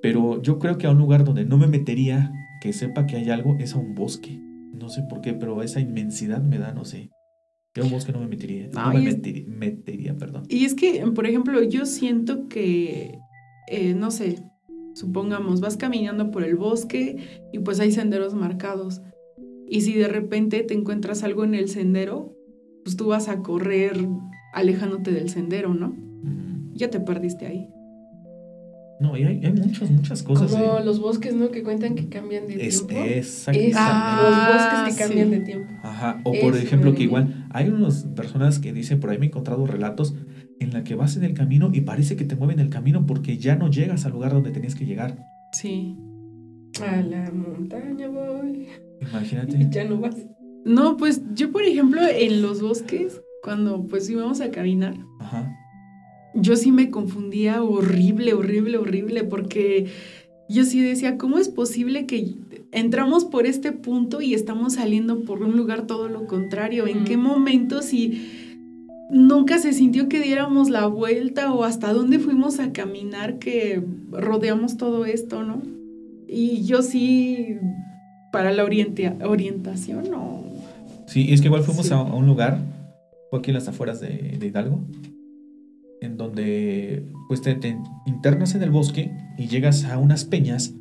Pero 0.00 0.40
yo 0.42 0.58
creo 0.58 0.78
que 0.78 0.86
a 0.86 0.90
un 0.90 0.98
lugar 0.98 1.24
donde 1.24 1.44
no 1.44 1.58
me 1.58 1.66
metería, 1.66 2.32
que 2.60 2.72
sepa 2.72 3.06
que 3.06 3.16
hay 3.16 3.30
algo, 3.30 3.56
es 3.58 3.74
a 3.74 3.78
un 3.78 3.94
bosque. 3.94 4.40
No 4.72 4.88
sé 4.88 5.02
por 5.08 5.20
qué, 5.20 5.34
pero 5.34 5.62
esa 5.62 5.80
inmensidad 5.80 6.42
me 6.42 6.58
da, 6.58 6.72
no 6.72 6.84
sé. 6.84 7.10
Yo 7.74 7.82
a 7.82 7.86
un 7.86 7.92
bosque 7.92 8.12
no 8.12 8.20
me 8.20 8.28
metería. 8.28 8.68
No, 8.72 8.92
me 8.92 9.00
metería, 9.46 10.16
perdón. 10.16 10.44
Y 10.48 10.64
es 10.64 10.74
que, 10.74 11.04
por 11.14 11.26
ejemplo, 11.26 11.62
yo 11.62 11.84
siento 11.84 12.48
que, 12.48 13.18
eh, 13.68 13.94
no 13.94 14.10
sé, 14.10 14.42
supongamos, 14.94 15.60
vas 15.60 15.76
caminando 15.76 16.30
por 16.30 16.44
el 16.44 16.56
bosque 16.56 17.16
y 17.52 17.58
pues 17.58 17.80
hay 17.80 17.92
senderos 17.92 18.34
marcados. 18.34 19.02
Y 19.68 19.80
si 19.82 19.94
de 19.94 20.08
repente 20.08 20.62
te 20.62 20.74
encuentras 20.74 21.22
algo 21.22 21.44
en 21.44 21.54
el 21.54 21.68
sendero, 21.68 22.34
pues 22.84 22.96
tú 22.96 23.08
vas 23.08 23.28
a 23.28 23.42
correr 23.42 24.08
alejándote 24.56 25.12
del 25.12 25.28
sendero, 25.28 25.74
¿no? 25.74 25.94
Ya 26.72 26.90
te 26.90 26.98
perdiste 26.98 27.46
ahí. 27.46 27.70
No, 28.98 29.14
y 29.14 29.24
hay, 29.24 29.44
hay 29.44 29.52
muchas, 29.52 29.90
muchas 29.90 30.22
cosas. 30.22 30.50
Como 30.50 30.80
los 30.80 30.98
bosques, 30.98 31.34
¿no? 31.34 31.50
Que 31.50 31.62
cuentan 31.62 31.94
que 31.94 32.08
cambian 32.08 32.46
de 32.46 32.66
es, 32.66 32.86
tiempo. 32.86 33.06
Exactamente. 33.06 33.76
Ah, 33.78 34.22
los 34.22 34.54
bosques 34.54 34.96
que 34.96 35.04
cambian 35.04 35.30
de 35.30 35.40
tiempo. 35.40 35.70
Ajá. 35.82 36.20
O 36.24 36.32
por 36.40 36.56
ejemplo, 36.56 36.94
que 36.94 37.02
igual 37.02 37.46
hay 37.50 37.68
unas 37.68 38.04
personas 38.04 38.58
que 38.58 38.72
dicen, 38.72 38.98
por 38.98 39.10
ahí 39.10 39.18
me 39.18 39.26
he 39.26 39.28
encontrado 39.28 39.66
relatos 39.66 40.14
en 40.58 40.72
la 40.72 40.82
que 40.82 40.94
vas 40.94 41.16
en 41.18 41.24
el 41.24 41.34
camino 41.34 41.70
y 41.74 41.82
parece 41.82 42.16
que 42.16 42.24
te 42.24 42.36
mueven 42.36 42.58
el 42.58 42.70
camino 42.70 43.04
porque 43.04 43.36
ya 43.36 43.56
no 43.56 43.70
llegas 43.70 44.06
al 44.06 44.12
lugar 44.12 44.32
donde 44.32 44.50
tenías 44.52 44.74
que 44.74 44.86
llegar. 44.86 45.18
Sí. 45.52 45.98
A 46.82 47.02
la 47.02 47.30
montaña 47.30 48.08
voy. 48.08 48.68
Imagínate. 49.02 49.68
ya 49.70 49.84
no 49.84 50.00
vas. 50.00 50.16
No, 50.64 50.96
pues 50.96 51.20
yo, 51.34 51.52
por 51.52 51.62
ejemplo, 51.62 52.00
en 52.02 52.40
los 52.40 52.62
bosques, 52.62 53.20
cuando 53.46 53.86
pues 53.86 54.10
íbamos 54.10 54.40
a 54.40 54.50
caminar, 54.50 54.96
yo 56.34 56.56
sí 56.56 56.72
me 56.72 56.90
confundía 56.90 57.62
horrible, 57.62 58.34
horrible, 58.34 58.76
horrible, 58.76 59.22
porque 59.22 59.86
yo 60.48 60.64
sí 60.64 60.82
decía, 60.82 61.16
¿cómo 61.16 61.38
es 61.38 61.48
posible 61.48 62.06
que 62.06 62.34
entramos 62.72 63.24
por 63.24 63.46
este 63.46 63.70
punto 63.70 64.20
y 64.20 64.34
estamos 64.34 64.72
saliendo 64.74 65.22
por 65.22 65.44
un 65.44 65.56
lugar 65.56 65.86
todo 65.86 66.08
lo 66.08 66.26
contrario? 66.26 66.88
¿En 66.88 67.04
qué 67.04 67.16
momento 67.16 67.82
si 67.82 68.20
nunca 69.10 69.60
se 69.60 69.72
sintió 69.72 70.08
que 70.08 70.20
diéramos 70.20 70.68
la 70.68 70.88
vuelta 70.88 71.52
o 71.52 71.62
hasta 71.62 71.92
dónde 71.92 72.18
fuimos 72.18 72.58
a 72.58 72.72
caminar 72.72 73.38
que 73.38 73.80
rodeamos 74.10 74.76
todo 74.76 75.06
esto, 75.06 75.44
¿no? 75.44 75.62
Y 76.26 76.64
yo 76.64 76.82
sí 76.82 77.58
para 78.32 78.50
la 78.50 78.64
orientación 78.64 80.12
o... 80.16 80.42
Sí, 81.06 81.32
es 81.32 81.40
que 81.40 81.46
igual 81.46 81.62
fuimos 81.62 81.92
a, 81.92 82.02
un 82.02 82.26
lugar, 82.26 82.58
fue 83.30 83.38
aquí 83.38 83.50
en 83.50 83.54
las 83.54 83.68
afueras 83.68 84.00
de, 84.00 84.38
Hidalgo, 84.40 84.86
en 86.00 86.16
donde 86.16 87.06
pues 87.28 87.42
te, 87.42 87.58
internas 88.06 88.54
en 88.54 88.62
el 88.62 88.70
bosque 88.70 89.12
y 89.38 89.48
llegas 89.48 89.84
a 89.84 89.98
unas 89.98 90.24
peñas, 90.24 90.74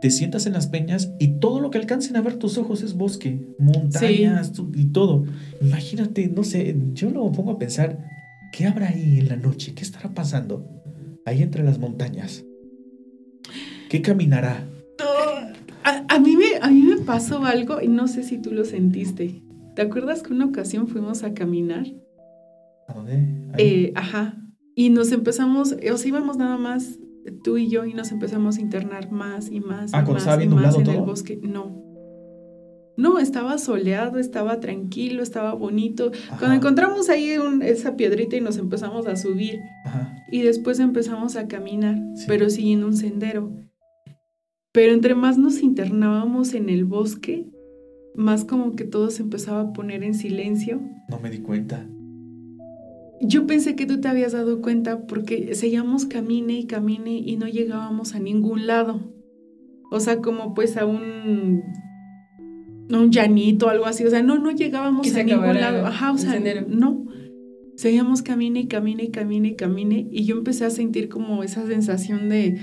te 0.00 0.10
sientas 0.10 0.46
en 0.46 0.52
las 0.52 0.66
peñas 0.66 1.12
y 1.18 1.38
todo 1.38 1.60
lo 1.60 1.70
que 1.70 1.78
alcancen 1.78 2.16
a 2.16 2.20
ver 2.20 2.36
tus 2.36 2.58
ojos 2.58 2.82
es 2.82 2.94
bosque, 2.94 3.46
montañas 3.58 4.52
y 4.74 4.86
todo. 4.86 5.24
Imagínate, 5.60 6.28
no 6.28 6.44
sé, 6.44 6.76
yo 6.92 7.10
lo 7.10 7.32
pongo 7.32 7.52
a 7.52 7.58
pensar, 7.58 8.06
¿qué 8.52 8.66
habrá 8.66 8.88
ahí 8.88 9.18
en 9.18 9.28
la 9.28 9.36
noche? 9.36 9.72
¿Qué 9.74 9.82
estará 9.82 10.12
pasando 10.12 10.68
ahí 11.24 11.42
entre 11.42 11.64
las 11.64 11.78
montañas? 11.78 12.44
¿Qué 13.88 14.02
caminará? 14.02 14.68
A, 16.08 16.18
mí 16.18 16.36
me, 16.36 16.56
a 16.60 16.68
mí 16.68 16.82
me 16.82 16.96
pasó 16.96 17.44
algo 17.44 17.80
y 17.80 17.86
no 17.86 18.08
sé 18.08 18.24
si 18.24 18.38
tú 18.38 18.50
lo 18.50 18.64
sentiste. 18.64 19.45
¿Te 19.76 19.82
acuerdas 19.82 20.22
que 20.22 20.32
una 20.32 20.46
ocasión 20.46 20.88
fuimos 20.88 21.22
a 21.22 21.34
caminar? 21.34 21.86
¿A 22.88 22.94
dónde? 22.94 23.28
Eh, 23.58 23.92
ajá. 23.94 24.42
Y 24.74 24.88
nos 24.88 25.12
empezamos, 25.12 25.72
o 25.72 25.96
sea, 25.98 26.08
íbamos 26.08 26.38
nada 26.38 26.56
más 26.56 26.98
tú 27.44 27.58
y 27.58 27.68
yo 27.68 27.84
y 27.84 27.92
nos 27.92 28.10
empezamos 28.10 28.56
a 28.56 28.62
internar 28.62 29.12
más 29.12 29.50
y 29.50 29.60
más 29.60 29.92
ah, 29.92 30.02
y 30.06 30.10
más, 30.10 30.42
y 30.42 30.48
más 30.48 30.78
en 30.78 30.86
el 30.86 31.02
bosque. 31.02 31.38
No. 31.42 31.84
No, 32.96 33.18
estaba 33.18 33.58
soleado, 33.58 34.18
estaba 34.18 34.60
tranquilo, 34.60 35.22
estaba 35.22 35.52
bonito. 35.52 36.10
Cuando 36.38 36.56
encontramos 36.56 37.10
ahí 37.10 37.36
esa 37.60 37.96
piedrita 37.96 38.36
y 38.36 38.40
nos 38.40 38.56
empezamos 38.56 39.06
a 39.06 39.16
subir. 39.16 39.60
Ajá. 39.84 40.24
Y 40.32 40.40
después 40.40 40.80
empezamos 40.80 41.36
a 41.36 41.48
caminar, 41.48 41.98
pero 42.26 42.48
siguiendo 42.48 42.86
un 42.86 42.96
sendero. 42.96 43.52
Pero 44.72 44.94
entre 44.94 45.14
más 45.14 45.36
nos 45.36 45.62
internábamos 45.62 46.54
en 46.54 46.70
el 46.70 46.86
bosque, 46.86 47.46
más 48.16 48.44
como 48.44 48.74
que 48.74 48.84
todo 48.84 49.10
se 49.10 49.22
empezaba 49.22 49.60
a 49.60 49.72
poner 49.72 50.02
en 50.02 50.14
silencio. 50.14 50.80
No 51.08 51.20
me 51.20 51.30
di 51.30 51.38
cuenta. 51.38 51.86
Yo 53.20 53.46
pensé 53.46 53.76
que 53.76 53.86
tú 53.86 54.00
te 54.00 54.08
habías 54.08 54.32
dado 54.32 54.60
cuenta 54.60 55.06
porque 55.06 55.54
seguíamos 55.54 56.04
camine 56.06 56.58
y 56.58 56.66
camine 56.66 57.18
y 57.18 57.36
no 57.36 57.46
llegábamos 57.46 58.14
a 58.14 58.18
ningún 58.18 58.66
lado. 58.66 59.00
O 59.90 60.00
sea, 60.00 60.20
como 60.20 60.52
pues 60.54 60.76
a 60.76 60.84
un 60.84 61.62
un 62.90 63.10
llanito, 63.10 63.68
algo 63.68 63.86
así. 63.86 64.04
O 64.04 64.10
sea, 64.10 64.22
no, 64.22 64.38
no 64.38 64.50
llegábamos 64.50 65.14
a 65.14 65.22
ningún 65.22 65.54
lado. 65.54 65.86
Ajá, 65.86 66.12
o 66.12 66.18
sea, 66.18 66.40
no. 66.68 67.06
Seguíamos 67.76 68.22
camine 68.22 68.60
y 68.60 68.66
camine 68.68 69.04
y 69.04 69.10
camine 69.10 69.48
y 69.48 69.54
camine. 69.54 70.06
Y 70.10 70.24
yo 70.24 70.36
empecé 70.36 70.64
a 70.64 70.70
sentir 70.70 71.08
como 71.08 71.42
esa 71.42 71.66
sensación 71.66 72.28
de. 72.28 72.58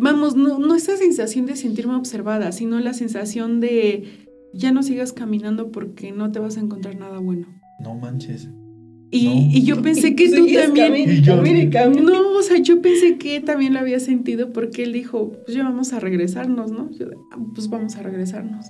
Vamos, 0.00 0.34
no, 0.34 0.58
no 0.58 0.74
esa 0.74 0.96
sensación 0.96 1.46
de 1.46 1.56
sentirme 1.56 1.94
observada, 1.94 2.52
sino 2.52 2.80
la 2.80 2.94
sensación 2.94 3.60
de 3.60 4.04
ya 4.54 4.72
no 4.72 4.82
sigas 4.82 5.12
caminando 5.12 5.70
porque 5.70 6.10
no 6.10 6.32
te 6.32 6.38
vas 6.38 6.56
a 6.56 6.60
encontrar 6.60 6.96
nada 6.96 7.18
bueno. 7.18 7.46
No 7.80 7.94
manches. 7.94 8.48
Y, 9.12 9.64
yo 9.64 9.82
pensé 9.82 10.14
que 10.14 10.28
tú 10.28 10.46
también. 10.54 11.22
no, 12.04 12.38
o 12.38 12.42
sea, 12.42 12.58
yo 12.58 12.80
pensé 12.80 13.18
que 13.18 13.40
también 13.40 13.74
lo 13.74 13.80
había 13.80 13.98
sentido 13.98 14.52
porque 14.52 14.84
él 14.84 14.92
dijo, 14.92 15.32
pues 15.44 15.56
ya 15.56 15.64
vamos 15.64 15.92
a 15.92 16.00
regresarnos, 16.00 16.70
¿no? 16.70 16.90
Yo, 16.92 17.06
ah, 17.32 17.38
pues 17.54 17.68
vamos 17.68 17.96
a 17.96 18.02
regresarnos. 18.02 18.66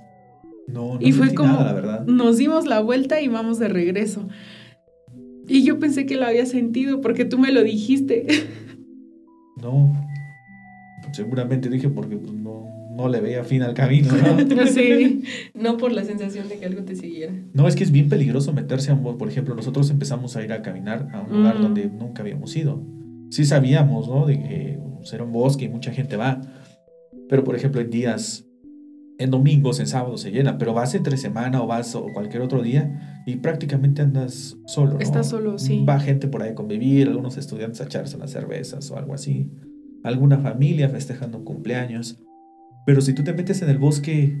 No, 0.67 0.95
no 0.95 0.99
y 0.99 1.11
fue 1.11 1.33
como, 1.35 1.53
la 1.53 1.73
verdad. 1.73 2.05
Nos 2.07 2.37
dimos 2.37 2.65
la 2.65 2.81
vuelta 2.81 3.21
y 3.21 3.27
vamos 3.27 3.59
de 3.59 3.67
regreso. 3.67 4.27
Y 5.47 5.63
yo 5.63 5.79
pensé 5.79 6.05
que 6.05 6.15
lo 6.15 6.25
había 6.25 6.45
sentido 6.45 7.01
porque 7.01 7.23
tú 7.23 7.37
me 7.37 7.51
lo 7.51 7.63
dijiste. 7.63 8.25
No, 9.61 9.93
seguramente 11.13 11.69
dije 11.69 11.89
porque 11.89 12.17
pues, 12.17 12.33
no, 12.33 12.65
no 12.95 13.07
le 13.07 13.21
veía 13.21 13.43
fin 13.43 13.61
al 13.61 13.73
camino, 13.73 14.09
¿no? 14.13 14.67
sí. 14.67 15.23
No 15.53 15.77
por 15.77 15.91
la 15.91 16.03
sensación 16.03 16.49
de 16.49 16.57
que 16.57 16.65
algo 16.65 16.83
te 16.83 16.95
siguiera. 16.95 17.33
No, 17.53 17.67
es 17.67 17.75
que 17.75 17.83
es 17.83 17.91
bien 17.91 18.09
peligroso 18.09 18.53
meterse 18.53 18.91
a 18.91 18.93
un 18.93 19.17
Por 19.17 19.27
ejemplo, 19.27 19.55
nosotros 19.55 19.89
empezamos 19.89 20.35
a 20.35 20.43
ir 20.43 20.51
a 20.53 20.61
caminar 20.61 21.07
a 21.13 21.21
un 21.21 21.37
lugar 21.37 21.59
mm. 21.59 21.61
donde 21.61 21.85
nunca 21.87 22.21
habíamos 22.21 22.55
ido. 22.55 22.83
Sí 23.29 23.45
sabíamos, 23.45 24.07
¿no? 24.07 24.25
De 24.25 24.39
que 24.39 24.79
era 25.13 25.23
un 25.23 25.31
bosque 25.31 25.65
y 25.65 25.69
mucha 25.69 25.91
gente 25.91 26.17
va. 26.17 26.41
Pero, 27.29 27.43
por 27.43 27.55
ejemplo, 27.55 27.81
en 27.81 27.89
días, 27.89 28.45
en 29.17 29.31
domingos, 29.31 29.79
en 29.79 29.87
sábados 29.87 30.21
se 30.21 30.31
llena. 30.31 30.57
Pero 30.57 30.73
vas 30.73 30.93
entre 30.93 31.17
semana 31.17 31.61
o 31.63 31.67
vas 31.67 31.95
o 31.95 32.05
cualquier 32.13 32.41
otro 32.41 32.61
día 32.61 33.23
y 33.25 33.37
prácticamente 33.37 34.01
andas 34.01 34.57
solo, 34.65 34.93
¿no? 34.93 34.99
Estás 34.99 35.29
solo, 35.29 35.57
sí. 35.57 35.85
Va 35.87 35.99
gente 35.99 36.27
por 36.27 36.43
ahí 36.43 36.51
a 36.51 36.55
convivir, 36.55 37.07
algunos 37.07 37.37
estudiantes 37.37 37.81
a 37.81 37.85
echarse 37.85 38.17
unas 38.17 38.31
cervezas 38.31 38.91
o 38.91 38.97
algo 38.97 39.13
así. 39.13 39.49
Alguna 40.03 40.39
familia 40.39 40.89
festejando 40.89 41.39
un 41.39 41.45
cumpleaños. 41.45 42.19
Pero 42.85 43.01
si 43.01 43.13
tú 43.13 43.23
te 43.23 43.33
metes 43.33 43.61
en 43.61 43.69
el 43.69 43.77
bosque, 43.77 44.35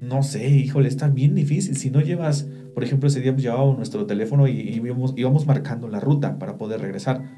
no 0.00 0.22
sé, 0.22 0.48
híjole, 0.48 0.88
está 0.88 1.08
bien 1.08 1.34
difícil. 1.34 1.76
Si 1.76 1.90
no 1.90 2.00
llevas, 2.00 2.48
por 2.74 2.84
ejemplo, 2.84 3.08
ese 3.08 3.20
día 3.20 3.36
llevado 3.36 3.74
nuestro 3.74 4.06
teléfono 4.06 4.48
y, 4.48 4.60
íbamos, 4.60 5.14
íbamos, 5.16 5.46
marcando 5.46 5.88
la 5.88 6.00
ruta 6.00 6.38
para 6.38 6.56
poder 6.56 6.80
regresar. 6.80 7.36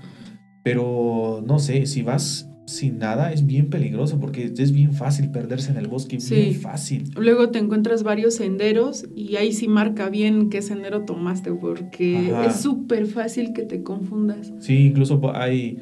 Pero 0.62 1.42
no 1.46 1.58
sé, 1.58 1.86
si 1.86 2.02
vas 2.02 2.48
sin 2.64 2.98
nada 2.98 3.32
es 3.32 3.44
bien 3.44 3.70
peligroso 3.70 4.20
porque 4.20 4.52
es 4.56 4.72
bien 4.72 4.92
fácil 4.92 5.30
perderse 5.30 5.72
en 5.72 5.78
el 5.78 5.88
bosque, 5.88 6.20
sí. 6.20 6.34
bien 6.34 6.54
fácil. 6.54 7.10
Luego 7.16 7.50
te 7.50 7.58
encuentras 7.58 8.02
varios 8.02 8.34
senderos 8.34 9.06
y 9.16 9.36
ahí 9.36 9.52
sí 9.52 9.68
marca 9.68 10.08
bien 10.08 10.48
qué 10.48 10.62
sendero 10.62 11.04
tomaste 11.04 11.52
porque 11.52 12.32
es 12.46 12.60
súper 12.60 13.06
fácil 13.06 13.52
que 13.52 13.62
te 13.62 13.82
confundas. 13.82 14.52
Sí, 14.60 14.86
incluso 14.86 15.20
hay, 15.34 15.80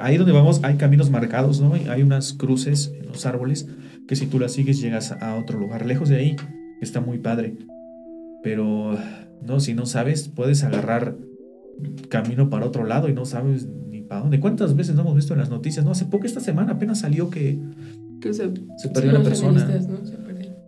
ahí 0.00 0.16
donde 0.16 0.32
vamos 0.32 0.60
hay 0.62 0.76
caminos 0.76 1.10
marcados, 1.10 1.60
¿no? 1.60 1.74
Hay 1.74 2.02
unas 2.02 2.32
cruces 2.32 2.92
en 2.98 3.06
los 3.08 3.26
árboles 3.26 3.68
que 4.06 4.16
si 4.16 4.26
tú 4.26 4.38
las 4.38 4.52
sigues 4.52 4.80
llegas 4.80 5.12
a 5.12 5.36
otro 5.36 5.58
lugar 5.58 5.84
lejos 5.84 6.08
de 6.08 6.16
ahí, 6.16 6.36
está 6.80 7.00
muy 7.00 7.18
padre. 7.18 7.56
Pero 8.42 8.96
no, 9.42 9.60
si 9.60 9.74
no 9.74 9.86
sabes, 9.86 10.28
puedes 10.28 10.62
agarrar 10.64 11.16
camino 12.08 12.48
para 12.48 12.66
otro 12.66 12.84
lado 12.84 13.08
y 13.08 13.12
no 13.12 13.24
sabes 13.26 13.66
ni 13.66 14.02
para 14.02 14.22
dónde. 14.22 14.40
¿Cuántas 14.40 14.76
veces 14.76 14.94
no 14.94 15.02
hemos 15.02 15.14
visto 15.14 15.34
en 15.34 15.40
las 15.40 15.50
noticias? 15.50 15.84
No, 15.84 15.90
hace 15.90 16.06
poco 16.06 16.26
esta 16.26 16.40
semana 16.40 16.72
apenas 16.72 17.00
salió 17.00 17.30
que, 17.30 17.58
se, 18.30 18.48
perdió 18.88 19.10
una 19.10 19.22
persona. 19.22 19.80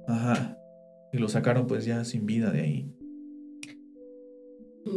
Ajá. 0.07 0.59
Y 1.13 1.19
lo 1.19 1.29
sacaron 1.29 1.67
pues 1.67 1.85
ya 1.85 2.05
sin 2.05 2.27
vida 2.27 2.51
de 2.51 2.61
ahí. 2.61 2.95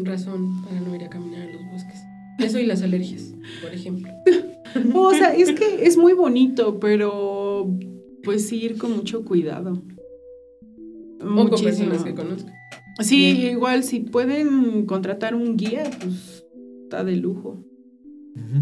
Razón 0.03 0.63
para 0.63 0.79
no 0.79 0.95
ir 0.95 1.03
a 1.03 1.09
caminar 1.09 1.41
a 1.41 1.51
los 1.51 1.71
bosques. 1.71 1.99
Eso 2.41 2.59
y 2.59 2.65
las 2.65 2.81
alergias, 2.81 3.33
por 3.61 3.73
ejemplo. 3.73 4.11
o 4.95 5.11
sea, 5.13 5.33
es 5.33 5.51
que 5.51 5.85
es 5.85 5.97
muy 5.97 6.13
bonito, 6.13 6.79
pero 6.79 7.69
pues 8.23 8.47
sí 8.47 8.63
ir 8.63 8.77
con 8.77 8.95
mucho 8.95 9.23
cuidado. 9.23 9.81
O 11.21 11.49
con 11.49 11.61
personas 11.61 12.03
que 12.03 12.13
conozcan. 12.13 12.53
Sí, 12.99 13.47
igual 13.47 13.83
si 13.83 13.99
pueden 13.99 14.85
contratar 14.85 15.35
un 15.35 15.57
guía, 15.57 15.89
pues 16.01 16.45
está 16.83 17.03
de 17.03 17.15
lujo. 17.15 17.63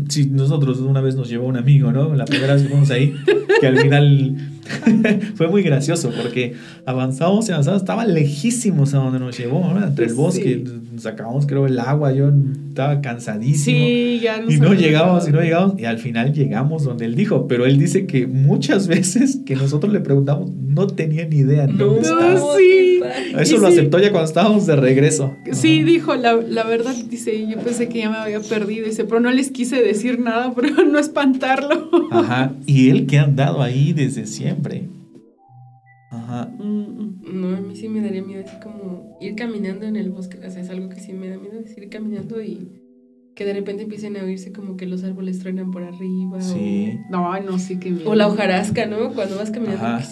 Sí, 0.10 0.28
nosotros 0.30 0.80
una 0.80 1.02
vez 1.02 1.16
nos 1.16 1.30
llevó 1.30 1.48
un 1.48 1.58
amigo, 1.58 1.92
¿no? 1.92 2.16
La 2.16 2.26
primera 2.26 2.54
vez 2.54 2.64
que 2.64 2.70
fuimos 2.70 2.90
ahí, 2.90 3.16
que 3.60 3.68
al 3.68 3.78
final 3.78 4.36
fue 5.36 5.48
muy 5.48 5.64
gracioso 5.64 6.12
porque 6.16 6.54
avanzamos 6.86 7.48
y 7.50 7.52
avanzamos, 7.52 7.82
estaba 7.82 8.06
lejísimos 8.06 8.94
a 8.94 8.98
donde 8.98 9.20
nos 9.20 9.38
llevó, 9.38 9.74
¿no? 9.74 9.84
Entre 9.86 10.06
el 10.06 10.14
bosque, 10.14 10.64
sacábamos 10.98 11.46
creo 11.46 11.66
el 11.66 11.80
agua, 11.80 12.12
yo 12.12 12.32
estaba 12.70 13.02
cansadísimo. 13.02 13.78
Sí, 13.78 14.20
ya 14.22 14.44
Y 14.48 14.58
no 14.58 14.74
llegamos, 14.74 15.28
y 15.28 15.32
no 15.32 15.42
llegamos, 15.42 15.80
y 15.80 15.86
al 15.86 15.98
final 15.98 16.34
llegamos 16.34 16.84
donde 16.84 17.06
él 17.06 17.16
dijo, 17.16 17.48
pero 17.48 17.66
él 17.66 17.78
dice 17.78 18.06
que 18.06 18.28
muchas 18.28 18.88
veces 18.88 19.40
que 19.46 19.56
nosotros 19.56 19.92
le 19.92 20.00
preguntamos, 20.00 20.52
no 20.52 20.88
tenía 20.88 21.26
ni 21.26 21.38
idea 21.38 21.68
dónde 21.68 22.10
no, 22.10 22.58
Sí. 22.58 23.02
Eso 23.38 23.58
lo 23.58 23.68
aceptó 23.68 24.00
ya 24.00 24.12
cuando 24.12 24.28
estábamos 24.28 24.66
de 24.66 24.76
regreso. 24.76 25.36
Sí, 25.52 25.84
dijo, 25.84 26.16
la, 26.16 26.36
la, 26.36 26.64
verdad, 26.64 26.96
dice, 27.10 27.48
yo 27.48 27.58
pensé 27.58 27.88
que 27.90 28.00
ya 28.00 28.10
me 28.10 28.18
había 28.18 28.40
perdido, 28.40 28.86
dice, 28.86 29.06
pero 29.06 29.20
no 29.20 29.32
les 29.32 29.52
quise 29.52 29.82
decir 29.82 30.20
nada, 30.20 30.54
pero 30.56 30.86
no 30.86 31.00
espantarlo. 31.00 31.90
Ajá, 32.12 32.54
y 32.66 32.90
él 32.90 33.08
que 33.08 33.20
ha 33.20 33.24
andado 33.24 33.62
ahí 33.62 33.94
desde 33.94 34.26
siempre. 34.26 34.59
Ajá. 36.12 36.46
Mm, 36.58 36.64
mm. 36.64 37.42
No, 37.42 37.56
a 37.56 37.62
mí 37.62 37.76
sí 37.76 37.88
me 37.88 38.02
daría 38.02 38.24
miedo, 38.24 38.44
así 38.46 38.58
como 38.62 39.18
ir 39.20 39.36
caminando 39.36 39.86
en 39.86 39.96
el 39.96 40.10
bosque, 40.10 40.38
o 40.38 40.50
sea, 40.50 40.62
es 40.62 40.70
algo 40.70 40.90
que 40.90 41.00
sí 41.00 41.14
me 41.14 41.30
da 41.30 41.38
miedo, 41.38 41.60
es 41.60 41.78
ir 41.78 41.90
caminando 41.90 42.42
y 42.42 42.82
que 43.36 43.46
de 43.46 43.54
repente 43.54 43.84
empiecen 43.84 44.18
a 44.18 44.24
oírse 44.24 44.52
como 44.52 44.76
que 44.76 44.86
los 44.86 45.04
árboles 45.04 45.40
truenan 45.40 45.72
por 45.72 45.84
arriba. 45.84 46.42
Sí. 46.42 47.00
O, 47.08 47.12
no, 47.12 47.40
no, 47.40 47.60
sí 47.60 47.80
que 47.80 47.94
O 48.06 48.16
la 48.16 48.28
hojarasca, 48.28 48.86
¿no? 48.86 49.14
Cuando 49.14 49.38
vas 49.38 49.52
caminando, 49.52 50.04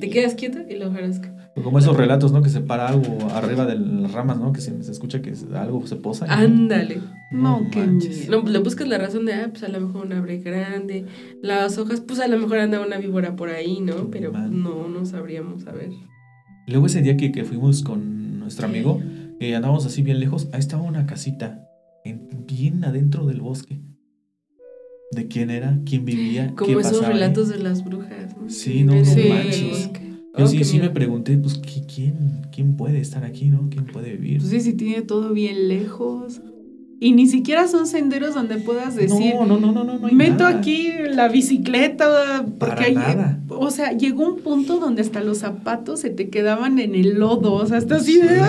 te 0.00 0.10
quedas 0.10 0.34
quieta 0.34 0.64
y 0.68 0.76
la 0.76 0.88
hojarasca. 0.88 1.41
Como 1.54 1.78
esos 1.78 1.96
relatos, 1.96 2.32
¿no? 2.32 2.40
Que 2.40 2.48
se 2.48 2.60
para 2.60 2.88
algo 2.88 3.28
arriba 3.34 3.66
de 3.66 3.78
las 3.78 4.12
ramas, 4.12 4.38
¿no? 4.38 4.52
Que 4.52 4.62
se, 4.62 4.74
escucha 4.90 5.20
que 5.20 5.34
algo 5.54 5.86
se 5.86 5.96
posa. 5.96 6.24
Ándale. 6.28 7.00
No, 7.30 7.60
no 7.60 7.70
que 7.70 7.86
No, 8.30 8.42
le 8.42 8.58
buscas 8.60 8.88
la 8.88 8.96
razón 8.96 9.26
de, 9.26 9.34
ah, 9.34 9.48
pues 9.50 9.62
a 9.62 9.68
lo 9.68 9.80
mejor 9.80 10.06
un 10.06 10.12
abre 10.14 10.38
grande. 10.38 11.04
Las 11.42 11.76
hojas, 11.76 12.00
pues 12.00 12.20
a 12.20 12.28
lo 12.28 12.38
mejor 12.38 12.58
anda 12.58 12.80
una 12.80 12.96
víbora 12.96 13.36
por 13.36 13.50
ahí, 13.50 13.80
¿no? 13.80 14.10
Pero 14.10 14.32
no, 14.32 14.88
no 14.88 15.04
sabríamos 15.04 15.62
saber. 15.62 15.90
Luego 16.66 16.86
ese 16.86 17.02
día 17.02 17.18
que, 17.18 17.32
que 17.32 17.44
fuimos 17.44 17.82
con 17.82 18.38
nuestro 18.38 18.66
amigo, 18.66 19.00
que 19.38 19.54
andábamos 19.54 19.84
así 19.84 20.00
bien 20.02 20.20
lejos, 20.20 20.48
ahí 20.52 20.60
estaba 20.60 20.82
una 20.82 21.04
casita, 21.04 21.68
bien 22.46 22.82
adentro 22.84 23.26
del 23.26 23.42
bosque. 23.42 23.82
¿De 25.10 25.28
quién 25.28 25.50
era? 25.50 25.78
¿Quién 25.84 26.06
vivía? 26.06 26.54
Como 26.56 26.80
esos 26.80 27.06
relatos 27.06 27.50
de 27.50 27.58
las 27.58 27.84
brujas. 27.84 28.34
Sí, 28.48 28.84
no, 28.84 28.94
no 28.94 29.00
manches. 29.00 29.90
Yo 30.36 30.46
sí, 30.46 30.64
sí 30.64 30.78
me 30.78 30.88
pregunté, 30.88 31.36
pues, 31.36 31.60
¿quién, 31.94 32.46
¿quién 32.50 32.76
puede 32.76 33.00
estar 33.00 33.24
aquí, 33.24 33.48
no? 33.48 33.68
¿Quién 33.68 33.84
puede 33.84 34.12
vivir? 34.12 34.38
Pues 34.38 34.50
sí, 34.50 34.60
si 34.60 34.72
tiene 34.72 35.02
todo 35.02 35.32
bien 35.34 35.68
lejos. 35.68 36.40
Y 37.00 37.12
ni 37.12 37.26
siquiera 37.26 37.66
son 37.66 37.86
senderos 37.86 38.34
donde 38.34 38.58
puedas 38.58 38.94
decir. 38.94 39.34
No, 39.34 39.44
no, 39.44 39.58
no, 39.58 39.72
no, 39.72 39.84
no. 39.84 40.08
meto 40.12 40.46
aquí 40.46 40.88
la 41.10 41.28
bicicleta. 41.28 42.46
Porque 42.58 42.84
hay, 42.84 42.96
O 43.48 43.70
sea, 43.70 43.92
llegó 43.92 44.24
un 44.26 44.40
punto 44.40 44.78
donde 44.78 45.02
hasta 45.02 45.20
los 45.20 45.38
zapatos 45.38 45.98
se 46.00 46.10
te 46.10 46.30
quedaban 46.30 46.78
en 46.78 46.94
el 46.94 47.18
lodo. 47.18 47.54
O 47.54 47.66
sea, 47.66 47.78
hasta 47.78 47.96
así 47.96 48.20
de. 48.20 48.38
¡ah! 48.40 48.48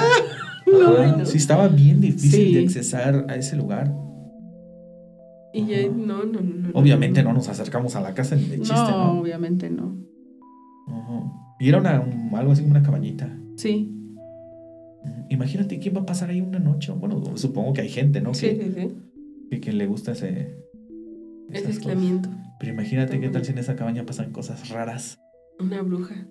No, 0.72 1.26
Sí, 1.26 1.38
estaba 1.38 1.68
bien 1.68 2.00
difícil 2.00 2.54
de 2.54 2.64
accesar 2.64 3.26
a 3.28 3.36
ese 3.36 3.56
lugar. 3.56 3.92
Y 5.54 5.66
ya, 5.66 5.88
no, 5.90 6.24
no, 6.24 6.42
no. 6.42 6.70
Obviamente 6.74 7.24
no, 7.24 7.34
nos 7.34 7.50
acercamos 7.50 7.96
a 7.96 8.02
la 8.02 8.14
casa 8.14 8.36
ni 8.36 8.46
de 8.46 8.60
chiste, 8.60 8.76
¿no? 8.76 9.14
No, 9.14 9.20
obviamente 9.20 9.70
no. 9.70 9.98
Ajá. 10.88 11.43
Y 11.60 11.70
era 11.70 11.80
una, 11.80 12.04
algo 12.38 12.52
así 12.52 12.62
como 12.62 12.72
una 12.72 12.84
cabañita. 12.84 13.36
Sí. 13.58 13.92
Imagínate 15.30 15.80
quién 15.80 15.96
va 15.96 16.02
a 16.02 16.06
pasar 16.06 16.30
ahí 16.30 16.42
una 16.42 16.60
noche. 16.60 16.92
Bueno, 16.92 17.22
supongo 17.38 17.74
que 17.74 17.82
hay 17.82 17.90
gente, 17.90 18.22
¿no? 18.22 18.34
Sí, 18.34 18.58
sí, 18.60 18.74
sí. 18.76 19.60
Que, 19.60 19.72
le 19.72 19.86
gusta 19.86 20.14
ese. 20.14 20.58
Ese 21.50 21.68
aislamiento. 21.68 22.30
Pero 22.60 22.74
imagínate 22.74 23.20
qué 23.20 23.30
tal 23.30 23.46
si 23.46 23.52
en 23.52 23.60
esa 23.60 23.76
cabaña 23.76 24.06
pasan 24.06 24.32
cosas 24.32 24.70
raras. 24.70 25.20
Una 25.60 25.82
bruja. 25.82 26.28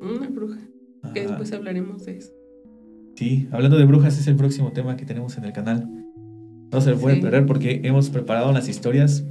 Una 0.00 0.28
bruja. 0.28 0.60
Que 1.12 1.22
después 1.22 1.52
hablaremos 1.52 2.04
de 2.04 2.18
eso. 2.18 2.32
Sí, 3.16 3.48
hablando 3.52 3.78
de 3.78 3.84
brujas, 3.84 4.18
es 4.18 4.26
el 4.26 4.36
próximo 4.36 4.72
tema 4.72 4.96
que 4.96 5.06
tenemos 5.06 5.38
en 5.38 5.44
el 5.44 5.52
canal. 5.52 5.88
No 6.72 6.80
se 6.80 6.90
lo 6.90 6.98
pueden 6.98 7.20
perder 7.20 7.46
porque 7.46 7.80
hemos 7.84 8.10
preparado 8.10 8.50
unas 8.50 8.68
historias 8.68 9.24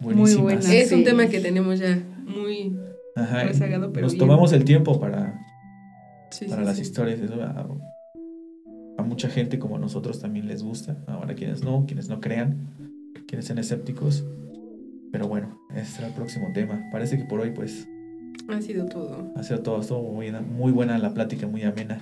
Buenísimas. 0.00 0.34
Muy 0.34 0.42
buena. 0.42 0.74
Es 0.74 0.92
un 0.92 0.98
Sí. 0.98 1.04
tema 1.04 1.26
que 1.26 1.40
tenemos 1.40 1.78
ya 1.78 2.02
muy... 2.26 2.76
Ajá, 3.16 3.44
rezagado, 3.44 3.92
pero 3.92 4.04
Nos 4.06 4.12
bien. 4.12 4.20
tomamos 4.20 4.52
el 4.52 4.64
tiempo 4.64 5.00
para, 5.00 5.40
Sí, 6.30 6.46
para 6.46 6.62
sí, 6.62 6.66
las 6.66 6.76
sí. 6.76 6.82
historias. 6.82 7.18
Eso 7.20 7.42
a, 7.42 7.66
a 8.98 9.02
mucha 9.02 9.28
gente 9.28 9.58
como 9.58 9.78
nosotros 9.78 10.20
también 10.20 10.46
les 10.46 10.62
gusta. 10.62 10.96
Ahora 11.06 11.34
quienes 11.34 11.62
no, 11.64 11.84
quienes 11.86 12.08
no 12.08 12.20
crean, 12.20 12.68
quienes 13.26 13.46
sean 13.46 13.58
escépticos. 13.58 14.24
Pero 15.12 15.28
bueno, 15.28 15.58
ese 15.74 15.92
será 15.92 16.08
el 16.08 16.14
próximo 16.14 16.48
tema. 16.52 16.82
Parece 16.92 17.16
que 17.16 17.24
por 17.24 17.40
hoy 17.40 17.50
pues 17.52 17.88
Ha 18.48 18.60
sido 18.60 18.86
todo. 18.86 19.32
ha 19.34 19.42
sido 19.42 19.60
todo. 19.60 19.80
Estuvo 19.80 20.02
muy, 20.02 20.26
buena- 20.30 20.40
muy 20.42 20.72
buena 20.72 20.98
la 20.98 21.14
plática, 21.14 21.46
muy 21.46 21.62
amena. 21.62 21.98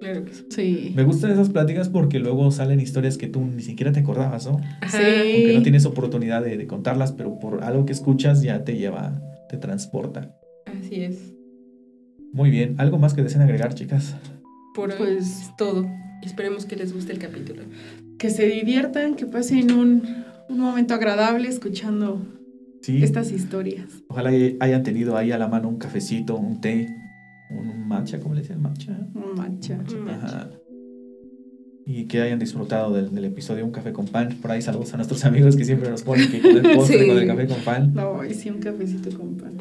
Claro 0.00 0.24
que 0.24 0.32
sí. 0.34 0.44
Sí. 0.50 0.92
Me 0.94 1.02
gustan 1.04 1.30
esas 1.32 1.48
pláticas 1.50 1.88
porque 1.88 2.18
luego 2.18 2.50
salen 2.50 2.80
historias 2.80 3.16
que 3.18 3.28
tú 3.28 3.40
ni 3.42 3.62
siquiera 3.62 3.92
te 3.92 4.00
acordabas, 4.00 4.46
¿no? 4.46 4.58
Ajá. 4.82 4.98
Aunque 4.98 5.52
no 5.54 5.62
tienes 5.62 5.84
oportunidad 5.86 6.42
de, 6.42 6.56
de 6.56 6.66
contarlas, 6.66 7.12
pero 7.12 7.38
por 7.38 7.64
algo 7.64 7.84
que 7.86 7.92
escuchas 7.92 8.42
ya 8.42 8.62
te 8.64 8.76
lleva, 8.76 9.20
te 9.48 9.56
transporta. 9.56 10.34
Así 10.80 10.96
es. 11.02 11.32
Muy 12.32 12.50
bien. 12.50 12.74
¿Algo 12.78 12.98
más 12.98 13.14
que 13.14 13.22
deseen 13.22 13.42
agregar, 13.42 13.74
chicas? 13.74 14.14
Por 14.74 14.90
hoy 14.90 14.96
Pues- 14.98 15.42
es 15.42 15.56
todo. 15.56 15.86
Esperemos 16.22 16.66
que 16.66 16.76
les 16.76 16.92
guste 16.92 17.12
el 17.12 17.18
capítulo. 17.18 17.62
Que 18.18 18.30
se 18.30 18.46
diviertan, 18.46 19.14
que 19.14 19.26
pasen 19.26 19.70
un, 19.72 20.02
un 20.48 20.58
momento 20.58 20.94
agradable 20.94 21.48
escuchando 21.48 22.20
Sí. 22.82 23.02
estas 23.02 23.32
historias. 23.32 23.86
Ojalá 24.08 24.30
hayan 24.60 24.82
tenido 24.82 25.16
ahí 25.16 25.32
a 25.32 25.38
la 25.38 25.48
mano 25.48 25.68
un 25.68 25.76
cafecito, 25.76 26.36
un 26.36 26.60
té, 26.60 26.88
un 27.50 27.86
matcha, 27.88 28.18
¿cómo 28.20 28.34
le 28.34 28.40
dicen? 28.42 28.60
Matcha. 28.60 28.96
Un 29.14 29.34
matcha. 29.36 29.78
Ajá. 30.08 30.50
Y 31.88 32.06
que 32.06 32.20
hayan 32.20 32.38
disfrutado 32.38 32.92
del, 32.92 33.14
del 33.14 33.24
episodio 33.26 33.64
Un 33.64 33.70
Café 33.70 33.92
con 33.92 34.06
Pan. 34.06 34.36
Por 34.42 34.50
ahí 34.50 34.60
saludos 34.60 34.92
a 34.92 34.96
nuestros 34.96 35.24
amigos 35.24 35.54
que 35.56 35.64
siempre 35.64 35.88
nos 35.88 36.02
ponen 36.02 36.30
que 36.30 36.40
con 36.42 36.56
el 36.56 36.74
postre 36.76 37.00
Sí. 37.02 37.08
con 37.08 37.18
el 37.18 37.26
café 37.28 37.46
con 37.46 37.60
pan. 37.60 37.94
No, 37.94 38.24
y 38.24 38.34
sí, 38.34 38.50
un 38.50 38.58
cafecito 38.58 39.16
con 39.16 39.36
pan. 39.36 39.55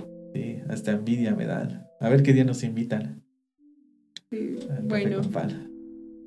Hasta 0.70 0.92
envidia 0.92 1.36
me 1.36 1.46
dan. 1.46 1.88
A 2.00 2.10
ver 2.10 2.24
qué 2.24 2.34
día 2.34 2.44
nos 2.44 2.64
invitan 2.64 3.24
Sí, 4.30 4.58
café 4.68 4.82
Bueno, 4.84 5.22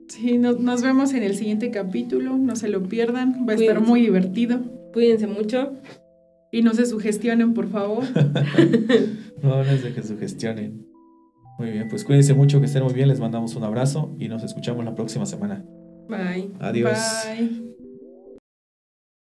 sí, 0.08 0.38
nos, 0.38 0.60
nos 0.60 0.82
vemos 0.82 1.12
en 1.14 1.22
el 1.22 1.34
siguiente 1.34 1.70
capítulo. 1.70 2.36
No 2.36 2.56
se 2.56 2.68
lo 2.68 2.82
pierdan. 2.82 3.46
Va 3.48 3.52
a 3.52 3.56
estar 3.56 3.80
muy 3.80 4.00
divertido. 4.00 4.60
Cuídense 4.92 5.26
mucho. 5.26 5.72
Y 6.50 6.62
no 6.62 6.72
se 6.74 6.86
sugestionen, 6.86 7.54
por 7.54 7.68
favor. 7.68 8.04
No, 9.40 9.62
no 9.62 9.94
que 9.94 10.02
sugestionen. 10.02 10.84
Muy 11.60 11.70
bien, 11.70 11.88
pues 11.88 12.02
cuídense 12.02 12.34
mucho, 12.34 12.58
que 12.58 12.66
estén 12.66 12.82
muy 12.82 12.92
bien. 12.92 13.06
Les 13.06 13.20
mandamos 13.20 13.54
un 13.54 13.62
abrazo 13.62 14.16
y 14.18 14.26
nos 14.26 14.42
escuchamos 14.42 14.84
la 14.84 14.96
próxima 14.96 15.26
semana. 15.26 15.64
Bye. 16.08 16.50
Adiós. 16.58 16.98
Bye. 17.24 17.67